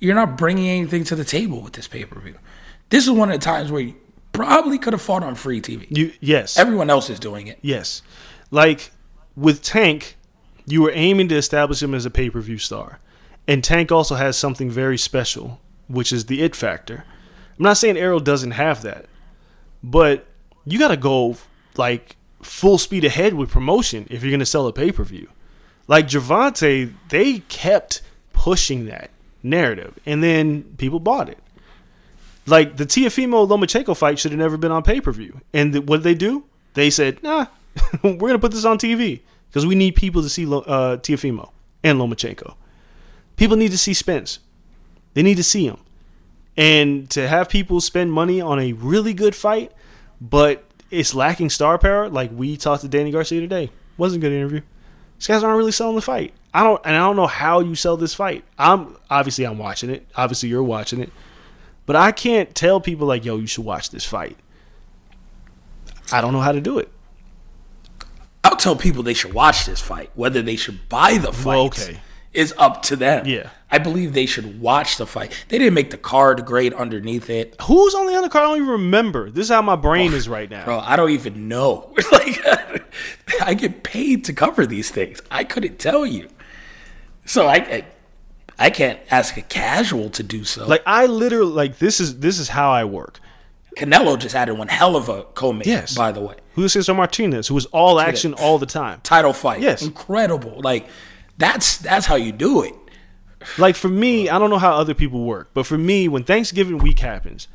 You're 0.00 0.14
not 0.14 0.36
bringing 0.38 0.68
anything 0.68 1.04
to 1.04 1.16
the 1.16 1.24
table 1.24 1.62
with 1.62 1.72
this 1.72 1.88
pay 1.88 2.04
per 2.04 2.20
view. 2.20 2.36
This 2.90 3.04
is 3.04 3.10
one 3.10 3.30
of 3.30 3.38
the 3.38 3.44
times 3.44 3.70
where 3.70 3.80
you 3.80 3.94
probably 4.32 4.78
could 4.78 4.92
have 4.92 5.02
fought 5.02 5.22
on 5.22 5.34
free 5.34 5.60
TV. 5.60 5.86
You 5.90 6.12
yes. 6.20 6.58
Everyone 6.58 6.90
else 6.90 7.10
is 7.10 7.18
doing 7.18 7.46
it. 7.46 7.58
Yes. 7.62 8.02
Like 8.50 8.92
with 9.34 9.62
Tank, 9.62 10.16
you 10.66 10.82
were 10.82 10.92
aiming 10.94 11.28
to 11.28 11.36
establish 11.36 11.82
him 11.82 11.94
as 11.94 12.06
a 12.06 12.10
pay 12.10 12.30
per 12.30 12.40
view 12.40 12.58
star. 12.58 13.00
And 13.48 13.62
Tank 13.62 13.92
also 13.92 14.16
has 14.16 14.36
something 14.36 14.70
very 14.70 14.98
special, 14.98 15.60
which 15.88 16.12
is 16.12 16.26
the 16.26 16.42
it 16.42 16.56
factor. 16.56 17.04
I'm 17.58 17.62
not 17.62 17.76
saying 17.76 17.96
Errol 17.96 18.20
doesn't 18.20 18.50
have 18.52 18.82
that, 18.82 19.06
but 19.82 20.26
you 20.64 20.78
got 20.78 20.88
to 20.88 20.96
go 20.96 21.36
like 21.78 22.16
full 22.42 22.78
speed 22.78 23.04
ahead 23.04 23.34
with 23.34 23.50
promotion 23.50 24.06
if 24.10 24.22
you're 24.22 24.30
going 24.30 24.40
to 24.40 24.46
sell 24.46 24.66
a 24.66 24.72
pay 24.72 24.92
per 24.92 25.04
view. 25.04 25.28
Like 25.88 26.08
Gervonta, 26.08 26.92
they 27.08 27.40
kept 27.40 28.02
pushing 28.32 28.86
that 28.86 29.10
narrative, 29.42 29.98
and 30.04 30.22
then 30.22 30.62
people 30.78 31.00
bought 31.00 31.28
it. 31.28 31.38
Like 32.46 32.76
the 32.76 32.86
Teofimo 32.86 33.46
Lomachenko 33.48 33.96
fight 33.96 34.18
should 34.18 34.32
have 34.32 34.38
never 34.38 34.56
been 34.56 34.72
on 34.72 34.82
pay 34.82 35.00
per 35.00 35.12
view. 35.12 35.40
And 35.52 35.72
th- 35.72 35.84
what 35.84 35.98
did 35.98 36.04
they 36.04 36.14
do? 36.14 36.44
They 36.74 36.90
said, 36.90 37.22
nah, 37.22 37.46
we're 38.02 38.16
going 38.16 38.32
to 38.32 38.38
put 38.38 38.52
this 38.52 38.64
on 38.64 38.78
TV 38.78 39.20
because 39.48 39.66
we 39.66 39.74
need 39.74 39.96
people 39.96 40.22
to 40.22 40.28
see 40.28 40.46
Lo- 40.46 40.60
uh, 40.60 40.96
Teofimo 40.98 41.50
and 41.82 41.98
Lomachenko. 41.98 42.54
People 43.36 43.56
need 43.56 43.70
to 43.70 43.78
see 43.78 43.94
Spence. 43.94 44.38
They 45.14 45.22
need 45.22 45.36
to 45.36 45.44
see 45.44 45.66
him. 45.66 45.78
And 46.56 47.10
to 47.10 47.28
have 47.28 47.48
people 47.48 47.80
spend 47.80 48.12
money 48.12 48.40
on 48.40 48.58
a 48.58 48.72
really 48.72 49.12
good 49.12 49.34
fight, 49.34 49.72
but 50.20 50.65
it's 50.90 51.14
lacking 51.14 51.50
star 51.50 51.78
power, 51.78 52.08
like 52.08 52.30
we 52.32 52.56
talked 52.56 52.82
to 52.82 52.88
Danny 52.88 53.10
Garcia 53.10 53.40
today. 53.40 53.70
Wasn't 53.96 54.22
a 54.22 54.26
good 54.26 54.32
interview. 54.34 54.60
These 55.18 55.26
guys 55.28 55.42
aren't 55.42 55.56
really 55.56 55.72
selling 55.72 55.96
the 55.96 56.02
fight. 56.02 56.34
I 56.52 56.62
don't 56.62 56.80
and 56.84 56.94
I 56.94 57.00
don't 57.00 57.16
know 57.16 57.26
how 57.26 57.60
you 57.60 57.74
sell 57.74 57.96
this 57.96 58.14
fight. 58.14 58.44
I'm 58.58 58.96
obviously 59.10 59.44
I'm 59.44 59.58
watching 59.58 59.90
it. 59.90 60.06
Obviously 60.16 60.48
you're 60.48 60.62
watching 60.62 61.00
it. 61.00 61.10
But 61.86 61.96
I 61.96 62.12
can't 62.12 62.54
tell 62.54 62.80
people 62.80 63.06
like, 63.06 63.24
yo, 63.24 63.36
you 63.36 63.46
should 63.46 63.64
watch 63.64 63.90
this 63.90 64.04
fight. 64.04 64.36
I 66.12 66.20
don't 66.20 66.32
know 66.32 66.40
how 66.40 66.52
to 66.52 66.60
do 66.60 66.78
it. 66.78 66.90
I'll 68.44 68.56
tell 68.56 68.76
people 68.76 69.02
they 69.02 69.14
should 69.14 69.32
watch 69.32 69.66
this 69.66 69.80
fight. 69.80 70.10
Whether 70.14 70.42
they 70.42 70.56
should 70.56 70.88
buy 70.88 71.18
the 71.18 71.32
fight 71.32 71.46
Well, 71.46 71.64
okay. 71.66 72.00
is 72.32 72.54
up 72.58 72.82
to 72.84 72.96
them. 72.96 73.26
Yeah. 73.26 73.50
I 73.70 73.78
believe 73.78 74.12
they 74.12 74.26
should 74.26 74.60
watch 74.60 74.96
the 74.96 75.06
fight. 75.06 75.32
They 75.48 75.58
didn't 75.58 75.74
make 75.74 75.90
the 75.90 75.96
card 75.96 76.44
grade 76.46 76.72
underneath 76.72 77.28
it. 77.28 77.56
Who's 77.62 77.94
on 77.94 78.06
the 78.06 78.12
undercard? 78.12 78.36
I 78.36 78.42
don't 78.42 78.56
even 78.58 78.68
remember. 78.68 79.28
This 79.28 79.44
is 79.44 79.50
how 79.50 79.62
my 79.62 79.74
brain 79.74 80.12
oh, 80.12 80.16
is 80.16 80.28
right 80.28 80.48
now. 80.48 80.64
Bro, 80.64 80.80
I 80.80 80.94
don't 80.94 81.10
even 81.10 81.48
know. 81.48 81.92
like 82.12 82.38
I 83.42 83.54
get 83.54 83.82
paid 83.82 84.24
to 84.26 84.32
cover 84.32 84.66
these 84.66 84.90
things. 84.90 85.20
I 85.30 85.44
couldn't 85.44 85.78
tell 85.78 86.06
you. 86.06 86.28
So 87.24 87.46
I 87.48 87.54
I, 87.56 87.86
I 88.58 88.70
can't 88.70 89.00
ask 89.10 89.36
a 89.36 89.42
casual 89.42 90.10
to 90.10 90.22
do 90.22 90.44
so. 90.44 90.66
Like 90.66 90.82
I 90.86 91.06
literally 91.06 91.52
like 91.52 91.78
this 91.78 91.98
is 92.00 92.20
this 92.20 92.38
is 92.38 92.48
how 92.50 92.70
I 92.70 92.84
work. 92.84 93.18
Canelo 93.76 94.18
just 94.18 94.34
added 94.34 94.54
one 94.56 94.68
hell 94.68 94.96
of 94.96 95.10
a 95.10 95.24
co-main, 95.24 95.64
Yes. 95.66 95.94
by 95.94 96.10
the 96.10 96.20
way. 96.20 96.36
Who's 96.54 96.72
Cesar 96.72 96.94
Martinez, 96.94 97.48
who 97.48 97.54
was 97.54 97.66
all 97.66 98.00
action 98.00 98.32
all 98.32 98.58
the 98.58 98.64
time. 98.64 99.00
Title 99.02 99.34
fight. 99.34 99.60
Yes. 99.60 99.82
Incredible. 99.82 100.60
Like 100.62 100.86
that's 101.36 101.78
that's 101.78 102.06
how 102.06 102.14
you 102.14 102.32
do 102.32 102.62
it. 102.62 102.74
Like 103.58 103.76
for 103.76 103.88
me, 103.88 104.28
I 104.28 104.38
don't 104.38 104.50
know 104.50 104.58
how 104.58 104.74
other 104.76 104.94
people 104.94 105.24
work, 105.24 105.50
but 105.54 105.66
for 105.66 105.78
me, 105.78 106.08
when 106.08 106.24
Thanksgiving 106.24 106.78
week 106.78 106.98
happens, 106.98 107.48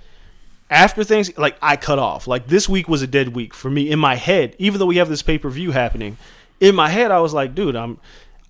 after 0.72 1.04
things 1.04 1.38
like 1.38 1.58
I 1.62 1.76
cut 1.76 2.00
off. 2.00 2.28
Like 2.28 2.48
this 2.48 2.68
week 2.68 2.88
was 2.88 3.02
a 3.02 3.08
dead 3.08 3.36
week 3.36 3.54
for 3.54 3.70
me 3.70 3.92
in 3.92 4.00
my 4.00 4.16
head. 4.16 4.56
Even 4.58 4.80
though 4.80 4.86
we 4.86 4.98
have 4.98 5.10
this 5.10 5.22
pay 5.22 5.38
per 5.38 5.50
view 5.50 5.72
happening, 5.72 6.18
in 6.60 6.74
my 6.74 6.90
head 6.90 7.12
I 7.12 7.20
was 7.20 7.34
like, 7.34 7.54
dude, 7.54 7.76
I'm 7.76 8.00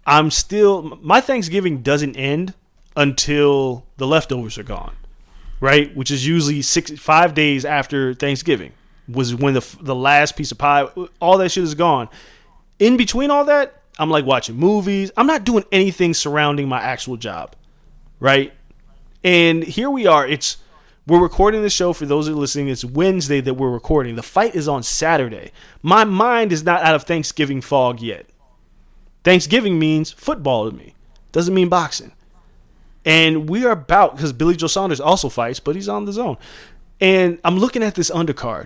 I'm 0.06 0.32
still 0.32 1.00
my 1.02 1.20
Thanksgiving 1.20 1.82
doesn't 1.82 2.16
end 2.16 2.54
until 2.96 3.86
the 3.98 4.06
leftovers 4.08 4.58
are 4.58 4.64
gone, 4.64 4.96
right? 5.60 5.94
Which 5.96 6.12
is 6.12 6.26
usually 6.26 6.62
six 6.62 6.92
five 6.92 7.34
days 7.34 7.66
after 7.66 8.14
Thanksgiving 8.14 8.72
was 9.10 9.36
when 9.36 9.56
the 9.56 9.78
the 9.82 9.96
last 9.96 10.36
piece 10.36 10.52
of 10.52 10.60
pie, 10.60 10.84
all 11.20 11.38
that 11.40 11.50
shit 11.50 11.64
is 11.64 11.76
gone. 11.76 12.08
In 12.78 12.98
between 12.98 13.32
all 13.32 13.46
that, 13.46 13.81
I'm 14.02 14.10
like 14.10 14.26
watching 14.26 14.56
movies. 14.56 15.12
I'm 15.16 15.28
not 15.28 15.44
doing 15.44 15.64
anything 15.72 16.16
surrounding 16.16 16.68
my 16.68 16.82
actual 16.82 17.18
job, 17.18 17.56
right? 18.20 18.52
And 19.24 19.64
here 19.64 19.92
we 19.92 20.08
are. 20.08 20.28
It's 20.28 20.58
we're 21.06 21.22
recording 21.22 21.62
this 21.62 21.74
show 21.74 21.94
for 21.94 22.08
those 22.08 22.26
who 22.26 22.34
are 22.34 22.40
listening. 22.40 22.70
It's 22.70 22.84
Wednesday 22.84 23.42
that 23.42 23.54
we're 23.54 23.70
recording. 23.70 24.16
The 24.16 24.24
fight 24.24 24.56
is 24.56 24.68
on 24.68 24.82
Saturday. 24.82 25.52
My 25.84 26.04
mind 26.04 26.52
is 26.52 26.64
not 26.64 26.82
out 26.82 26.96
of 26.96 27.04
Thanksgiving 27.04 27.62
fog 27.62 28.02
yet. 28.02 28.26
Thanksgiving 29.24 29.78
means 29.78 30.12
football 30.12 30.68
to 30.68 30.76
me. 30.76 30.96
Doesn't 31.32 31.54
mean 31.54 31.70
boxing. 31.70 32.12
And 33.06 33.48
we 33.48 33.66
are 33.66 33.72
about 33.72 34.16
because 34.16 34.34
Billy 34.34 34.56
Joe 34.56 34.66
Saunders 34.66 35.00
also 35.00 35.30
fights, 35.30 35.60
but 35.60 35.76
he's 35.76 35.88
on 35.88 36.08
DAZN. 36.08 36.40
And 37.00 37.38
I'm 37.44 37.60
looking 37.60 37.84
at 37.84 37.94
this 37.94 38.10
undercard. 38.10 38.66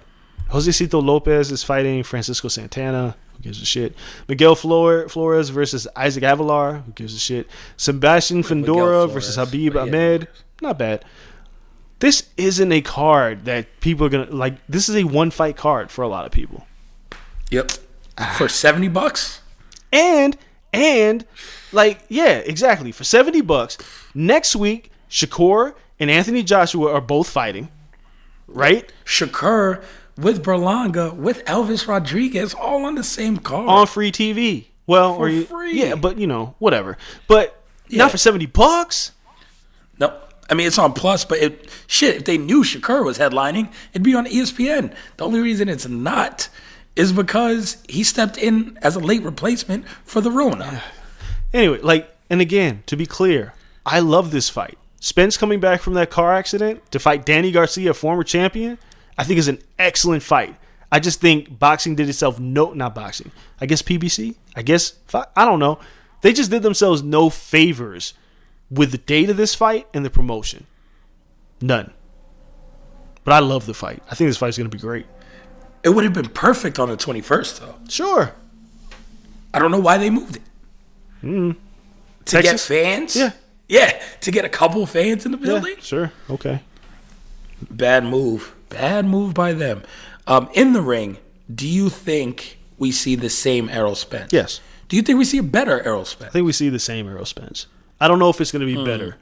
Josesito 0.50 1.04
Lopez 1.04 1.52
is 1.52 1.62
fighting 1.62 2.04
Francisco 2.04 2.48
Santana. 2.48 3.18
Who 3.36 3.44
gives 3.44 3.62
a 3.62 3.66
shit? 3.66 3.96
Miguel 4.28 4.56
Flores 4.56 5.50
versus 5.50 5.88
Isaac 5.96 6.24
Avelar. 6.24 6.84
Who 6.86 6.92
gives 6.94 7.16
a 7.16 7.20
shit? 7.20 7.48
Sebastian 7.78 8.44
Fundora 8.44 9.10
versus 9.10 9.36
Habib 9.36 9.76
yeah. 9.76 9.82
Ahmed. 9.82 10.28
Not 10.62 10.78
bad. 10.80 11.06
This 12.00 12.30
isn't 12.38 12.72
a 12.72 12.82
card 12.82 13.46
that 13.46 13.68
people 13.80 14.06
are 14.06 14.10
gonna 14.10 14.32
like. 14.32 14.56
This 14.68 14.90
is 14.90 14.96
a 14.96 15.04
one 15.04 15.32
fight 15.32 15.56
card 15.58 15.92
for 15.92 16.02
a 16.02 16.08
lot 16.08 16.26
of 16.26 16.32
people. 16.32 16.68
Yep. 17.52 17.72
Ah. 18.18 18.36
For 18.38 18.48
70 18.48 18.88
bucks? 18.90 19.42
And 19.92 20.38
and 20.74 21.26
like 21.72 22.02
yeah, 22.10 22.38
exactly. 22.38 22.92
For 22.92 23.04
70 23.04 23.42
bucks, 23.42 23.78
next 24.14 24.56
week 24.56 24.92
Shakur 25.10 25.74
and 26.00 26.12
Anthony 26.12 26.44
Joshua 26.44 26.94
are 26.94 27.02
both 27.02 27.30
fighting. 27.30 27.70
right? 28.48 28.92
Shakur 29.06 29.84
with 30.18 30.44
Berlanga 30.44 31.14
with 31.16 31.44
Elvis 31.46 31.88
Rodriguez 31.88 32.54
all 32.54 32.86
on 32.86 32.96
the 32.96 33.04
same 33.04 33.38
card. 33.38 33.68
On 33.68 33.86
free 33.88 34.12
TV. 34.12 34.66
Well, 34.88 35.16
For 35.16 35.26
or 35.26 35.30
you, 35.30 35.44
free. 35.46 35.80
yeah, 35.82 35.96
but 35.96 36.18
you 36.18 36.28
know, 36.28 36.56
whatever. 36.60 36.98
But 37.28 37.62
Yeah. 37.88 38.00
not 38.00 38.12
for 38.12 38.18
seventy 38.18 38.46
bucks. 38.46 39.12
no, 40.00 40.14
I 40.50 40.54
mean 40.54 40.68
it's 40.68 40.78
on 40.78 40.94
Plus, 40.94 41.26
but 41.26 41.40
it 41.40 41.70
shit. 41.88 42.16
If 42.18 42.26
they 42.26 42.38
knew 42.38 42.64
Shakur 42.64 43.04
was 43.04 43.18
headlining, 43.18 43.70
it'd 43.94 44.04
be 44.04 44.14
on 44.16 44.26
ESPN. 44.26 44.94
The 45.18 45.26
only 45.26 45.40
reason 45.42 45.68
it's 45.70 45.88
not 45.88 46.50
is 46.96 47.12
because 47.12 47.78
he 47.90 48.04
stepped 48.04 48.38
in 48.38 48.78
as 48.82 48.96
a 48.96 49.00
late 49.00 49.24
replacement 49.24 49.86
for 50.06 50.22
the 50.22 50.32
Rona. 50.32 50.82
Anyway, 51.54 51.80
like, 51.82 52.10
and 52.30 52.40
again, 52.42 52.84
to 52.86 52.96
be 52.96 53.06
clear, 53.06 53.54
I 53.86 54.00
love 54.00 54.32
this 54.32 54.50
fight. 54.50 54.78
Spence 55.02 55.36
coming 55.38 55.60
back 55.60 55.82
from 55.82 55.94
that 55.96 56.10
car 56.10 56.34
accident 56.34 56.90
to 56.92 57.00
fight 57.00 57.26
Danny 57.26 57.52
Garcia, 57.52 57.94
former 57.94 58.24
champion, 58.24 58.78
I 59.18 59.24
think 59.24 59.40
is 59.40 59.48
an 59.48 59.60
excellent 59.80 60.24
fight. 60.24 60.56
I 60.92 61.00
just 61.00 61.20
think 61.20 61.58
boxing 61.60 61.96
did 61.96 62.10
itself 62.10 62.40
no, 62.40 62.74
not 62.74 62.96
boxing. 62.96 63.32
I 63.60 63.66
guess 63.66 63.82
PBC. 63.82 64.36
I 64.56 64.62
guess 64.62 64.94
I 65.14 65.46
don't 65.46 65.60
know. 65.60 65.80
They 66.22 66.34
just 66.34 66.52
did 66.52 66.64
themselves 66.64 67.04
no 67.04 67.30
favors 67.30 68.14
with 68.70 68.92
the 68.92 68.98
date 68.98 69.30
of 69.30 69.38
this 69.38 69.54
fight 69.54 69.88
and 69.94 70.06
the 70.06 70.10
promotion. 70.10 70.66
None. 71.62 71.92
But 73.24 73.34
I 73.34 73.40
love 73.40 73.66
the 73.66 73.74
fight. 73.74 74.02
I 74.10 74.16
think 74.16 74.30
this 74.30 74.38
fight's 74.38 74.58
gonna 74.58 74.70
be 74.70 74.78
great. 74.78 75.06
It 75.84 75.90
would 75.90 76.04
have 76.04 76.14
been 76.14 76.30
perfect 76.30 76.80
on 76.80 76.90
the 76.90 76.98
21st, 76.98 77.60
though. 77.60 77.76
Sure. 77.88 78.34
I 79.54 79.60
don't 79.60 79.70
know 79.70 79.80
why 79.80 79.98
they 79.98 80.10
moved 80.10 80.38
it. 80.38 80.42
Mm-hmm. 81.24 81.60
To 82.26 82.42
get 82.42 82.60
fans? 82.60 83.16
Yeah. 83.16 83.32
Yeah, 83.68 84.02
to 84.22 84.32
get 84.32 84.46
a 84.46 84.50
couple 84.50 84.86
fans 84.86 85.26
in 85.26 85.32
the 85.32 85.38
building? 85.38 85.56
Yeah. 85.56 85.62
building? 85.62 85.84
Sure. 85.84 86.12
Okay. 86.30 86.62
Bad 87.70 88.04
move. 88.04 88.55
Bad 88.70 89.06
move 89.06 89.34
by 89.34 89.54
them. 89.54 89.84
Um, 90.28 90.50
in 90.54 90.74
the 90.74 90.82
ring, 90.82 91.18
do 91.54 91.68
you 91.68 91.90
think 91.90 92.58
we 92.78 92.92
see 92.92 93.16
the 93.16 93.30
same 93.30 93.70
Errol 93.70 93.96
Spence? 93.96 94.34
Yes. 94.34 94.60
Do 94.88 94.96
you 94.96 95.02
think 95.02 95.18
we 95.18 95.26
see 95.26 95.38
a 95.38 95.44
better 95.44 95.82
Errol 95.84 96.06
Spence? 96.06 96.30
I 96.30 96.34
think 96.34 96.46
we 96.46 96.52
see 96.52 96.70
the 96.70 96.80
same 96.80 97.08
Errol 97.08 97.26
Spence. 97.26 97.68
I 98.00 98.08
don't 98.08 98.20
know 98.20 98.30
if 98.30 98.42
it's 98.42 98.52
going 98.52 98.68
to 98.68 98.74
be 98.74 98.84
better. 98.84 99.18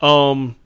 Um, 0.00 0.56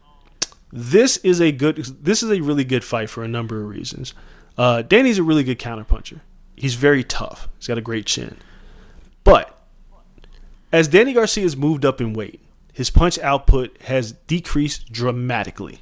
this 0.72 1.16
is 1.18 1.40
a 1.40 1.52
good. 1.52 1.76
This 1.76 2.22
is 2.22 2.30
a 2.30 2.40
really 2.40 2.64
good 2.64 2.84
fight 2.84 3.08
for 3.08 3.22
a 3.22 3.28
number 3.28 3.60
of 3.60 3.68
reasons. 3.68 4.14
Uh, 4.58 4.82
Danny's 4.82 5.18
a 5.18 5.22
really 5.22 5.44
good 5.44 5.58
counterpuncher. 5.58 6.20
He's 6.56 6.74
very 6.74 7.04
tough. 7.04 7.48
He's 7.58 7.66
got 7.66 7.78
a 7.78 7.82
great 7.82 8.06
chin. 8.06 8.36
But 9.24 9.58
as 10.72 10.88
Danny 10.88 11.12
Garcia's 11.12 11.56
moved 11.56 11.84
up 11.84 12.00
in 12.00 12.12
weight, 12.12 12.40
his 12.72 12.90
punch 12.90 13.18
output 13.18 13.80
has 13.82 14.12
decreased 14.12 14.92
dramatically. 14.92 15.80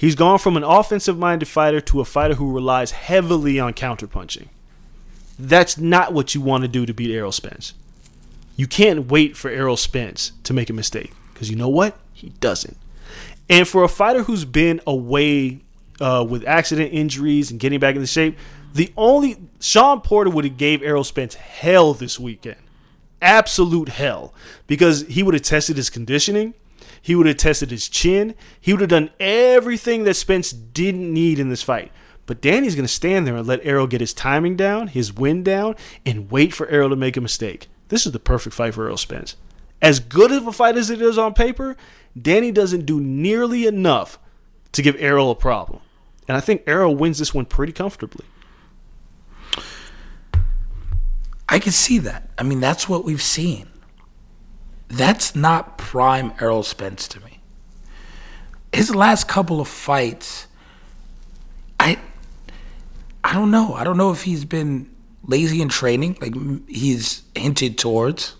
He's 0.00 0.14
gone 0.14 0.38
from 0.38 0.56
an 0.56 0.64
offensive 0.64 1.18
minded 1.18 1.44
fighter 1.44 1.78
to 1.82 2.00
a 2.00 2.06
fighter 2.06 2.36
who 2.36 2.54
relies 2.54 2.92
heavily 2.92 3.60
on 3.60 3.74
counterpunching. 3.74 4.48
That's 5.38 5.76
not 5.76 6.14
what 6.14 6.34
you 6.34 6.40
want 6.40 6.62
to 6.62 6.68
do 6.68 6.86
to 6.86 6.94
beat 6.94 7.14
Errol 7.14 7.32
Spence. 7.32 7.74
You 8.56 8.66
can't 8.66 9.08
wait 9.08 9.36
for 9.36 9.50
Errol 9.50 9.76
Spence 9.76 10.32
to 10.44 10.54
make 10.54 10.70
a 10.70 10.72
mistake 10.72 11.12
because 11.34 11.50
you 11.50 11.56
know 11.56 11.68
what? 11.68 11.98
He 12.14 12.30
doesn't. 12.40 12.78
And 13.50 13.68
for 13.68 13.84
a 13.84 13.88
fighter 13.88 14.22
who's 14.22 14.46
been 14.46 14.80
away 14.86 15.60
uh, 16.00 16.24
with 16.26 16.48
accident 16.48 16.94
injuries 16.94 17.50
and 17.50 17.60
getting 17.60 17.78
back 17.78 17.94
into 17.94 18.06
shape, 18.06 18.38
the 18.72 18.94
only 18.96 19.36
Shawn 19.60 20.00
Porter 20.00 20.30
would 20.30 20.46
have 20.46 20.56
gave 20.56 20.82
Errol 20.82 21.04
Spence 21.04 21.34
hell 21.34 21.92
this 21.92 22.18
weekend, 22.18 22.56
absolute 23.20 23.90
hell, 23.90 24.32
because 24.66 25.02
he 25.08 25.22
would 25.22 25.34
have 25.34 25.42
tested 25.42 25.76
his 25.76 25.90
conditioning, 25.90 26.54
he 27.02 27.14
would 27.14 27.26
have 27.26 27.36
tested 27.36 27.70
his 27.70 27.88
chin, 27.88 28.34
he 28.60 28.72
would 28.72 28.80
have 28.80 28.90
done 28.90 29.10
everything 29.18 30.04
that 30.04 30.14
Spence 30.14 30.52
didn't 30.52 31.12
need 31.12 31.38
in 31.38 31.48
this 31.48 31.62
fight. 31.62 31.92
But 32.26 32.40
Danny's 32.40 32.74
going 32.74 32.86
to 32.86 32.92
stand 32.92 33.26
there 33.26 33.36
and 33.36 33.46
let 33.46 33.64
Errol 33.64 33.86
get 33.86 34.00
his 34.00 34.14
timing 34.14 34.54
down, 34.56 34.88
his 34.88 35.12
wind 35.12 35.44
down, 35.44 35.74
and 36.06 36.30
wait 36.30 36.54
for 36.54 36.68
Errol 36.68 36.90
to 36.90 36.96
make 36.96 37.16
a 37.16 37.20
mistake. 37.20 37.68
This 37.88 38.06
is 38.06 38.12
the 38.12 38.20
perfect 38.20 38.54
fight 38.54 38.74
for 38.74 38.84
Errol 38.84 38.96
Spence. 38.96 39.36
As 39.82 39.98
good 39.98 40.30
of 40.30 40.46
a 40.46 40.52
fight 40.52 40.76
as 40.76 40.90
it 40.90 41.02
is 41.02 41.18
on 41.18 41.34
paper, 41.34 41.76
Danny 42.20 42.52
doesn't 42.52 42.86
do 42.86 43.00
nearly 43.00 43.66
enough 43.66 44.18
to 44.72 44.82
give 44.82 44.94
Errol 44.98 45.30
a 45.30 45.34
problem. 45.34 45.80
And 46.28 46.36
I 46.36 46.40
think 46.40 46.62
Errol 46.66 46.94
wins 46.94 47.18
this 47.18 47.34
one 47.34 47.46
pretty 47.46 47.72
comfortably. 47.72 48.26
I 51.48 51.58
can 51.58 51.72
see 51.72 51.98
that. 51.98 52.30
I 52.38 52.44
mean, 52.44 52.60
that's 52.60 52.88
what 52.88 53.04
we've 53.04 53.20
seen. 53.20 53.68
That's 54.90 55.36
not 55.36 55.78
prime 55.78 56.32
Errol 56.40 56.62
Spence 56.62 57.06
to 57.08 57.20
me. 57.20 57.40
His 58.72 58.94
last 58.94 59.28
couple 59.28 59.60
of 59.60 59.68
fights, 59.68 60.46
I, 61.78 61.98
I 63.24 63.32
don't 63.32 63.50
know. 63.50 63.74
I 63.74 63.84
don't 63.84 63.96
know 63.96 64.10
if 64.10 64.22
he's 64.22 64.44
been 64.44 64.90
lazy 65.24 65.62
in 65.62 65.68
training, 65.68 66.18
like 66.20 66.34
he's 66.68 67.22
hinted 67.34 67.78
towards. 67.78 68.36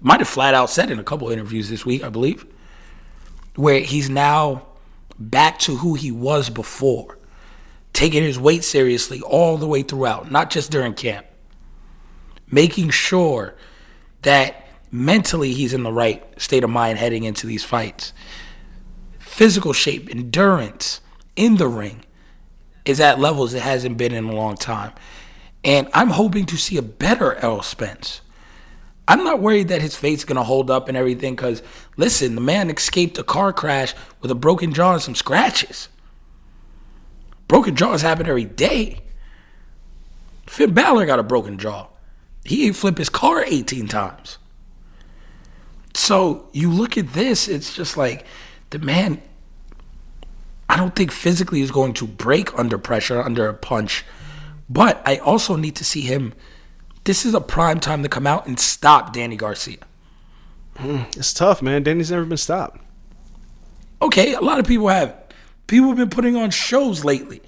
Might 0.00 0.20
have 0.20 0.28
flat 0.28 0.54
out 0.54 0.70
said 0.70 0.90
in 0.90 0.98
a 0.98 1.04
couple 1.04 1.30
interviews 1.30 1.68
this 1.68 1.86
week, 1.86 2.02
I 2.02 2.08
believe, 2.08 2.44
where 3.54 3.80
he's 3.80 4.10
now 4.10 4.66
back 5.18 5.58
to 5.60 5.76
who 5.76 5.94
he 5.94 6.10
was 6.10 6.50
before, 6.50 7.18
taking 7.92 8.22
his 8.22 8.38
weight 8.38 8.64
seriously 8.64 9.20
all 9.20 9.58
the 9.58 9.68
way 9.68 9.82
throughout, 9.82 10.30
not 10.30 10.50
just 10.50 10.70
during 10.70 10.94
camp 10.94 11.26
making 12.52 12.90
sure 12.90 13.56
that 14.20 14.61
mentally 14.92 15.54
he's 15.54 15.72
in 15.72 15.82
the 15.82 15.92
right 15.92 16.22
state 16.40 16.62
of 16.62 16.70
mind 16.70 16.98
heading 16.98 17.24
into 17.24 17.46
these 17.46 17.64
fights. 17.64 18.12
Physical 19.18 19.72
shape, 19.72 20.08
endurance 20.10 21.00
in 21.34 21.56
the 21.56 21.66
ring 21.66 22.04
is 22.84 23.00
at 23.00 23.18
levels 23.18 23.54
it 23.54 23.62
hasn't 23.62 23.96
been 23.96 24.12
in 24.12 24.24
a 24.24 24.34
long 24.34 24.56
time. 24.56 24.92
And 25.64 25.88
I'm 25.94 26.10
hoping 26.10 26.44
to 26.46 26.56
see 26.56 26.76
a 26.76 26.82
better 26.82 27.34
Errol 27.36 27.62
Spence. 27.62 28.20
I'm 29.08 29.24
not 29.24 29.40
worried 29.40 29.68
that 29.68 29.82
his 29.82 29.96
fate's 29.96 30.24
going 30.24 30.36
to 30.36 30.42
hold 30.42 30.70
up 30.70 30.88
and 30.88 30.96
everything 30.96 31.34
because, 31.34 31.62
listen, 31.96 32.34
the 32.34 32.40
man 32.40 32.70
escaped 32.70 33.18
a 33.18 33.24
car 33.24 33.52
crash 33.52 33.94
with 34.20 34.30
a 34.30 34.36
broken 34.36 34.72
jaw 34.72 34.94
and 34.94 35.02
some 35.02 35.14
scratches. 35.14 35.88
Broken 37.48 37.74
jaws 37.74 38.02
happen 38.02 38.26
every 38.26 38.44
day. 38.44 39.00
Finn 40.46 40.72
Balor 40.72 41.06
got 41.06 41.18
a 41.18 41.24
broken 41.24 41.58
jaw. 41.58 41.88
He 42.44 42.72
flip 42.72 42.98
his 42.98 43.08
car 43.08 43.44
18 43.44 43.88
times. 43.88 44.38
So 46.02 46.48
you 46.52 46.68
look 46.68 46.98
at 46.98 47.12
this, 47.12 47.46
it's 47.46 47.72
just 47.72 47.96
like 47.96 48.26
the 48.70 48.80
man, 48.80 49.22
I 50.68 50.76
don't 50.76 50.96
think 50.96 51.12
physically 51.12 51.60
is 51.60 51.70
going 51.70 51.94
to 51.94 52.08
break 52.08 52.52
under 52.58 52.76
pressure, 52.76 53.22
under 53.22 53.48
a 53.48 53.54
punch. 53.54 54.04
But 54.68 55.00
I 55.06 55.18
also 55.18 55.54
need 55.54 55.76
to 55.76 55.84
see 55.84 56.00
him. 56.00 56.34
This 57.04 57.24
is 57.24 57.34
a 57.34 57.40
prime 57.40 57.78
time 57.78 58.02
to 58.02 58.08
come 58.08 58.26
out 58.26 58.48
and 58.48 58.58
stop 58.58 59.12
Danny 59.12 59.36
Garcia. 59.36 59.78
Hmm, 60.76 61.02
it's 61.16 61.32
tough, 61.32 61.62
man. 61.62 61.84
Danny's 61.84 62.10
never 62.10 62.24
been 62.24 62.36
stopped. 62.36 62.80
Okay, 64.02 64.34
a 64.34 64.40
lot 64.40 64.58
of 64.58 64.66
people 64.66 64.88
have. 64.88 65.16
People 65.68 65.90
have 65.90 65.98
been 65.98 66.10
putting 66.10 66.34
on 66.34 66.50
shows 66.50 67.04
lately. 67.04 67.42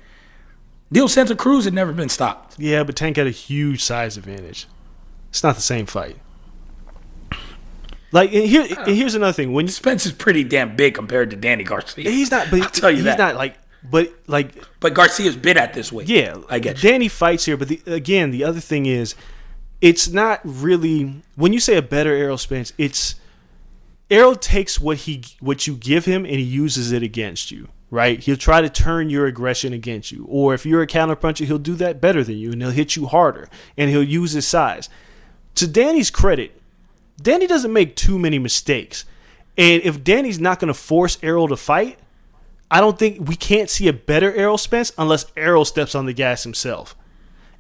Neil 0.92 1.08
Santa 1.08 1.34
Cruz 1.34 1.64
had 1.64 1.74
never 1.74 1.92
been 1.92 2.08
stopped. 2.08 2.56
Yeah, 2.56 2.84
but 2.84 2.94
Tank 2.94 3.16
had 3.16 3.26
a 3.26 3.30
huge 3.30 3.82
size 3.82 4.16
advantage. 4.16 4.68
It's 5.30 5.42
not 5.42 5.56
the 5.56 5.60
same 5.60 5.86
fight. 5.86 6.18
Like 8.14 8.32
and 8.32 8.44
here, 8.44 8.64
here's 8.86 9.16
another 9.16 9.32
thing. 9.32 9.52
When 9.52 9.66
Spence 9.66 10.06
is 10.06 10.12
pretty 10.12 10.44
damn 10.44 10.76
big 10.76 10.94
compared 10.94 11.30
to 11.30 11.36
Danny 11.36 11.64
Garcia. 11.64 12.08
he's 12.08 12.30
not, 12.30 12.48
but 12.48 12.62
I'll 12.62 12.70
tell 12.70 12.88
you 12.88 12.98
he's 12.98 13.06
that. 13.06 13.18
not 13.18 13.34
like, 13.34 13.58
but 13.82 14.14
like 14.28 14.54
But 14.78 14.94
Garcia's 14.94 15.34
been 15.34 15.56
at 15.58 15.74
this 15.74 15.90
weight. 15.90 16.08
Yeah, 16.08 16.36
I 16.48 16.60
get 16.60 16.80
you. 16.80 16.90
Danny 16.90 17.08
fights 17.08 17.44
here, 17.44 17.56
but 17.56 17.66
the, 17.66 17.82
again, 17.86 18.30
the 18.30 18.44
other 18.44 18.60
thing 18.60 18.86
is, 18.86 19.16
it's 19.80 20.08
not 20.08 20.40
really 20.44 21.22
when 21.34 21.52
you 21.52 21.58
say 21.58 21.76
a 21.76 21.82
better 21.82 22.14
Errol 22.14 22.38
Spence. 22.38 22.72
It's 22.78 23.16
Errol 24.08 24.36
takes 24.36 24.80
what 24.80 24.98
he 24.98 25.24
what 25.40 25.66
you 25.66 25.74
give 25.74 26.04
him 26.04 26.24
and 26.24 26.36
he 26.36 26.42
uses 26.42 26.92
it 26.92 27.02
against 27.02 27.50
you. 27.50 27.68
Right? 27.90 28.20
He'll 28.20 28.36
try 28.36 28.60
to 28.60 28.68
turn 28.68 29.10
your 29.10 29.26
aggression 29.26 29.72
against 29.72 30.12
you, 30.12 30.24
or 30.28 30.54
if 30.54 30.64
you're 30.64 30.82
a 30.82 30.86
counterpuncher, 30.86 31.46
he'll 31.46 31.58
do 31.58 31.74
that 31.76 32.00
better 32.00 32.22
than 32.22 32.36
you, 32.36 32.52
and 32.52 32.62
he'll 32.62 32.70
hit 32.70 32.94
you 32.94 33.06
harder, 33.06 33.48
and 33.76 33.90
he'll 33.90 34.04
use 34.04 34.32
his 34.32 34.46
size. 34.46 34.88
To 35.56 35.66
Danny's 35.68 36.10
credit, 36.10 36.60
Danny 37.20 37.46
doesn't 37.46 37.72
make 37.72 37.96
too 37.96 38.18
many 38.18 38.38
mistakes, 38.38 39.04
and 39.56 39.82
if 39.82 40.02
Danny's 40.02 40.40
not 40.40 40.58
going 40.58 40.68
to 40.68 40.74
force 40.74 41.18
Errol 41.22 41.48
to 41.48 41.56
fight, 41.56 41.98
I 42.70 42.80
don't 42.80 42.98
think 42.98 43.28
we 43.28 43.36
can't 43.36 43.70
see 43.70 43.86
a 43.88 43.92
better 43.92 44.32
Errol 44.34 44.58
Spence 44.58 44.92
unless 44.98 45.26
Errol 45.36 45.64
steps 45.64 45.94
on 45.94 46.06
the 46.06 46.12
gas 46.12 46.42
himself. 46.42 46.96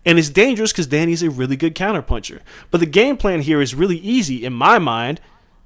And 0.04 0.18
it's 0.18 0.28
dangerous 0.28 0.72
because 0.72 0.86
Danny's 0.86 1.22
a 1.22 1.30
really 1.30 1.56
good 1.56 1.74
counterpuncher. 1.74 2.40
But 2.70 2.80
the 2.80 2.86
game 2.86 3.16
plan 3.16 3.40
here 3.40 3.60
is 3.60 3.74
really 3.74 3.98
easy 3.98 4.44
in 4.44 4.52
my 4.52 4.78
mind. 4.78 5.20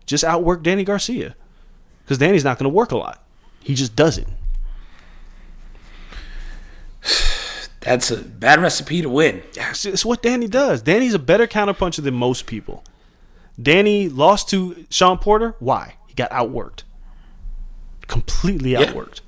Just 0.06 0.22
outwork 0.22 0.62
Danny 0.62 0.84
Garcia. 0.84 1.34
Because 2.04 2.18
Danny's 2.18 2.44
not 2.44 2.58
going 2.58 2.70
to 2.70 2.74
work 2.74 2.92
a 2.92 2.96
lot. 2.96 3.24
He 3.60 3.74
just 3.74 3.96
doesn't. 3.96 4.28
That's 7.80 8.10
a 8.10 8.18
bad 8.18 8.60
recipe 8.60 9.02
to 9.02 9.08
win. 9.08 9.42
It's, 9.56 9.84
it's 9.84 10.04
what 10.04 10.22
Danny 10.22 10.46
does. 10.46 10.82
Danny's 10.82 11.14
a 11.14 11.18
better 11.18 11.46
counterpuncher 11.46 12.02
than 12.02 12.14
most 12.14 12.46
people. 12.46 12.84
Danny 13.60 14.08
lost 14.08 14.48
to 14.50 14.86
Shawn 14.90 15.18
Porter. 15.18 15.54
Why? 15.58 15.94
He 16.06 16.14
got 16.14 16.30
outworked. 16.30 16.82
Completely 18.06 18.72
Yeah. 18.72 18.84
outworked. 18.84 19.20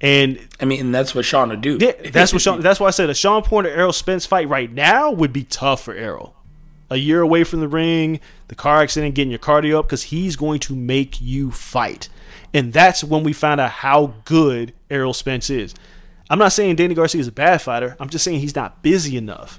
And 0.00 0.38
I 0.60 0.64
mean, 0.66 0.80
and 0.80 0.94
that's 0.94 1.14
what 1.14 1.24
Shawn 1.24 1.48
would 1.48 1.60
do. 1.62 1.78
yeah, 1.80 1.92
that's 2.10 2.32
what 2.32 2.42
Shawn, 2.42 2.60
that's 2.60 2.78
why 2.78 2.88
I 2.88 2.90
said 2.90 3.08
a 3.08 3.14
Shawn 3.14 3.42
Porter 3.42 3.70
Errol 3.70 3.92
Spence 3.92 4.26
fight 4.26 4.48
right 4.48 4.70
now 4.70 5.10
would 5.10 5.32
be 5.32 5.44
tough 5.44 5.82
for 5.84 5.94
Errol. 5.94 6.34
A 6.90 6.96
year 6.96 7.22
away 7.22 7.44
from 7.44 7.60
the 7.60 7.68
ring, 7.68 8.20
the 8.48 8.54
car 8.54 8.82
accident, 8.82 9.14
getting 9.14 9.30
your 9.30 9.38
cardio 9.38 9.78
up 9.78 9.86
because 9.86 10.04
he's 10.04 10.36
going 10.36 10.60
to 10.60 10.76
make 10.76 11.20
you 11.20 11.50
fight. 11.50 12.08
And 12.52 12.72
that's 12.72 13.02
when 13.02 13.24
we 13.24 13.32
found 13.32 13.60
out 13.60 13.70
how 13.70 14.14
good 14.26 14.74
Errol 14.90 15.14
Spence 15.14 15.48
is. 15.48 15.74
I'm 16.28 16.38
not 16.38 16.52
saying 16.52 16.76
Danny 16.76 16.94
Garcia 16.94 17.20
is 17.20 17.28
a 17.28 17.32
bad 17.32 17.62
fighter. 17.62 17.96
I'm 17.98 18.10
just 18.10 18.24
saying 18.24 18.40
he's 18.40 18.54
not 18.54 18.82
busy 18.82 19.16
enough. 19.16 19.58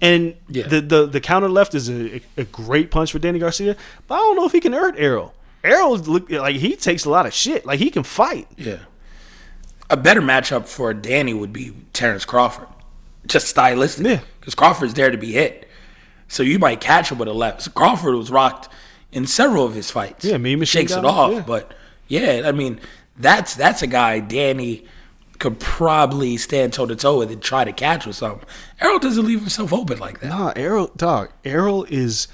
And 0.00 0.34
Yeah. 0.48 0.66
the, 0.68 0.80
the 0.80 1.06
the 1.06 1.20
counter 1.20 1.48
left 1.48 1.74
is 1.74 1.90
a, 1.90 2.20
a 2.36 2.44
great 2.44 2.90
punch 2.90 3.10
for 3.12 3.18
Danny 3.18 3.38
Garcia, 3.38 3.76
but 4.06 4.14
I 4.14 4.18
don't 4.18 4.36
know 4.36 4.44
if 4.46 4.52
he 4.52 4.60
can 4.60 4.72
hurt 4.72 4.94
Errol. 4.96 5.34
Errol 5.64 5.96
look 5.98 6.30
like 6.30 6.56
he 6.56 6.76
takes 6.76 7.04
a 7.04 7.10
lot 7.10 7.26
of 7.26 7.34
shit. 7.34 7.66
Like 7.66 7.80
he 7.80 7.90
can 7.90 8.04
fight. 8.04 8.46
Yeah. 8.56 8.78
A 9.90 9.96
better 9.96 10.20
matchup 10.20 10.66
for 10.68 10.92
Danny 10.94 11.34
would 11.34 11.52
be 11.52 11.72
Terrence 11.92 12.24
Crawford, 12.24 12.68
just 13.26 13.48
stylistic. 13.48 14.06
Yeah. 14.06 14.20
Because 14.38 14.54
Crawford's 14.54 14.94
there 14.94 15.10
to 15.10 15.16
be 15.18 15.32
hit. 15.32 15.68
So 16.28 16.42
you 16.42 16.58
might 16.58 16.80
catch 16.80 17.10
him 17.10 17.18
with 17.18 17.26
a 17.28 17.32
left. 17.32 17.62
So 17.62 17.70
Crawford 17.70 18.14
was 18.14 18.30
rocked 18.30 18.68
in 19.12 19.26
several 19.26 19.64
of 19.64 19.74
his 19.74 19.90
fights. 19.90 20.24
Yeah, 20.24 20.36
Machine 20.36 20.64
Shakes 20.66 20.92
it 20.92 21.04
off. 21.04 21.32
yeah. 21.32 21.40
But 21.46 21.74
yeah, 22.06 22.42
I 22.44 22.52
mean, 22.52 22.80
that's 23.16 23.54
that's 23.56 23.82
a 23.82 23.86
guy 23.86 24.20
Danny 24.20 24.86
could 25.38 25.60
probably 25.60 26.36
stand 26.36 26.72
toe 26.72 26.86
to 26.86 26.96
toe 26.96 27.18
with 27.18 27.30
and 27.30 27.40
try 27.40 27.64
to 27.64 27.72
catch 27.72 28.06
with 28.06 28.16
something. 28.16 28.46
Errol 28.80 28.98
doesn't 28.98 29.26
leave 29.26 29.40
himself 29.40 29.72
open 29.72 29.98
like 29.98 30.20
that. 30.20 30.28
Nah, 30.28 30.52
Errol, 30.56 30.90
dog. 30.96 31.30
Errol 31.44 31.84
is 31.84 32.28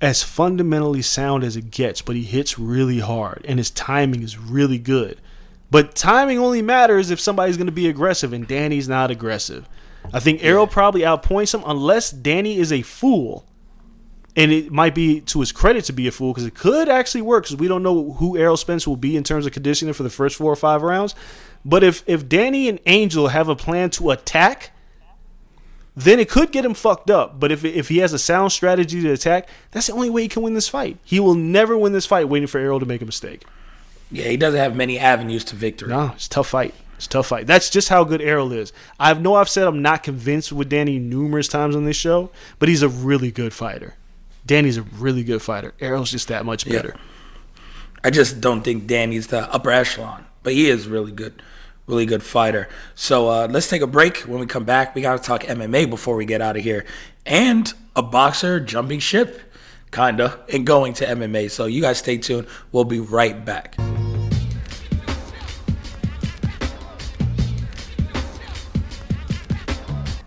as 0.00 0.22
fundamentally 0.22 1.02
sound 1.02 1.44
as 1.44 1.56
it 1.56 1.70
gets, 1.70 2.02
but 2.02 2.16
he 2.16 2.22
hits 2.22 2.58
really 2.58 3.00
hard, 3.00 3.44
and 3.48 3.58
his 3.58 3.70
timing 3.70 4.22
is 4.22 4.38
really 4.38 4.78
good. 4.78 5.20
But 5.70 5.94
timing 5.94 6.38
only 6.38 6.62
matters 6.62 7.10
if 7.10 7.20
somebody's 7.20 7.56
going 7.56 7.66
to 7.66 7.72
be 7.72 7.88
aggressive, 7.88 8.32
and 8.32 8.46
Danny's 8.46 8.88
not 8.88 9.10
aggressive. 9.10 9.68
I 10.12 10.20
think 10.20 10.42
Errol 10.42 10.66
probably 10.66 11.00
outpoints 11.00 11.54
him 11.54 11.62
unless 11.66 12.10
Danny 12.10 12.58
is 12.58 12.72
a 12.72 12.82
fool. 12.82 13.44
And 14.36 14.52
it 14.52 14.70
might 14.70 14.94
be 14.94 15.22
to 15.22 15.40
his 15.40 15.50
credit 15.50 15.86
to 15.86 15.94
be 15.94 16.06
a 16.06 16.12
fool 16.12 16.32
because 16.32 16.44
it 16.44 16.54
could 16.54 16.90
actually 16.90 17.22
work 17.22 17.44
because 17.44 17.56
we 17.56 17.68
don't 17.68 17.82
know 17.82 18.12
who 18.12 18.36
Errol 18.36 18.58
Spence 18.58 18.86
will 18.86 18.96
be 18.96 19.16
in 19.16 19.24
terms 19.24 19.46
of 19.46 19.52
conditioning 19.52 19.94
for 19.94 20.02
the 20.02 20.10
first 20.10 20.36
four 20.36 20.52
or 20.52 20.56
five 20.56 20.82
rounds. 20.82 21.14
But 21.68 21.82
if 21.82 22.04
if 22.06 22.28
Danny 22.28 22.68
and 22.68 22.78
Angel 22.86 23.28
have 23.28 23.48
a 23.48 23.56
plan 23.56 23.90
to 23.90 24.12
attack, 24.12 24.70
then 25.96 26.20
it 26.20 26.28
could 26.28 26.52
get 26.52 26.64
him 26.64 26.74
fucked 26.74 27.10
up. 27.10 27.40
But 27.40 27.50
if 27.50 27.64
if 27.64 27.88
he 27.88 27.98
has 27.98 28.12
a 28.12 28.18
sound 28.20 28.52
strategy 28.52 29.02
to 29.02 29.10
attack, 29.12 29.48
that's 29.72 29.88
the 29.88 29.92
only 29.94 30.08
way 30.10 30.22
he 30.22 30.28
can 30.28 30.42
win 30.42 30.54
this 30.54 30.68
fight. 30.68 30.98
He 31.02 31.18
will 31.18 31.34
never 31.34 31.76
win 31.76 31.92
this 31.92 32.06
fight 32.06 32.28
waiting 32.28 32.46
for 32.46 32.58
Errol 32.58 32.78
to 32.78 32.86
make 32.86 33.02
a 33.02 33.06
mistake. 33.06 33.44
Yeah, 34.12 34.28
he 34.28 34.36
doesn't 34.36 34.60
have 34.60 34.76
many 34.76 34.98
avenues 35.00 35.42
to 35.46 35.56
victory. 35.56 35.88
No, 35.88 36.12
it's 36.14 36.26
a 36.26 36.30
tough 36.30 36.48
fight. 36.48 36.72
It's 36.94 37.06
a 37.06 37.08
tough 37.08 37.26
fight. 37.26 37.48
That's 37.48 37.68
just 37.68 37.88
how 37.88 38.04
good 38.04 38.22
Errol 38.22 38.52
is. 38.52 38.72
I 39.00 39.12
know 39.14 39.34
I've 39.34 39.48
said 39.48 39.66
I'm 39.66 39.82
not 39.82 40.04
convinced 40.04 40.52
with 40.52 40.68
Danny 40.68 41.00
numerous 41.00 41.48
times 41.48 41.74
on 41.74 41.84
this 41.84 41.96
show, 41.96 42.30
but 42.60 42.68
he's 42.68 42.82
a 42.82 42.88
really 42.88 43.32
good 43.32 43.52
fighter. 43.52 43.94
Danny's 44.46 44.76
a 44.76 44.82
really 44.82 45.24
good 45.24 45.42
fighter. 45.42 45.74
Errol's 45.80 46.12
just 46.12 46.28
that 46.28 46.46
much 46.46 46.64
Yeah. 46.64 46.74
better. 46.76 46.94
I 48.04 48.10
just 48.10 48.40
don't 48.40 48.62
think 48.62 48.86
Danny's 48.86 49.26
the 49.26 49.52
upper 49.52 49.72
echelon, 49.72 50.24
but 50.44 50.52
he 50.52 50.70
is 50.70 50.86
really 50.86 51.10
good, 51.10 51.42
really 51.86 52.06
good 52.06 52.22
fighter. 52.22 52.68
So 52.94 53.28
uh, 53.28 53.48
let's 53.50 53.68
take 53.68 53.82
a 53.82 53.86
break. 53.86 54.18
When 54.18 54.40
we 54.40 54.46
come 54.46 54.64
back, 54.64 54.94
we 54.94 55.02
got 55.02 55.16
to 55.16 55.22
talk 55.22 55.42
MMA 55.42 55.88
before 55.88 56.16
we 56.16 56.24
get 56.24 56.40
out 56.40 56.56
of 56.56 56.62
here, 56.62 56.84
and 57.24 57.72
a 57.94 58.02
boxer 58.02 58.60
jumping 58.60 59.00
ship, 59.00 59.40
kinda, 59.92 60.40
and 60.52 60.66
going 60.66 60.92
to 60.94 61.06
MMA. 61.06 61.50
So 61.50 61.66
you 61.66 61.80
guys 61.80 61.98
stay 61.98 62.18
tuned. 62.18 62.46
We'll 62.72 62.84
be 62.84 63.00
right 63.00 63.44
back. 63.44 63.76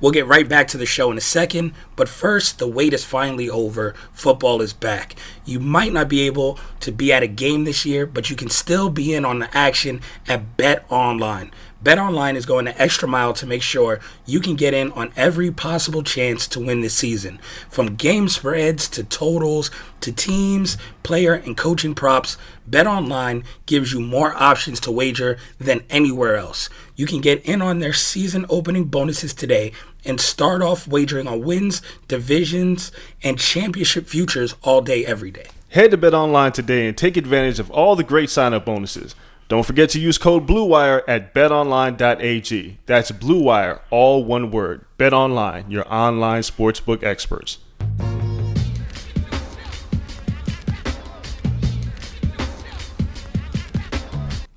We'll 0.01 0.11
get 0.11 0.27
right 0.27 0.47
back 0.47 0.67
to 0.69 0.77
the 0.77 0.85
show 0.85 1.11
in 1.11 1.17
a 1.17 1.21
second, 1.21 1.73
but 1.95 2.07
first, 2.07 2.57
the 2.57 2.67
wait 2.67 2.93
is 2.93 3.03
finally 3.03 3.49
over. 3.49 3.93
Football 4.13 4.61
is 4.61 4.71
back. 4.71 5.15
You 5.45 5.59
might 5.59 5.91
not 5.91 6.07
be 6.07 6.21
able 6.21 6.57
to 6.80 6.91
be 6.91 7.11
at 7.11 7.23
a 7.23 7.27
game 7.27 7.65
this 7.65 7.85
year, 7.85 8.05
but 8.05 8.30
you 8.30 8.35
can 8.35 8.49
still 8.49 8.89
be 8.89 9.13
in 9.13 9.26
on 9.26 9.39
the 9.39 9.57
action 9.57 10.01
at 10.27 10.55
Bet 10.55 10.85
Online. 10.89 11.51
Bet 11.81 11.97
Online 11.97 12.35
is 12.35 12.45
going 12.45 12.65
the 12.65 12.81
extra 12.81 13.07
mile 13.07 13.31
to 13.34 13.45
make 13.45 13.61
sure 13.61 14.01
you 14.26 14.41
can 14.41 14.55
get 14.55 14.73
in 14.73 14.91
on 14.93 15.13
every 15.15 15.49
possible 15.49 16.03
chance 16.03 16.45
to 16.49 16.59
win 16.59 16.81
this 16.81 16.93
season. 16.93 17.39
From 17.69 17.95
game 17.95 18.27
spreads 18.27 18.89
to 18.89 19.03
totals 19.03 19.71
to 20.01 20.11
teams, 20.11 20.77
player, 21.03 21.34
and 21.34 21.55
coaching 21.55 21.95
props, 21.95 22.38
Bet 22.67 22.85
Online 22.85 23.45
gives 23.65 23.93
you 23.93 24.01
more 24.01 24.34
options 24.35 24.81
to 24.81 24.91
wager 24.91 25.38
than 25.57 25.84
anywhere 25.89 26.35
else. 26.35 26.69
You 26.99 27.05
can 27.05 27.21
get 27.21 27.45
in 27.45 27.61
on 27.61 27.80
their 27.80 27.93
season 27.93 28.45
opening 28.49 28.84
bonuses 28.84 29.34
today 29.34 29.71
and 30.03 30.19
start 30.19 30.61
off 30.61 30.85
wagering 30.85 31.27
on 31.27 31.41
wins, 31.41 31.81
divisions, 32.09 32.91
and 33.23 33.39
championship 33.39 34.05
futures 34.05 34.53
all 34.63 34.81
day, 34.81 35.05
every 35.05 35.31
day. 35.31 35.47
Head 35.69 35.91
to 35.91 35.97
Bet 35.97 36.13
Online 36.13 36.51
today 36.51 36.89
and 36.89 36.97
take 36.97 37.15
advantage 37.15 37.57
of 37.57 37.71
all 37.71 37.95
the 37.95 38.03
great 38.03 38.30
sign-up 38.30 38.65
bonuses. 38.65 39.15
Don't 39.47 39.65
forget 39.65 39.89
to 39.91 39.99
use 40.01 40.17
code 40.17 40.45
BLUEWIRE 40.45 41.03
at 41.07 41.34
betonline.ag. 41.34 42.80
That's 42.85 43.11
BLUEWIRE, 43.11 43.80
all 43.91 44.26
one 44.26 44.51
word. 44.51 44.84
BetOnline, 44.97 45.71
your 45.71 45.88
online 45.88 46.41
sportsbook 46.41 47.01
experts. 47.01 47.59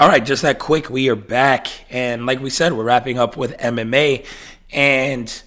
All 0.03 0.09
right, 0.09 0.25
just 0.25 0.43
that 0.43 0.59
quick, 0.59 0.91
we 0.91 1.09
are 1.11 1.15
back. 1.15 1.69
And 1.89 2.27
like 2.27 2.41
we 2.41 2.51
said, 2.51 2.73
we're 2.73 2.83
wrapping 2.83 3.21
up 3.21 3.37
with 3.37 3.57
MMA. 3.59 4.27
And 4.73 5.43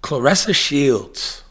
Claressa 0.00 0.54
Shields 0.54 1.42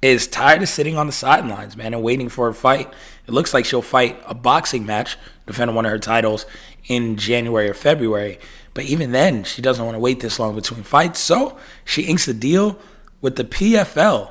is 0.00 0.26
tired 0.26 0.62
of 0.62 0.70
sitting 0.70 0.96
on 0.96 1.06
the 1.06 1.12
sidelines, 1.12 1.76
man, 1.76 1.92
and 1.92 2.02
waiting 2.02 2.30
for 2.30 2.48
a 2.48 2.54
fight. 2.54 2.90
It 3.26 3.34
looks 3.34 3.52
like 3.52 3.66
she'll 3.66 3.82
fight 3.82 4.18
a 4.26 4.32
boxing 4.32 4.86
match, 4.86 5.18
defend 5.46 5.76
one 5.76 5.84
of 5.84 5.92
her 5.92 5.98
titles 5.98 6.46
in 6.86 7.18
January 7.18 7.68
or 7.68 7.74
February. 7.74 8.38
But 8.72 8.86
even 8.86 9.12
then, 9.12 9.44
she 9.44 9.60
doesn't 9.60 9.84
want 9.84 9.96
to 9.96 10.00
wait 10.00 10.20
this 10.20 10.38
long 10.38 10.54
between 10.54 10.82
fights. 10.82 11.20
So 11.20 11.58
she 11.84 12.04
inks 12.04 12.26
a 12.26 12.32
deal 12.32 12.78
with 13.20 13.36
the 13.36 13.44
PFL 13.44 14.30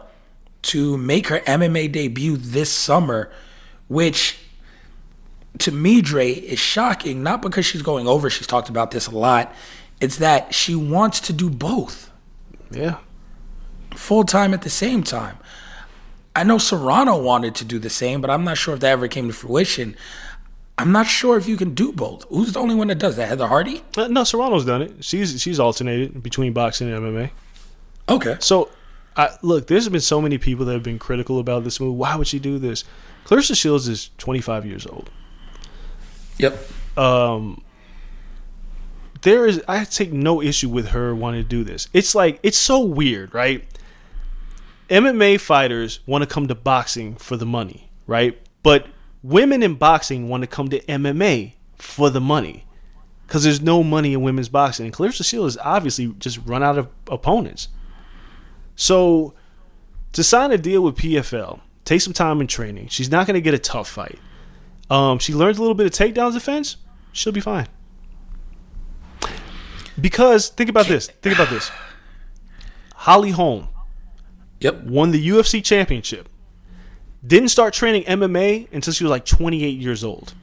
to 0.64 0.98
make 0.98 1.28
her 1.28 1.42
MMA 1.42 1.92
debut 1.92 2.38
this 2.38 2.72
summer, 2.72 3.32
which 3.88 4.40
to 5.60 5.72
me, 5.72 6.02
Dre, 6.02 6.32
is 6.32 6.60
shocking, 6.60 7.23
not 7.23 7.41
because 7.41 7.65
she's 7.65 7.82
going 7.82 8.07
over, 8.07 8.30
she's 8.30 8.48
talked 8.48 8.69
about 8.69 8.91
this 8.91 9.07
a 9.07 9.11
lot. 9.15 9.53
It's 10.02 10.18
that 10.18 10.53
she 10.53 10.76
wants 10.76 11.19
to 11.22 11.34
do 11.34 11.49
both 11.49 12.11
Yeah. 12.72 12.98
full 13.95 14.23
time 14.23 14.53
at 14.53 14.61
the 14.64 14.69
same 14.69 15.03
time. 15.03 15.38
I 16.36 16.44
know 16.44 16.57
Serrano 16.57 17.18
wanted 17.22 17.56
to 17.56 17.65
do 17.65 17.80
the 17.80 17.90
same, 17.90 18.19
but 18.19 18.30
I'm 18.30 18.44
not 18.44 18.57
sure 18.57 18.73
if 18.73 18.82
that 18.82 18.91
ever 18.91 19.07
came 19.07 19.27
to 19.27 19.34
fruition. 19.34 19.95
I'm 20.77 20.91
not 20.91 21.07
sure 21.07 21.38
if 21.38 21.48
you 21.48 21.56
can 21.56 21.73
do 21.73 21.94
both. 21.94 22.26
Who's 22.27 22.52
the 22.52 22.60
only 22.60 22.76
one 22.76 22.88
that 22.88 22.98
does 22.99 23.15
that? 23.15 23.30
Heather 23.30 23.48
Hardy? 23.48 23.82
Uh, 23.95 24.07
no, 24.10 24.26
Serrano's 24.26 24.65
done 24.65 24.82
it. 24.82 24.91
She's 25.06 25.41
she's 25.41 25.57
alternated 25.61 26.22
between 26.22 26.52
boxing 26.52 26.91
and 26.91 27.02
MMA. 27.06 27.30
Okay. 28.10 28.36
So, 28.40 28.69
I, 29.15 29.30
look, 29.41 29.68
there's 29.68 29.88
been 29.88 30.02
so 30.02 30.19
many 30.22 30.38
people 30.38 30.65
that 30.65 30.73
have 30.73 30.84
been 30.84 30.99
critical 30.99 31.40
about 31.40 31.64
this 31.64 31.80
move. 31.80 31.95
Why 31.95 32.18
would 32.18 32.27
she 32.27 32.40
do 32.40 32.60
this? 32.60 32.84
Claressa 33.26 33.56
Shields 33.56 33.88
is 33.88 34.10
25 34.18 34.65
years 34.65 34.86
old. 34.86 35.10
Yep. 36.38 36.98
um 36.98 37.62
there 39.22 39.48
is 39.48 39.62
I 39.68 39.84
take 39.86 40.14
no 40.14 40.41
issue 40.41 40.70
with 40.70 40.90
her 40.90 41.16
wanting 41.16 41.41
to 41.41 41.49
do 41.49 41.64
this. 41.64 41.88
It's 41.94 42.14
like 42.14 42.40
it's 42.44 42.57
so 42.57 42.80
weird, 42.80 43.34
right? 43.34 43.64
MMA 44.90 45.40
fighters 45.40 45.99
want 46.06 46.22
to 46.22 46.28
come 46.28 46.48
to 46.48 46.53
boxing 46.56 47.16
for 47.16 47.36
the 47.36 47.45
money, 47.45 47.90
right? 48.06 48.40
But 48.62 48.86
women 49.24 49.64
in 49.64 49.76
boxing 49.76 50.30
want 50.30 50.41
to 50.41 50.48
come 50.48 50.70
to 50.70 50.80
MMA 50.82 51.53
for 51.78 52.12
the 52.12 52.22
money. 52.22 52.66
Cuz 53.28 53.44
there's 53.44 53.62
no 53.62 53.84
money 53.84 54.14
in 54.14 54.22
women's 54.22 54.49
boxing. 54.49 54.86
And 54.86 54.94
Claressa 54.94 55.26
Shields 55.26 55.57
obviously 55.57 56.14
just 56.20 56.40
run 56.45 56.62
out 56.62 56.78
of 56.78 56.88
opponents. 57.10 57.70
So 58.76 59.34
to 60.14 60.24
sign 60.24 60.52
a 60.52 60.57
deal 60.57 60.82
with 60.82 60.98
PFL, 60.98 61.62
take 61.84 62.02
some 62.02 62.14
time 62.14 62.41
in 62.41 62.48
training. 62.48 62.90
She's 62.90 63.10
not 63.10 63.26
going 63.26 63.34
to 63.34 63.41
get 63.41 63.56
a 63.56 63.60
tough 63.60 63.90
fight. 63.90 64.20
Um, 64.90 65.20
she 65.20 65.34
learns 65.34 65.57
a 65.57 65.62
little 65.62 65.76
bit 65.76 65.86
of 65.88 65.91
takedown 65.91 66.34
defense. 66.34 66.78
She'll 67.12 67.34
be 67.34 67.40
fine. 67.41 67.68
Because 69.99 70.49
think 70.49 70.70
about 70.70 70.88
this. 70.88 71.07
Think 71.07 71.36
about 71.36 71.49
this. 71.49 71.72
Holly 72.95 73.32
Holm 73.32 73.68
Yep. 74.60 74.84
won 74.84 75.12
the 75.12 75.28
UFC 75.30 75.64
championship. 75.64 76.30
Didn't 77.26 77.49
start 77.49 77.74
training 77.74 78.03
MMA 78.03 78.68
until 78.72 78.94
she 78.94 79.03
was 79.03 79.12
like 79.12 79.26
28 79.26 79.80
years 79.80 80.03
old. 80.03 80.34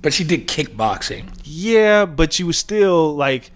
But 0.00 0.12
she 0.12 0.24
did 0.24 0.48
kickboxing. 0.48 1.26
Yeah, 1.44 2.04
but 2.06 2.32
she 2.32 2.44
was 2.44 2.58
still 2.58 3.14
like 3.14 3.50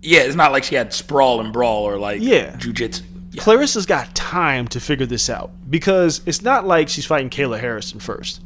Yeah, 0.00 0.20
it's 0.20 0.36
not 0.36 0.52
like 0.52 0.62
she 0.64 0.76
had 0.76 0.92
sprawl 0.92 1.40
and 1.40 1.52
brawl 1.52 1.82
or 1.84 1.98
like 1.98 2.20
Yeah. 2.22 2.56
jujitsu. 2.56 3.02
Yeah. 3.32 3.42
Claressa's 3.42 3.86
got 3.86 4.14
time 4.14 4.68
to 4.68 4.80
figure 4.80 5.06
this 5.06 5.28
out 5.28 5.50
because 5.68 6.20
it's 6.26 6.42
not 6.42 6.66
like 6.66 6.88
she's 6.88 7.04
fighting 7.06 7.30
Kayla 7.30 7.58
Harrison 7.60 7.98
first. 8.00 8.40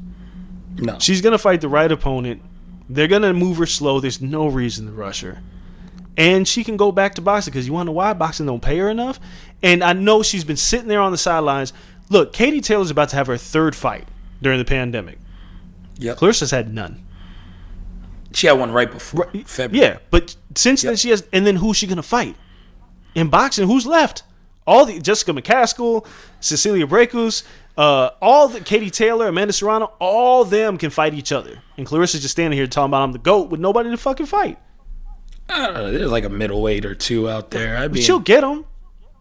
No. 0.77 0.99
She's 0.99 1.21
gonna 1.21 1.39
fight 1.39 1.61
the 1.61 1.69
right 1.69 1.91
opponent 1.91 2.43
They're 2.89 3.09
gonna 3.09 3.33
move 3.33 3.59
her 3.59 3.67
slow. 3.67 4.01
There's 4.01 4.21
no 4.21 4.47
reason 4.49 4.87
to 4.87 4.93
rush 4.93 5.23
her, 5.23 5.41
and 6.17 6.47
she 6.47 6.65
can 6.65 6.77
go 6.77 6.93
back 6.93 7.15
to 7.15 7.23
boxing 7.23 7.53
because 7.53 7.67
you 7.67 7.73
want 7.73 7.87
to 7.87 7.93
know 7.93 7.93
why 7.93 8.13
boxing 8.13 8.47
don't 8.47 8.61
pay 8.63 8.79
her 8.79 8.91
enough. 8.91 9.19
And 9.63 9.83
I 9.83 9.93
know 9.93 10.23
she's 10.23 10.45
been 10.45 10.57
sitting 10.57 10.89
there 10.89 11.01
on 11.01 11.13
the 11.13 11.19
sidelines. 11.19 11.73
Look, 12.11 12.33
Katie 12.33 12.61
Taylor's 12.61 12.91
about 12.91 13.09
to 13.11 13.17
have 13.17 13.29
her 13.29 13.37
third 13.39 13.75
fight 13.75 14.09
during 14.43 14.59
the 14.59 14.65
pandemic. 14.65 15.19
Yep. 15.99 16.19
Claressa's 16.19 16.51
had 16.51 16.75
none. 16.75 17.03
She 18.35 18.47
had 18.47 18.55
one 18.55 18.73
right 18.73 18.91
before 18.91 19.31
February. 19.47 19.87
Yeah, 19.87 19.99
but 20.11 20.37
since 20.55 20.83
then 20.83 20.97
she 20.97 21.11
has. 21.11 21.27
And 21.33 21.47
then 21.47 21.57
who's 21.57 21.77
she 21.77 21.87
gonna 21.87 22.03
fight? 22.03 22.37
In 23.15 23.29
boxing, 23.29 23.67
who's 23.67 23.87
left? 23.87 24.25
All 24.67 24.87
the 24.87 25.01
Jessica 25.01 25.33
McCaskill, 25.33 26.07
Cecilia 26.41 26.87
Brækhus, 26.87 27.43
uh, 27.77 28.11
all 28.21 28.49
the 28.49 28.61
Katie 28.61 28.91
Taylor, 28.91 29.29
Amanda 29.29 29.53
Serrano, 29.53 29.93
all 29.99 30.45
them 30.45 30.77
can 30.79 30.91
fight 30.91 31.15
each 31.15 31.33
other. 31.33 31.63
And 31.77 31.87
Claressa's 31.87 32.21
just 32.23 32.33
standing 32.33 32.57
here 32.59 32.67
talking 32.67 32.91
about 32.91 33.03
I'm 33.03 33.13
the 33.13 33.19
goat 33.19 33.51
with 33.51 33.61
nobody 33.61 33.91
to 33.91 33.97
fucking 33.97 34.27
fight. 34.27 34.59
I 35.49 35.67
don't 35.67 35.75
know. 35.75 35.93
There's 35.93 36.11
like 36.11 36.25
a 36.25 36.29
middleweight 36.29 36.85
or 36.85 36.95
two 36.95 37.29
out 37.29 37.51
there. 37.51 37.77
I 37.77 37.83
But 37.89 37.93
mean, 37.93 38.03
she'll 38.03 38.19
get 38.21 38.43
them. 38.43 38.67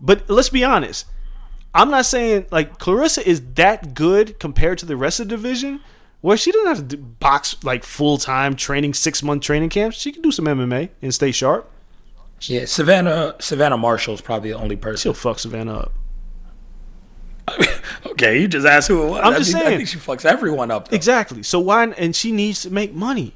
But 0.01 0.29
let's 0.29 0.49
be 0.49 0.63
honest. 0.63 1.05
I'm 1.73 1.89
not 1.89 2.05
saying 2.05 2.47
like 2.51 2.77
Claressa 2.79 3.23
is 3.23 3.41
that 3.55 3.93
good 3.93 4.39
compared 4.39 4.77
to 4.79 4.85
the 4.85 4.97
rest 4.97 5.19
of 5.19 5.29
the 5.29 5.35
division, 5.35 5.81
where 6.19 6.35
she 6.37 6.51
doesn't 6.51 6.67
have 6.67 6.77
to 6.77 6.97
do 6.97 6.97
box 6.97 7.63
like 7.63 7.83
full 7.83 8.17
time 8.17 8.55
training, 8.55 8.93
six 8.93 9.23
month 9.23 9.43
training 9.43 9.69
camps. 9.69 9.97
She 9.97 10.11
can 10.11 10.21
do 10.21 10.31
some 10.31 10.45
MMA 10.45 10.89
and 11.01 11.13
stay 11.13 11.31
sharp. 11.31 11.69
yeah, 12.41 12.65
Savannah 12.65 13.35
Savannah 13.39 13.77
Marshall's 13.77 14.21
probably 14.21 14.51
the 14.51 14.57
only 14.57 14.75
person. 14.75 14.97
She'll 15.03 15.13
fuck 15.13 15.39
Savannah 15.39 15.75
up. 15.75 15.93
okay, 18.07 18.39
you 18.41 18.47
just 18.47 18.65
asked 18.67 18.87
who 18.87 19.03
it 19.03 19.09
was. 19.09 19.21
I'm 19.23 19.33
I 19.33 19.37
just 19.37 19.51
think, 19.51 19.63
I 19.63 19.67
saying. 19.67 19.77
think 19.79 19.89
she 19.89 19.97
fucks 19.97 20.25
everyone 20.25 20.71
up. 20.71 20.87
Though. 20.89 20.95
Exactly. 20.95 21.43
So 21.43 21.59
why? 21.59 21.85
And 21.87 22.15
she 22.15 22.31
needs 22.31 22.61
to 22.63 22.69
make 22.71 22.93
money. 22.93 23.33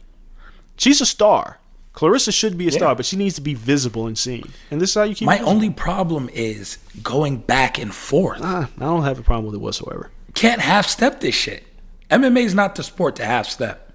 She's 0.77 1.01
a 1.01 1.05
star. 1.05 1.59
Claressa 1.93 2.33
should 2.33 2.57
be 2.57 2.67
a 2.67 2.71
star, 2.73 2.93
but 2.93 3.05
she 3.05 3.15
needs 3.15 3.35
to 3.35 3.41
be 3.41 3.53
visible 3.53 4.05
and 4.05 4.17
seen. 4.17 4.43
And 4.69 4.81
this 4.81 4.89
is 4.89 4.95
how 4.95 5.03
you 5.03 5.15
keep. 5.15 5.25
My 5.25 5.39
only 5.39 5.69
problem 5.69 6.29
is 6.33 6.77
going 7.01 7.37
back 7.37 7.77
and 7.79 7.93
forth. 7.95 8.39
Ah, 8.43 8.69
I 8.77 8.79
don't 8.79 9.03
have 9.03 9.17
a 9.17 9.23
problem 9.23 9.45
with 9.45 9.55
it 9.55 9.59
whatsoever, 9.63 10.11
Can't 10.33 10.59
half 10.59 10.87
step 10.87 11.21
this 11.21 11.35
shit. 11.35 11.63
MMA 12.11 12.43
is 12.43 12.53
not 12.53 12.75
the 12.75 12.83
sport 12.83 13.15
to 13.15 13.25
half 13.25 13.47
step. 13.47 13.93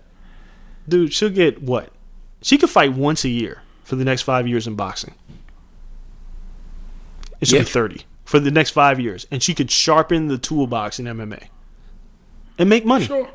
dude. 0.89 1.13
She'll 1.13 1.29
get 1.29 1.63
what? 1.63 1.91
She 2.43 2.57
could 2.57 2.71
fight 2.71 2.95
once 2.95 3.25
a 3.25 3.29
year 3.29 3.61
for 3.85 3.97
the 3.97 4.05
next 4.05 4.23
five 4.23 4.49
years 4.49 4.67
in 4.67 4.75
boxing. 4.77 5.15
It 7.41 7.49
should 7.49 7.57
Yeah. 7.57 7.61
be 7.65 7.67
thirty 7.71 8.05
for 8.31 8.39
the 8.39 8.53
next 8.53 8.71
five 8.71 9.01
years, 9.01 9.27
and 9.33 9.43
she 9.43 9.55
could 9.55 9.73
sharpen 9.73 10.29
the 10.29 10.39
toolbox 10.39 11.01
in 11.01 11.07
MMA 11.07 11.49
and 12.59 12.69
make 12.71 12.85
money. 12.87 13.05
Sure. 13.07 13.29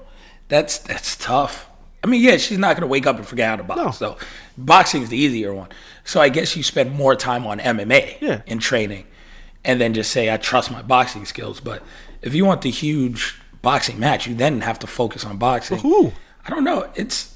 That's 0.48 0.78
that's 0.78 1.18
tough. 1.18 1.70
I 2.02 2.08
mean, 2.08 2.22
yeah, 2.22 2.38
she's 2.38 2.58
not 2.58 2.78
gonna 2.78 2.88
wake 2.88 3.06
up 3.06 3.18
and 3.18 3.28
forget 3.28 3.50
how 3.50 3.56
to 3.58 3.64
box. 3.64 3.78
No. 3.82 3.92
So 3.92 4.18
boxing's 4.58 5.10
the 5.10 5.18
easier 5.18 5.54
one. 5.54 5.68
So 6.06 6.22
I 6.22 6.30
guess 6.30 6.56
you 6.56 6.64
spend 6.64 6.94
more 6.94 7.14
time 7.14 7.46
on 7.46 7.60
MMA 7.60 8.20
Yeah. 8.22 8.42
in 8.46 8.60
training 8.60 9.06
and 9.66 9.82
then 9.82 9.94
just 9.94 10.12
say 10.12 10.34
I 10.34 10.38
trust 10.38 10.72
my 10.72 10.82
boxing 10.82 11.26
skills. 11.26 11.60
But 11.60 11.84
if 12.22 12.34
you 12.34 12.46
want 12.46 12.62
the 12.62 12.72
huge 12.72 13.38
boxing 13.62 14.00
match, 14.00 14.28
you 14.28 14.34
then 14.34 14.62
have 14.62 14.80
to 14.80 14.88
focus 14.88 15.26
on 15.26 15.36
boxing. 15.38 15.80
Who? 15.80 16.14
I 16.46 16.52
don't 16.52 16.64
know. 16.64 16.90
It's 16.96 17.35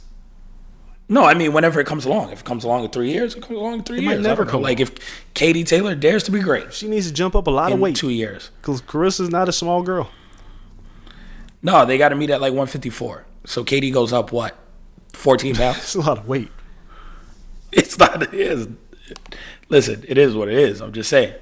no, 1.09 1.25
I 1.25 1.33
mean 1.33 1.51
whenever 1.53 1.79
it 1.81 1.87
comes 1.87 2.05
along. 2.05 2.31
If 2.31 2.39
it 2.41 2.45
comes 2.45 2.63
along 2.63 2.85
in 2.85 2.91
three 2.91 3.11
years, 3.11 3.35
it 3.35 3.41
comes 3.41 3.57
along 3.59 3.73
in 3.73 3.83
three 3.83 3.97
It 3.97 4.03
might 4.03 4.11
years. 4.13 4.25
I 4.25 4.29
never 4.29 4.45
come 4.45 4.61
Like 4.61 4.79
if 4.79 4.91
Katie 5.33 5.63
Taylor 5.63 5.95
dares 5.95 6.23
to 6.23 6.31
be 6.31 6.39
great 6.39 6.73
She 6.73 6.87
needs 6.87 7.07
to 7.07 7.13
jump 7.13 7.35
up 7.35 7.47
a 7.47 7.51
lot 7.51 7.71
of 7.71 7.79
weight 7.79 7.95
two 7.95 8.09
years. 8.09 8.51
because 8.61 8.79
Claressa's 8.81 9.29
not 9.29 9.49
a 9.49 9.51
small 9.51 9.81
girl. 9.83 10.09
No, 11.61 11.85
they 11.85 11.97
got 11.97 12.09
to 12.09 12.15
meet 12.15 12.29
at 12.29 12.39
like 12.39 12.51
154. 12.51 13.25
So 13.45 13.63
Katie 13.63 13.91
goes 13.91 14.13
up 14.13 14.31
what, 14.31 14.55
14 15.13 15.55
pounds? 15.61 15.77
It's 15.79 15.95
a 15.95 15.99
lot 15.99 16.17
of 16.19 16.27
weight. 16.27 16.49
It's 17.71 17.97
not. 17.99 18.21
It 18.23 18.33
is. 18.33 18.67
Listen, 19.69 20.03
it 20.07 20.17
is 20.17 20.35
what 20.35 20.47
it 20.47 20.57
is. 20.57 20.81
I'm 20.81 20.93
just 20.93 21.09
saying. 21.09 21.33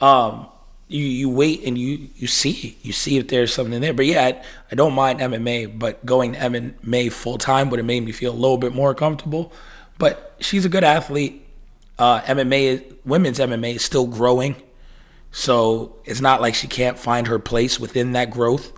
Um, 0.00 0.46
you 0.88 1.04
you 1.04 1.28
wait 1.28 1.62
and 1.64 1.76
you 1.76 2.08
you 2.16 2.26
see 2.26 2.76
you 2.82 2.92
see 2.92 3.18
if 3.18 3.28
there's 3.28 3.52
something 3.52 3.80
there. 3.80 3.92
But 3.92 4.06
yeah, 4.06 4.24
I, 4.24 4.42
I 4.72 4.74
don't 4.74 4.94
mind 4.94 5.20
MMA, 5.20 5.78
but 5.78 6.04
going 6.04 6.32
to 6.32 6.38
MMA 6.38 7.12
full 7.12 7.38
time 7.38 7.70
would 7.70 7.78
have 7.78 7.86
made 7.86 8.04
me 8.04 8.12
feel 8.12 8.32
a 8.32 8.34
little 8.34 8.58
bit 8.58 8.74
more 8.74 8.94
comfortable. 8.94 9.52
But 9.98 10.34
she's 10.40 10.64
a 10.64 10.68
good 10.68 10.84
athlete. 10.84 11.44
Uh, 11.98 12.20
MMA, 12.22 12.60
is- 12.62 12.82
women's 13.04 13.38
MMA 13.38 13.76
is 13.76 13.84
still 13.84 14.06
growing, 14.06 14.54
so 15.32 15.96
it's 16.04 16.20
not 16.20 16.40
like 16.40 16.54
she 16.54 16.68
can't 16.68 16.98
find 16.98 17.26
her 17.26 17.38
place 17.38 17.78
within 17.78 18.12
that 18.12 18.30
growth. 18.30 18.72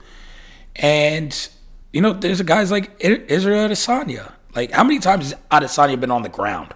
And 0.77 1.49
you 1.93 2.01
know, 2.01 2.13
there's 2.13 2.41
guys 2.43 2.71
like 2.71 2.91
Israel 3.01 3.69
Adesanya. 3.69 4.33
Like, 4.55 4.73
how 4.73 4.83
many 4.85 4.99
times 4.99 5.31
has 5.31 5.41
Adesanya 5.51 6.01
been 6.01 6.11
on 6.11 6.23
the 6.23 6.29
ground? 6.29 6.75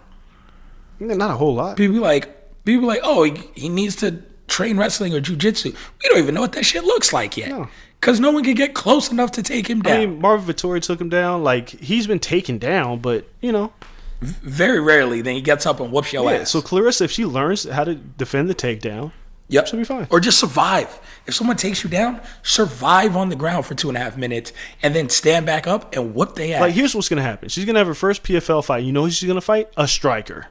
Not 1.01 1.31
a 1.31 1.35
whole 1.35 1.55
lot. 1.55 1.77
People 1.77 1.97
like, 1.97 2.65
people 2.65 2.87
like, 2.87 3.01
oh, 3.03 3.25
he, 3.25 3.43
he 3.55 3.69
needs 3.69 3.97
to 3.97 4.23
train 4.49 4.77
wrestling 4.77 5.15
or 5.15 5.21
jujitsu. 5.21 5.67
We 5.75 6.09
don't 6.09 6.19
even 6.19 6.35
know 6.35 6.41
what 6.43 6.53
that 6.53 6.65
shit 6.65 6.85
looks 6.85 7.13
like 7.13 7.37
yet, 7.37 7.49
No. 7.51 7.69
because 8.01 8.21
no 8.21 8.31
one 8.31 8.45
can 8.45 8.55
get 8.55 8.75
close 8.75 9.11
enough 9.11 9.33
to 9.33 9.43
take 9.43 9.69
him 9.69 9.83
down. 9.83 9.97
I 10.01 10.07
mean, 10.07 10.21
Marvin 10.21 10.55
Vettori 10.55 10.83
took 10.83 11.01
him 11.01 11.09
down. 11.09 11.43
Like 11.43 11.71
he's 11.71 12.07
been 12.07 12.21
taken 12.21 12.59
down, 12.59 12.99
but 13.01 13.27
you 13.41 13.53
know, 13.53 13.73
Very 14.21 14.81
rarely, 14.81 15.21
then 15.23 15.35
he 15.35 15.41
gets 15.43 15.67
up 15.67 15.81
and 15.81 15.93
whoops 15.93 16.13
your 16.13 16.31
yeah. 16.33 16.39
ass. 16.41 16.51
So 16.51 16.61
Claressa, 16.63 17.03
if 17.03 17.11
she 17.11 17.25
learns 17.27 17.65
how 17.69 17.85
to 17.85 17.95
defend 17.95 18.49
the 18.49 18.55
takedown, 18.55 19.13
Yep. 19.49 19.67
She'll 19.67 19.79
be 19.79 19.85
fine. 19.85 20.07
Or 20.11 20.21
just 20.21 20.39
survive. 20.39 20.99
If 21.27 21.35
someone 21.35 21.59
takes 21.59 21.85
you 21.85 21.91
down, 21.91 22.19
survive 22.43 23.15
on 23.15 23.29
the 23.29 23.37
ground 23.37 23.67
for 23.67 23.75
two 23.75 23.89
and 23.91 23.97
a 23.97 24.01
half 24.01 24.17
minutes 24.17 24.55
and 24.83 24.95
then 24.95 25.11
stand 25.11 25.45
back 25.45 25.67
up 25.67 25.95
and 25.95 26.15
whoop 26.15 26.35
their 26.35 26.55
ass. 26.57 26.61
like 26.63 26.73
here's 26.73 26.95
what's 26.95 27.11
gonna 27.11 27.21
happen. 27.23 27.51
She's 27.51 27.67
gonna 27.67 27.79
have 27.79 27.87
her 27.87 27.95
first 27.95 28.23
PFL 28.23 28.65
fight. 28.65 28.85
You 28.85 28.93
know 28.93 29.03
who 29.05 29.11
she's 29.11 29.29
gonna 29.29 29.43
fight? 29.43 29.69
A 29.77 29.87
striker. 29.87 30.47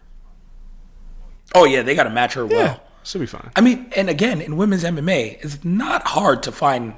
oh, 1.56 1.66
yeah, 1.66 1.82
they 1.82 1.96
got 1.96 2.04
to 2.04 2.10
match 2.12 2.34
her 2.36 2.46
well. 2.46 2.82
She'll 3.04 3.22
be 3.22 3.28
fine. 3.28 3.52
I 3.56 3.62
mean, 3.62 3.92
and 3.96 4.10
again, 4.10 4.42
in 4.42 4.58
women's 4.58 4.84
MMA, 4.84 5.44
it's 5.44 5.64
not 5.64 6.08
hard 6.08 6.44
to 6.44 6.52
find, 6.52 6.94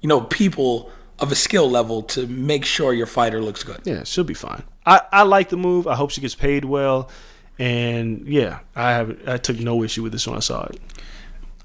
you 0.00 0.08
know, 0.08 0.20
people 0.22 0.90
of 1.18 1.32
a 1.32 1.34
skill 1.34 1.68
level 1.68 2.02
to 2.02 2.26
make 2.26 2.64
sure 2.64 2.92
your 2.92 3.06
fighter 3.06 3.40
looks 3.40 3.64
good. 3.64 3.80
Yeah, 3.84 4.04
she'll 4.04 4.24
be 4.24 4.34
fine. 4.34 4.62
I, 4.86 5.00
I 5.12 5.22
like 5.24 5.48
the 5.48 5.56
move. 5.56 5.86
I 5.86 5.94
hope 5.94 6.10
she 6.10 6.20
gets 6.20 6.34
paid 6.34 6.64
well. 6.64 7.10
And 7.58 8.26
yeah, 8.28 8.60
I 8.76 8.92
have 8.92 9.18
I 9.28 9.36
took 9.36 9.58
no 9.58 9.82
issue 9.82 10.02
with 10.02 10.12
this 10.12 10.26
when 10.26 10.36
I 10.36 10.40
saw 10.40 10.64
it. 10.66 10.80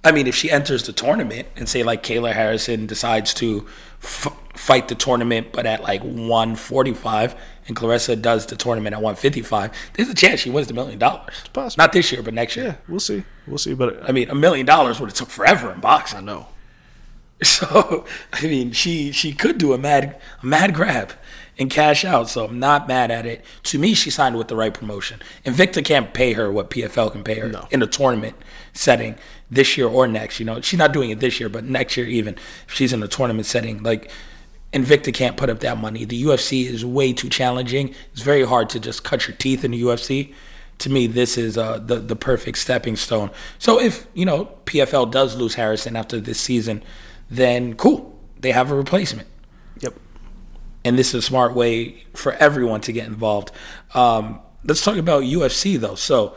I 0.03 0.11
mean, 0.11 0.27
if 0.27 0.35
she 0.35 0.51
enters 0.51 0.85
the 0.85 0.91
tournament 0.91 1.47
and 1.55 1.69
say 1.69 1.84
like 1.84 2.03
Kayla 2.03 2.34
Harrison 2.34 2.88
decides 2.88 3.34
to 3.35 3.65
f- 4.01 4.35
fight 4.53 4.88
the 4.88 4.95
tournament, 4.95 5.47
but 5.53 5.65
at 5.65 5.84
like 5.84 6.01
145, 6.01 7.35
and 7.68 7.76
Claressa 7.76 8.22
does 8.22 8.45
the 8.48 8.56
tournament 8.56 8.94
at 8.94 9.02
155, 9.02 9.72
there's 9.94 10.10
a 10.10 10.14
chance 10.14 10.41
she 10.41 10.49
wins 10.49 10.68
the 10.68 10.73
million 10.73 10.99
dollars. 10.99 11.27
It's 11.40 11.48
possible. 11.49 11.81
Not 11.81 11.94
this 11.94 12.11
year, 12.11 12.22
but 12.22 12.34
next 12.34 12.56
year. 12.56 12.65
Yeah, 12.65 12.76
we'll 12.88 12.99
see. 12.99 13.23
We'll 13.48 13.57
see. 13.57 13.73
But 13.73 13.98
uh, 14.02 14.06
I 14.07 14.11
mean, 14.11 14.30
a 14.30 14.35
million 14.35 14.65
dollars 14.65 14.99
would 14.99 15.10
have 15.10 15.15
took 15.18 15.30
forever 15.30 15.72
in 15.72 15.80
boxing. 15.80 16.19
I 16.19 16.22
know. 16.22 16.48
So 17.44 18.06
I 18.31 18.44
mean, 18.44 18.72
she 18.72 19.11
she 19.11 19.34
could 19.34 19.57
do 19.57 19.73
a 19.73 19.77
mad 19.77 20.19
a 20.41 20.45
mad 20.45 20.73
grab 20.73 21.11
and 21.60 21.69
cash 21.69 22.06
out. 22.06 22.30
So 22.30 22.45
I'm 22.45 22.57
not 22.60 22.88
mad 22.88 23.11
at 23.11 23.26
it. 23.26 23.44
To 23.64 23.77
me, 23.80 23.94
she 23.95 24.10
signed 24.10 24.38
with 24.38 24.48
the 24.48 24.56
right 24.56 24.73
promotion. 24.73 25.19
Invicta 25.45 25.84
can't 25.84 26.14
pay 26.14 26.34
her 26.34 26.49
what 26.52 26.69
PFL 26.69 27.11
can 27.11 27.23
pay 27.23 27.40
her 27.40 27.49
No. 27.49 27.68
in 27.69 27.81
a 27.81 27.88
tournament 27.88 28.35
setting 28.72 29.15
this 29.52 29.77
year 29.77 29.88
or 29.88 30.07
next. 30.07 30.40
You 30.40 30.45
know, 30.45 30.61
she's 30.61 30.80
not 30.80 30.94
doing 30.94 31.10
it 31.10 31.19
this 31.19 31.40
year, 31.40 31.49
but 31.49 31.65
next 31.65 31.98
year 31.98 32.07
even 32.07 32.35
if 32.35 32.73
she's 32.73 32.94
in 32.94 33.03
a 33.03 33.07
tournament 33.10 33.45
setting, 33.45 33.84
like 33.84 34.10
Invicta 34.73 35.13
can't 35.13 35.37
put 35.37 35.49
up 35.49 35.59
that 35.59 35.77
money. 35.77 36.03
The 36.03 36.23
UFC 36.23 36.65
is 36.65 36.83
way 36.83 37.13
too 37.13 37.29
challenging. 37.29 37.93
It's 38.11 38.21
very 38.23 38.43
hard 38.45 38.69
to 38.71 38.79
just 38.79 39.03
cut 39.03 39.27
your 39.27 39.37
teeth 39.37 39.63
in 39.63 39.71
the 39.71 39.81
UFC. 39.83 40.33
To 40.79 40.89
me, 40.89 41.05
this 41.07 41.37
is 41.37 41.57
uh, 41.57 41.77
the 41.79 41.97
the 41.97 42.15
perfect 42.15 42.57
stepping 42.57 42.95
stone. 42.95 43.29
So 43.59 43.79
if 43.79 44.07
you 44.13 44.25
know 44.25 44.49
PFL 44.65 45.11
does 45.11 45.35
lose 45.35 45.53
Harrison 45.55 45.95
after 45.95 46.19
this 46.19 46.39
season, 46.39 46.83
then 47.29 47.75
cool, 47.75 48.17
they 48.39 48.51
have 48.51 48.71
a 48.71 48.75
replacement 48.75 49.27
Yep. 49.79 49.93
and 50.83 50.97
this 50.99 51.09
is 51.09 51.15
a 51.15 51.21
smart 51.21 51.53
way 51.55 52.03
for 52.13 52.33
everyone 52.33 52.81
to 52.81 52.91
get 52.91 53.05
involved. 53.07 53.51
Um, 53.93 54.39
let's 54.65 54.83
talk 54.83 54.97
about 54.97 55.23
UFC 55.23 55.79
though. 55.79 55.95
So 55.95 56.35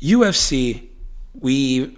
UFC, 0.00 0.88
we 1.38 1.96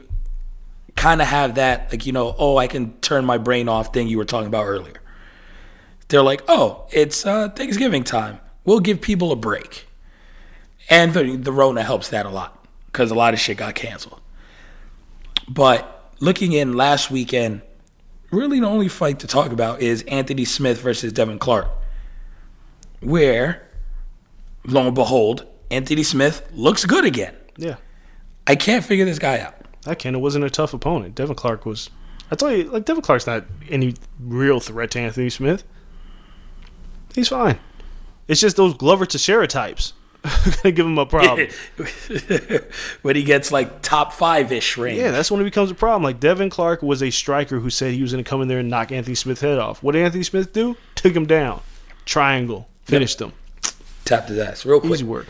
kind 0.97 1.23
of 1.23 1.29
have 1.29 1.55
that 1.55 1.91
like 1.93 2.05
you 2.07 2.13
know, 2.13 2.35
oh, 2.39 2.57
I 2.59 2.67
can 2.67 2.93
turn 3.01 3.25
my 3.25 3.39
brain 3.39 3.69
off 3.69 3.95
thing 3.95 4.09
you 4.09 4.19
were 4.19 4.25
talking 4.25 4.49
about 4.49 4.67
earlier. 4.67 4.95
They're 6.13 6.23
like, 6.23 6.43
oh, 6.47 6.87
it's 6.93 7.25
uh, 7.25 7.49
Thanksgiving 7.49 8.05
time. 8.05 8.39
We'll 8.65 8.81
give 8.81 9.01
people 9.01 9.33
a 9.33 9.37
break, 9.37 9.87
and 10.91 11.15
the 11.15 11.37
the 11.37 11.51
Rona 11.51 11.83
helps 11.83 12.11
that 12.11 12.27
a 12.27 12.29
lot 12.29 12.65
because 12.87 13.11
a 13.11 13.15
lot 13.15 13.33
of 13.33 13.41
shit 13.41 13.57
got 13.57 13.75
canceled. 13.75 14.21
But 15.49 16.13
looking 16.21 16.53
in 16.53 16.75
last 16.75 17.11
weekend, 17.11 17.63
really 18.31 18.61
the 18.61 18.67
only 18.67 18.89
fight 18.89 19.21
to 19.21 19.27
talk 19.27 19.53
about 19.53 19.81
is 19.81 20.03
Anthony 20.03 20.45
Smith 20.45 20.81
versus 20.81 21.15
Devin 21.15 21.39
Clark. 21.39 21.69
Where, 23.01 23.67
lo 24.65 24.87
and 24.87 24.95
behold, 24.95 25.47
Anthony 25.71 26.03
Smith 26.03 26.47
looks 26.53 26.85
good 26.85 27.07
again. 27.07 27.35
Yeah. 27.57 27.77
I 28.47 28.55
can't 28.55 28.85
figure 28.85 29.07
this 29.07 29.19
guy 29.19 29.41
out. 29.41 29.55
That 29.83 29.99
kind 29.99 30.15
It 30.15 30.19
wasn't 30.19 30.45
a 30.45 30.51
tough 30.51 30.75
opponent. 30.75 31.15
Devin 31.15 31.37
Clark 31.37 31.65
was. 31.65 31.89
I 32.31 32.37
tell 32.37 32.53
you, 32.53 32.65
like 32.65 32.85
Devin 32.85 33.03
Clark's 33.03 33.27
not 33.27 33.45
any 33.71 33.95
real 34.21 34.61
threat 34.61 34.91
to 34.93 35.01
Anthony 35.01 35.31
Smith. 35.31 35.65
He's 37.15 37.29
fine. 37.29 37.59
It's 38.29 38.41
just 38.41 38.57
those 38.57 38.75
Glover 38.75 39.07
Teixeira 39.07 39.47
types 39.47 39.93
gonna 40.63 40.73
give 40.73 40.87
him 40.87 40.99
a 40.99 41.07
problem. 41.07 41.49
when 43.03 43.17
he 43.17 43.25
gets 43.25 43.51
like 43.51 43.83
top 43.83 44.13
five 44.13 44.53
ish 44.53 44.79
range. 44.79 44.99
Yeah, 44.99 45.11
that's 45.11 45.31
when 45.31 45.41
it 45.41 45.45
becomes 45.45 45.71
a 45.71 45.75
problem. 45.75 46.05
Like 46.05 46.21
Devin 46.21 46.51
Clark 46.51 46.83
was 46.83 47.03
a 47.03 47.11
striker 47.11 47.59
who 47.59 47.71
said 47.71 47.93
he 47.93 48.03
was 48.03 48.13
going 48.13 48.23
to 48.23 48.29
come 48.29 48.41
in 48.41 48.49
there 48.49 48.61
and 48.61 48.71
knock 48.71 48.93
Anthony 48.93 49.17
Smith's 49.17 49.41
head 49.41 49.59
off. 49.59 49.83
What 49.83 49.93
did 49.93 50.05
Anthony 50.05 50.23
Smith 50.23 50.53
do? 50.53 50.77
Took 50.95 51.15
him 51.15 51.27
down, 51.27 51.61
triangle, 52.05 52.69
finished 52.85 53.21
him. 53.21 53.33
tapped 54.05 54.29
his 54.29 54.39
ass 54.39 54.65
real 54.65 54.81
quick. 54.81 54.93
Easy 54.93 55.05
work. 55.05 55.27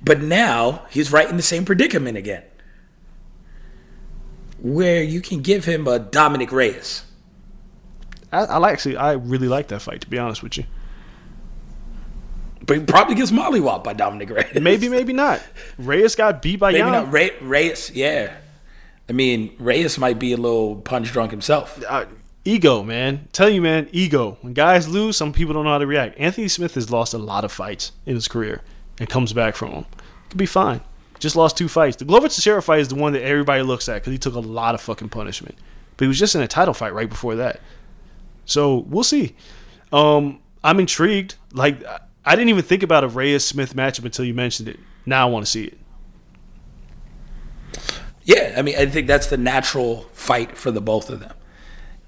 But 0.00 0.20
now 0.20 0.86
he's 0.90 1.10
right 1.10 1.28
in 1.28 1.36
the 1.36 1.42
same 1.42 1.64
predicament 1.64 2.16
again, 2.16 2.44
where 4.60 5.02
you 5.02 5.20
can 5.20 5.42
give 5.42 5.64
him 5.64 5.88
a 5.88 5.98
Dominick 5.98 6.52
Reyes. 6.52 7.02
I, 8.32 8.40
I 8.44 8.56
like 8.58 8.72
actually, 8.74 8.96
I 8.96 9.12
really 9.12 9.48
like 9.48 9.68
that 9.68 9.80
fight. 9.80 10.00
To 10.02 10.08
be 10.08 10.18
honest 10.18 10.42
with 10.42 10.58
you, 10.58 10.64
But 12.66 12.78
he 12.78 12.84
probably 12.84 13.14
gets 13.14 13.30
mollywopped 13.30 13.84
by 13.84 13.94
Dominick 13.94 14.30
Reyes. 14.30 14.60
maybe, 14.60 14.88
maybe 14.88 15.12
not. 15.12 15.42
Reyes 15.78 16.14
got 16.14 16.42
beat 16.42 16.56
by 16.60 16.72
Maybe 16.72 16.82
Jan. 16.82 16.92
not. 16.92 17.12
Rey, 17.12 17.30
Reyes, 17.40 17.90
yeah. 17.94 18.34
I 19.08 19.12
mean, 19.12 19.54
Reyes 19.58 19.98
might 19.98 20.18
be 20.18 20.32
a 20.32 20.36
little 20.36 20.76
punch 20.76 21.12
drunk 21.12 21.30
himself. 21.30 21.82
uh, 21.88 22.04
ego, 22.44 22.82
man. 22.82 23.28
Tell 23.32 23.48
you, 23.48 23.62
man, 23.62 23.88
ego. 23.92 24.36
When 24.42 24.52
guys 24.52 24.86
lose, 24.88 25.16
some 25.16 25.32
people 25.32 25.54
don't 25.54 25.64
know 25.64 25.70
how 25.70 25.78
to 25.78 25.86
react. 25.86 26.18
Anthony 26.18 26.48
Smith 26.48 26.74
has 26.74 26.90
lost 26.90 27.14
a 27.14 27.18
lot 27.18 27.44
of 27.44 27.50
fights 27.52 27.92
in 28.04 28.14
his 28.14 28.28
career 28.28 28.60
and 28.98 29.08
comes 29.08 29.32
back 29.32 29.56
from 29.56 29.70
them. 29.72 29.86
Could 30.28 30.36
be 30.38 30.44
fine. 30.46 30.82
Just 31.18 31.36
lost 31.36 31.56
two 31.56 31.68
fights. 31.68 31.96
The 31.96 32.04
Glover 32.04 32.28
Teixeira 32.28 32.60
fight 32.62 32.80
is 32.80 32.88
the 32.88 32.94
one 32.94 33.14
that 33.14 33.22
everybody 33.22 33.62
looks 33.62 33.88
at 33.88 33.94
because 33.94 34.12
he 34.12 34.18
took 34.18 34.34
a 34.34 34.40
lot 34.40 34.74
of 34.74 34.80
fucking 34.82 35.08
punishment. 35.08 35.56
But 35.96 36.04
he 36.04 36.08
was 36.08 36.18
just 36.18 36.34
in 36.34 36.42
a 36.42 36.46
title 36.46 36.74
fight 36.74 36.92
right 36.94 37.08
before 37.08 37.34
that. 37.36 37.60
So 38.48 38.78
we'll 38.88 39.04
see. 39.04 39.36
Um, 39.92 40.40
I'm 40.64 40.80
intrigued. 40.80 41.36
Like 41.52 41.84
I- 42.24 42.34
didn't 42.34 42.48
even 42.48 42.64
think 42.64 42.82
about 42.82 43.04
a 43.04 43.08
Reyes 43.08 43.44
Smith 43.44 43.74
matchup 43.76 44.04
until 44.04 44.24
you 44.24 44.34
mentioned 44.34 44.68
it. 44.68 44.80
Now 45.06 45.28
I 45.28 45.30
want 45.30 45.46
to 45.46 45.50
see 45.50 45.64
it. 45.64 45.78
Yeah, 48.24 48.54
I 48.58 48.62
mean, 48.62 48.76
I 48.76 48.86
think 48.86 49.06
that's 49.06 49.28
the 49.28 49.36
natural 49.38 50.02
fight 50.12 50.56
for 50.56 50.70
the 50.70 50.80
both 50.82 51.08
of 51.08 51.20
them. 51.20 51.32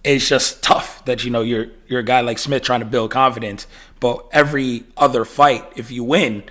It's 0.04 0.28
just 0.28 0.62
tough 0.62 1.04
that 1.04 1.24
you 1.24 1.30
know 1.30 1.42
you're 1.42 1.66
you're 1.86 2.00
a 2.00 2.04
guy 2.04 2.20
like 2.20 2.38
Smith 2.38 2.62
trying 2.62 2.80
to 2.80 2.86
build 2.86 3.10
confidence, 3.10 3.66
but 4.00 4.26
every 4.32 4.84
other 4.96 5.24
fight, 5.24 5.64
if 5.76 5.90
you 5.90 6.04
win, 6.04 6.44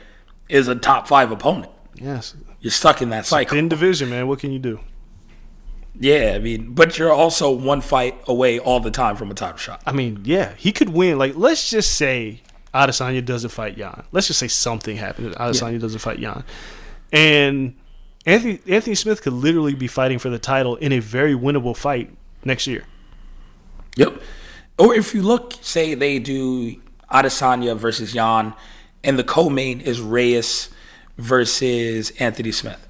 is 0.49 0.67
a 0.67 0.75
top 0.75 1.07
five 1.07 1.31
opponent. 1.31 1.71
Yes. 1.95 2.35
You're 2.61 2.71
stuck 2.71 3.01
in 3.01 3.09
that 3.09 3.25
cycle. 3.25 3.55
Thin 3.55 3.69
division, 3.69 4.09
man. 4.09 4.27
What 4.27 4.39
can 4.39 4.51
you 4.51 4.59
do? 4.59 4.79
Yeah, 5.99 6.33
I 6.35 6.39
mean, 6.39 6.73
but 6.73 6.97
you're 6.97 7.11
also 7.11 7.51
one 7.51 7.81
fight 7.81 8.15
away 8.25 8.57
all 8.57 8.79
the 8.79 8.91
time 8.91 9.17
from 9.17 9.29
a 9.31 9.33
title 9.33 9.57
shot. 9.57 9.83
I 9.85 9.91
mean, 9.91 10.21
yeah, 10.23 10.53
he 10.55 10.71
could 10.71 10.89
win. 10.89 11.17
Like, 11.17 11.35
let's 11.35 11.69
just 11.69 11.95
say 11.95 12.41
Adesanya 12.73 13.23
doesn't 13.23 13.49
fight 13.49 13.77
Jan. 13.77 14.03
Let's 14.13 14.27
just 14.27 14.39
say 14.39 14.47
something 14.47 14.95
happens. 14.95 15.35
Adesanya 15.35 15.79
doesn't 15.79 15.99
fight 15.99 16.19
Jan, 16.19 16.45
and 17.11 17.75
Anthony 18.25 18.59
Anthony 18.67 18.95
Smith 18.95 19.21
could 19.21 19.33
literally 19.33 19.75
be 19.75 19.87
fighting 19.87 20.19
for 20.19 20.29
the 20.29 20.39
title 20.39 20.77
in 20.77 20.93
a 20.93 20.99
very 20.99 21.33
winnable 21.33 21.75
fight 21.75 22.15
next 22.45 22.65
year. 22.65 22.85
Yep. 23.97 24.21
Or 24.77 24.95
if 24.95 25.13
you 25.13 25.21
look, 25.21 25.55
say 25.59 25.95
they 25.95 26.19
do 26.19 26.81
Adesanya 27.11 27.75
versus 27.77 28.13
Jan, 28.13 28.53
and 29.03 29.19
the 29.19 29.25
co-main 29.25 29.81
is 29.81 29.99
Reyes 29.99 30.69
versus 31.17 32.11
Anthony 32.11 32.53
Smith. 32.53 32.87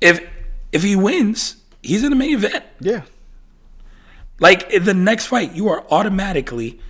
If 0.00 0.24
if 0.70 0.84
he 0.84 0.94
wins, 0.94 1.56
he's 1.84 2.02
in 2.04 2.10
the 2.10 2.16
main 2.16 2.34
event. 2.34 2.64
Yeah, 2.80 3.02
Like 4.40 4.70
in 4.70 4.84
the 4.84 4.94
next 4.94 5.26
fight, 5.26 5.52
you 5.54 5.68
are 5.68 5.84
automatically 5.90 6.80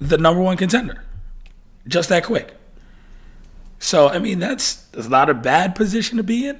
the 0.00 0.18
number 0.18 0.40
one 0.40 0.56
contender. 0.56 1.04
Just 1.86 2.08
that 2.08 2.24
quick. 2.24 2.54
So 3.78 4.08
I 4.08 4.18
mean, 4.18 4.38
that's 4.38 4.74
that's 4.92 5.08
not 5.08 5.30
a 5.30 5.34
bad 5.34 5.74
position 5.74 6.16
to 6.16 6.22
be 6.22 6.46
in. 6.48 6.56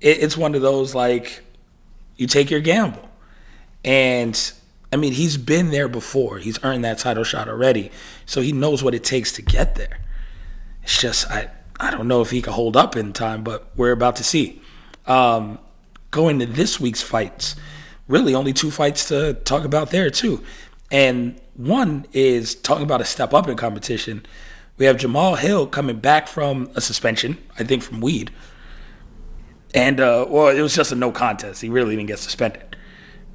It, 0.00 0.18
it's 0.22 0.36
one 0.36 0.54
of 0.54 0.62
those 0.62 0.94
like 0.94 1.42
you 2.16 2.26
take 2.26 2.50
your 2.50 2.60
gamble, 2.60 3.08
and 3.84 4.52
I 4.92 4.96
mean 4.96 5.12
he's 5.12 5.36
been 5.36 5.70
there 5.70 5.88
before. 5.88 6.38
He's 6.38 6.62
earned 6.62 6.84
that 6.84 6.98
title 6.98 7.24
shot 7.24 7.48
already, 7.48 7.90
so 8.26 8.40
he 8.42 8.52
knows 8.52 8.82
what 8.82 8.94
it 8.94 9.04
takes 9.04 9.32
to 9.32 9.42
get 9.42 9.74
there. 9.76 10.00
It's 10.82 11.00
just 11.00 11.30
I 11.30 11.50
I 11.78 11.90
don't 11.90 12.06
know 12.08 12.20
if 12.20 12.30
he 12.30 12.42
can 12.42 12.52
hold 12.52 12.76
up 12.76 12.94
in 12.94 13.12
time, 13.14 13.42
but 13.42 13.70
we're 13.74 13.92
about 13.92 14.16
to 14.16 14.24
see. 14.24 14.60
Um, 15.06 15.58
going 16.10 16.38
to 16.40 16.46
this 16.46 16.80
week's 16.80 17.02
fights, 17.02 17.56
really 18.08 18.34
only 18.34 18.52
two 18.52 18.70
fights 18.70 19.08
to 19.08 19.34
talk 19.34 19.64
about 19.64 19.90
there 19.90 20.10
too, 20.10 20.42
and 20.90 21.40
one 21.54 22.06
is 22.12 22.54
talking 22.54 22.84
about 22.84 23.00
a 23.00 23.04
step 23.04 23.32
up 23.34 23.48
in 23.48 23.56
competition. 23.56 24.24
We 24.76 24.86
have 24.86 24.96
Jamahal 24.96 25.38
Hill 25.38 25.66
coming 25.66 26.00
back 26.00 26.26
from 26.26 26.70
a 26.74 26.80
suspension, 26.80 27.38
I 27.58 27.64
think 27.64 27.82
from 27.82 28.00
weed, 28.00 28.30
and 29.74 30.00
uh, 30.00 30.26
well, 30.28 30.48
it 30.48 30.60
was 30.60 30.74
just 30.74 30.90
a 30.92 30.96
no 30.96 31.12
contest. 31.12 31.60
He 31.62 31.68
really 31.68 31.96
didn't 31.96 32.08
get 32.08 32.18
suspended, 32.18 32.76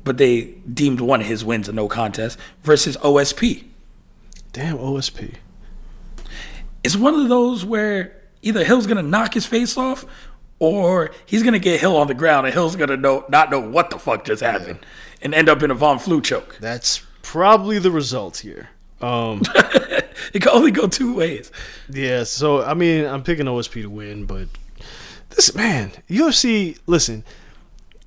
but 0.04 0.18
they 0.18 0.56
deemed 0.72 1.00
one 1.00 1.22
of 1.22 1.28
his 1.28 1.46
wins 1.46 1.70
a 1.70 1.74
no 1.74 1.88
contest 1.88 2.38
versus 2.64 2.98
OSP. 2.98 3.64
damn 4.52 4.78
OSP. 4.78 5.36
It's 6.84 6.96
one 6.96 7.16
of 7.16 7.30
those 7.30 7.66
where 7.66 8.22
either 8.42 8.64
Hill's 8.64 8.86
gonna 8.88 9.04
knock 9.04 9.34
his 9.34 9.46
face 9.46 9.78
off, 9.78 10.06
or 10.60 11.12
he's 11.26 11.44
gonna 11.44 11.60
get 11.60 11.80
Hill 11.80 11.98
on 11.98 12.08
the 12.08 12.14
ground, 12.14 12.46
and 12.48 12.54
Hill's 12.54 12.76
gonna 12.76 12.98
know 12.98 13.26
not 13.30 13.52
know 13.52 13.60
what 13.60 13.90
the 13.90 14.00
fuck 14.00 14.26
just 14.26 14.42
happened, 14.42 14.80
and 15.22 15.34
end 15.34 15.50
up 15.50 15.62
in 15.64 15.72
a 15.72 15.76
Von 15.76 16.00
Flue 16.00 16.22
choke. 16.22 16.58
That's 16.60 17.02
probably 17.22 17.80
the 17.80 17.92
result 17.92 18.38
here. 18.38 18.70
Um, 19.02 19.42
It 20.34 20.42
can 20.42 20.52
only 20.54 20.72
go 20.72 20.88
two 20.88 21.14
ways. 21.14 21.52
yeah, 21.90 22.24
so 22.24 22.64
I 22.64 22.74
mean, 22.74 23.06
I'm 23.06 23.22
picking 23.22 23.46
OSP 23.46 23.82
to 23.84 23.90
win, 23.90 24.26
but 24.26 24.48
this 25.30 25.54
man, 25.54 25.92
UFC. 26.10 26.78
Listen, 26.88 27.24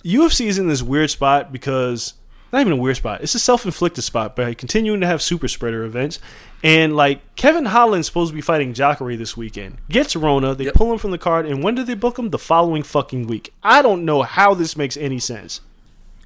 UFC 0.04 0.46
is 0.46 0.58
in 0.58 0.68
this 0.68 0.82
weird 0.82 1.10
spot 1.10 1.52
because 1.52 2.14
not 2.52 2.60
even 2.60 2.72
a 2.72 2.76
weird 2.76 2.96
spot. 2.96 3.20
It's 3.22 3.34
a 3.34 3.38
self-inflicted 3.38 4.02
spot 4.04 4.34
by 4.34 4.54
continuing 4.54 5.00
to 5.00 5.06
have 5.06 5.20
super 5.20 5.48
spreader 5.48 5.84
events. 5.84 6.18
And 6.62 6.96
like 6.96 7.20
Kevin 7.36 7.66
Holland's 7.66 8.06
supposed 8.06 8.30
to 8.30 8.34
be 8.34 8.40
fighting 8.40 8.72
Jacare 8.74 9.16
this 9.16 9.36
weekend. 9.36 9.78
Gets 9.88 10.16
Rona, 10.16 10.54
they 10.54 10.64
Yep. 10.64 10.74
pull 10.74 10.92
him 10.92 10.98
from 10.98 11.10
the 11.10 11.18
card, 11.18 11.46
and 11.46 11.62
when 11.62 11.74
do 11.74 11.84
they 11.84 11.94
book 11.94 12.18
him? 12.18 12.30
The 12.30 12.38
following 12.38 12.82
fucking 12.82 13.26
week. 13.26 13.52
I 13.62 13.82
don't 13.82 14.04
know 14.04 14.22
how 14.22 14.54
this 14.54 14.76
makes 14.76 14.96
any 14.96 15.18
sense. 15.18 15.60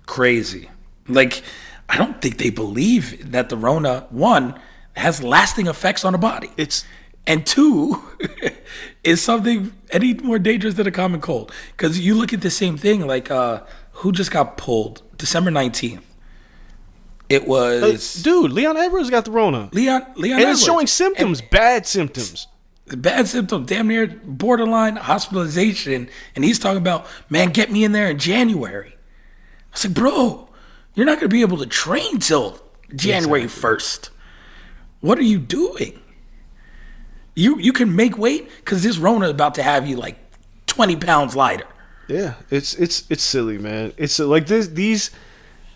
Crazy. 0.06 0.70
Like, 1.08 1.42
I 1.88 1.96
don't 1.98 2.20
think 2.22 2.38
they 2.38 2.50
believe 2.50 3.32
that 3.32 3.48
the 3.48 3.56
Rona 3.56 4.06
one 4.10 4.58
has 4.96 5.22
lasting 5.22 5.66
effects 5.66 6.04
on 6.04 6.12
the 6.12 6.18
body. 6.18 6.50
It's 6.56 6.84
and 7.26 7.46
two 7.46 8.02
is 9.04 9.22
something 9.22 9.72
any 9.90 10.14
more 10.14 10.38
dangerous 10.38 10.74
than 10.74 10.86
a 10.86 10.90
common 10.90 11.20
cold 11.20 11.52
because 11.76 12.00
you 12.00 12.14
look 12.14 12.32
at 12.32 12.40
the 12.40 12.50
same 12.50 12.76
thing 12.76 13.06
like 13.06 13.30
uh 13.30 13.60
who 13.92 14.10
just 14.10 14.32
got 14.32 14.56
pulled 14.56 15.02
december 15.18 15.48
19th 15.50 16.00
it 17.32 17.46
was 17.46 18.22
dude, 18.22 18.52
Leon 18.52 18.76
Edwards 18.76 19.10
got 19.10 19.24
the 19.24 19.30
Rona. 19.30 19.68
leon 19.72 20.06
leon 20.16 20.40
And 20.40 20.50
it's 20.50 20.64
showing 20.64 20.86
symptoms, 20.86 21.40
bad 21.40 21.86
symptoms. 21.86 22.46
Bad 22.86 23.26
symptoms 23.28 23.68
damn 23.68 23.88
near 23.88 24.06
borderline 24.06 24.96
hospitalization. 24.96 26.08
And 26.34 26.44
he's 26.44 26.58
talking 26.58 26.78
about 26.78 27.06
man 27.30 27.50
get 27.50 27.70
me 27.70 27.84
in 27.84 27.92
there 27.92 28.10
in 28.10 28.18
january. 28.18 28.94
I 28.94 29.72
was 29.72 29.84
like 29.84 29.94
bro 29.94 30.48
you're 30.94 31.06
not 31.06 31.20
going 31.20 31.30
to 31.30 31.34
be 31.34 31.40
able 31.40 31.58
to 31.58 31.66
train 31.66 32.18
till 32.18 32.60
january 32.94 33.44
1st 33.44 34.10
what 35.02 35.18
are 35.18 35.22
you 35.22 35.38
doing? 35.38 36.00
You 37.34 37.58
you 37.58 37.72
can 37.72 37.94
make 37.94 38.16
weight 38.16 38.48
because 38.56 38.82
this 38.82 38.96
rona 38.96 39.26
is 39.26 39.30
about 39.32 39.56
to 39.56 39.62
have 39.62 39.86
you 39.86 39.96
like 39.96 40.16
20 40.66 40.96
pounds 40.96 41.36
lighter. 41.36 41.66
Yeah, 42.08 42.34
it's 42.50 42.74
it's 42.74 43.04
it's 43.10 43.22
silly, 43.22 43.58
man. 43.58 43.92
It's 43.96 44.18
uh, 44.20 44.26
like 44.26 44.46
this 44.46 44.68
these 44.68 45.10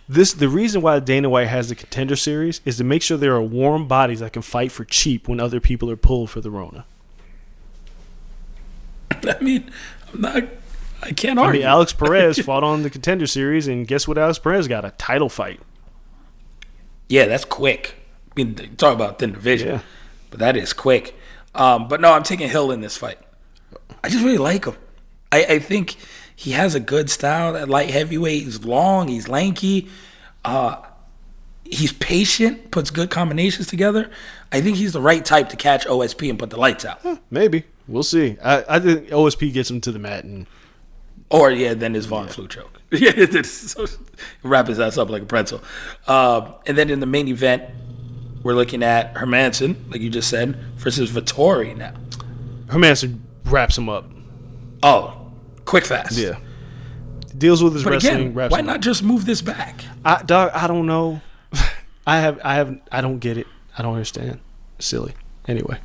this 0.08 0.32
the 0.32 0.48
reason 0.48 0.82
why 0.82 0.98
Dana 1.00 1.28
White 1.28 1.48
has 1.48 1.68
the 1.68 1.74
contender 1.74 2.16
series 2.16 2.60
is 2.64 2.76
to 2.78 2.84
make 2.84 3.02
sure 3.02 3.16
there 3.16 3.34
are 3.34 3.42
warm 3.42 3.88
bodies 3.88 4.20
that 4.20 4.32
can 4.32 4.42
fight 4.42 4.70
for 4.72 4.84
cheap 4.84 5.26
when 5.28 5.40
other 5.40 5.60
people 5.60 5.90
are 5.90 5.96
pulled 5.96 6.30
for 6.30 6.40
the 6.40 6.50
Rona. 6.50 6.84
I 9.10 9.38
mean, 9.40 9.70
I'm 10.12 10.20
not. 10.20 10.44
I 11.02 11.12
can't 11.12 11.38
I 11.38 11.52
mean, 11.52 11.62
Alex 11.62 11.92
Perez 11.92 12.38
fought 12.44 12.64
on 12.64 12.82
the 12.82 12.90
contender 12.90 13.26
series, 13.26 13.68
and 13.68 13.86
guess 13.86 14.08
what? 14.08 14.18
Alex 14.18 14.38
Perez 14.38 14.66
got 14.66 14.84
a 14.84 14.90
title 14.92 15.28
fight. 15.28 15.60
yeah, 17.08 17.26
that's 17.26 17.44
quick. 17.44 17.96
I 18.30 18.32
mean, 18.42 18.54
talk 18.76 18.94
about 18.94 19.18
thin 19.18 19.32
division, 19.32 19.68
Yeah. 19.68 19.80
but 20.30 20.38
that 20.40 20.56
is 20.56 20.72
quick. 20.72 21.14
Um, 21.54 21.88
but 21.88 22.00
no, 22.00 22.12
I'm 22.12 22.22
taking 22.22 22.48
Hill 22.48 22.70
in 22.70 22.80
this 22.80 22.96
fight. 22.96 23.18
I 24.02 24.08
just 24.08 24.24
really 24.24 24.38
like 24.38 24.64
him. 24.66 24.76
I, 25.32 25.44
I 25.44 25.58
think 25.58 25.96
he 26.36 26.52
has 26.52 26.74
a 26.74 26.80
good 26.80 27.10
style 27.10 27.56
at 27.56 27.68
light 27.68 27.90
heavyweight. 27.90 28.44
He's 28.44 28.64
long. 28.64 29.08
He's 29.08 29.26
lanky. 29.26 29.88
Uh, 30.44 30.82
he's 31.64 31.92
patient. 31.94 32.70
Puts 32.70 32.90
good 32.90 33.10
combinations 33.10 33.66
together. 33.66 34.10
I 34.52 34.60
think 34.60 34.76
he's 34.76 34.92
the 34.92 35.00
right 35.00 35.24
type 35.24 35.48
to 35.48 35.56
catch 35.56 35.86
OSP 35.86 36.28
and 36.30 36.38
put 36.38 36.50
the 36.50 36.58
lights 36.58 36.84
out. 36.84 37.00
Maybe 37.30 37.64
we'll 37.88 38.02
see. 38.02 38.36
I, 38.44 38.64
I 38.68 38.78
think 38.78 39.08
OSP 39.08 39.52
gets 39.52 39.70
him 39.70 39.80
to 39.80 39.90
the 39.92 39.98
mat, 39.98 40.24
and 40.24 40.46
Or 41.30 41.50
yeah, 41.50 41.74
then 41.74 41.94
his 41.94 42.06
Von 42.06 42.28
Flue 42.28 42.48
choke. 42.48 42.72
Yeah, 42.92 43.42
so, 43.42 43.86
wrap 44.44 44.68
his 44.68 44.78
ass 44.78 44.96
up 44.96 45.10
like 45.10 45.22
a 45.22 45.26
pretzel. 45.26 45.60
Um, 46.06 46.54
and 46.66 46.78
then 46.78 46.88
in 46.88 47.00
the 47.00 47.06
main 47.06 47.26
event, 47.26 47.64
we're 48.44 48.54
looking 48.54 48.84
at 48.84 49.14
Hermansson, 49.14 49.90
like 49.90 50.00
you 50.00 50.08
just 50.08 50.30
said, 50.30 50.54
versus 50.76 51.10
Vettori 51.10 51.76
now. 51.76 51.94
Hermansson 52.66 53.18
wraps 53.44 53.76
him 53.76 53.88
up. 53.88 54.08
Oh, 54.84 55.25
quick 55.66 55.84
fast. 55.84 56.16
Yeah. 56.16 56.38
Deals 57.36 57.62
with 57.62 57.74
his 57.74 57.84
But 57.84 57.92
wrestling. 57.94 58.28
again, 58.36 58.50
why 58.50 58.62
not 58.62 58.80
just 58.80 59.02
move 59.02 59.26
this 59.26 59.42
back? 59.42 59.84
I, 60.04 60.22
dog, 60.22 60.52
I 60.54 60.66
don't 60.66 60.86
know. 60.86 61.20
I 62.06 62.20
have, 62.20 62.40
I 62.42 62.54
have, 62.54 62.80
I 62.90 63.02
don't 63.02 63.18
get 63.18 63.36
it. 63.36 63.46
I 63.76 63.82
don't 63.82 63.92
understand. 63.92 64.40
Silly. 64.78 65.12
Anyway, 65.46 65.78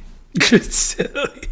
Silly. 0.40 1.42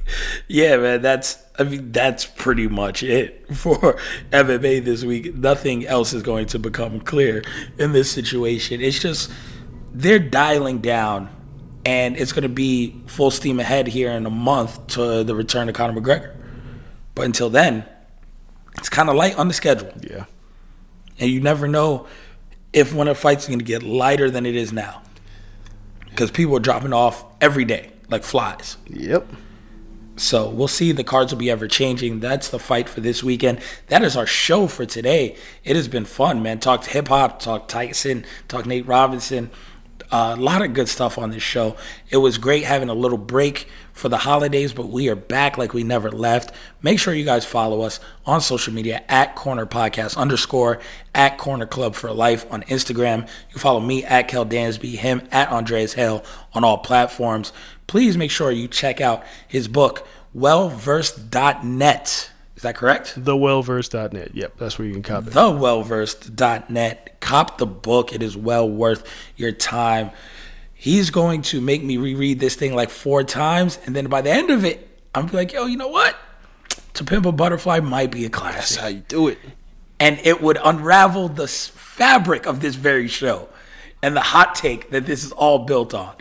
Yeah, 0.49 0.77
man, 0.77 1.03
that's 1.03 1.39
I 1.59 1.63
mean 1.65 1.93
that's 1.93 2.25
pretty 2.25 2.67
much 2.69 3.03
it 3.03 3.47
for 3.55 3.99
MMA 4.31 4.85
this 4.85 5.05
week. 5.05 5.35
Nothing 5.37 5.87
else 5.87 6.13
is 6.13 6.23
going 6.23 6.47
to 6.47 6.59
become 6.59 7.01
clear 7.01 7.43
in 7.79 7.93
this 7.93 8.11
situation. 8.11 8.81
It's 8.81 8.99
just 8.99 9.31
they're 9.93 10.19
dialing 10.19 10.79
down 10.81 11.29
and 11.87 12.17
it's 12.17 12.33
going 12.33 12.43
to 12.43 12.49
be 12.49 13.01
full 13.07 13.31
steam 13.31 13.61
ahead 13.61 13.87
here 13.89 14.11
in 14.11 14.27
a 14.27 14.31
month 14.31 14.87
to 14.89 15.23
the 15.23 15.35
return 15.35 15.69
of 15.69 15.75
Conor 15.75 16.01
McGregor. 16.01 16.34
But 17.15 17.27
until 17.27 17.51
then, 17.51 17.85
it's 18.79 18.89
kind 18.89 19.09
of 19.09 19.17
light 19.17 19.39
on 19.39 19.49
the 19.49 19.55
schedule. 19.55 19.93
yeah. 20.01 20.25
And 21.19 21.31
you 21.31 21.41
never 21.41 21.69
know 21.69 22.07
if 22.73 22.93
when 22.93 23.07
a 23.07 23.15
fight's 23.15 23.45
is 23.45 23.49
going 23.49 23.61
to 23.61 23.65
get 23.65 23.83
lighter 23.85 24.31
than 24.31 24.47
it 24.47 24.57
is 24.57 24.73
now. 24.73 25.03
Because 26.11 26.31
people 26.31 26.57
are 26.57 26.61
dropping 26.61 26.93
off 26.93 27.25
every 27.41 27.65
day 27.65 27.91
like 28.09 28.25
flies. 28.25 28.77
Yep. 28.89 29.27
So 30.17 30.49
we'll 30.49 30.69
see. 30.69 30.93
The 30.93 31.05
cards 31.05 31.33
will 31.33 31.41
be 31.41 31.51
ever 31.51 31.67
changing. 31.67 32.21
That's 32.21 32.49
the 32.49 32.59
fight 32.59 32.89
for 32.89 33.01
this 33.01 33.25
weekend. 33.25 33.61
That 33.89 34.03
is 34.03 34.17
our 34.17 34.27
show 34.27 34.67
for 34.69 34.87
today. 34.87 35.37
It 35.65 35.75
has 35.77 35.89
been 35.89 36.05
fun, 36.05 36.43
man. 36.43 36.61
Talked 36.61 36.87
hip 36.87 37.09
hop, 37.09 37.41
talked 37.41 37.69
Tyson, 37.69 38.25
talked 38.47 38.67
Nate 38.67 38.87
Robinson. 38.87 39.51
Uh, 40.13 40.35
a 40.39 40.41
lot 40.41 40.63
of 40.63 40.75
good 40.75 40.89
stuff 40.89 41.19
on 41.19 41.31
this 41.31 41.43
show. 41.43 41.77
It 42.11 42.19
was 42.19 42.39
great 42.39 42.65
having 42.65 42.89
a 42.89 42.95
little 42.95 43.19
break 43.19 43.67
for 43.95 44.09
the 44.09 44.19
holidays, 44.19 44.75
but 44.75 44.89
we 44.89 45.09
are 45.09 45.15
back 45.15 45.57
like 45.57 45.73
we 45.73 45.85
never 45.85 46.11
left. 46.11 46.53
Make 46.83 46.99
sure 46.99 47.15
you 47.15 47.25
guys 47.25 47.45
follow 47.47 47.83
us 47.83 48.01
on 48.27 48.41
social 48.41 48.75
media 48.75 49.03
at 49.09 49.37
Corner 49.37 49.65
Podcast 49.67 50.17
underscore 50.17 50.81
at 51.15 51.39
Corner 51.39 51.65
Club 51.65 51.95
for 51.95 52.13
Life 52.13 52.45
on 52.53 52.65
Instagram. 52.65 53.21
You 53.23 53.53
can 53.53 53.61
follow 53.61 53.81
me 53.81 54.05
at 54.05 54.27
Kel 54.29 54.45
Dansby, 54.45 54.97
him 54.97 55.27
at 55.31 55.49
Andreas 55.49 55.95
Hale 55.95 56.25
on 56.53 56.65
all 56.65 56.79
platforms. 56.79 57.53
Please 57.87 58.17
make 58.17 58.33
sure 58.33 58.51
you 58.51 58.67
check 58.67 59.01
out 59.01 59.25
his 59.47 59.69
book, 59.69 60.07
wellversed.net. 60.37 62.31
Is 62.57 62.63
that 62.63 62.77
correct? 62.77 63.15
Thewellverse.net. 63.17 64.35
Yep, 64.35 64.59
that's 64.59 64.79
where 64.79 64.87
you 64.89 64.95
can 64.95 65.03
copy. 65.03 65.29
it. 65.29 65.33
thewellversed.net. 65.35 67.21
Cop 67.21 67.59
the 67.59 67.67
book. 67.67 68.13
It 68.13 68.23
is 68.23 68.37
well 68.37 68.69
worth 68.69 69.09
your 69.37 69.53
time. 69.53 70.11
He's 70.85 71.09
going 71.09 71.41
to 71.43 71.63
make 71.63 71.83
me 71.83 71.97
reread 71.97 72.41
this 72.41 72.57
thing 72.57 72.75
like 72.75 72.91
four 72.91 73.25
times, 73.25 73.79
and 73.87 73.97
then 73.97 74.07
by 74.09 74.21
the 74.21 74.31
end 74.31 74.51
of 74.51 74.67
it, 74.67 74.87
I'm 75.15 75.29
like, 75.29 75.51
yo, 75.55 75.65
you 75.65 75.79
know 75.79 75.89
what? 75.89 76.15
To 76.95 77.05
Pimp 77.05 77.25
a 77.25 77.33
Butterfly 77.33 77.81
might 77.81 78.11
be 78.11 78.27
a 78.27 78.29
classic. 78.29 78.59
That's 78.59 78.77
how 78.77 78.89
you 78.89 79.01
do 79.01 79.29
it. 79.29 79.39
and 79.99 80.19
it 80.25 80.43
would 80.43 80.59
unravel 80.63 81.29
the 81.29 81.49
fabric 81.49 82.47
of 82.47 82.61
this 82.61 82.75
very 82.75 83.09
show 83.09 83.49
and 84.03 84.15
the 84.15 84.21
hot 84.21 84.55
take 84.55 84.91
that 84.91 85.07
this 85.07 85.25
is 85.25 85.33
all 85.33 85.61
built 85.61 85.95
on. 85.95 86.15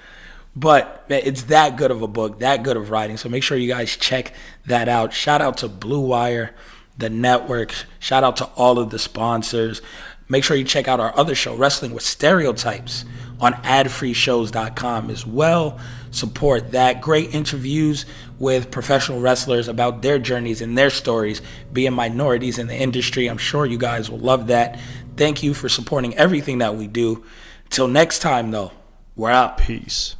But 0.56 1.10
man, 1.10 1.22
it's 1.26 1.44
that 1.44 1.76
good 1.76 1.91
of 1.91 2.02
a 2.02 2.07
book, 2.07 2.40
that 2.40 2.64
good 2.64 2.77
of 2.77 2.90
writing. 2.91 3.18
So 3.18 3.27
make 3.27 3.44
sure 3.44 3.57
you 3.57 3.68
guys 3.68 3.98
check 3.98 4.34
that 4.65 4.88
out. 4.88 5.11
Shout 5.11 5.41
out 5.41 5.57
to 5.57 5.68
Blue 5.68 5.99
Wire, 5.99 6.56
the 6.98 7.10
network. 7.10 7.73
Shout 7.99 8.23
out 8.23 8.38
to 8.38 8.45
all 8.56 8.80
of 8.80 8.91
the 8.91 8.99
sponsors. 8.99 9.81
Make 10.30 10.44
sure 10.44 10.56
you 10.56 10.64
check 10.64 10.88
out 10.88 10.99
our 10.99 11.15
other 11.18 11.35
show, 11.35 11.56
Wrestling 11.56 11.94
with 11.94 12.03
Stereotypes, 12.03 13.03
on 13.44 13.53
adfreeshows.com 13.53 15.10
as 15.10 15.28
well. 15.28 15.78
Support 16.11 16.72
that. 16.72 17.02
Great 17.02 17.36
interviews 17.36 18.06
with 18.40 18.72
professional 18.72 19.20
wrestlers 19.20 19.68
about 19.68 20.02
their 20.02 20.18
journeys 20.18 20.61
and 20.61 20.78
their 20.78 20.90
stories, 20.90 21.41
being 21.72 21.94
minorities 21.94 22.57
in 22.57 22.68
the 22.68 22.76
industry. 22.76 23.28
I'm 23.28 23.38
sure 23.38 23.65
you 23.65 23.78
guys 23.78 24.10
will 24.10 24.20
love 24.20 24.48
that. 24.48 24.80
Thank 25.18 25.44
you 25.44 25.53
for 25.53 25.68
supporting 25.68 26.15
everything 26.15 26.60
that 26.60 26.76
we 26.76 26.88
do. 26.88 27.26
Till 27.70 27.88
next 27.88 28.20
time, 28.20 28.52
though, 28.52 28.72
we're 29.15 29.32
out. 29.32 29.57
Peace. 29.57 30.15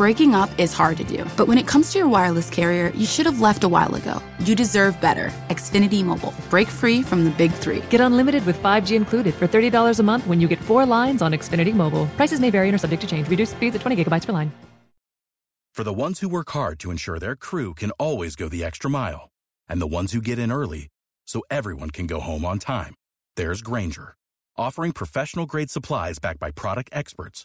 Breaking 0.00 0.34
up 0.34 0.48
is 0.58 0.72
hard 0.72 0.96
to 0.96 1.04
do, 1.04 1.26
but 1.36 1.46
when 1.46 1.58
it 1.58 1.66
comes 1.66 1.92
to 1.92 1.98
your 1.98 2.08
wireless 2.08 2.48
carrier, 2.48 2.88
you 2.96 3.04
should 3.04 3.26
have 3.26 3.42
left 3.42 3.64
a 3.64 3.68
while 3.68 3.94
ago. 3.94 4.22
You 4.38 4.54
deserve 4.56 4.98
better. 4.98 5.30
Xfinity 5.48 6.02
Mobile. 6.02 6.32
Break 6.48 6.68
free 6.68 7.02
from 7.02 7.22
the 7.22 7.30
big 7.30 7.52
three. 7.52 7.82
Get 7.90 8.00
unlimited 8.00 8.42
with 8.46 8.58
5G 8.62 8.96
included 8.96 9.34
for 9.34 9.46
$30 9.46 10.00
a 10.00 10.02
month 10.02 10.26
when 10.26 10.40
you 10.40 10.48
get 10.48 10.58
four 10.58 10.86
lines 10.86 11.20
on 11.20 11.32
Xfinity 11.32 11.74
Mobile. 11.74 12.06
Prices 12.16 12.40
may 12.40 12.48
vary 12.48 12.68
and 12.68 12.74
are 12.74 12.78
subject 12.78 13.02
to 13.02 13.06
change. 13.06 13.28
Reduced 13.28 13.52
speeds 13.52 13.76
at 13.76 13.82
20 13.82 14.02
gigabytes 14.02 14.24
per 14.24 14.32
line. 14.32 14.50
For 15.74 15.84
the 15.84 15.92
ones 15.92 16.20
who 16.20 16.30
work 16.30 16.48
hard 16.52 16.80
to 16.80 16.90
ensure 16.90 17.18
their 17.18 17.36
crew 17.36 17.74
can 17.74 17.90
always 17.98 18.36
go 18.36 18.48
the 18.48 18.64
extra 18.64 18.88
mile, 18.88 19.28
and 19.68 19.82
the 19.82 19.94
ones 19.98 20.12
who 20.12 20.22
get 20.22 20.38
in 20.38 20.50
early 20.50 20.88
so 21.26 21.42
everyone 21.50 21.90
can 21.90 22.06
go 22.06 22.20
home 22.20 22.46
on 22.46 22.58
time, 22.58 22.94
there's 23.36 23.60
Grainger, 23.60 24.14
offering 24.56 24.92
professional 24.92 25.44
grade 25.44 25.68
supplies 25.68 26.18
backed 26.18 26.40
by 26.40 26.52
product 26.52 26.88
experts 26.90 27.44